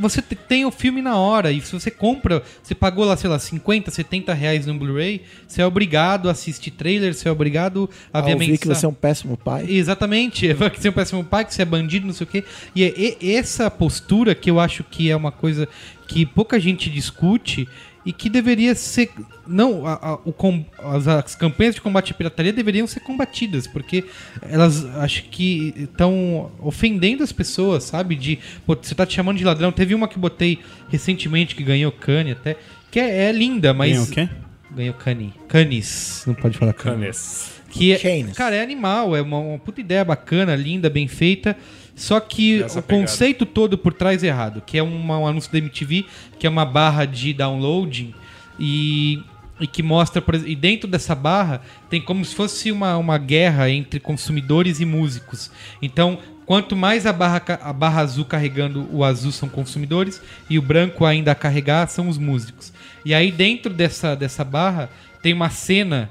você 0.00 0.22
te- 0.22 0.34
tem 0.34 0.64
o 0.64 0.70
filme 0.70 1.02
na 1.02 1.16
hora. 1.16 1.52
E 1.52 1.60
se 1.60 1.72
você 1.72 1.90
compra, 1.90 2.42
você 2.62 2.74
pagou 2.74 3.04
lá, 3.04 3.16
sei 3.16 3.28
lá, 3.30 3.38
50, 3.38 3.90
70 3.90 4.32
reais 4.34 4.66
no 4.66 4.74
Blu-ray, 4.74 5.22
você 5.46 5.62
é 5.62 5.66
obrigado 5.66 6.28
a 6.28 6.32
assistir 6.32 6.70
trailer, 6.72 7.14
você 7.14 7.28
é 7.28 7.32
obrigado 7.32 7.88
a 8.12 8.18
A 8.18 8.22
ver 8.22 8.30
a 8.32 8.34
ouvir 8.34 8.58
que 8.58 8.66
você 8.66 8.86
é 8.86 8.88
um 8.88 8.94
péssimo 8.94 9.36
pai. 9.36 9.66
Exatamente, 9.68 10.48
que 10.72 10.80
você 10.80 10.88
é 10.88 10.90
um 10.90 10.94
péssimo 10.94 11.22
pai, 11.24 11.44
que 11.44 11.54
você 11.54 11.62
é 11.62 11.64
bandido, 11.64 12.06
não 12.06 12.14
sei 12.14 12.24
o 12.24 12.30
quê. 12.30 12.44
E 12.74 12.82
é 12.84 12.94
e- 12.96 13.34
essa 13.34 13.70
postura 13.70 14.34
que 14.34 14.50
eu 14.50 14.58
acho 14.58 14.82
que 14.84 15.10
é 15.10 15.16
uma 15.16 15.30
coisa 15.30 15.68
que 16.08 16.26
pouca 16.26 16.58
gente 16.58 16.90
discute 16.90 17.68
e 18.04 18.12
que 18.12 18.30
deveria 18.30 18.74
ser. 18.74 19.10
Não, 19.46 19.86
a- 19.86 19.94
a- 20.00 20.18
o 20.24 20.32
as, 20.78 21.06
as 21.06 21.34
campanhas 21.34 21.74
de 21.74 21.80
combate 21.80 22.12
à 22.12 22.14
pirataria 22.14 22.52
deveriam 22.52 22.86
ser 22.86 23.00
combatidas, 23.00 23.66
porque 23.66 24.04
elas 24.42 24.84
acho 24.96 25.24
que 25.24 25.74
estão 25.76 26.50
ofendendo 26.60 27.22
as 27.22 27.32
pessoas, 27.32 27.84
sabe? 27.84 28.14
De. 28.16 28.38
Pô, 28.66 28.74
você 28.80 28.94
tá 28.94 29.04
te 29.04 29.14
chamando 29.14 29.38
de 29.38 29.44
ladrão. 29.44 29.70
Teve 29.72 29.94
uma 29.94 30.08
que 30.08 30.18
botei 30.18 30.58
recentemente 30.88 31.54
que 31.54 31.62
ganhou 31.62 31.92
Cane 31.92 32.32
até. 32.32 32.56
Que 32.90 32.98
é, 32.98 33.24
é 33.28 33.32
linda, 33.32 33.72
mas. 33.74 33.90
Ganhou 33.92 34.04
o 34.04 34.10
quê? 34.10 34.28
Ganhou 34.74 34.94
Cane. 34.94 35.32
Canis. 35.48 36.24
Não 36.26 36.34
pode 36.34 36.56
falar. 36.56 36.72
Canes. 36.72 37.60
Que 37.70 37.92
é, 37.92 37.98
Canis. 37.98 38.36
cara, 38.36 38.54
é 38.56 38.62
animal, 38.62 39.14
é 39.16 39.22
uma, 39.22 39.38
uma 39.38 39.58
puta 39.58 39.80
ideia 39.80 40.04
bacana, 40.04 40.54
linda, 40.56 40.88
bem 40.90 41.06
feita. 41.08 41.56
Só 41.94 42.18
que 42.20 42.62
Essa 42.62 42.78
o 42.78 42.82
pegada. 42.82 43.02
conceito 43.06 43.44
todo 43.44 43.76
por 43.76 43.92
trás 43.92 44.24
é 44.24 44.28
errado, 44.28 44.62
que 44.64 44.78
é 44.78 44.82
uma- 44.82 45.18
um 45.18 45.26
anúncio 45.26 45.52
da 45.52 45.58
MTV, 45.58 46.04
que 46.38 46.46
é 46.46 46.50
uma 46.50 46.64
barra 46.64 47.04
de 47.04 47.32
downloading 47.32 48.14
e, 48.58 49.22
e 49.60 49.66
que 49.66 49.82
mostra, 49.82 50.22
e 50.46 50.54
dentro 50.56 50.88
dessa 50.88 51.14
barra 51.14 51.60
tem 51.90 52.00
como 52.00 52.24
se 52.24 52.34
fosse 52.34 52.72
uma, 52.72 52.96
uma 52.96 53.18
guerra 53.18 53.68
entre 53.70 54.00
consumidores 54.00 54.80
e 54.80 54.84
músicos. 54.86 55.50
Então, 55.82 56.18
quanto 56.46 56.74
mais 56.74 57.04
a 57.06 57.12
barra, 57.12 57.42
a 57.62 57.72
barra 57.72 58.00
azul 58.00 58.24
carregando, 58.24 58.88
o 58.90 59.04
azul 59.04 59.30
são 59.32 59.48
consumidores 59.48 60.22
e 60.48 60.58
o 60.58 60.62
branco 60.62 61.04
ainda 61.04 61.32
a 61.32 61.34
carregar 61.34 61.86
são 61.88 62.08
os 62.08 62.16
músicos. 62.18 62.72
E 63.04 63.14
aí 63.14 63.30
dentro 63.32 63.72
dessa, 63.72 64.14
dessa 64.14 64.44
barra 64.44 64.88
tem 65.22 65.32
uma 65.32 65.50
cena 65.50 66.10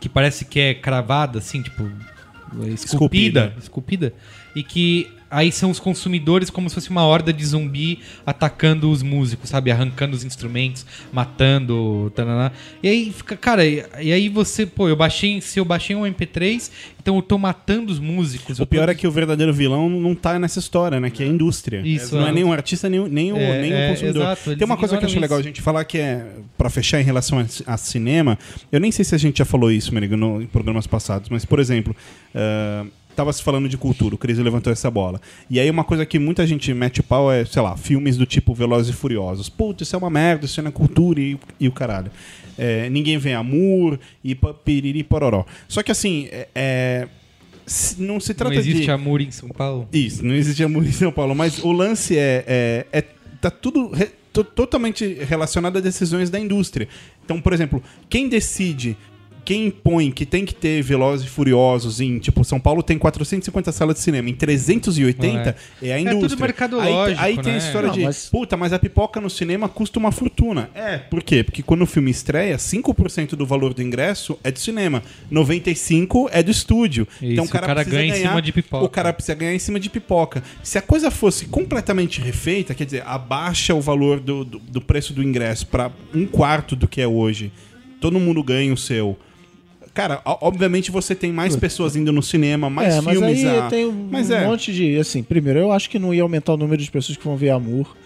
que 0.00 0.08
parece 0.08 0.44
que 0.44 0.58
é 0.58 0.74
cravada, 0.74 1.38
assim, 1.38 1.62
tipo, 1.62 1.90
esculpida, 2.72 3.54
esculpida, 3.58 4.14
e 4.56 4.62
que 4.62 5.10
aí 5.30 5.52
são 5.52 5.70
os 5.70 5.78
consumidores 5.78 6.50
como 6.50 6.68
se 6.68 6.74
fosse 6.74 6.90
uma 6.90 7.04
horda 7.04 7.32
de 7.32 7.44
zumbi 7.44 8.00
atacando 8.26 8.90
os 8.90 9.02
músicos, 9.02 9.48
sabe? 9.50 9.70
Arrancando 9.70 10.16
os 10.16 10.24
instrumentos, 10.24 10.84
matando, 11.12 12.10
tananá. 12.14 12.50
E 12.82 12.88
aí 12.88 13.12
fica, 13.12 13.36
cara, 13.36 13.64
e, 13.64 13.84
e 14.00 14.12
aí 14.12 14.28
você, 14.28 14.66
pô, 14.66 14.88
eu 14.88 14.96
baixei, 14.96 15.40
se 15.40 15.58
eu 15.60 15.64
baixei 15.64 15.94
um 15.94 16.02
MP3, 16.02 16.70
então 17.00 17.16
eu 17.16 17.22
tô 17.22 17.38
matando 17.38 17.92
os 17.92 17.98
músicos. 17.98 18.58
O 18.58 18.62
eu 18.62 18.66
tô- 18.66 18.70
pior 18.70 18.88
é 18.88 18.94
que 18.94 19.06
o 19.06 19.10
verdadeiro 19.10 19.52
vilão 19.54 19.88
não 19.88 20.14
tá 20.14 20.38
nessa 20.38 20.58
história, 20.58 20.98
né? 21.00 21.08
Que 21.10 21.22
é 21.22 21.26
a 21.26 21.28
indústria. 21.28 21.80
Isso, 21.84 22.16
não 22.16 22.26
é. 22.26 22.40
é 22.40 22.44
o 22.44 22.52
artista, 22.52 22.88
nem, 22.88 23.00
o- 23.00 23.06
nem, 23.08 23.32
o, 23.32 23.36
É, 23.36 23.62
nem 23.62 23.72
é, 23.72 23.86
o 23.86 23.90
consumidor. 23.90 24.22
exato, 24.22 24.56
Tem 24.56 24.64
uma 24.66 24.76
coisa 24.76 24.96
que 24.96 25.04
eu 25.04 25.06
acho 25.06 25.14
ignoram 25.16 25.22
legal 25.22 25.38
a 25.38 25.40
isso. 25.40 25.48
gente 25.48 25.62
falar 25.62 25.84
que 25.84 25.98
é, 25.98 26.26
pra 26.58 26.68
fechar 26.68 27.00
em 27.00 27.04
relação 27.04 27.38
a, 27.38 27.72
a 27.74 27.76
cinema, 27.76 28.38
eu 28.70 28.80
nem 28.80 28.90
sei 28.90 29.04
se 29.04 29.14
a 29.14 29.18
gente 29.18 29.38
já 29.38 29.44
falou 29.44 29.70
isso, 29.70 29.94
Merigo, 29.94 30.16
no, 30.16 30.42
em 30.42 30.46
programas 30.46 30.86
passados, 30.86 31.28
mas, 31.28 31.44
por 31.44 31.58
exemplo, 31.58 31.94
ah, 32.34 32.84
tava 33.16 33.32
se 33.32 33.42
falando 33.42 33.68
de 33.68 33.76
cultura, 33.76 34.14
o 34.14 34.18
Cris 34.18 34.38
levantou 34.38 34.72
essa 34.72 34.90
bola. 34.90 35.20
E 35.48 35.58
aí 35.60 35.68
uma 35.70 35.84
coisa 35.84 36.06
que 36.06 36.18
muita 36.18 36.46
gente 36.46 36.72
mete 36.72 37.02
pau 37.02 37.30
é, 37.30 37.44
sei 37.44 37.60
lá, 37.62 37.76
filmes 37.76 38.16
do 38.16 38.24
tipo 38.26 38.54
Velozes 38.54 38.94
e 38.94 38.96
Furiosos. 38.96 39.48
Putz, 39.48 39.82
isso 39.82 39.94
é 39.94 39.98
uma 39.98 40.10
merda, 40.10 40.46
isso 40.46 40.60
não 40.62 40.68
é 40.68 40.72
cultura 40.72 41.20
e, 41.20 41.38
e 41.58 41.68
o 41.68 41.72
caralho. 41.72 42.10
É, 42.58 42.88
ninguém 42.90 43.16
vê 43.18 43.32
amor 43.34 43.98
e 44.22 44.34
piriri 44.64 45.02
pororó. 45.02 45.44
Só 45.68 45.82
que 45.82 45.90
assim, 45.90 46.28
é- 46.30 46.48
é, 46.54 47.08
se- 47.66 48.00
não 48.02 48.18
se 48.20 48.30
não 48.30 48.36
trata 48.36 48.54
existe 48.56 48.82
de... 48.84 48.90
amor 48.90 49.20
em 49.20 49.30
São 49.30 49.48
Paulo. 49.48 49.88
Isso, 49.92 50.24
não 50.24 50.34
existe 50.34 50.62
amor 50.62 50.84
em 50.86 50.92
São 50.92 51.10
Paulo, 51.12 51.34
mas 51.34 51.58
o 51.62 51.72
lance 51.72 52.16
é. 52.16 52.44
é, 52.46 52.86
é- 52.92 53.04
tá 53.40 53.50
tudo 53.50 53.90
re- 53.90 54.10
to- 54.32 54.44
totalmente 54.44 55.06
relacionado 55.26 55.78
a 55.78 55.80
decisões 55.80 56.28
da 56.30 56.38
indústria. 56.38 56.86
Então, 57.24 57.40
por 57.40 57.52
exemplo, 57.52 57.82
quem 58.08 58.28
decide. 58.28 58.96
Quem 59.44 59.66
impõe 59.66 60.10
que 60.10 60.24
tem 60.26 60.44
que 60.44 60.54
ter 60.54 60.82
Velozes 60.82 61.26
e 61.26 61.28
Furiosos 61.30 62.00
em, 62.00 62.18
tipo, 62.18 62.44
São 62.44 62.60
Paulo 62.60 62.82
tem 62.82 62.98
450 62.98 63.72
salas 63.72 63.96
de 63.96 64.00
cinema, 64.02 64.28
em 64.30 64.34
380 64.34 65.56
é, 65.82 65.92
a 65.92 65.96
É 65.96 66.00
indústria. 66.00 66.28
tudo 66.28 66.40
mercadológico, 66.40 67.20
Aí, 67.20 67.36
aí 67.36 67.42
tem 67.42 67.52
a 67.52 67.56
né? 67.56 67.58
história 67.58 67.88
Não, 67.88 67.94
de, 67.94 68.02
mas- 68.04 68.28
puta, 68.28 68.56
mas 68.56 68.72
a 68.72 68.78
pipoca 68.78 69.20
no 69.20 69.30
cinema 69.30 69.68
custa 69.68 69.98
uma 69.98 70.12
fortuna. 70.12 70.70
É, 70.74 70.98
por 70.98 71.22
quê? 71.22 71.42
Porque 71.42 71.62
quando 71.62 71.82
o 71.82 71.86
filme 71.86 72.10
estreia, 72.10 72.56
5% 72.58 73.30
do 73.36 73.46
valor 73.46 73.74
do 73.74 73.82
ingresso 73.82 74.38
é 74.44 74.50
do 74.50 74.58
cinema, 74.58 75.02
95% 75.30 76.28
é 76.32 76.42
do 76.42 76.50
estúdio. 76.50 77.06
então 77.22 77.44
o 77.44 77.46
Isso, 77.46 77.52
cara, 77.52 77.64
o 77.64 77.68
cara 77.68 77.80
precisa 77.80 77.96
ganha 77.96 78.08
em 78.08 78.12
ganhar, 78.16 78.28
cima 78.30 78.42
de 78.42 78.52
pipoca. 78.52 78.84
O 78.84 78.88
cara 78.88 79.12
precisa 79.12 79.34
ganhar 79.34 79.54
em 79.54 79.58
cima 79.58 79.80
de 79.80 79.90
pipoca. 79.90 80.42
Se 80.62 80.78
a 80.78 80.82
coisa 80.82 81.10
fosse 81.10 81.46
completamente 81.46 82.20
refeita, 82.20 82.74
quer 82.74 82.84
dizer, 82.84 83.02
abaixa 83.06 83.74
o 83.74 83.80
valor 83.80 84.20
do, 84.20 84.44
do, 84.44 84.58
do 84.58 84.80
preço 84.80 85.12
do 85.12 85.22
ingresso 85.22 85.66
para 85.66 85.90
um 86.14 86.26
quarto 86.26 86.76
do 86.76 86.86
que 86.88 87.00
é 87.00 87.06
hoje, 87.06 87.52
todo 88.00 88.18
mundo 88.20 88.42
ganha 88.42 88.72
o 88.72 88.76
seu. 88.76 89.16
Cara, 89.92 90.20
obviamente 90.24 90.90
você 90.90 91.14
tem 91.14 91.32
mais 91.32 91.56
pessoas 91.56 91.96
indo 91.96 92.12
no 92.12 92.22
cinema, 92.22 92.70
mais 92.70 92.94
é, 92.94 93.00
mas 93.00 93.18
filmes 93.18 93.44
aí 93.44 93.58
a... 93.58 93.68
tem 93.68 93.86
um 93.86 94.08
Mas 94.10 94.30
é. 94.30 94.46
monte 94.46 94.72
de. 94.72 94.96
Assim, 94.98 95.22
primeiro, 95.22 95.58
eu 95.58 95.72
acho 95.72 95.90
que 95.90 95.98
não 95.98 96.14
ia 96.14 96.22
aumentar 96.22 96.54
o 96.54 96.56
número 96.56 96.80
de 96.80 96.90
pessoas 96.90 97.18
que 97.18 97.24
vão 97.24 97.36
ver 97.36 97.50
amor. 97.50 97.96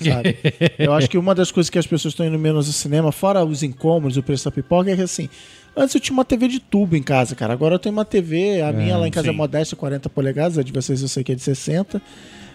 Sabe? 0.00 0.36
eu 0.78 0.92
acho 0.92 1.08
que 1.08 1.18
uma 1.18 1.34
das 1.34 1.50
coisas 1.50 1.68
que 1.68 1.78
as 1.78 1.86
pessoas 1.86 2.12
estão 2.12 2.26
indo 2.26 2.38
menos 2.38 2.66
ao 2.66 2.72
cinema, 2.72 3.12
fora 3.12 3.44
os 3.44 3.62
incômodos, 3.62 4.16
o 4.16 4.22
preço 4.22 4.44
da 4.44 4.50
pipoca, 4.50 4.90
é 4.90 4.96
que 4.96 5.02
assim, 5.02 5.28
Antes 5.76 5.94
eu 5.94 6.00
tinha 6.00 6.12
uma 6.12 6.24
TV 6.24 6.48
de 6.48 6.60
tubo 6.60 6.94
em 6.96 7.02
casa, 7.02 7.34
cara. 7.34 7.52
Agora 7.52 7.76
eu 7.76 7.78
tenho 7.78 7.94
uma 7.94 8.04
TV, 8.04 8.60
a 8.60 8.72
minha 8.72 8.96
lá 8.96 9.08
em 9.08 9.10
casa 9.10 9.28
é 9.28 9.30
sim. 9.30 9.36
modesta, 9.36 9.74
40 9.74 10.08
polegadas, 10.10 10.58
a 10.58 10.62
de 10.62 10.70
vocês 10.70 11.00
eu 11.00 11.08
sei 11.08 11.24
que 11.24 11.32
é 11.32 11.34
de 11.34 11.40
60. 11.40 12.00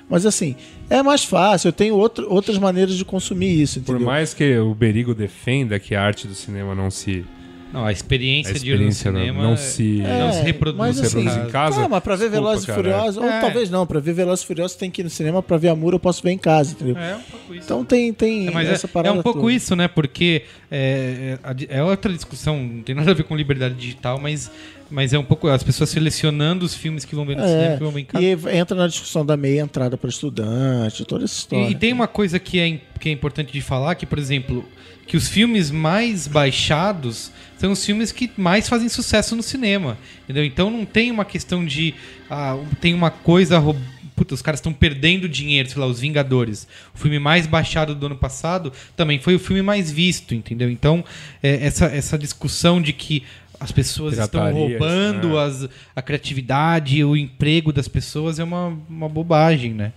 Mas 0.08 0.26
assim, 0.26 0.56
é 0.90 1.02
mais 1.02 1.24
fácil, 1.24 1.70
eu 1.70 1.74
tenho 1.74 1.96
outro, 1.96 2.32
outras 2.32 2.58
maneiras 2.58 2.96
de 2.96 3.04
consumir 3.04 3.62
isso, 3.62 3.82
Por 3.82 3.94
entendeu? 3.94 4.08
mais 4.08 4.34
que 4.34 4.58
o 4.58 4.74
Berigo 4.74 5.14
defenda 5.14 5.80
que 5.80 5.96
a 5.96 6.02
arte 6.02 6.28
do 6.28 6.36
cinema 6.36 6.74
não 6.76 6.90
se. 6.90 7.26
Não, 7.74 7.86
a 7.86 7.92
experiência, 7.92 8.56
A 8.56 8.60
de 8.60 8.66
ir 8.72 8.80
no 8.80 8.88
experiência 8.88 9.12
não- 9.12 9.20
cinema 9.20 9.44
não 9.44 9.58
se- 9.58 10.02
não 10.02 10.32
se 10.32 10.40
É, 10.40 10.44
reproduz. 10.44 10.78
mas 10.78 11.00
assim, 11.02 11.24
reproduz 11.24 11.48
em 11.48 11.52
casa. 11.52 11.84
Ah, 11.86 11.90
mas 11.90 12.02
pra 12.04 12.16
ver 12.16 12.30
Velozes 12.30 12.68
e. 12.68 12.72
Furiosos, 12.72 13.18
ou 13.18 13.26
É. 13.26 13.42
talvez 13.42 13.70
não, 13.70 13.86
pra 13.86 14.00
ver 14.00 14.14
Velozes 14.14 14.44
e 14.44 14.48
Furiosos 14.48 14.78
tem 14.78 14.90
que 14.90 15.02
ir 15.02 15.04
no 15.04 15.10
cinema, 15.10 15.44
pra 15.44 15.58
ver 15.58 15.68
Amor 15.70 15.94
eu 15.94 16.00
posso 16.00 16.24
ver 16.24 16.32
em 16.32 16.38
casa, 16.38 16.72
entendeu? 16.72 16.98
É 16.98 17.16
um 17.18 17.22
pouco 17.22 17.54
isso. 17.54 17.66
Então 17.66 17.84
tem, 17.84 18.14
tem 18.14 18.48
É, 18.48 18.52
mas 18.52 18.70
essa 18.70 18.88
é, 18.88 18.90
parada 18.90 19.16
é 19.16 19.20
um 19.20 19.22
pouco 19.22 19.42
toda. 19.42 19.52
isso, 19.52 19.76
né? 19.76 19.88
Porque 19.88 20.44
é, 20.72 21.38
é, 21.44 21.74
a 21.76 21.80
é 21.80 21.84
outra 21.84 22.12
discussão, 22.14 22.58
não 22.58 22.82
tem 22.84 22.96
nada 22.96 23.12
a 23.12 23.14
ver 23.14 23.24
com 23.24 23.36
liberdade 23.36 23.76
digital, 23.76 24.18
mas, 24.20 24.50
mas 24.90 25.14
é 25.14 25.20
um 25.20 25.24
pouco 25.24 25.48
as 25.48 25.64
pessoas 25.64 25.90
selecionando 25.90 26.66
os 26.66 26.74
filmes 26.74 27.04
que 27.06 27.16
vão 27.16 27.26
ver 27.26 27.36
no 27.38 27.44
cinema, 27.44 27.64
É, 27.64 27.78
que 27.78 27.84
vão 27.84 27.92
ver 27.92 28.02
em 28.02 28.06
casa. 28.06 28.24
e 28.26 28.58
entra 28.58 28.76
na 28.78 28.88
discussão 28.88 29.26
da 29.26 29.36
meia 29.38 29.62
entrada 29.62 29.98
para 29.98 30.10
estudante, 30.10 31.04
toda 31.06 31.26
essa 31.26 31.34
história. 31.36 31.68
E, 31.68 31.72
e 31.72 31.76
tem 31.76 31.92
uma 31.94 32.08
coisa 32.08 32.40
que 32.40 32.60
é, 32.60 32.80
que 33.00 33.10
é 33.10 33.12
importante 33.12 33.52
de 33.52 33.62
falar, 33.62 33.96
que, 33.96 34.06
por 34.06 34.18
exemplo, 34.18 34.64
que 35.06 35.16
os 35.18 35.28
filmes 35.28 35.72
mais 35.72 36.28
baixados 36.28 37.32
são 37.58 37.72
os 37.72 37.86
filmes 37.86 38.12
que 38.12 38.30
mais 38.38 38.68
fazem 38.70 38.90
sucesso 38.90 39.36
no 39.36 39.44
cinema. 39.44 39.98
Entendeu? 40.24 40.44
Então 40.46 40.70
não 40.70 40.86
tem 40.86 41.12
uma 41.12 41.26
questão 41.26 41.66
de. 41.66 41.94
ah, 42.30 42.58
tem 42.82 42.94
uma 42.94 43.10
coisa. 43.12 43.58
roub- 43.58 43.80
Puta, 44.16 44.34
os 44.34 44.42
caras 44.42 44.60
estão 44.60 44.74
perdendo 44.74 45.30
dinheiro, 45.30 45.70
sei 45.70 45.80
lá, 45.80 45.86
Os 45.86 46.00
Vingadores. 46.00 46.68
O 46.92 46.98
filme 46.98 47.20
mais 47.20 47.46
baixado 47.46 47.94
do 47.94 48.08
ano 48.08 48.16
passado 48.16 48.74
também 48.96 49.20
foi 49.20 49.36
o 49.36 49.40
filme 49.40 49.62
mais 49.62 49.92
visto, 49.92 50.34
entendeu? 50.34 50.72
Então, 50.72 51.06
é, 51.44 51.64
essa, 51.68 51.86
essa 51.86 52.18
discussão 52.18 52.82
de 52.82 52.94
que 52.94 53.22
as 53.60 53.72
pessoas 53.72 54.18
estão 54.18 54.52
roubando 54.52 55.30
né? 55.30 55.44
as, 55.44 55.70
a 55.96 56.02
criatividade, 56.02 57.04
o 57.04 57.16
emprego 57.16 57.74
das 57.74 57.88
pessoas 57.88 58.40
é 58.40 58.44
uma, 58.44 58.78
uma 58.90 59.10
bobagem, 59.10 59.74
né? 59.74 59.94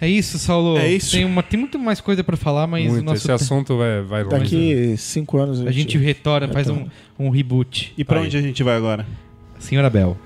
É 0.00 0.08
isso, 0.08 0.38
Saulo. 0.38 0.76
É 0.76 0.88
isso. 0.92 1.12
Tem, 1.12 1.24
uma, 1.24 1.42
tem 1.42 1.58
muito 1.58 1.78
mais 1.78 2.00
coisa 2.00 2.22
pra 2.22 2.36
falar, 2.36 2.66
mas 2.66 2.86
o 2.86 2.90
Muito. 2.90 3.04
nosso 3.04 3.18
Esse 3.18 3.32
assunto 3.32 3.78
vai, 3.78 4.02
vai 4.02 4.22
longe. 4.22 4.34
né? 4.36 4.40
Daqui 4.40 4.96
cinco 4.98 5.38
anos 5.38 5.60
a 5.60 5.70
gente 5.70 5.96
retorna, 5.96 6.48
faz 6.48 6.68
um, 6.68 6.86
um 7.18 7.30
reboot. 7.30 7.94
E 7.96 8.04
pra 8.04 8.18
Aí. 8.20 8.26
onde 8.26 8.36
a 8.36 8.42
gente 8.42 8.62
vai 8.62 8.76
agora? 8.76 9.06
Senhora 9.58 9.88
Bel. 9.88 10.16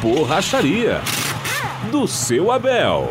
Borracharia. 0.00 1.00
Do 1.90 2.06
seu 2.06 2.50
Abel. 2.50 3.10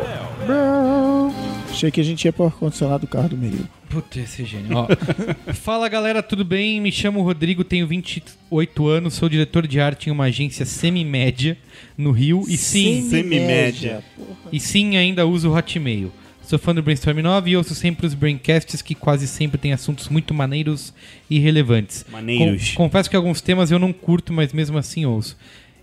Achei 1.70 1.92
que 1.92 2.00
a 2.00 2.04
gente 2.04 2.26
ia 2.26 2.34
pro 2.34 2.46
ar-condicionado 2.46 3.02
do 3.06 3.08
carro 3.08 3.30
do 3.30 3.38
Merigo. 3.38 3.68
Puta, 3.90 4.20
esse 4.20 4.42
é 4.44 4.46
gênio. 4.46 4.76
Ó. 4.78 4.88
Fala 5.54 5.88
galera, 5.90 6.22
tudo 6.24 6.44
bem? 6.46 6.80
Me 6.82 6.92
chamo 6.92 7.22
Rodrigo, 7.22 7.64
tenho 7.64 7.88
28 7.88 8.88
anos, 8.88 9.14
sou 9.14 9.28
diretor 9.30 9.66
de 9.68 9.80
arte 9.80 10.10
em 10.10 10.12
uma 10.12 10.26
agência 10.26 10.66
semi-média 10.66 11.58
no 11.98 12.12
Rio 12.12 12.44
e 12.48 12.58
sim, 12.58 13.08
Semi-média. 13.10 14.04
e 14.52 14.60
sim 14.60 14.98
ainda 14.98 15.26
uso 15.26 15.50
o 15.50 15.56
Hotmail. 15.56 16.12
Sou 16.42 16.60
fã 16.60 16.76
do 16.76 16.84
Brainstorm 16.84 17.20
9 17.20 17.50
e 17.52 17.58
ouço 17.58 17.74
sempre 17.74 18.06
os 18.06 18.14
Braincasts 18.14 18.82
que 18.82 18.94
quase 18.94 19.28
sempre 19.28 19.58
têm 19.58 19.74
assuntos 19.74 20.10
muito 20.10 20.32
maneiros 20.34 20.94
e 21.30 21.40
relevantes. 21.40 22.06
Maneiros. 22.12 22.70
Com- 22.72 22.84
confesso 22.84 23.10
que 23.10 23.16
alguns 23.16 23.42
temas 23.42 23.72
eu 23.72 23.80
não 23.80 23.92
curto, 23.92 24.32
mas 24.32 24.54
mesmo 24.54 24.78
assim 24.78 25.06
ouço. 25.06 25.36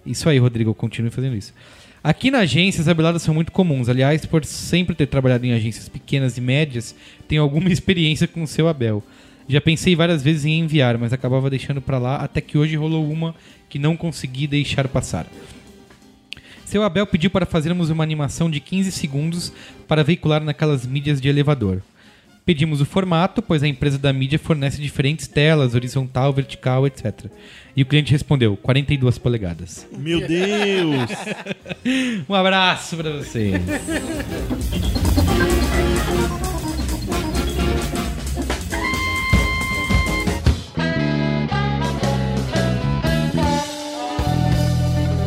Isso 0.07 0.29
aí, 0.29 0.39
Rodrigo, 0.39 0.73
continue 0.75 1.11
fazendo 1.11 1.37
isso. 1.37 1.53
Aqui 2.05 2.33
na 2.33 2.41
agência, 2.41 2.81
as 2.81 2.89
abeladas 2.89 3.23
são 3.23 3.33
muito 3.33 3.53
comuns. 3.53 3.89
Aliás, 3.89 4.27
por 4.27 4.45
sempre 4.45 4.95
ter 4.95 5.07
trabalhado 5.07 5.47
em 5.47 5.53
agências 5.53 5.89
pequenas 5.89 6.37
e 6.37 6.41
médias, 6.41 6.97
tenho 7.29 7.43
alguma 7.43 7.71
experiência 7.73 8.27
com 8.27 8.43
o 8.43 8.47
seu 8.47 8.67
Abel. 8.67 9.03
Já 9.49 9.61
pensei 9.61 9.95
várias 9.95 10.23
vezes 10.23 10.45
em 10.45 10.61
enviar, 10.61 10.99
mas 10.99 11.13
acabava 11.13 11.49
deixando 11.49 11.81
pra 11.81 11.99
lá, 11.99 12.17
até 12.17 12.41
que 12.41 12.59
hoje 12.59 12.75
rolou 12.77 13.09
uma 13.09 13.35
que 13.69 13.79
não 13.79 13.97
consegui 13.97 14.47
deixar 14.47 14.89
passar. 14.89 15.27
Seu 16.65 16.83
Abel 16.83 17.07
pediu 17.07 17.31
para 17.31 17.47
fazermos 17.47 17.91
uma 17.91 18.03
animação 18.03 18.51
de 18.51 18.59
15 18.59 18.91
segundos 18.91 19.53
para 19.87 20.03
veicular 20.03 20.43
naquelas 20.43 20.87
mídias 20.87 21.21
de 21.21 21.29
elevador. 21.29 21.83
Pedimos 22.45 22.81
o 22.81 22.85
formato, 22.85 23.41
pois 23.41 23.63
a 23.63 23.69
empresa 23.69 23.99
da 23.99 24.13
mídia 24.13 24.39
fornece 24.39 24.81
diferentes 24.83 25.29
telas, 25.29 25.77
horizontal, 25.77 26.33
vertical, 26.33 26.85
etc. 26.87 27.27
E 27.77 27.83
o 27.83 27.87
cliente 27.87 28.11
respondeu: 28.11 28.57
42 28.57 29.17
polegadas. 29.19 29.87
Meu 29.97 30.27
Deus! 30.27 31.11
Um 32.29 32.35
abraço 32.35 32.97
para 32.97 33.11
vocês. 33.11 33.61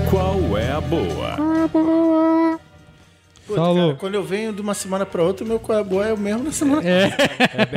Qual 0.09 0.57
é 0.57 0.72
a 0.72 0.80
boa? 0.82 1.36
Puta, 1.36 2.64
Saulo. 3.53 3.79
cara, 3.87 3.95
quando 3.95 4.15
eu 4.15 4.23
venho 4.23 4.51
de 4.53 4.61
uma 4.61 4.73
semana 4.73 5.05
pra 5.05 5.21
outra, 5.21 5.45
meu 5.45 5.59
qual 5.59 5.77
é 5.77 5.83
boa 5.83 6.05
é 6.07 6.13
o 6.13 6.17
mesmo 6.17 6.43
na 6.45 6.51
semana. 6.51 6.81
É, 6.83 7.11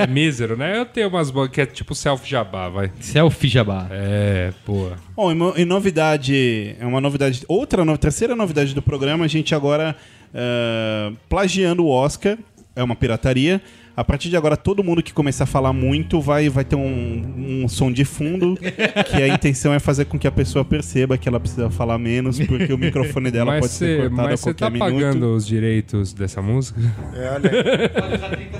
é 0.03 0.07
mísero, 0.07 0.57
né? 0.57 0.79
Eu 0.79 0.87
tenho 0.87 1.09
umas 1.09 1.31
boas 1.31 1.51
que 1.51 1.61
é 1.61 1.67
tipo 1.67 1.95
self-jabá, 1.95 2.69
vai. 2.69 2.91
Selfie 3.01 3.49
jabá. 3.49 3.87
É, 3.91 4.53
pô. 4.65 4.89
Bom, 5.15 5.33
em 5.57 5.65
novidade, 5.65 6.77
é 6.81 6.87
uma 6.87 7.01
novidade, 7.01 7.43
outra, 7.49 7.85
no- 7.85 7.99
terceira 7.99 8.35
novidade 8.37 8.75
do 8.75 8.81
programa, 8.81 9.25
a 9.25 9.29
gente 9.29 9.55
agora 9.55 9.95
eh, 10.33 11.13
plagiando 11.29 11.85
o 11.85 11.89
Oscar, 11.91 12.39
é 12.77 12.83
uma 12.83 12.95
pirataria. 12.97 13.61
A 13.99 14.05
partir 14.05 14.29
de 14.31 14.37
agora, 14.37 14.57
todo 14.57 14.85
mundo 14.85 15.03
que 15.03 15.13
começar 15.13 15.43
a 15.43 15.47
falar 15.47 15.73
muito 15.73 16.21
vai, 16.21 16.49
vai 16.49 16.65
ter 16.65 16.77
um, 16.77 17.65
um 17.65 17.67
som 17.67 17.91
de 17.91 18.05
fundo, 18.05 18.57
que 18.57 19.17
a 19.21 19.27
intenção 19.27 19.75
é 19.75 19.81
fazer 19.81 20.05
com 20.05 20.17
que 20.17 20.29
a 20.29 20.31
pessoa 20.31 20.65
perceba 20.65 21.19
que 21.19 21.29
ela 21.29 21.41
precisa 21.41 21.69
falar 21.69 21.99
menos, 21.99 22.39
porque 22.39 22.73
o 22.73 22.79
microfone 22.79 23.29
dela 23.29 23.51
mas 23.51 23.61
pode 23.63 23.73
ser 23.73 23.97
você 23.97 24.09
cortado 24.09 24.21
a 24.21 24.31
mas 24.31 24.39
você 24.41 24.45
qualquer 24.55 24.65
tá 24.67 24.71
minuto. 24.71 25.03
pagando 25.03 25.35
os 25.35 25.45
direitos 25.45 26.13
dessa 26.13 26.41
música? 26.41 26.81
É, 27.13 27.29
olha 27.29 27.51
aí. 27.51 28.51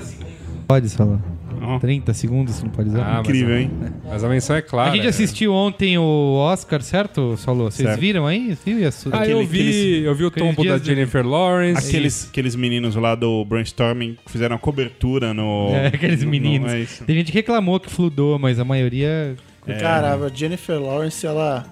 Pode 0.67 0.89
falar. 0.89 1.21
Ó, 1.61 1.79
30 1.79 2.13
segundos, 2.13 2.55
você 2.55 2.63
não 2.63 2.71
pode 2.71 2.89
usar. 2.89 3.01
Ah, 3.01 3.11
mas 3.17 3.27
incrível, 3.27 3.55
a- 3.55 3.59
hein? 3.59 3.71
Mas 4.09 4.23
a 4.23 4.29
menção 4.29 4.55
é 4.55 4.61
clara. 4.61 4.91
a 4.91 4.95
gente 4.95 5.05
é. 5.05 5.09
assistiu 5.09 5.53
ontem 5.53 5.97
o 5.97 6.35
Oscar, 6.35 6.81
certo, 6.81 7.35
Saulo? 7.37 7.65
Vocês 7.71 7.87
Certo. 7.87 7.99
viram 7.99 8.25
aí? 8.27 8.57
Viu, 8.65 8.79
Yasuda? 8.79 9.17
Ah, 9.19 9.27
eu 9.27 9.39
Aquele- 9.39 9.45
vi, 9.45 9.59
aqueles- 9.69 10.05
eu 10.05 10.15
vi 10.15 10.23
o 10.23 10.27
aqueles 10.27 10.49
tombo 10.49 10.63
da 10.63 10.69
dias 10.75 10.81
de- 10.81 10.87
Jennifer 10.95 11.25
Lawrence. 11.27 11.87
Aqueles, 11.87 12.27
aqueles 12.29 12.55
meninos 12.55 12.95
lá 12.95 13.15
do 13.15 13.43
Brainstorming 13.45 14.17
que 14.25 14.31
fizeram 14.31 14.55
a 14.55 14.59
cobertura 14.59 15.33
no. 15.33 15.69
É, 15.75 15.87
aqueles 15.87 16.23
no- 16.23 16.29
meninos. 16.29 16.71
é 16.73 16.79
isso. 16.79 17.03
Tem 17.05 17.15
gente 17.15 17.31
que 17.31 17.37
reclamou 17.37 17.79
que 17.79 17.89
fludou, 17.89 18.37
mas 18.39 18.59
a 18.59 18.65
maioria. 18.65 19.35
Cara, 19.79 20.13
a 20.15 20.29
Jennifer 20.29 20.79
Lawrence, 20.81 21.25
ela, 21.27 21.65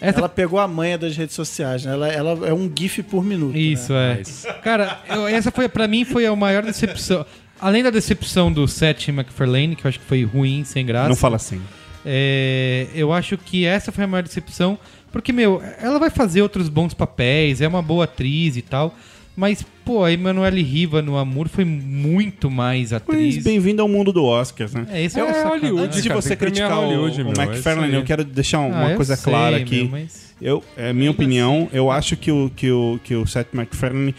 Essa- 0.00 0.18
ela 0.20 0.28
pegou 0.28 0.58
a 0.58 0.66
manha 0.66 0.96
das 0.96 1.16
redes 1.16 1.34
sociais, 1.34 1.84
né? 1.84 1.92
Ela, 1.92 2.08
ela 2.08 2.48
é 2.48 2.52
um 2.52 2.70
GIF 2.74 3.02
por 3.02 3.24
minuto. 3.24 3.56
Isso, 3.56 3.92
né? 3.92 4.22
é. 4.46 4.52
Cara, 4.54 5.00
eu- 5.08 5.26
essa 5.26 5.50
foi, 5.50 5.68
pra 5.68 5.86
mim, 5.86 6.04
foi 6.04 6.24
a 6.26 6.34
maior 6.34 6.62
decepção. 6.62 7.24
Além 7.60 7.82
da 7.82 7.90
decepção 7.90 8.52
do 8.52 8.66
Seth 8.68 9.08
MacFarlane, 9.08 9.76
que 9.76 9.84
eu 9.84 9.88
acho 9.88 9.98
que 10.00 10.04
foi 10.06 10.24
ruim, 10.24 10.62
sem 10.64 10.84
graça. 10.84 11.08
Não 11.08 11.16
fala 11.16 11.36
assim. 11.36 11.60
É, 12.04 12.86
eu 12.94 13.12
acho 13.12 13.36
que 13.36 13.64
essa 13.64 13.90
foi 13.90 14.04
a 14.04 14.06
maior 14.06 14.22
decepção. 14.22 14.78
Porque, 15.10 15.32
meu, 15.32 15.62
ela 15.80 15.98
vai 15.98 16.10
fazer 16.10 16.42
outros 16.42 16.68
bons 16.68 16.92
papéis, 16.94 17.60
é 17.60 17.66
uma 17.68 17.80
boa 17.82 18.04
atriz 18.04 18.56
e 18.56 18.62
tal. 18.62 18.94
Mas, 19.34 19.62
pô, 19.84 20.02
a 20.04 20.10
Emanuele 20.12 20.62
Riva 20.62 21.02
no 21.02 21.16
Amor 21.18 21.48
foi 21.48 21.64
muito 21.64 22.50
mais 22.50 22.92
atriz. 22.92 23.34
Mas 23.36 23.44
bem-vindo 23.44 23.82
ao 23.82 23.88
mundo 23.88 24.10
do 24.12 24.24
Oscars, 24.24 24.72
né? 24.72 24.86
É, 24.90 25.04
isso 25.04 25.18
é, 25.18 25.22
É 25.22 25.26
sacanagem. 25.26 25.50
Hollywood, 25.60 25.84
Antes 25.84 26.02
de 26.02 26.08
você 26.08 26.34
criticar 26.36 26.78
o, 26.78 26.84
Hollywood, 26.86 27.20
o 27.20 27.24
meu, 27.24 27.32
é 27.34 27.44
McFarlane, 27.44 27.88
isso 27.88 27.96
aí. 27.96 28.00
eu 28.02 28.04
quero 28.06 28.24
deixar 28.24 28.60
um- 28.60 28.68
uma 28.68 28.86
Ah, 28.86 28.90
eu 28.92 28.96
coisa 28.96 29.14
sei, 29.16 29.30
clara 29.32 29.56
meu, 29.56 29.66
aqui. 29.66 29.88
mas- 29.90 30.34
Eu, 30.40 30.62
é 30.76 30.92
minha 30.92 31.10
opinião, 31.10 31.68
eu 31.72 31.90
acho 31.90 32.16
que 32.16 32.30
o, 32.30 32.50
que 32.54 32.70
o, 32.70 32.98
que 33.04 33.14
o 33.14 33.26
Seth 33.26 33.48
MacFarlane, 33.52 34.14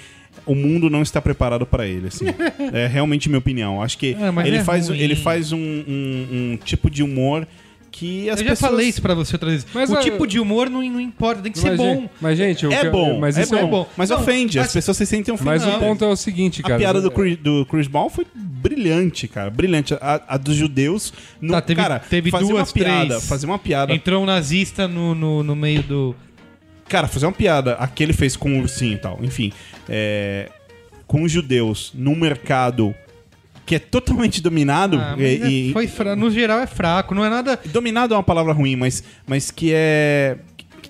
o 0.48 0.56
mundo 0.56 0.90
não 0.90 1.02
está 1.02 1.22
preparado 1.22 1.66
para 1.66 1.86
ele, 1.86 2.08
assim. 2.08 2.26
é 2.74 2.88
realmente 2.88 3.30
minha 3.30 3.40
opinião. 3.40 3.82
Acho 3.82 3.98
que 3.98 4.16
Ah, 4.20 4.32
mas 4.32 4.48
ele, 4.48 4.58
é 4.58 4.64
faz, 4.64 4.90
ruim. 4.90 4.98
ele 5.00 5.16
faz 5.16 5.52
um, 5.52 5.58
um- 5.60 6.28
um 6.54 6.60
tipo 6.64 6.90
de 6.90 7.04
humor 7.04 7.48
que 7.90 8.30
as 8.30 8.40
Eu 8.40 8.46
já 8.46 8.52
pessoas... 8.52 8.72
falei 8.72 8.88
isso 8.90 9.02
pra 9.02 9.16
você 9.16 9.34
outras 9.36 9.52
vezes. 9.54 9.68
Mas, 9.74 9.90
o 9.90 9.96
ah, 9.96 10.00
tipo 10.02 10.28
de 10.28 10.40
humor 10.40 10.70
não, 10.70 10.84
não 10.84 11.02
importa, 11.02 11.42
tem 11.42 11.52
que 11.52 11.58
ser 11.58 11.70
mas, 11.70 11.78
bom. 11.78 11.96
gente- 11.96 12.10
Mas, 12.22 12.38
gente, 12.38 12.68
o 12.68 12.72
É 12.72 12.82
que- 12.82 12.90
bom, 12.92 13.20
mas 13.20 13.38
é, 13.38 13.42
isso 13.42 13.56
bom, 13.58 13.68
bom. 13.68 13.90
mas 13.98 14.10
Não, 14.12 14.18
ofende, 14.20 14.60
as 14.60 14.66
mas- 14.68 14.74
pessoas 14.74 14.98
se 14.98 15.06
sentem 15.06 15.34
Mas 15.42 15.62
ofendidas. 15.64 15.76
o 15.76 15.80
ponto 15.80 16.04
é 16.06 16.08
o 16.08 16.16
seguinte, 16.16 16.62
A 16.64 16.68
cara. 16.68 16.80
piada 16.80 17.02
do 17.02 17.10
Chris, 17.10 17.38
do 17.38 17.66
Chris 17.66 17.88
Brown 17.88 18.10
foi 18.10 18.26
brilhante, 18.36 19.28
cara. 19.28 19.50
Brilhante. 19.50 19.94
A, 19.96 20.22
a 20.28 20.38
dos 20.38 20.56
judeus. 20.56 21.12
No, 21.42 21.54
Tá, 21.54 21.62
teve- 21.62 21.82
cara, 21.82 22.00
teve 22.00 22.30
fazer 22.30 22.46
duas, 22.46 22.68
uma 22.70 22.74
piada. 22.74 23.06
três. 23.08 23.26
Fazer 23.28 23.46
uma 23.46 23.60
piada. 23.60 23.94
Entrou 23.94 24.22
um 24.22 24.26
nazista 24.26 24.88
no, 24.88 25.16
no, 25.16 25.42
no 25.44 25.56
meio 25.56 25.82
do. 25.84 26.16
Cara, 26.88 27.08
fazer 27.08 27.26
uma 27.26 27.32
piada. 27.34 27.74
Aquele 27.74 28.14
fez 28.14 28.36
com 28.36 28.58
o 28.58 28.62
ursinho 28.62 28.94
e 28.94 28.98
tal. 28.98 29.20
Enfim. 29.22 29.52
é, 29.90 30.50
com 31.06 31.24
os 31.24 31.32
judeus 31.32 31.92
num 31.96 32.16
mercado 32.16 32.94
que 33.66 33.76
é 33.76 33.80
totalmente 33.80 34.42
dominado. 34.42 34.98
Ah, 35.00 35.16
e, 35.18 35.70
é- 35.70 35.74
foi 35.74 35.88
fra- 35.88 36.16
No 36.16 36.30
geral 36.32 36.60
é 36.60 36.68
fraco, 36.68 37.14
não 37.16 37.24
é 37.26 37.30
nada. 37.30 37.60
Dominado 37.66 38.14
é 38.14 38.18
uma 38.18 38.24
palavra 38.24 38.54
ruim, 38.54 38.76
mas, 38.76 39.04
mas 39.26 39.52
que 39.52 39.72
é. 39.74 40.38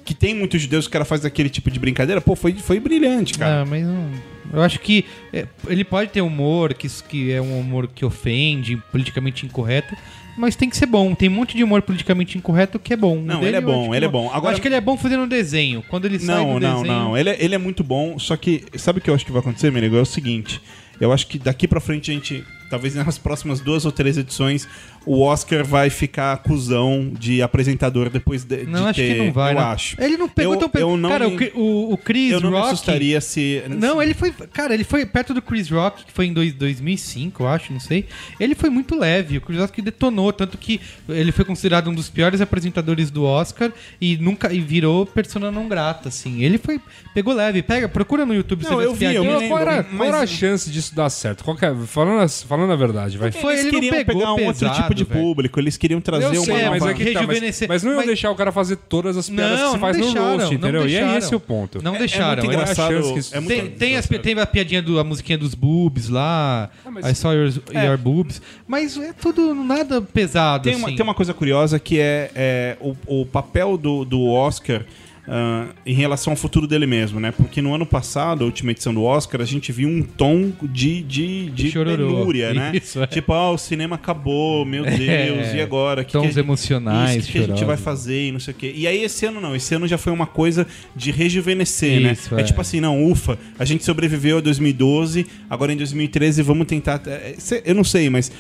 que 0.06 0.14
tem 0.14 0.34
muitos 0.34 0.62
judeus 0.62 0.86
que 0.86 0.90
o 0.90 0.94
cara 0.94 1.06
faz 1.06 1.26
aquele 1.26 1.50
tipo 1.50 1.70
de 1.72 1.80
brincadeira, 1.80 2.22
pô, 2.22 2.36
foi, 2.36 2.54
foi 2.54 2.80
brilhante, 2.80 3.38
cara. 3.38 3.62
Ah, 3.62 3.66
mas 3.66 3.84
não. 3.84 4.10
Eu 4.54 4.62
acho 4.62 4.80
que 4.80 5.04
é, 5.34 5.46
ele 5.68 5.84
pode 5.84 6.10
ter 6.12 6.22
humor, 6.22 6.74
que, 6.74 6.88
que 7.10 7.32
é 7.32 7.42
um 7.42 7.60
humor 7.60 7.88
que 7.88 8.06
ofende, 8.06 8.78
politicamente 8.92 9.46
incorreto, 9.46 9.96
mas 10.38 10.56
tem 10.56 10.70
que 10.70 10.78
ser 10.78 10.86
bom. 10.86 11.14
Tem 11.16 11.28
um 11.28 11.32
monte 11.34 11.58
de 11.58 11.64
humor 11.64 11.82
politicamente 11.82 12.38
incorreto 12.38 12.78
que 12.80 12.94
é 12.94 12.98
bom. 12.98 13.18
Não, 13.20 13.42
ele 13.44 13.56
é 13.56 13.60
eu 13.60 13.62
bom, 13.64 13.94
ele 13.96 14.06
é 14.06 14.08
não. 14.08 14.12
bom. 14.12 14.26
Eu 14.28 14.34
Agora- 14.34 14.54
acho 14.54 14.62
que 14.62 14.68
ele 14.68 14.76
é 14.76 14.82
bom 14.82 14.96
fazendo 14.98 15.26
desenho. 15.28 15.84
Quando 15.90 16.06
ele 16.06 16.20
sai 16.20 16.36
Não, 16.38 16.54
do 16.54 16.60
não, 16.60 16.82
desenho... 16.84 17.00
não. 17.00 17.18
Ele 17.18 17.30
é, 17.30 17.38
ele 17.44 17.56
é 17.56 17.58
muito 17.58 17.84
bom, 17.84 18.18
só 18.20 18.38
que 18.38 18.64
sabe 18.78 19.00
o 19.00 19.02
que 19.02 19.10
eu 19.10 19.16
acho 19.16 19.26
que 19.26 19.32
vai 19.32 19.42
acontecer, 19.42 19.72
Merigo? 19.72 19.98
É 19.98 20.02
o 20.02 20.06
seguinte. 20.06 20.62
Eu 21.00 21.12
acho 21.12 21.28
que 21.28 21.38
daqui 21.38 21.68
pra 21.68 21.80
frente 21.80 22.10
a 22.12 22.14
gente, 22.14 22.44
talvez 22.70 22.96
nas 22.96 23.18
próximas 23.18 23.60
duas 23.60 23.86
ou 23.86 23.92
três 23.92 24.18
edições, 24.18 24.68
o 25.06 25.22
Oscar 25.22 25.64
vai 25.66 25.90
ficar 25.90 26.34
acusão 26.34 27.12
de 27.18 27.42
apresentador 27.42 28.10
depois 28.10 28.44
de, 28.44 28.64
Não, 28.66 28.84
de 28.84 28.90
acho 28.90 29.00
ter. 29.00 29.14
que 29.16 29.24
não 29.26 29.32
vai. 29.32 29.54
Eu 29.54 29.58
né? 29.60 29.64
acho. 29.64 30.02
Ele 30.02 30.18
não 30.18 30.28
pegou 30.28 30.54
Eu- 30.56 30.70
tão 30.70 30.98
não 30.98 31.10
Cara, 31.10 31.30
me- 31.30 31.52
o 31.56 31.94
o, 31.94 31.98
Chris 31.98 32.32
Eu 32.34 32.42
não 32.42 32.52
me 32.52 32.58
Rock. 32.58 32.68
assustaria 32.74 33.22
se. 33.22 33.64
Não, 33.70 34.02
ele 34.02 34.14
foi. 34.14 34.32
Cara, 34.32 34.74
ele 34.74 34.84
foi 34.84 35.06
perto 35.06 35.34
do 35.34 35.42
Chris 35.42 35.70
Rock, 35.70 36.04
que 36.06 36.12
foi 36.12 36.26
em 36.26 36.34
dois- 36.34 36.54
2005, 36.54 37.44
eu 37.44 37.48
acho, 37.48 37.72
não 37.72 37.80
sei. 37.80 38.06
Ele 38.40 38.54
foi 38.56 38.70
muito 38.70 38.98
leve. 38.98 39.38
O 39.38 39.42
Chris 39.42 39.60
Rock 39.60 39.82
detonou, 39.82 40.34
tanto 40.34 40.58
que 40.58 40.80
ele 41.08 41.32
foi 41.32 41.46
considerado 41.46 41.90
um 41.90 41.94
dos 41.96 42.10
piores 42.10 42.42
apresentadores 42.42 43.10
do 43.10 43.24
Oscar 43.24 43.72
e 44.02 44.18
nunca 44.18 44.52
e 44.54 44.60
virou 44.60 45.06
persona 45.06 45.52
não 45.52 45.68
grata, 45.70 46.10
assim. 46.10 46.44
Ele 46.44 46.58
foi. 46.58 46.80
Pegou 47.14 47.34
leve. 47.34 47.62
Pega, 47.62 47.88
procura 47.88 48.26
no 48.26 48.34
YouTube 48.34 48.64
Não, 48.64 48.72
você 48.72 48.76
vê 48.78 48.86
eu 48.86 48.94
vi, 48.94 49.06
eu 49.06 49.24
me 49.24 49.30
piadinhas. 49.30 49.50
Qual, 49.50 49.60
lembro, 49.60 49.74
era, 49.74 49.84
mas- 49.90 49.98
qual 49.98 50.08
era 50.10 50.20
a 50.20 50.28
chance 50.28 50.70
disso 50.70 50.94
dar 50.94 51.10
certo? 51.10 51.44
Qual 51.44 51.56
que 51.56 51.66
é- 51.66 51.74
falando, 51.88 52.22
a, 52.22 52.28
falando 52.58 52.74
a 52.74 52.76
verdade, 52.76 53.18
vai. 53.18 53.32
Foi, 53.32 53.54
eles 53.54 53.66
ele 53.66 53.72
queriam 53.76 53.96
pegou 54.04 54.20
pegar 54.22 54.34
um 54.34 54.46
outro 54.48 54.70
tipo 54.72 54.94
de 54.94 55.04
velho. 55.04 55.22
público, 55.22 55.60
eles 55.60 55.78
queriam 55.78 56.02
trazer 56.02 56.26
Eu 56.26 56.32
uma 56.42 56.46
sei, 56.46 56.56
nova... 56.56 56.70
mas, 56.72 56.86
é 56.86 56.94
que 56.94 57.12
tá, 57.12 57.24
mas, 57.24 57.62
mas 57.68 57.84
não 57.84 57.92
iam 57.92 57.98
Mas- 57.98 58.08
deixar 58.08 58.32
o 58.32 58.36
cara 58.36 58.52
fazer 58.52 58.76
todas 58.78 59.16
as 59.18 59.30
piadas 59.30 59.52
Não, 59.52 59.58
que 59.60 59.66
se 59.68 59.74
não 59.74 59.80
faz 59.80 59.98
no 59.98 60.04
deixaram, 60.04 60.28
roast, 60.38 60.46
não 60.46 60.54
entendeu? 60.54 60.82
E 60.82 60.84
é 60.96 61.00
deixaram. 61.00 61.18
esse 61.18 61.36
o 61.36 61.40
ponto. 61.40 61.84
Não 61.84 61.96
É- 61.96 62.00
deixaram. 62.00 62.26
É 62.32 62.36
muito 62.36 62.46
Ele- 62.52 62.56
engraçado. 62.56 62.92
a 62.92 62.96
chance 62.98 63.14
que 63.14 63.20
isso- 63.20 63.36
é 63.36 63.40
muito 63.40 63.54
Tem, 63.62 63.70
tem, 63.70 63.96
as, 63.98 64.08
tem 64.08 64.40
a 64.40 64.46
piadinha 64.46 64.82
do, 64.82 65.00
a 65.00 65.04
musiquinha 65.04 65.38
dos 65.38 65.54
boobs 65.56 66.10
lá, 66.10 66.70
mas- 66.92 67.06
I 67.06 67.16
saw 67.16 67.34
your, 67.34 67.54
É. 67.74 67.86
your 67.86 67.98
boobs, 67.98 68.42
mas 68.68 68.98
é 68.98 69.14
tudo 69.14 69.54
nada 69.54 70.02
pesado, 70.02 70.64
Tem 70.64 70.76
uma, 70.76 70.88
assim. 70.88 70.96
tem 70.96 71.04
uma 71.04 71.14
coisa 71.14 71.34
curiosa 71.34 71.80
que 71.80 72.00
é, 72.00 72.32
é 72.36 72.78
o, 72.82 72.96
o 73.06 73.26
papel 73.26 73.78
do, 73.78 74.04
do 74.04 74.26
Oscar 74.28 74.84
ah, 75.28 75.68
em 75.86 75.94
relação 75.94 76.32
ao 76.34 76.38
futuro 76.38 76.66
dele 76.68 76.86
mesmo, 76.86 77.20
né? 77.20 77.32
Porque 77.32 77.62
no 77.62 77.74
ano 77.74 77.86
passado, 77.86 78.44
a 78.44 78.46
última 78.46 78.72
edição 78.72 78.94
do 78.94 79.04
Oscar, 79.04 79.42
a 79.42 79.46
gente 79.46 79.72
viu 79.72 79.90
um 79.90 80.02
tom 80.02 80.52
de, 80.62 81.02
de, 81.04 81.50
de 81.50 81.72
penúria, 81.72 82.54
né? 82.54 82.72
Isso, 82.82 83.02
é. 83.04 83.08
Tipo, 83.08 83.34
ah, 83.34 83.52
o 83.52 83.58
cinema 83.58 83.96
acabou, 83.96 84.64
meu 84.66 84.84
Deus, 84.84 85.00
É. 85.00 85.58
e 85.58 85.62
agora? 85.62 86.04
Que 86.04 86.14
Tons 86.14 86.34
que 86.34 86.40
emocionais, 86.40 87.24
Isso, 87.24 87.32
que 87.32 87.40
a 87.40 87.42
gente 87.48 87.64
vai 87.66 87.78
fazer 87.78 88.28
e 88.28 88.32
não 88.32 88.40
sei 88.40 88.54
o 88.54 88.58
quê. 88.58 88.74
E 88.76 88.88
aí 88.88 89.04
esse 89.04 89.26
ano 89.26 89.42
não, 89.42 89.56
esse 89.56 89.74
ano 89.76 89.88
já 89.88 89.98
foi 89.98 90.14
uma 90.14 90.26
coisa 90.26 90.66
de 90.96 91.12
rejuvenescer, 91.12 92.02
Isso, 92.02 92.34
né? 92.34 92.42
É. 92.42 92.44
é. 92.44 92.46
tipo 92.46 92.62
assim, 92.62 92.80
não, 92.80 93.04
ufa, 93.04 93.38
a 93.60 93.66
gente 93.66 93.84
sobreviveu 93.84 94.38
a 94.38 94.42
2012, 94.42 95.26
agora 95.50 95.74
em 95.74 95.78
2013 95.78 96.42
vamos 96.42 96.68
tentar... 96.68 97.02
é, 97.06 97.36
cê- 97.38 97.64
Eu 97.66 97.76
não 97.76 97.84
sei, 97.84 98.10
mas 98.10 98.32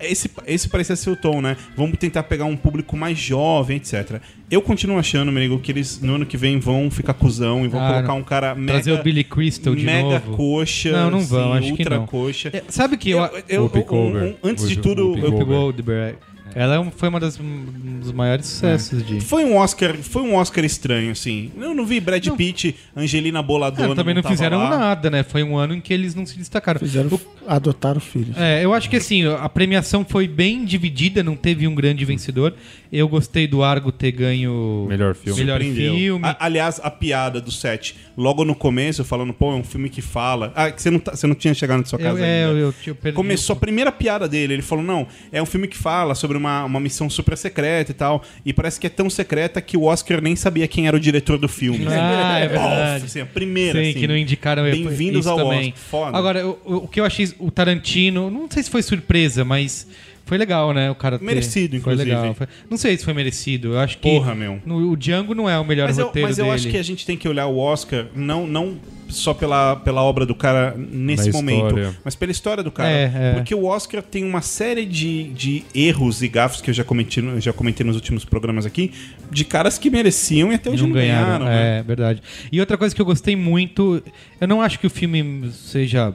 esse, 0.00 0.30
esse 0.46 0.68
parecia 0.68 0.96
ser 0.96 1.10
o 1.10 1.16
tom, 1.16 1.40
né? 1.40 1.56
Vamos 1.76 1.96
tentar 1.98 2.22
pegar 2.24 2.44
um 2.44 2.56
público 2.56 2.96
mais 2.96 3.18
jovem, 3.18 3.76
etc. 3.76 4.20
Eu 4.50 4.60
continuo 4.62 4.98
achando, 4.98 5.30
Merigo, 5.32 5.58
que 5.58 5.72
eles 5.72 6.00
no 6.00 6.16
ano 6.16 6.26
que 6.26 6.36
vem 6.36 6.58
vão 6.58 6.90
ficar 6.90 7.14
cuzão 7.14 7.64
e 7.64 7.68
vão 7.68 7.80
Ah, 7.80 7.92
colocar 7.94 8.12
um 8.14 8.22
cara 8.22 8.54
mega... 8.54 8.72
Trazer 8.74 8.92
o 8.92 9.02
Billy 9.02 9.24
Crystal 9.24 9.74
de 9.74 9.84
mega 9.84 10.20
novo. 10.20 10.36
coxa, 10.36 10.92
Não, 10.92 11.10
não 11.10 11.20
vão, 11.20 11.52
assim, 11.54 11.64
acho 11.66 11.74
que 11.76 11.82
ultra 11.82 11.96
não. 11.98 12.06
coxa. 12.06 12.50
É, 12.52 12.62
sabe 12.68 12.96
que 12.96 13.10
eu... 13.10 13.18
Eu, 13.48 13.70
eu- 13.74 13.86
um- 13.92 14.18
um- 14.28 14.34
antes 14.44 14.68
de 14.68 14.76
tudo, 14.78 15.12
Whoopi 15.12 15.40
eu- 15.40 15.46
Goldberg. 15.46 16.18
Ela 16.54 16.76
é 16.76 16.90
foi 16.96 17.08
uma 17.08 17.18
das, 17.18 17.38
um 17.38 17.98
dos 18.00 18.12
maiores 18.12 18.46
sucessos 18.46 19.04
de... 19.04 19.20
Foi 19.20 19.44
um 19.44 19.56
Oscar, 19.56 19.94
foi 19.96 20.22
um 20.22 20.34
Oscar 20.34 20.64
estranho, 20.64 21.10
assim. 21.10 21.50
Eu 21.60 21.74
não 21.74 21.84
vi 21.84 21.98
Brad 21.98 22.24
Não. 22.26 22.36
Pitt, 22.36 22.76
Angelina 22.96 23.42
Boladona. 23.42 23.92
Ah, 23.92 23.96
também 23.96 24.14
não 24.14 24.22
tava 24.22 24.34
fizeram 24.34 24.58
lá. 24.58 24.78
nada, 24.78 25.10
né? 25.10 25.22
Foi 25.22 25.42
um 25.42 25.56
ano 25.56 25.74
em 25.74 25.80
que 25.80 25.92
eles 25.92 26.14
não 26.14 26.24
se 26.24 26.38
destacaram. 26.38 26.78
Fizeram, 26.78 27.20
adotaram 27.46 28.00
filhos. 28.00 28.36
É, 28.36 28.64
eu 28.64 28.72
acho 28.72 28.88
que 28.88 28.96
assim, 28.96 29.26
a 29.26 29.48
premiação 29.48 30.04
foi 30.04 30.28
bem 30.28 30.64
dividida, 30.64 31.22
não 31.22 31.34
teve 31.34 31.66
um 31.66 31.74
grande 31.74 32.04
vencedor. 32.04 32.54
Eu 32.96 33.08
gostei 33.08 33.46
do 33.48 33.62
Argo 33.64 33.90
ter 33.90 34.12
ganho 34.12 34.86
Melhor 34.88 35.16
filme. 35.16 35.40
melhor 35.40 35.60
filme. 35.60 36.24
A- 36.24 36.36
aliás, 36.38 36.80
a 36.80 36.88
piada 36.90 37.40
do 37.40 37.50
set, 37.50 37.96
logo 38.16 38.44
no 38.44 38.54
começo, 38.54 39.02
falando, 39.04 39.32
pô, 39.34 39.50
é 39.52 39.56
um 39.56 39.64
filme 39.64 39.88
que 39.88 40.00
fala. 40.00 40.52
Ah, 40.54 40.70
que 40.70 40.80
você 40.80 40.90
não, 40.90 41.00
tá- 41.00 41.16
você 41.16 41.26
não 41.26 41.34
tinha 41.34 41.52
chegado 41.54 41.80
na 41.80 41.84
sua 41.86 41.98
eu, 41.98 42.04
casa 42.04 42.24
é, 42.24 42.44
ainda. 42.46 42.52
eu, 42.60 42.66
eu, 42.68 42.74
eu 42.86 42.94
perdi 42.94 43.16
Começou 43.16 43.54
a 43.54 43.56
primeira 43.58 43.90
piada 43.90 44.28
dele. 44.28 44.52
Ele 44.54 44.62
falou: 44.62 44.84
não, 44.84 45.08
é 45.32 45.42
um 45.42 45.46
filme 45.46 45.66
que 45.66 45.76
fala 45.76 46.14
sobre 46.14 46.36
uma, 46.38 46.64
uma 46.64 46.78
missão 46.78 47.10
super 47.10 47.36
secreta 47.36 47.90
e 47.90 47.94
tal. 47.94 48.22
E 48.46 48.52
parece 48.52 48.78
que 48.78 48.86
é 48.86 48.90
tão 48.90 49.10
secreta 49.10 49.60
que 49.60 49.76
o 49.76 49.82
Oscar 49.82 50.20
nem 50.22 50.36
sabia 50.36 50.68
quem 50.68 50.86
era 50.86 50.96
o 50.96 51.00
diretor 51.00 51.36
do 51.36 51.48
filme. 51.48 51.84
Ah, 51.88 52.38
é 52.38 52.46
verdade. 52.48 52.92
Nossa, 52.92 53.06
assim, 53.06 53.20
a 53.20 53.26
primeira. 53.26 53.82
Sim, 53.82 53.90
assim. 53.90 53.98
que 53.98 54.06
não 54.06 54.16
indicaram 54.16 54.62
Bem-vindos 54.62 55.26
ao 55.26 55.36
também. 55.36 55.70
Oscar. 55.72 55.84
Foda. 55.90 56.16
Agora, 56.16 56.46
o- 56.46 56.84
o 56.84 56.88
que 56.88 57.00
eu 57.00 57.04
achei, 57.04 57.28
o 57.40 57.50
Tarantino, 57.50 58.30
não 58.30 58.48
sei 58.48 58.62
se 58.62 58.70
foi 58.70 58.82
surpresa, 58.82 59.44
mas 59.44 59.88
foi 60.26 60.38
legal, 60.38 60.72
né? 60.72 60.90
O 60.90 60.94
cara 60.94 61.18
ter- 61.18 61.24
Merecido, 61.24 61.70
foi 61.80 61.92
inclusive. 61.94 62.10
legal. 62.16 62.34
Foi- 62.34 62.46
não 62.70 62.76
sei 62.76 62.96
se 62.96 63.04
foi 63.04 63.12
merecido. 63.14 63.74
Eu 63.74 63.78
acho 63.78 63.98
que 63.98 64.10
Porra, 64.10 64.34
meu. 64.34 64.60
no- 64.64 64.90
o 64.90 64.96
Django 64.96 65.34
não 65.34 65.48
é 65.48 65.58
o 65.58 65.64
melhor 65.64 65.86
Mas 65.88 65.98
eu, 65.98 66.06
roteiro 66.06 66.28
mas 66.28 66.38
eu 66.38 66.44
dele. 66.46 66.54
acho 66.56 66.68
que 66.68 66.76
a 66.76 66.82
gente 66.82 67.04
tem 67.04 67.16
que 67.16 67.28
olhar 67.28 67.46
o 67.46 67.58
Oscar 67.58 68.06
não, 68.16 68.46
não 68.46 68.76
só 69.08 69.34
pela, 69.34 69.76
pela 69.76 70.02
obra 70.02 70.24
do 70.24 70.34
cara 70.34 70.74
nesse 70.76 71.30
Da 71.30 71.36
momento, 71.36 71.66
história. 71.66 71.96
mas 72.02 72.14
pela 72.16 72.32
história 72.32 72.64
do 72.64 72.72
cara. 72.72 72.88
É, 72.90 73.12
é. 73.14 73.32
Porque 73.34 73.54
o 73.54 73.64
Oscar 73.66 74.02
tem 74.02 74.24
uma 74.24 74.40
série 74.40 74.86
de, 74.86 75.24
de 75.24 75.62
erros 75.74 76.22
e 76.22 76.26
gafos 76.26 76.60
que 76.62 76.70
eu 76.70 76.74
já 76.74 76.82
comentei, 76.82 77.22
no- 77.22 77.38
já 77.40 77.52
comentei 77.52 77.86
nos 77.86 77.94
últimos 77.94 78.24
programas 78.24 78.64
aqui, 78.66 78.92
de 79.30 79.44
caras 79.44 79.78
que 79.78 79.90
mereciam 79.90 80.50
e 80.50 80.54
até 80.54 80.70
hoje 80.70 80.82
não 80.82 80.88
não, 80.88 80.94
ganharam. 80.96 81.26
ganharam. 81.26 81.44
né? 81.44 81.78
é, 81.78 81.82
verdade. 81.82 82.22
E 82.50 82.58
outra 82.58 82.78
coisa 82.78 82.94
que 82.94 83.00
eu 83.00 83.06
gostei 83.06 83.36
muito, 83.36 84.02
eu 84.40 84.48
não 84.48 84.62
acho 84.62 84.80
que 84.80 84.86
o 84.86 84.90
filme 84.90 85.50
seja 85.52 86.12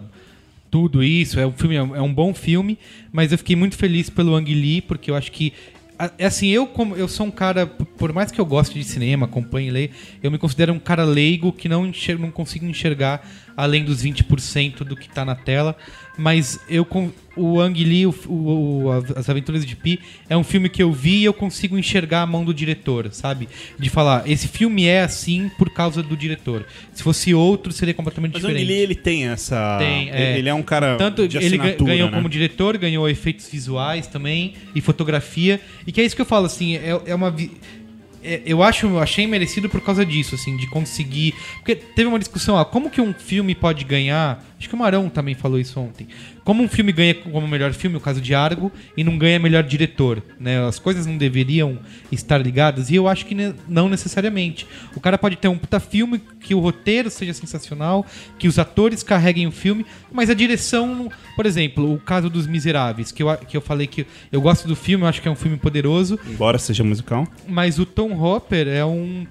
tudo 0.70 1.04
isso, 1.04 1.40
é 1.40 1.48
um 1.48 1.52
filme, 1.52 1.76
é 1.76 2.02
um 2.02 2.14
bom 2.14 2.34
filme, 2.34 2.78
mas 3.12 3.32
eu 3.32 3.38
fiquei 3.38 3.56
muito 3.56 3.76
feliz 3.76 4.10
pelo 4.10 4.36
Ang 4.36 4.54
Lee, 4.54 4.82
porque 4.82 5.10
eu 5.10 5.16
acho 5.16 5.32
que 5.32 5.54
é 6.18 6.26
assim, 6.26 6.48
eu 6.48 6.66
como 6.66 6.96
eu 6.96 7.10
sou 7.10 7.26
um 7.26 7.32
cara, 7.32 7.68
por 7.68 8.14
mais 8.14 8.32
que 8.32 8.40
eu 8.40 8.46
goste 8.46 8.80
de 8.80 8.86
cinema, 8.86 9.26
acompanhe 9.26 9.70
leio, 9.70 9.90
eu 10.24 10.32
me 10.32 10.38
considero 10.38 10.72
um 10.72 10.80
cara 10.80 11.04
leigo 11.04 11.52
que 11.52 11.68
não 11.68 11.86
enxer, 11.86 12.18
não 12.18 12.32
consigo 12.32 12.66
enxergar 12.66 13.28
além 13.58 13.84
dos 13.84 14.02
20% 14.02 14.86
do 14.86 14.96
que 14.96 15.10
tá 15.10 15.26
na 15.26 15.36
tela, 15.36 15.76
mas 16.20 16.60
eu 16.70 16.84
com 16.84 17.10
o 17.36 17.62
Ang 17.62 17.82
Lee, 17.82 18.06
o, 18.06 18.14
o- 18.28 18.84
o- 18.88 18.91
As 19.16 19.30
Aventuras 19.30 19.66
de 19.66 19.74
Pi, 19.74 19.98
é 20.30 20.36
um 20.36 20.44
filme 20.44 20.68
que 20.68 20.84
eu 20.84 20.91
vi 20.91 21.20
e 21.22 21.24
eu 21.24 21.34
consigo 21.34 21.78
enxergar 21.78 22.24
a 22.24 22.26
mão 22.26 22.44
do 22.44 22.54
diretor, 22.54 23.10
sabe? 23.14 23.48
De 23.78 23.90
falar, 23.90 24.30
esse 24.30 24.48
filme 24.50 24.86
é 24.86 25.02
assim 25.02 25.50
por 25.58 25.70
causa 25.70 26.04
do 26.04 26.18
diretor. 26.18 26.66
Se 26.94 27.02
fosse 27.02 27.34
outro, 27.34 27.72
seria 27.72 27.94
completamente 27.94 28.34
Mas 28.34 28.44
o 28.44 28.48
diferente. 28.48 28.66
Ang 28.66 28.74
Lee, 28.74 28.82
ele 28.84 28.96
tem 28.96 29.28
essa... 29.28 29.78
Tem, 29.80 30.10
ele, 30.10 30.18
é. 30.18 30.38
ele 30.40 30.50
é 30.50 30.54
um 30.54 30.62
cara 30.64 30.98
Tanto 30.98 31.26
de 31.30 31.38
ele 31.38 31.58
ganhou 31.58 32.10
né? 32.10 32.18
como 32.18 32.28
diretor, 32.28 32.78
ganhou 32.78 33.08
efeitos 33.08 33.48
visuais 33.50 34.06
também 34.06 34.56
e 34.76 34.82
fotografia. 34.82 35.62
E 35.88 35.94
que 35.94 36.02
é 36.02 36.04
isso 36.04 36.16
que 36.18 36.22
eu 36.22 36.26
falo, 36.26 36.46
assim, 36.46 36.76
é, 36.76 37.00
é 37.06 37.16
uma. 37.16 37.34
É, 38.24 38.41
eu 38.46 38.62
acho, 38.62 38.98
achei 38.98 39.26
merecido 39.28 39.70
por 39.70 39.82
causa 39.82 40.06
disso, 40.06 40.36
assim, 40.36 40.58
de 40.58 40.68
conseguir. 40.68 41.34
Porque 41.56 41.76
teve 41.76 42.08
uma 42.08 42.20
discussão, 42.20 42.56
ó, 42.56 42.66
como 42.66 42.90
que 42.90 43.02
um 43.02 43.14
filme 43.14 43.56
pode 43.56 43.84
ganhar. 43.86 44.44
Acho 44.58 44.68
que 44.68 44.76
o 44.76 44.78
Marão 44.78 45.10
também 45.10 45.36
falou 45.36 45.60
isso 45.60 45.80
ontem. 45.80 46.08
Como 46.44 46.64
um 46.64 46.68
filme 46.68 46.91
ganha 46.91 47.14
como 47.14 47.48
melhor 47.48 47.74
filme, 47.74 47.98
o 47.98 47.99
caso 47.99 48.20
de 48.22 48.34
Argo, 48.34 48.72
e 48.98 49.03
não 49.03 49.18
ganha 49.18 49.38
melhor 49.40 49.64
diretor, 49.64 50.24
né? 50.40 50.66
As 50.66 50.80
coisas 50.80 51.06
não 51.06 51.18
deveriam 51.18 51.78
estar 52.11 52.38
ligadas, 52.40 52.90
e 52.90 52.95
eu 52.95 53.07
acho 53.07 53.26
que 53.26 53.36
ne- 53.36 53.53
não 53.68 53.88
necessariamente. 53.90 54.66
O 54.95 54.99
cara 54.99 55.18
pode 55.18 55.36
ter 55.36 55.48
um 55.48 55.57
puta 55.57 55.80
filme, 55.80 56.22
que 56.40 56.56
o 56.56 56.60
roteiro 56.60 57.10
seja 57.10 57.34
sensacional, 57.34 58.06
que 58.38 58.48
os 58.48 58.57
atores 58.57 59.03
carreguem 59.03 59.45
o 59.48 59.52
filme, 59.52 59.86
mas 60.11 60.30
a 60.30 60.34
direção, 60.34 61.11
por 61.36 61.45
exemplo, 61.45 61.94
o 61.94 61.99
caso 61.99 62.30
dos 62.30 62.48
Miseráveis, 62.48 63.11
que 63.11 63.22
eu, 63.22 63.38
que 63.38 63.56
eu 63.57 63.61
falei 63.61 63.86
que 63.88 64.06
eu 64.32 64.41
gosto 64.41 64.68
do 64.68 64.76
filme, 64.76 65.03
eu 65.03 65.07
acho 65.07 65.22
que 65.22 65.28
é 65.28 65.32
um 65.32 65.36
filme 65.36 65.57
poderoso, 65.57 66.20
Embora 66.28 66.57
seja 66.57 66.84
musical. 66.84 67.28
mas 67.48 67.78
o 67.80 67.86
Tom 67.86 68.14
Hopper 68.20 68.68
é 68.68 68.84
um. 68.86 69.28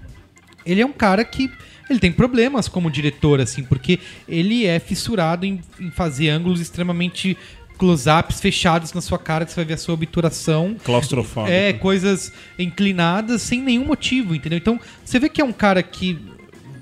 Ele 0.66 0.80
é 0.82 0.86
um 0.86 0.92
cara 0.92 1.24
que. 1.24 1.50
Ele 1.88 1.98
tem 1.98 2.12
problemas 2.12 2.68
como 2.68 2.90
diretor, 2.90 3.40
assim, 3.40 3.62
porque 3.64 3.98
ele 4.28 4.66
é 4.66 4.78
fissurado 4.78 5.46
em, 5.46 5.60
em 5.80 5.90
fazer 5.90 6.28
ângulos 6.28 6.60
extremamente 6.60 7.36
close-ups 7.78 8.40
fechados 8.40 8.92
na 8.92 9.00
sua 9.00 9.18
cara, 9.18 9.44
que 9.44 9.52
você 9.52 9.56
vai 9.56 9.64
ver 9.64 9.74
a 9.74 9.78
sua 9.78 9.94
obturação. 9.94 10.76
Claustrofóbico. 10.84 11.52
É, 11.54 11.72
coisas 11.72 12.32
inclinadas 12.58 13.42
sem 13.42 13.62
nenhum 13.62 13.84
motivo, 13.84 14.34
entendeu? 14.34 14.58
Então, 14.58 14.80
você 15.04 15.18
vê 15.18 15.28
que 15.28 15.40
é 15.40 15.44
um 15.44 15.52
cara 15.52 15.82
que. 15.82 16.18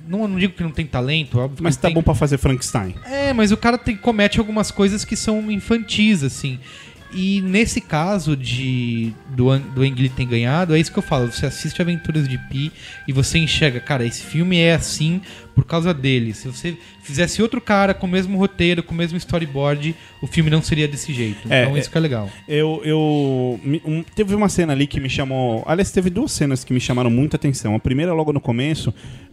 Não, 0.08 0.26
não 0.28 0.38
digo 0.38 0.52
que 0.54 0.62
não 0.62 0.70
tem 0.70 0.86
talento, 0.86 1.38
óbvio. 1.38 1.62
Mas 1.64 1.76
tá 1.76 1.88
tem- 1.88 1.94
bom 1.94 2.02
pra 2.02 2.14
fazer 2.14 2.38
Frankenstein. 2.38 2.94
é, 3.04 3.32
mas 3.32 3.50
o 3.50 3.56
cara 3.56 3.76
tem, 3.76 3.96
comete 3.96 4.38
algumas 4.38 4.70
coisas 4.70 5.04
que 5.04 5.16
são 5.16 5.50
infantis, 5.50 6.22
assim. 6.22 6.60
E 7.16 7.40
nesse 7.40 7.80
caso 7.80 8.36
de 8.36 9.12
do, 9.30 9.58
do 9.58 9.82
Ang 9.82 10.08
ter 10.10 10.26
ganhado, 10.26 10.76
é 10.76 10.78
isso 10.78 10.92
que 10.92 10.98
eu 10.98 11.02
falo. 11.02 11.32
Você 11.32 11.46
assiste 11.46 11.80
Aventuras 11.80 12.28
de 12.28 12.36
Pi 12.36 12.70
e 13.08 13.12
você 13.12 13.38
enxerga, 13.38 13.80
cara, 13.80 14.04
esse 14.04 14.22
filme 14.22 14.58
é 14.58 14.74
assim 14.74 15.22
por 15.54 15.64
causa 15.64 15.94
dele. 15.94 16.34
Se 16.34 16.46
você 16.46 16.76
fizesse 17.02 17.40
outro 17.40 17.58
cara 17.60 17.94
com 17.94 18.06
o 18.06 18.10
mesmo 18.10 18.36
roteiro, 18.36 18.82
com 18.82 18.92
o 18.92 18.96
mesmo 18.96 19.16
storyboard, 19.16 19.94
o 20.20 20.26
filme 20.26 20.50
não 20.50 20.60
seria 20.60 20.86
desse 20.86 21.14
jeito. 21.14 21.50
É, 21.50 21.62
então 21.62 21.74
é- 21.76 21.80
isso 21.80 21.90
que 21.90 21.96
é 21.96 22.00
legal. 22.00 22.28
Eu, 22.46 22.82
eu 22.84 22.98
um- 23.86 24.04
teve 24.14 24.34
uma 24.34 24.50
cena 24.50 24.74
ali 24.74 24.86
que 24.86 25.00
me 25.00 25.08
chamou. 25.08 25.64
Aliás, 25.66 25.90
teve 25.90 26.10
duas 26.10 26.32
cenas 26.32 26.62
que 26.64 26.74
me 26.74 26.80
chamaram 26.80 27.08
muita 27.08 27.36
atenção. 27.36 27.74
A 27.74 27.78
primeira 27.78 28.12
logo 28.12 28.30
no 28.32 28.40
começo, 28.40 28.92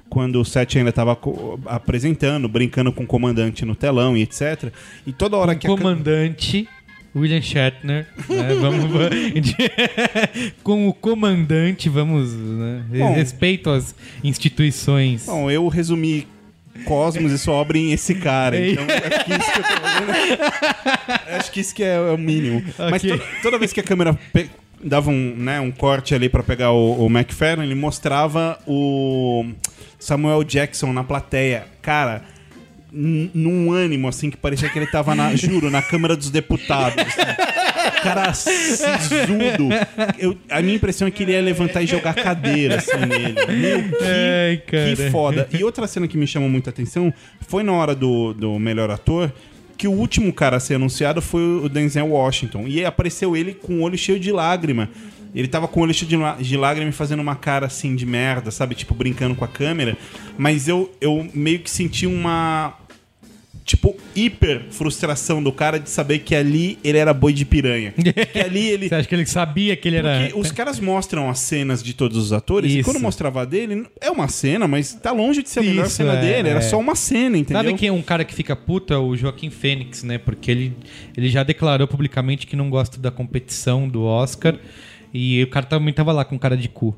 quando 0.10 0.40
o 0.40 0.46
Seth 0.46 0.78
ainda 0.78 0.92
estava 0.92 1.18
apresentando, 1.66 2.48
brincando 2.48 2.92
com 2.92 3.04
o 3.04 3.08
comandante 3.08 3.66
no 3.66 3.76
telão 3.76 4.16
e 4.16 4.22
etc. 4.22 4.72
E 5.06 5.12
toda 5.12 5.36
hora 5.38 5.56
que 5.56 5.66
a 5.66 5.70
cam- 5.70 5.78
comandante 5.78 6.68
William 7.16 7.42
Shatner, 7.42 8.08
né? 8.30 8.54
vamos, 8.60 8.86
com 10.64 10.88
o 10.88 10.94
comandante, 10.94 11.90
vamos, 11.90 12.34
né? 12.34 12.84
Bom. 12.90 13.14
respeito 13.14 13.70
às 13.70 13.94
instituições. 14.24 15.26
Bom, 15.26 15.50
eu 15.52 15.68
resumi 15.68 16.28
Cosmos 16.86 17.32
e 17.32 17.38
sua 17.38 17.54
obra 17.54 17.78
em 17.78 17.92
esse 17.92 18.16
cara. 18.16 18.60
Então, 18.60 18.84
acho 18.86 19.26
que 19.26 19.32
isso 19.32 19.52
que 19.52 19.60
eu 21.30 21.36
Acho 21.38 21.52
que 21.52 21.60
isso 21.60 21.76
que 21.76 21.84
é 21.84 22.00
o 22.00 22.18
mínimo. 22.18 22.64
Mas 22.90 23.04
Ok. 23.04 23.16
to- 23.18 23.24
toda 23.44 23.60
vez 23.60 23.72
que 23.72 23.80
a 23.80 23.84
câmera 23.84 24.14
pe- 24.34 24.50
dava 24.84 25.12
um, 25.12 25.36
né, 25.38 25.60
um 25.60 25.72
corte 25.72 26.16
ali 26.16 26.28
pra 26.30 26.42
pegar 26.42 26.72
o, 26.72 27.06
o 27.06 27.10
McFarlane, 27.10 27.68
ele 27.72 27.80
mostrava 27.80 28.60
o 28.66 29.46
Samuel 30.00 30.44
Jackson 30.44 30.92
na 30.92 31.04
plateia. 31.04 31.68
Cara, 31.82 32.24
num 32.94 33.72
ânimo, 33.72 34.08
assim, 34.08 34.30
que 34.30 34.38
parecia 34.38 34.70
que 34.70 34.78
ele 34.78 34.88
tava, 34.88 35.16
na, 35.16 35.34
juro, 35.36 35.72
na 35.72 35.82
Câmara 35.82 36.16
dos 36.16 36.30
Deputados. 36.30 37.04
assim. 37.04 38.02
Cara 38.04 38.34
sisudo. 38.34 39.70
Eu, 40.20 40.38
a 40.50 40.62
minha 40.62 40.76
impressão 40.76 41.08
é 41.08 41.12
que 41.12 41.24
ele 41.24 41.32
ia 41.32 41.42
levantar 41.42 41.82
e 41.82 41.88
jogar 41.88 42.14
cadeira, 42.14 42.76
assim, 42.78 42.98
nele. 42.98 43.34
Meu, 43.34 43.84
que 43.98 44.76
Ai, 44.76 44.96
que 44.96 45.10
foda. 45.10 45.48
E 45.52 45.64
outra 45.64 45.88
cena 45.88 46.08
que 46.08 46.18
me 46.18 46.28
chamou 46.28 46.50
muita 46.50 46.70
atenção 46.70 47.14
foi 47.48 47.64
na 47.64 47.72
hora 47.74 47.96
do, 47.96 48.34
do 48.34 48.60
melhor 48.60 48.92
ator. 48.92 49.34
Que 49.76 49.88
o 49.88 49.92
último 49.92 50.32
cara 50.32 50.58
a 50.58 50.60
ser 50.60 50.76
anunciado 50.76 51.22
foi 51.22 51.42
o 51.42 51.68
Denzel 51.68 52.08
Washington. 52.08 52.66
E 52.68 52.86
apareceu 52.86 53.36
ele 53.36 53.54
com 53.54 53.80
o 53.80 53.82
olho 53.82 53.98
cheio 53.98 54.20
de 54.20 54.32
lágrima. 54.32 54.90
Ele 55.36 55.48
tava 55.48 55.68
com 55.68 55.80
o 55.80 55.84
olho 55.84 55.94
cheio 55.94 56.10
de, 56.10 56.44
de 56.44 56.58
lágrima 56.58 56.90
e 56.90 56.94
fazendo 56.94 57.20
uma 57.22 57.36
cara 57.36 57.66
assim 57.66 57.96
de 57.96 58.06
merda, 58.06 58.52
sabe? 58.52 58.76
Tipo, 58.76 58.94
brincando 58.94 59.34
com 59.34 59.44
a 59.44 59.48
câmera. 59.48 59.98
Mas 60.38 60.68
eu, 60.68 60.94
eu 61.02 61.28
meio 61.34 61.60
que 61.60 61.72
senti 61.72 62.06
uma. 62.06 62.74
Tipo, 63.64 63.96
hiper 64.14 64.66
frustração 64.72 65.42
do 65.42 65.52
cara 65.52 65.80
de 65.80 65.90
saber 65.90 66.20
que 66.20 66.36
ali 66.36 66.78
ele 66.84 66.98
era 66.98 67.14
boi 67.14 67.32
de 67.32 67.46
piranha. 67.46 67.94
que 68.34 68.40
ali 68.40 68.68
ele. 68.70 68.90
Você 68.90 68.96
acha 68.96 69.08
que 69.08 69.16
ele 69.16 69.26
sabia 69.26 69.76
que 69.76 69.88
ele 69.88 69.98
era. 69.98 70.20
Porque 70.20 70.38
os 70.38 70.52
caras 70.52 70.80
mostram 70.80 71.30
as 71.30 71.40
cenas 71.40 71.82
de 71.82 71.94
todos 71.94 72.18
os 72.18 72.34
atores 72.34 72.72
e 72.72 72.80
Isso. 72.80 72.90
quando 72.90 73.02
mostrava 73.02 73.42
a 73.42 73.46
dele, 73.46 73.86
é 74.02 74.12
uma 74.12 74.28
cena, 74.28 74.68
mas 74.68 74.94
tá 74.94 75.12
longe 75.12 75.42
de 75.42 75.50
ser 75.50 75.62
a 75.62 75.64
melhor 75.64 75.86
Isso, 75.86 75.96
cena 75.96 76.14
é, 76.14 76.22
dele. 76.22 76.50
Era 76.50 76.60
é. 76.60 76.62
só 76.62 76.78
uma 76.78 76.96
cena, 76.96 77.38
entendeu? 77.38 77.64
Sabe 77.64 77.78
quem 77.78 77.88
é 77.88 77.92
um 77.92 78.02
cara 78.02 78.26
que 78.26 78.34
fica 78.34 78.56
puta? 78.56 79.00
O 79.00 79.16
Joaquim 79.16 79.50
Fênix, 79.50 80.04
né? 80.04 80.18
Porque 80.18 80.52
ele, 80.52 80.74
ele 81.16 81.30
já 81.30 81.44
declarou 81.44 81.88
publicamente 81.88 82.46
que 82.46 82.56
não 82.58 82.70
gosta 82.70 83.00
da 83.00 83.12
competição 83.12 83.88
do 83.88 84.04
Oscar. 84.04 84.56
E 85.14 85.42
o 85.44 85.48
cara 85.48 85.66
também 85.66 85.94
tava 85.94 86.12
lá 86.12 86.26
com 86.26 86.38
cara 86.38 86.58
de 86.58 86.68
cu. 86.68 86.96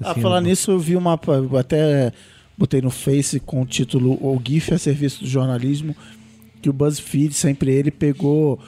Ah, 0.00 0.12
Assim, 0.12 0.20
falar 0.20 0.38
um- 0.38 0.42
nisso, 0.42 0.70
eu 0.70 0.78
vi 0.78 0.96
uma. 0.96 1.18
Até 1.58 2.12
botei 2.56 2.80
no 2.80 2.90
Face 2.90 3.40
com 3.40 3.62
o 3.62 3.66
título 3.66 4.12
O 4.14 4.40
GIF 4.44 4.72
a 4.74 4.78
serviço 4.78 5.20
do 5.24 5.26
jornalismo, 5.28 5.94
que 6.62 6.68
o 6.70 6.72
BuzzFeed, 6.72 7.34
sempre 7.34 7.72
ele, 7.72 7.90
pegou 7.90 8.58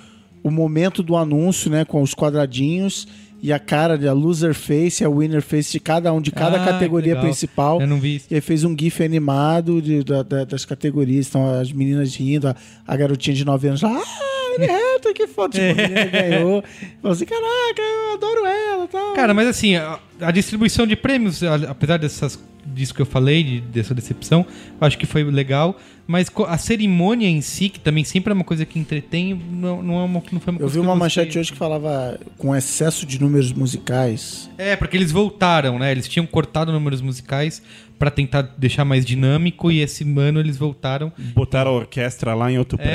o 0.42 0.50
momento 0.50 1.02
do 1.02 1.16
anúncio, 1.16 1.70
né, 1.70 1.84
com 1.84 2.02
os 2.02 2.14
quadradinhos 2.14 3.08
e 3.42 3.52
a 3.52 3.58
cara 3.58 3.96
de 3.98 4.08
a 4.08 4.12
loser 4.12 4.54
face 4.54 5.02
e 5.02 5.06
a 5.06 5.10
winner 5.10 5.42
face 5.42 5.72
de 5.72 5.80
cada 5.80 6.12
um, 6.12 6.20
de 6.20 6.30
cada 6.30 6.60
Ah, 6.62 6.64
categoria 6.64 7.16
principal. 7.16 7.80
Eu 7.80 7.86
não 7.86 8.00
vi 8.00 8.16
isso. 8.16 8.26
E 8.30 8.34
aí 8.34 8.40
fez 8.40 8.64
um 8.64 8.74
GIF 8.78 9.02
animado 9.04 9.80
de- 9.82 10.02
da- 10.02 10.22
da- 10.22 10.44
das 10.44 10.64
categorias. 10.64 11.28
Então 11.28 11.48
as 11.60 11.70
meninas 11.72 12.14
rindo, 12.16 12.48
a, 12.48 12.56
a 12.86 12.96
garotinha 12.96 13.34
de 13.36 13.44
9 13.44 13.68
anos 13.68 13.82
lá, 13.82 13.90
ah, 13.90 14.54
ele 14.56 14.64
é, 14.72 14.98
que 15.14 15.26
foda. 15.26 15.52
Tipo, 15.58 15.80
a 15.80 16.04
ganhou. 16.04 16.64
Falou 17.00 17.14
assim: 17.14 17.24
caraca, 17.24 17.80
eu 17.82 18.14
adoro 18.14 18.46
ela 18.46 18.86
tal. 18.88 19.14
Cara, 19.14 19.32
mas 19.34 19.46
assim, 19.48 19.76
a, 19.76 19.98
a 20.20 20.30
distribuição 20.30 20.86
de 20.86 20.96
prêmios, 20.96 21.42
apesar 21.42 21.96
dessas, 21.98 22.38
disso 22.76 22.94
que 22.94 23.00
eu 23.02 23.06
falei, 23.06 23.42
de- 23.42 23.60
dessa 23.62 23.94
decepção, 23.94 24.44
eu 24.80 24.86
acho 24.86 24.96
que 24.98 25.06
foi 25.06 25.24
legal. 25.24 25.76
Mas 26.08 26.30
a 26.46 26.56
cerimônia 26.56 27.26
em 27.28 27.40
si, 27.40 27.68
que 27.68 27.80
também 27.80 28.04
sempre 28.04 28.30
é 28.30 28.34
uma 28.34 28.44
coisa 28.44 28.64
que 28.64 28.78
entretém, 28.78 29.34
não, 29.34 29.82
não, 29.82 29.94
é 30.00 30.04
uma, 30.04 30.22
não 30.30 30.40
foi 30.40 30.52
uma 30.52 30.60
Eu 30.60 30.68
vi 30.68 30.74
que 30.74 30.78
uma 30.78 30.86
gostei. 30.94 30.98
manchete 31.00 31.36
hoje 31.40 31.50
que 31.50 31.58
falava 31.58 32.20
com 32.38 32.54
excesso 32.54 33.04
de 33.04 33.20
números 33.20 33.52
musicais. 33.52 34.48
É, 34.56 34.76
porque 34.76 34.96
eles 34.96 35.10
voltaram, 35.10 35.80
né? 35.80 35.90
Eles 35.90 36.06
tinham 36.06 36.24
cortado 36.24 36.70
números 36.70 37.00
musicais 37.00 37.60
pra 37.98 38.08
tentar 38.08 38.42
deixar 38.56 38.84
mais 38.84 39.04
dinâmico 39.04 39.68
e 39.72 39.80
esse 39.80 40.04
ano 40.16 40.38
eles 40.38 40.56
voltaram. 40.56 41.12
Botaram 41.34 41.72
a 41.72 41.74
orquestra 41.74 42.34
lá 42.34 42.52
em 42.52 42.58
outro 42.58 42.78
É, 42.80 42.84
e 42.84 42.86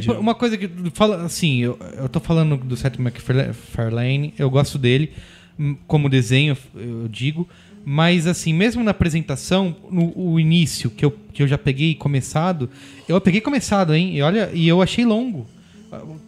prédio. 0.00 0.12
por- 0.14 0.20
uma 0.20 0.34
coisa 0.36 0.56
que 0.56 0.70
fala 0.94 1.24
assim, 1.24 1.58
eu, 1.62 1.76
eu 1.98 2.08
tô 2.08 2.20
falando 2.20 2.56
do 2.56 2.76
Seth 2.76 2.98
MacFarlane, 2.98 4.32
eu 4.38 4.48
gosto 4.50 4.78
dele 4.78 5.10
hum, 5.58 5.76
como 5.86 6.08
desenho, 6.08 6.56
eu 6.76 7.08
digo, 7.08 7.48
mas 7.84 8.26
assim, 8.26 8.52
mesmo 8.52 8.82
na 8.84 8.90
apresentação, 8.90 9.74
no 9.90 10.12
o 10.16 10.38
início 10.38 10.90
que 10.90 11.04
eu, 11.04 11.16
que 11.32 11.42
eu 11.42 11.48
já 11.48 11.56
peguei 11.58 11.94
começado, 11.94 12.68
eu 13.08 13.20
peguei 13.20 13.40
começado, 13.40 13.94
hein? 13.94 14.16
E 14.16 14.22
olha, 14.22 14.50
e 14.52 14.68
eu 14.68 14.80
achei 14.82 15.04
longo. 15.04 15.46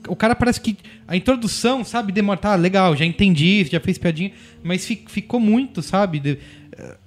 O 0.08 0.16
cara 0.16 0.34
parece 0.34 0.60
que 0.60 0.76
a 1.06 1.16
introdução, 1.16 1.84
sabe, 1.84 2.10
demora, 2.10 2.36
tá, 2.38 2.54
legal, 2.56 2.96
já 2.96 3.04
entendi, 3.04 3.64
já 3.70 3.78
fez 3.78 3.96
piadinha, 3.96 4.32
mas 4.62 4.84
fi- 4.84 5.04
ficou 5.06 5.38
muito, 5.38 5.80
sabe? 5.82 6.18
de- 6.18 6.38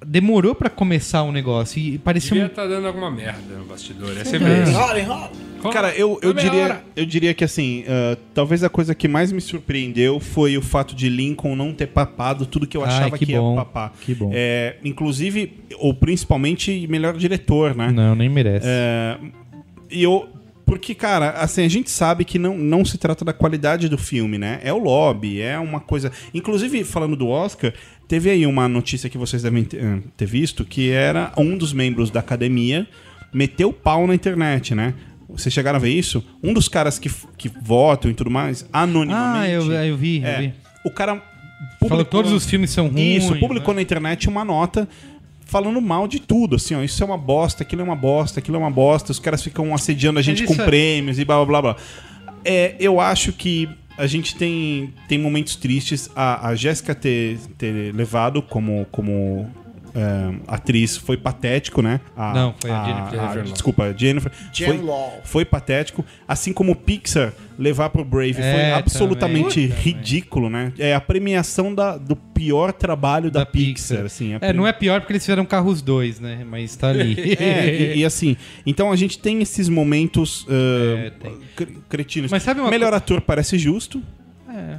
demorou 0.05 0.55
pra 0.55 0.69
começar 0.69 1.23
o 1.23 1.31
negócio 1.31 1.79
e 1.79 1.97
parecia 1.97 2.31
Devia 2.31 2.45
um 2.45 2.47
estar 2.47 2.67
dando 2.67 2.87
alguma 2.87 3.11
merda 3.11 3.55
no 3.57 3.65
bastidor. 3.65 4.17
É 4.17 4.23
sempre. 4.23 4.69
Enrola, 4.69 4.99
enrola. 4.99 5.31
Cara, 5.71 5.95
eu, 5.95 6.19
eu, 6.21 6.33
diria, 6.33 6.83
eu 6.95 7.05
diria 7.05 7.33
que 7.33 7.43
assim, 7.43 7.83
ah, 7.87 8.17
talvez 8.33 8.63
a 8.63 8.69
coisa 8.69 8.93
que 8.93 9.07
mais 9.07 9.31
me 9.31 9.41
surpreendeu 9.41 10.19
foi 10.19 10.57
o 10.57 10.61
fato 10.61 10.95
de 10.95 11.09
Lincoln 11.09 11.55
não 11.55 11.73
ter 11.73 11.87
papado 11.87 12.45
tudo 12.45 12.67
que 12.67 12.77
eu 12.77 12.83
Ai, 12.83 12.89
achava 12.89 13.17
que 13.17 13.25
que, 13.25 13.35
bom, 13.35 13.51
ia 13.51 13.55
papar. 13.57 13.93
que 13.99 14.13
bom. 14.13 14.31
É, 14.33 14.77
inclusive, 14.83 15.53
ou 15.77 15.93
principalmente, 15.93 16.85
melhor 16.87 17.15
diretor, 17.17 17.75
né? 17.75 17.91
Não, 17.91 18.15
nem 18.15 18.29
merece. 18.29 18.67
É, 18.69 19.17
e 19.89 20.03
eu. 20.03 20.29
Porque, 20.65 20.95
cara, 20.95 21.31
assim, 21.31 21.63
a 21.63 21.69
gente 21.69 21.91
sabe 21.91 22.25
que 22.25 22.39
não, 22.39 22.57
não 22.57 22.83
se 22.83 22.97
trata 22.97 23.23
da 23.23 23.31
qualidade 23.31 23.87
do 23.87 23.97
filme, 23.97 24.37
né? 24.37 24.59
É 24.63 24.73
o 24.73 24.77
lobby, 24.77 25.39
é 25.41 25.59
uma 25.59 25.79
coisa. 25.79 26.11
Inclusive, 26.33 26.83
falando 26.83 27.15
do 27.15 27.27
Oscar, 27.27 27.71
teve 28.07 28.29
aí 28.29 28.47
uma 28.47 28.67
notícia 28.67 29.09
que 29.09 29.17
vocês 29.17 29.43
devem 29.43 29.63
ter, 29.63 29.83
eh, 29.83 29.99
ter 30.17 30.25
visto, 30.25 30.65
que 30.65 30.89
era 30.89 31.31
um 31.37 31.55
dos 31.55 31.71
membros 31.71 32.09
da 32.09 32.19
academia 32.19 32.87
meteu 33.35 33.69
o 33.69 33.73
pau 33.73 34.07
na 34.07 34.15
internet, 34.15 34.73
né? 34.73 34.93
Vocês 35.27 35.53
chegaram 35.53 35.75
a 35.75 35.79
ver 35.79 35.89
isso? 35.89 36.23
Um 36.41 36.53
dos 36.53 36.69
caras 36.69 36.97
que, 36.97 37.11
que 37.37 37.49
votam 37.61 38.09
e 38.09 38.13
tudo 38.13 38.31
mais, 38.31 38.65
anonimamente. 38.71 39.45
Ah, 39.45 39.49
eu, 39.49 39.71
eu 39.71 39.97
vi, 39.97 40.21
eu 40.21 40.27
é, 40.27 40.41
vi. 40.41 40.53
O 40.85 40.89
cara. 40.89 41.21
Falou 41.87 42.05
que 42.05 42.11
todos 42.11 42.31
os 42.31 42.45
filmes 42.45 42.69
são 42.69 42.87
ruins. 42.87 43.23
Isso, 43.23 43.35
publicou 43.37 43.73
né? 43.73 43.79
na 43.79 43.81
internet 43.81 44.29
uma 44.29 44.45
nota 44.45 44.87
falando 45.45 45.79
mal 45.79 46.07
de 46.07 46.19
tudo, 46.19 46.55
assim, 46.55 46.75
ó, 46.75 46.83
isso 46.83 47.01
é 47.01 47.05
uma 47.05 47.17
bosta, 47.17 47.63
aquilo 47.63 47.81
é 47.81 47.85
uma 47.85 47.95
bosta, 47.95 48.39
aquilo 48.39 48.57
é 48.57 48.59
uma 48.59 48.71
bosta, 48.71 49.11
os 49.11 49.19
caras 49.19 49.43
ficam 49.43 49.73
assediando 49.73 50.19
a 50.19 50.21
gente 50.21 50.43
com 50.43 50.53
é- 50.53 50.65
prêmios 50.65 51.19
e 51.19 51.25
blá 51.25 51.37
blá 51.37 51.45
blá 51.45 51.73
blá. 51.73 51.83
É, 52.43 52.75
eu 52.79 52.99
acho 52.99 53.31
que 53.31 53.69
a 53.97 54.07
gente 54.07 54.35
tem, 54.35 54.93
tem 55.07 55.17
momentos 55.17 55.55
tristes. 55.55 56.09
A, 56.15 56.49
a 56.49 56.55
Jéssica 56.55 56.93
ter, 56.93 57.39
ter 57.57 57.93
levado 57.95 58.41
como, 58.41 58.85
como 58.91 59.49
é, 59.95 60.35
atriz 60.47 60.97
foi 60.97 61.15
patético, 61.17 61.81
né? 61.81 62.01
Não, 62.15 62.53
foi 62.59 62.69
a 62.69 62.83
Jennifer. 62.85 63.19
Jennifer. 63.33 63.43
Desculpa, 63.53 63.83
a 63.83 63.93
Jennifer. 63.93 64.31
Jen 64.51 64.65
Foi, 64.67 64.77
Law. 64.81 65.21
foi 65.23 65.45
patético. 65.45 66.03
Assim 66.27 66.51
como 66.51 66.73
o 66.73 66.75
Pixar 66.75 67.31
levar 67.57 67.89
pro 67.89 68.03
Brave 68.03 68.35
É, 68.41 68.51
foi 68.53 68.71
absolutamente 68.73 69.67
também. 69.69 69.81
Ridículo, 69.81 70.49
né? 70.49 70.73
É 70.77 70.93
a 70.93 70.99
premiação 70.99 71.73
da, 71.73 71.97
do 71.97 72.15
pior 72.15 72.73
trabalho 72.73 73.31
da, 73.31 73.39
Da 73.39 73.45
Pixar, 73.45 73.97
Pixar. 73.99 74.05
assim. 74.05 74.33
a 74.35 74.39
É, 74.41 74.51
não 74.51 74.67
é 74.67 74.73
pior 74.73 74.99
porque 74.99 75.13
eles 75.13 75.23
fizeram 75.23 75.45
Carros 75.45 75.81
2, 75.81 76.19
né? 76.19 76.45
Mas 76.45 76.75
tá 76.75 76.89
ali. 76.89 77.15
É, 77.39 77.93
e, 77.95 77.99
e 77.99 78.05
assim, 78.05 78.35
então 78.65 78.91
a 78.91 78.95
gente 78.95 79.17
tem 79.19 79.41
esses 79.41 79.69
momentos 79.69 80.45
ah, 80.49 81.05
É, 81.05 81.09
tem. 81.11 81.37
cre- 81.55 81.77
cretinos. 81.87 82.31
Mas 82.31 82.43
sabe 82.43 82.59
uma 82.59 82.69
Melhor 82.69 82.93
ator 82.93 83.21
parece 83.21 83.57
justo. 83.57 84.01
É, 84.49 84.75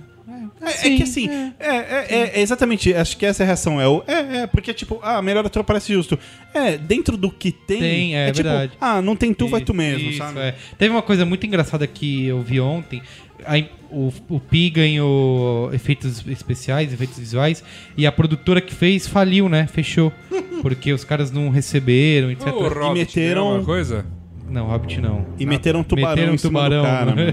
É, 0.61 0.89
é 0.89 0.97
que 0.97 1.03
assim, 1.03 1.28
é, 1.28 1.53
é- 1.61 2.07
é- 2.09 2.31
é 2.37 2.41
exatamente, 2.41 2.93
acho 2.95 3.16
que 3.16 3.27
essa 3.27 3.43
é 3.43 3.45
a 3.45 3.47
reação. 3.47 3.81
É, 3.81 3.87
o, 3.87 4.03
é, 4.07 4.37
é, 4.39 4.47
porque 4.47 4.73
tipo, 4.73 4.99
ah, 5.03 5.20
melhor 5.20 5.45
ator 5.45 5.62
parece 5.65 5.93
justo. 5.93 6.19
É, 6.55 6.78
dentro 6.78 7.16
do 7.16 7.31
que 7.31 7.53
tem. 7.53 7.78
Tem, 7.81 8.16
é 8.16 8.33
tipo, 8.33 8.49
verdade. 8.49 8.73
ah, 8.81 9.03
não 9.03 9.15
tem 9.15 9.35
tu, 9.35 9.49
vai 9.49 9.61
tu 9.61 9.74
mesmo, 9.74 10.09
Isso, 10.09 10.19
sabe? 10.19 10.41
é. 10.41 10.55
Teve 10.78 10.91
uma 10.95 11.03
coisa 11.03 11.24
muito 11.27 11.47
engraçada 11.47 11.87
que 11.87 12.27
eu 12.27 12.41
vi 12.43 12.59
ontem. 12.59 13.03
Aí, 13.45 13.69
o, 13.91 14.11
o 14.31 14.41
Pi 14.41 14.70
ganhou 14.70 15.73
efeitos 15.74 16.24
especiais, 16.27 16.91
efeitos 16.93 17.19
visuais, 17.19 17.62
e 17.97 18.07
a 18.07 18.11
produtora 18.11 18.61
que 18.62 18.74
fez 18.74 19.07
faliu, 19.07 19.49
né? 19.49 19.66
Fechou. 19.66 20.11
Porque 20.62 20.91
os 20.93 21.05
caras 21.05 21.31
não 21.31 21.51
receberam, 21.51 22.31
etc. 22.31 22.47
O 22.49 22.61
Hobbit 22.69 22.95
meteram- 22.95 23.43
ganhou 23.45 23.57
uma 23.59 23.65
coisa? 23.65 24.07
Não, 24.48 24.66
Hobbit 24.68 25.01
não. 25.01 25.27
E 25.39 25.44
meteram 25.44 25.81
um 25.81 25.85
tubarão 25.85 26.10
Meteram 26.10 26.35
em 26.35 26.39
cima 26.39 26.60
tubarão. 26.64 26.82
do 26.82 26.86
cara, 26.86 27.14
mano. 27.14 27.32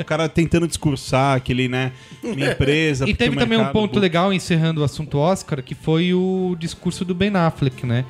O 0.00 0.04
cara 0.04 0.28
tentando 0.28 0.66
discursar 0.66 1.40
que 1.40 1.52
ele, 1.52 1.68
né, 1.68 1.92
minha 2.22 2.52
empresa... 2.52 3.04
E 3.08 3.14
teve 3.14 3.36
também 3.36 3.58
um 3.58 3.68
ponto 3.68 3.98
legal, 3.98 4.32
encerrando 4.32 4.80
o 4.80 4.84
assunto 4.84 5.18
Oscar, 5.18 5.62
que 5.62 5.74
foi 5.74 6.14
o 6.14 6.56
discurso 6.58 7.04
do 7.04 7.14
Ben 7.14 7.34
Affleck, 7.34 7.84
né? 7.84 8.04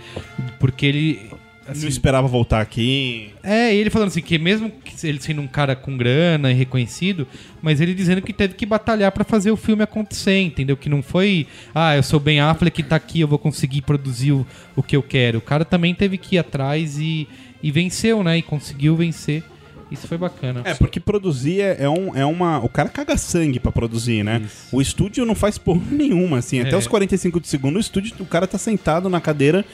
Porque 0.60 0.86
ele. 0.86 1.20
Não 1.64 1.72
assim, 1.72 1.86
esperava 1.86 2.26
voltar 2.26 2.60
aqui. 2.60 3.30
É, 3.42 3.74
ele 3.74 3.88
falando 3.88 4.08
assim, 4.08 4.20
que 4.20 4.36
mesmo 4.36 4.70
que 4.70 5.06
ele 5.06 5.20
sendo 5.20 5.40
um 5.40 5.46
cara 5.46 5.76
com 5.76 5.96
grana 5.96 6.50
e 6.50 6.54
reconhecido, 6.54 7.26
mas 7.62 7.80
ele 7.80 7.94
dizendo 7.94 8.20
que 8.20 8.32
teve 8.32 8.54
que 8.54 8.66
batalhar 8.66 9.12
pra 9.12 9.24
fazer 9.24 9.50
o 9.50 9.56
filme 9.56 9.82
acontecer, 9.82 10.40
entendeu? 10.40 10.76
Que 10.76 10.88
não 10.88 11.02
foi, 11.02 11.46
ah, 11.74 11.96
eu 11.96 12.02
sou 12.02 12.18
Ben 12.18 12.40
Affleck, 12.40 12.82
tá 12.82 12.96
aqui, 12.96 13.20
eu 13.20 13.28
vou 13.28 13.38
conseguir 13.38 13.82
produzir 13.82 14.32
o, 14.32 14.46
o 14.74 14.82
que 14.82 14.96
eu 14.96 15.02
quero. 15.02 15.38
O 15.38 15.42
cara 15.42 15.64
também 15.64 15.94
teve 15.94 16.18
que 16.18 16.34
ir 16.34 16.38
atrás 16.38 16.98
e, 16.98 17.28
e 17.62 17.70
venceu, 17.70 18.22
né? 18.22 18.38
E 18.38 18.42
conseguiu 18.42 18.96
vencer. 18.96 19.42
Isso 19.90 20.08
foi 20.08 20.16
bacana. 20.16 20.62
É, 20.64 20.72
porque 20.72 20.98
produzir 20.98 21.60
é, 21.60 21.76
é 21.80 21.88
um, 21.88 22.16
é 22.16 22.24
uma. 22.24 22.58
O 22.64 22.68
cara 22.68 22.88
caga 22.88 23.14
sangue 23.18 23.60
pra 23.60 23.70
produzir, 23.70 24.24
né? 24.24 24.40
Isso. 24.44 24.68
O 24.74 24.80
estúdio 24.80 25.26
não 25.26 25.34
faz 25.34 25.58
porra 25.58 25.82
nenhuma, 25.92 26.38
assim. 26.38 26.60
Até 26.60 26.70
É. 26.70 26.76
os 26.78 26.86
45 26.86 27.38
de 27.40 27.46
segundo, 27.48 27.76
o 27.76 27.80
estúdio, 27.80 28.14
o 28.20 28.24
cara 28.24 28.46
tá 28.46 28.56
sentado 28.56 29.08
na 29.10 29.20
cadeira. 29.20 29.64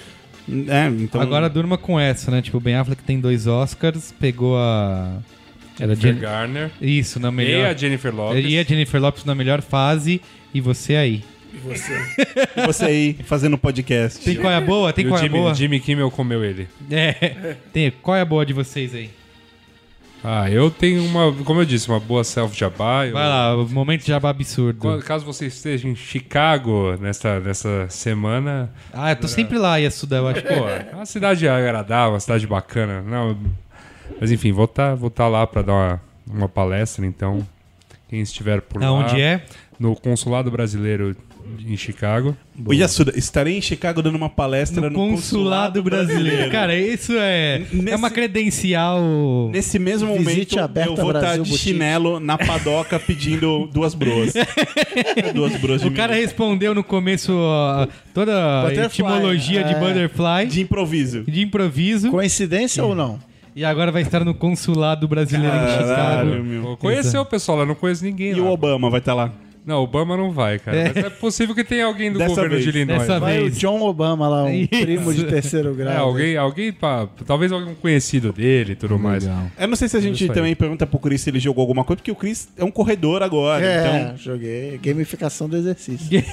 É, 0.48 0.88
então. 0.88 1.20
Agora 1.20 1.48
durma 1.48 1.78
com 1.78 2.00
essa, 2.00 2.30
né? 2.32 2.42
Tipo, 2.42 2.56
o 2.56 2.60
Ben 2.60 2.74
Affleck 2.74 3.02
tem 3.04 3.20
dois 3.20 3.46
Oscars, 3.46 4.12
pegou 4.18 4.56
a. 4.58 5.18
Era 5.78 5.94
Jennifer 5.94 6.14
Jen- 6.14 6.20
Garner. 6.20 6.70
Isso, 6.80 7.20
na 7.20 7.28
E 7.28 7.32
melhor. 7.32 7.66
a 7.66 7.74
Jennifer 7.74 8.12
Lopez. 8.12 8.44
E 8.44 8.58
a 8.58 8.62
Jennifer 8.64 9.00
Lopes 9.00 9.24
na 9.24 9.34
melhor 9.36 9.62
fase 9.62 10.20
e 10.52 10.60
você 10.60 10.96
aí. 10.96 11.22
Você 12.66 12.84
aí 12.84 13.16
fazendo 13.24 13.58
podcast. 13.58 14.24
Tem 14.24 14.36
qual 14.36 14.52
é 14.52 14.56
a 14.56 14.60
boa? 14.60 14.92
Tem 14.92 15.04
E 15.04 15.08
o 15.08 15.10
qual 15.10 15.18
é 15.18 15.20
a 15.20 15.26
Jimmy, 15.26 15.38
boa? 15.38 15.54
Jimmy 15.54 15.80
Kimmel 15.80 16.10
comeu 16.10 16.44
ele. 16.44 16.68
É. 16.90 17.56
Tem, 17.72 17.90
qual 17.90 18.16
é 18.16 18.20
a 18.20 18.24
boa 18.24 18.44
de 18.46 18.52
vocês 18.52 18.94
aí? 18.94 19.10
Ah, 20.22 20.50
eu 20.50 20.68
tenho 20.68 21.04
uma, 21.04 21.32
como 21.44 21.60
eu 21.60 21.64
disse, 21.64 21.88
uma 21.88 22.00
boa 22.00 22.24
self-jabá. 22.24 23.06
Eu- 23.06 23.12
Vai 23.12 23.28
lá, 23.28 23.56
o 23.56 23.68
momento 23.68 24.00
de 24.00 24.08
jabá 24.08 24.30
absurdo. 24.30 25.00
Caso 25.02 25.24
você 25.24 25.46
esteja 25.46 25.86
em 25.88 25.94
Chicago 25.94 26.96
nesta, 27.00 27.38
nessa 27.38 27.86
semana, 27.88 28.72
Ah, 28.92 29.12
eu 29.12 29.16
tô 29.16 29.28
sempre 29.28 29.56
lá, 29.58 29.76
Yasuda, 29.76 30.16
eu 30.16 30.26
acho. 30.26 30.42
pô, 30.42 30.68
é 30.68 30.90
uma 30.92 31.06
cidade 31.06 31.46
agradável, 31.48 32.14
uma 32.14 32.20
cidade 32.20 32.46
bacana. 32.48 33.00
Não, 33.00 33.38
mas 34.20 34.32
enfim, 34.32 34.50
vou 34.50 34.64
estar 34.64 34.96
vou 34.96 35.08
tá 35.08 35.28
lá 35.28 35.46
para 35.46 35.62
dar 35.62 35.72
uma, 35.72 36.00
uma 36.28 36.48
palestra, 36.48 37.06
então 37.06 37.46
quem 38.08 38.20
estiver 38.20 38.60
por 38.60 38.80
lá. 38.82 38.88
Aonde 38.88 39.20
é? 39.20 39.44
No 39.78 39.94
Consulado 39.94 40.50
Brasileiro 40.50 41.14
em 41.66 41.76
Chicago. 41.76 42.36
O 42.66 42.72
Yasuda, 42.72 43.12
estarei 43.16 43.56
em 43.56 43.60
Chicago 43.60 44.02
dando 44.02 44.16
uma 44.16 44.28
palestra 44.28 44.80
No, 44.82 44.90
no, 44.90 44.94
Consulado 44.96 45.82
Brasileiro. 45.82 46.50
Cara, 46.50 46.74
isso 46.74 47.12
é, 47.16 47.62
Nesse- 47.72 47.90
é 47.90 47.96
uma 47.96 48.10
credencial. 48.10 49.00
Nesse 49.52 49.78
mesmo 49.78 50.12
Visite 50.18 50.56
momento, 50.56 50.78
eu 50.78 50.96
vou 50.96 51.06
estar 51.08 51.20
Brasil 51.20 51.42
de 51.44 51.50
Boutique. 51.50 51.70
chinelo 51.72 52.18
na 52.20 52.36
padoca 52.36 52.98
pedindo 53.00 53.68
duas 53.72 53.94
broas. 53.94 54.32
duas 55.34 55.56
broas 55.56 55.80
de 55.82 55.88
O 55.88 55.92
cara 55.92 56.12
milho. 56.14 56.24
respondeu 56.26 56.74
no 56.74 56.84
começo 56.84 57.32
ó, 57.34 57.86
toda 58.14 58.32
a 58.60 58.62
Butterfly, 58.68 58.84
etimologia 58.86 59.64
de 59.64 59.74
é. 59.74 59.78
butterfly, 59.78 60.46
De 60.48 60.60
improviso. 60.62 61.22
de 61.24 61.40
improviso, 61.42 62.10
Coincidência 62.10 62.84
ou 62.84 62.94
não? 62.94 63.18
e 63.54 63.64
agora 63.64 63.90
vai 63.90 64.02
estar 64.02 64.24
no 64.24 64.34
Consulado 64.34 65.08
Brasileiro 65.08 65.54
em 65.54 65.58
Caralho, 65.58 66.30
Chicago. 66.30 66.44
meu. 66.44 66.76
Conheceu 66.76 67.22
o 67.22 67.26
pessoal 67.26 67.58
lá, 67.58 67.66
não 67.66 67.74
conheço 67.74 68.04
ninguém 68.04 68.30
E 68.30 68.34
lá. 68.34 68.42
o 68.48 68.52
Obama 68.52 68.88
vai 68.90 69.00
estar 69.00 69.14
lá. 69.14 69.32
Não, 69.66 69.82
Obama 69.82 70.16
não 70.16 70.30
vai, 70.32 70.58
cara. 70.58 70.76
É. 70.76 70.92
Mas 70.94 71.04
é 71.04 71.10
possível 71.10 71.54
que 71.54 71.62
tenha 71.62 71.84
alguém 71.84 72.10
do 72.12 72.18
Dessa 72.18 72.30
governo 72.30 72.50
vez. 72.52 72.62
de 72.64 72.70
Illinois. 72.70 72.98
Dessa 73.00 73.20
Vai 73.20 73.38
o 73.38 73.42
vez. 73.42 73.58
John 73.58 73.80
Obama 73.82 74.26
lá, 74.28 74.44
um 74.44 74.50
Isso. 74.54 74.68
primo 74.68 75.12
de 75.12 75.24
terceiro 75.24 75.70
É, 75.72 75.74
grau. 75.74 76.08
alguém, 76.08 76.36
alguém 76.36 76.72
pra, 76.72 77.06
talvez 77.26 77.52
algum 77.52 77.74
conhecido 77.74 78.32
dele 78.32 78.72
e 78.72 78.76
tudo 78.76 78.98
mais. 78.98 79.28
Eu 79.58 79.68
não 79.68 79.76
sei 79.76 79.88
se 79.88 79.96
a 79.96 80.00
gente 80.00 80.26
também 80.28 80.54
pergunta 80.56 80.86
pro 80.86 80.98
Chris 80.98 81.20
se 81.20 81.30
ele 81.30 81.38
jogou 81.38 81.60
alguma 81.62 81.84
coisa, 81.84 81.98
porque 81.98 82.10
o 82.10 82.14
Chris 82.16 82.48
é 82.56 82.64
um 82.64 82.70
corredor 82.70 83.22
agora. 83.22 83.64
É, 83.64 84.02
Então, 84.04 84.16
joguei. 84.16 84.78
Gamificação 84.82 85.48
do 85.48 85.56
exercício. 85.56 86.08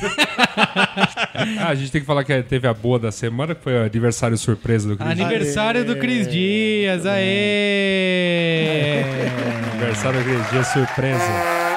Ah, 1.59 1.67
a 1.69 1.75
gente 1.75 1.91
tem 1.91 1.99
que 2.01 2.07
falar 2.07 2.23
que 2.23 2.41
teve 2.43 2.65
a 2.67 2.73
boa 2.73 2.97
da 2.97 3.11
semana, 3.11 3.53
que 3.53 3.61
foi 3.61 3.73
o 3.75 3.81
aniversário 3.83 4.37
surpresa 4.37 4.87
do 4.87 4.95
Cris. 4.97 5.09
Aniversário 5.11 5.83
do 5.85 5.95
Cris 5.97 6.27
Dias, 6.27 7.05
aê! 7.05 9.03
Aniversário 9.73 10.19
do 10.19 10.25
Cris 10.25 10.49
Dias 10.51 10.67
surpresa. 10.67 11.74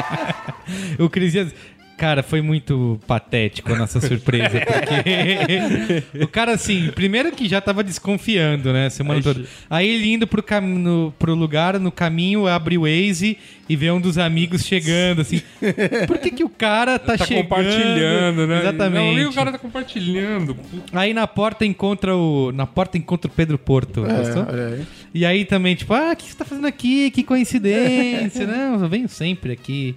O 0.98 1.08
Cris 1.08 1.32
Dias. 1.32 1.54
Cara, 1.96 2.22
foi 2.22 2.42
muito 2.42 3.00
patético 3.06 3.72
a 3.72 3.76
nossa 3.76 4.00
surpresa, 4.00 4.60
porque 4.60 6.20
o 6.22 6.28
cara, 6.28 6.52
assim, 6.52 6.90
primeiro 6.94 7.32
que 7.32 7.48
já 7.48 7.58
tava 7.58 7.82
desconfiando, 7.82 8.70
né, 8.70 8.90
semana 8.90 9.22
toda. 9.22 9.44
Aí 9.70 9.88
ele 9.88 10.12
indo 10.12 10.26
pro, 10.26 10.42
cam... 10.42 11.12
pro 11.18 11.34
lugar, 11.34 11.80
no 11.80 11.90
caminho, 11.90 12.46
abre 12.46 12.76
o 12.76 12.82
Waze 12.82 13.38
e 13.68 13.74
vê 13.74 13.90
um 13.90 14.00
dos 14.00 14.18
amigos 14.18 14.64
chegando, 14.64 15.22
assim. 15.22 15.40
Por 16.06 16.18
que 16.18 16.30
que 16.30 16.44
o 16.44 16.50
cara 16.50 16.98
tá, 16.98 17.16
Tá 17.16 17.24
chegando? 17.24 17.44
compartilhando, 17.44 18.46
né? 18.46 18.60
Exatamente. 18.60 19.06
Não, 19.06 19.14
nem 19.14 19.26
o 19.26 19.32
cara 19.32 19.52
tá 19.52 19.58
compartilhando. 19.58 20.54
Puta. 20.54 21.00
Aí 21.00 21.14
na 21.14 21.26
porta 21.26 21.64
encontra 21.64 22.14
o. 22.14 22.52
Na 22.52 22.66
porta 22.66 22.98
encontra 22.98 23.30
o 23.30 23.34
Pedro 23.34 23.58
Porto. 23.58 24.02
gostou? 24.02 24.42
É, 24.42 24.52
olha 24.52 24.66
aí. 24.68 24.86
E 25.14 25.24
aí 25.24 25.44
também, 25.46 25.74
tipo, 25.74 25.94
ah, 25.94 26.12
o 26.12 26.16
que 26.16 26.24
você 26.30 26.36
tá 26.36 26.44
fazendo 26.44 26.66
aqui? 26.66 27.10
Que 27.10 27.22
coincidência. 27.22 28.46
Não, 28.46 28.82
eu 28.82 28.88
venho 28.88 29.08
sempre 29.08 29.52
aqui. 29.52 29.96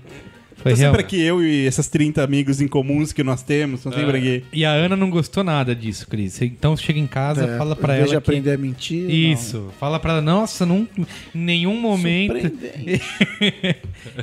Foi 0.62 0.74
real. 0.74 0.92
sempre 0.92 1.02
aqui, 1.06 1.22
eu 1.22 1.44
e 1.44 1.66
essas 1.66 1.88
30 1.88 2.24
amigos 2.24 2.60
em 2.62 2.68
comuns 2.68 3.14
que 3.14 3.24
nós 3.24 3.42
temos, 3.42 3.80
estão 3.80 3.92
sempre 3.94 4.18
aqui. 4.18 4.44
E 4.52 4.66
a 4.66 4.72
Ana 4.72 4.96
não 4.96 5.10
gostou 5.10 5.44
nada 5.44 5.74
disso, 5.76 6.08
Cris. 6.08 6.42
Então 6.42 6.76
chega 6.76 7.00
em 7.00 7.08
casa, 7.08 7.46
É, 7.46 7.58
fala 7.58 7.76
pra 7.76 7.94
em 7.94 7.98
vez 8.00 8.12
ela. 8.12 8.20
de 8.20 8.24
que- 8.26 8.30
aprender 8.30 8.52
a 8.54 8.58
mentir. 8.58 9.10
Isso. 9.10 9.70
Fala 9.80 10.00
pra 10.00 10.14
ela, 10.14 10.22
nossa, 10.22 10.66
não, 10.66 10.88
em 10.98 11.06
nenhum 11.34 11.76
não. 11.76 11.82
momento. 11.82 12.52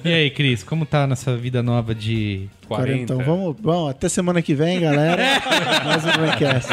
E 0.05 0.09
aí, 0.13 0.31
Cris, 0.31 0.63
como 0.63 0.85
tá 0.87 1.07
nessa 1.07 1.37
vida 1.37 1.63
nova 1.63 1.95
de. 1.95 2.49
40. 2.67 3.03
Então 3.03 3.19
vamos, 3.19 3.55
bom, 3.61 3.89
até 3.89 4.09
semana 4.09 4.43
que 4.43 4.55
vem, 4.55 4.81
galera. 4.81 5.23
Mais 5.85 6.05
um 6.05 6.13
Braincast. 6.13 6.69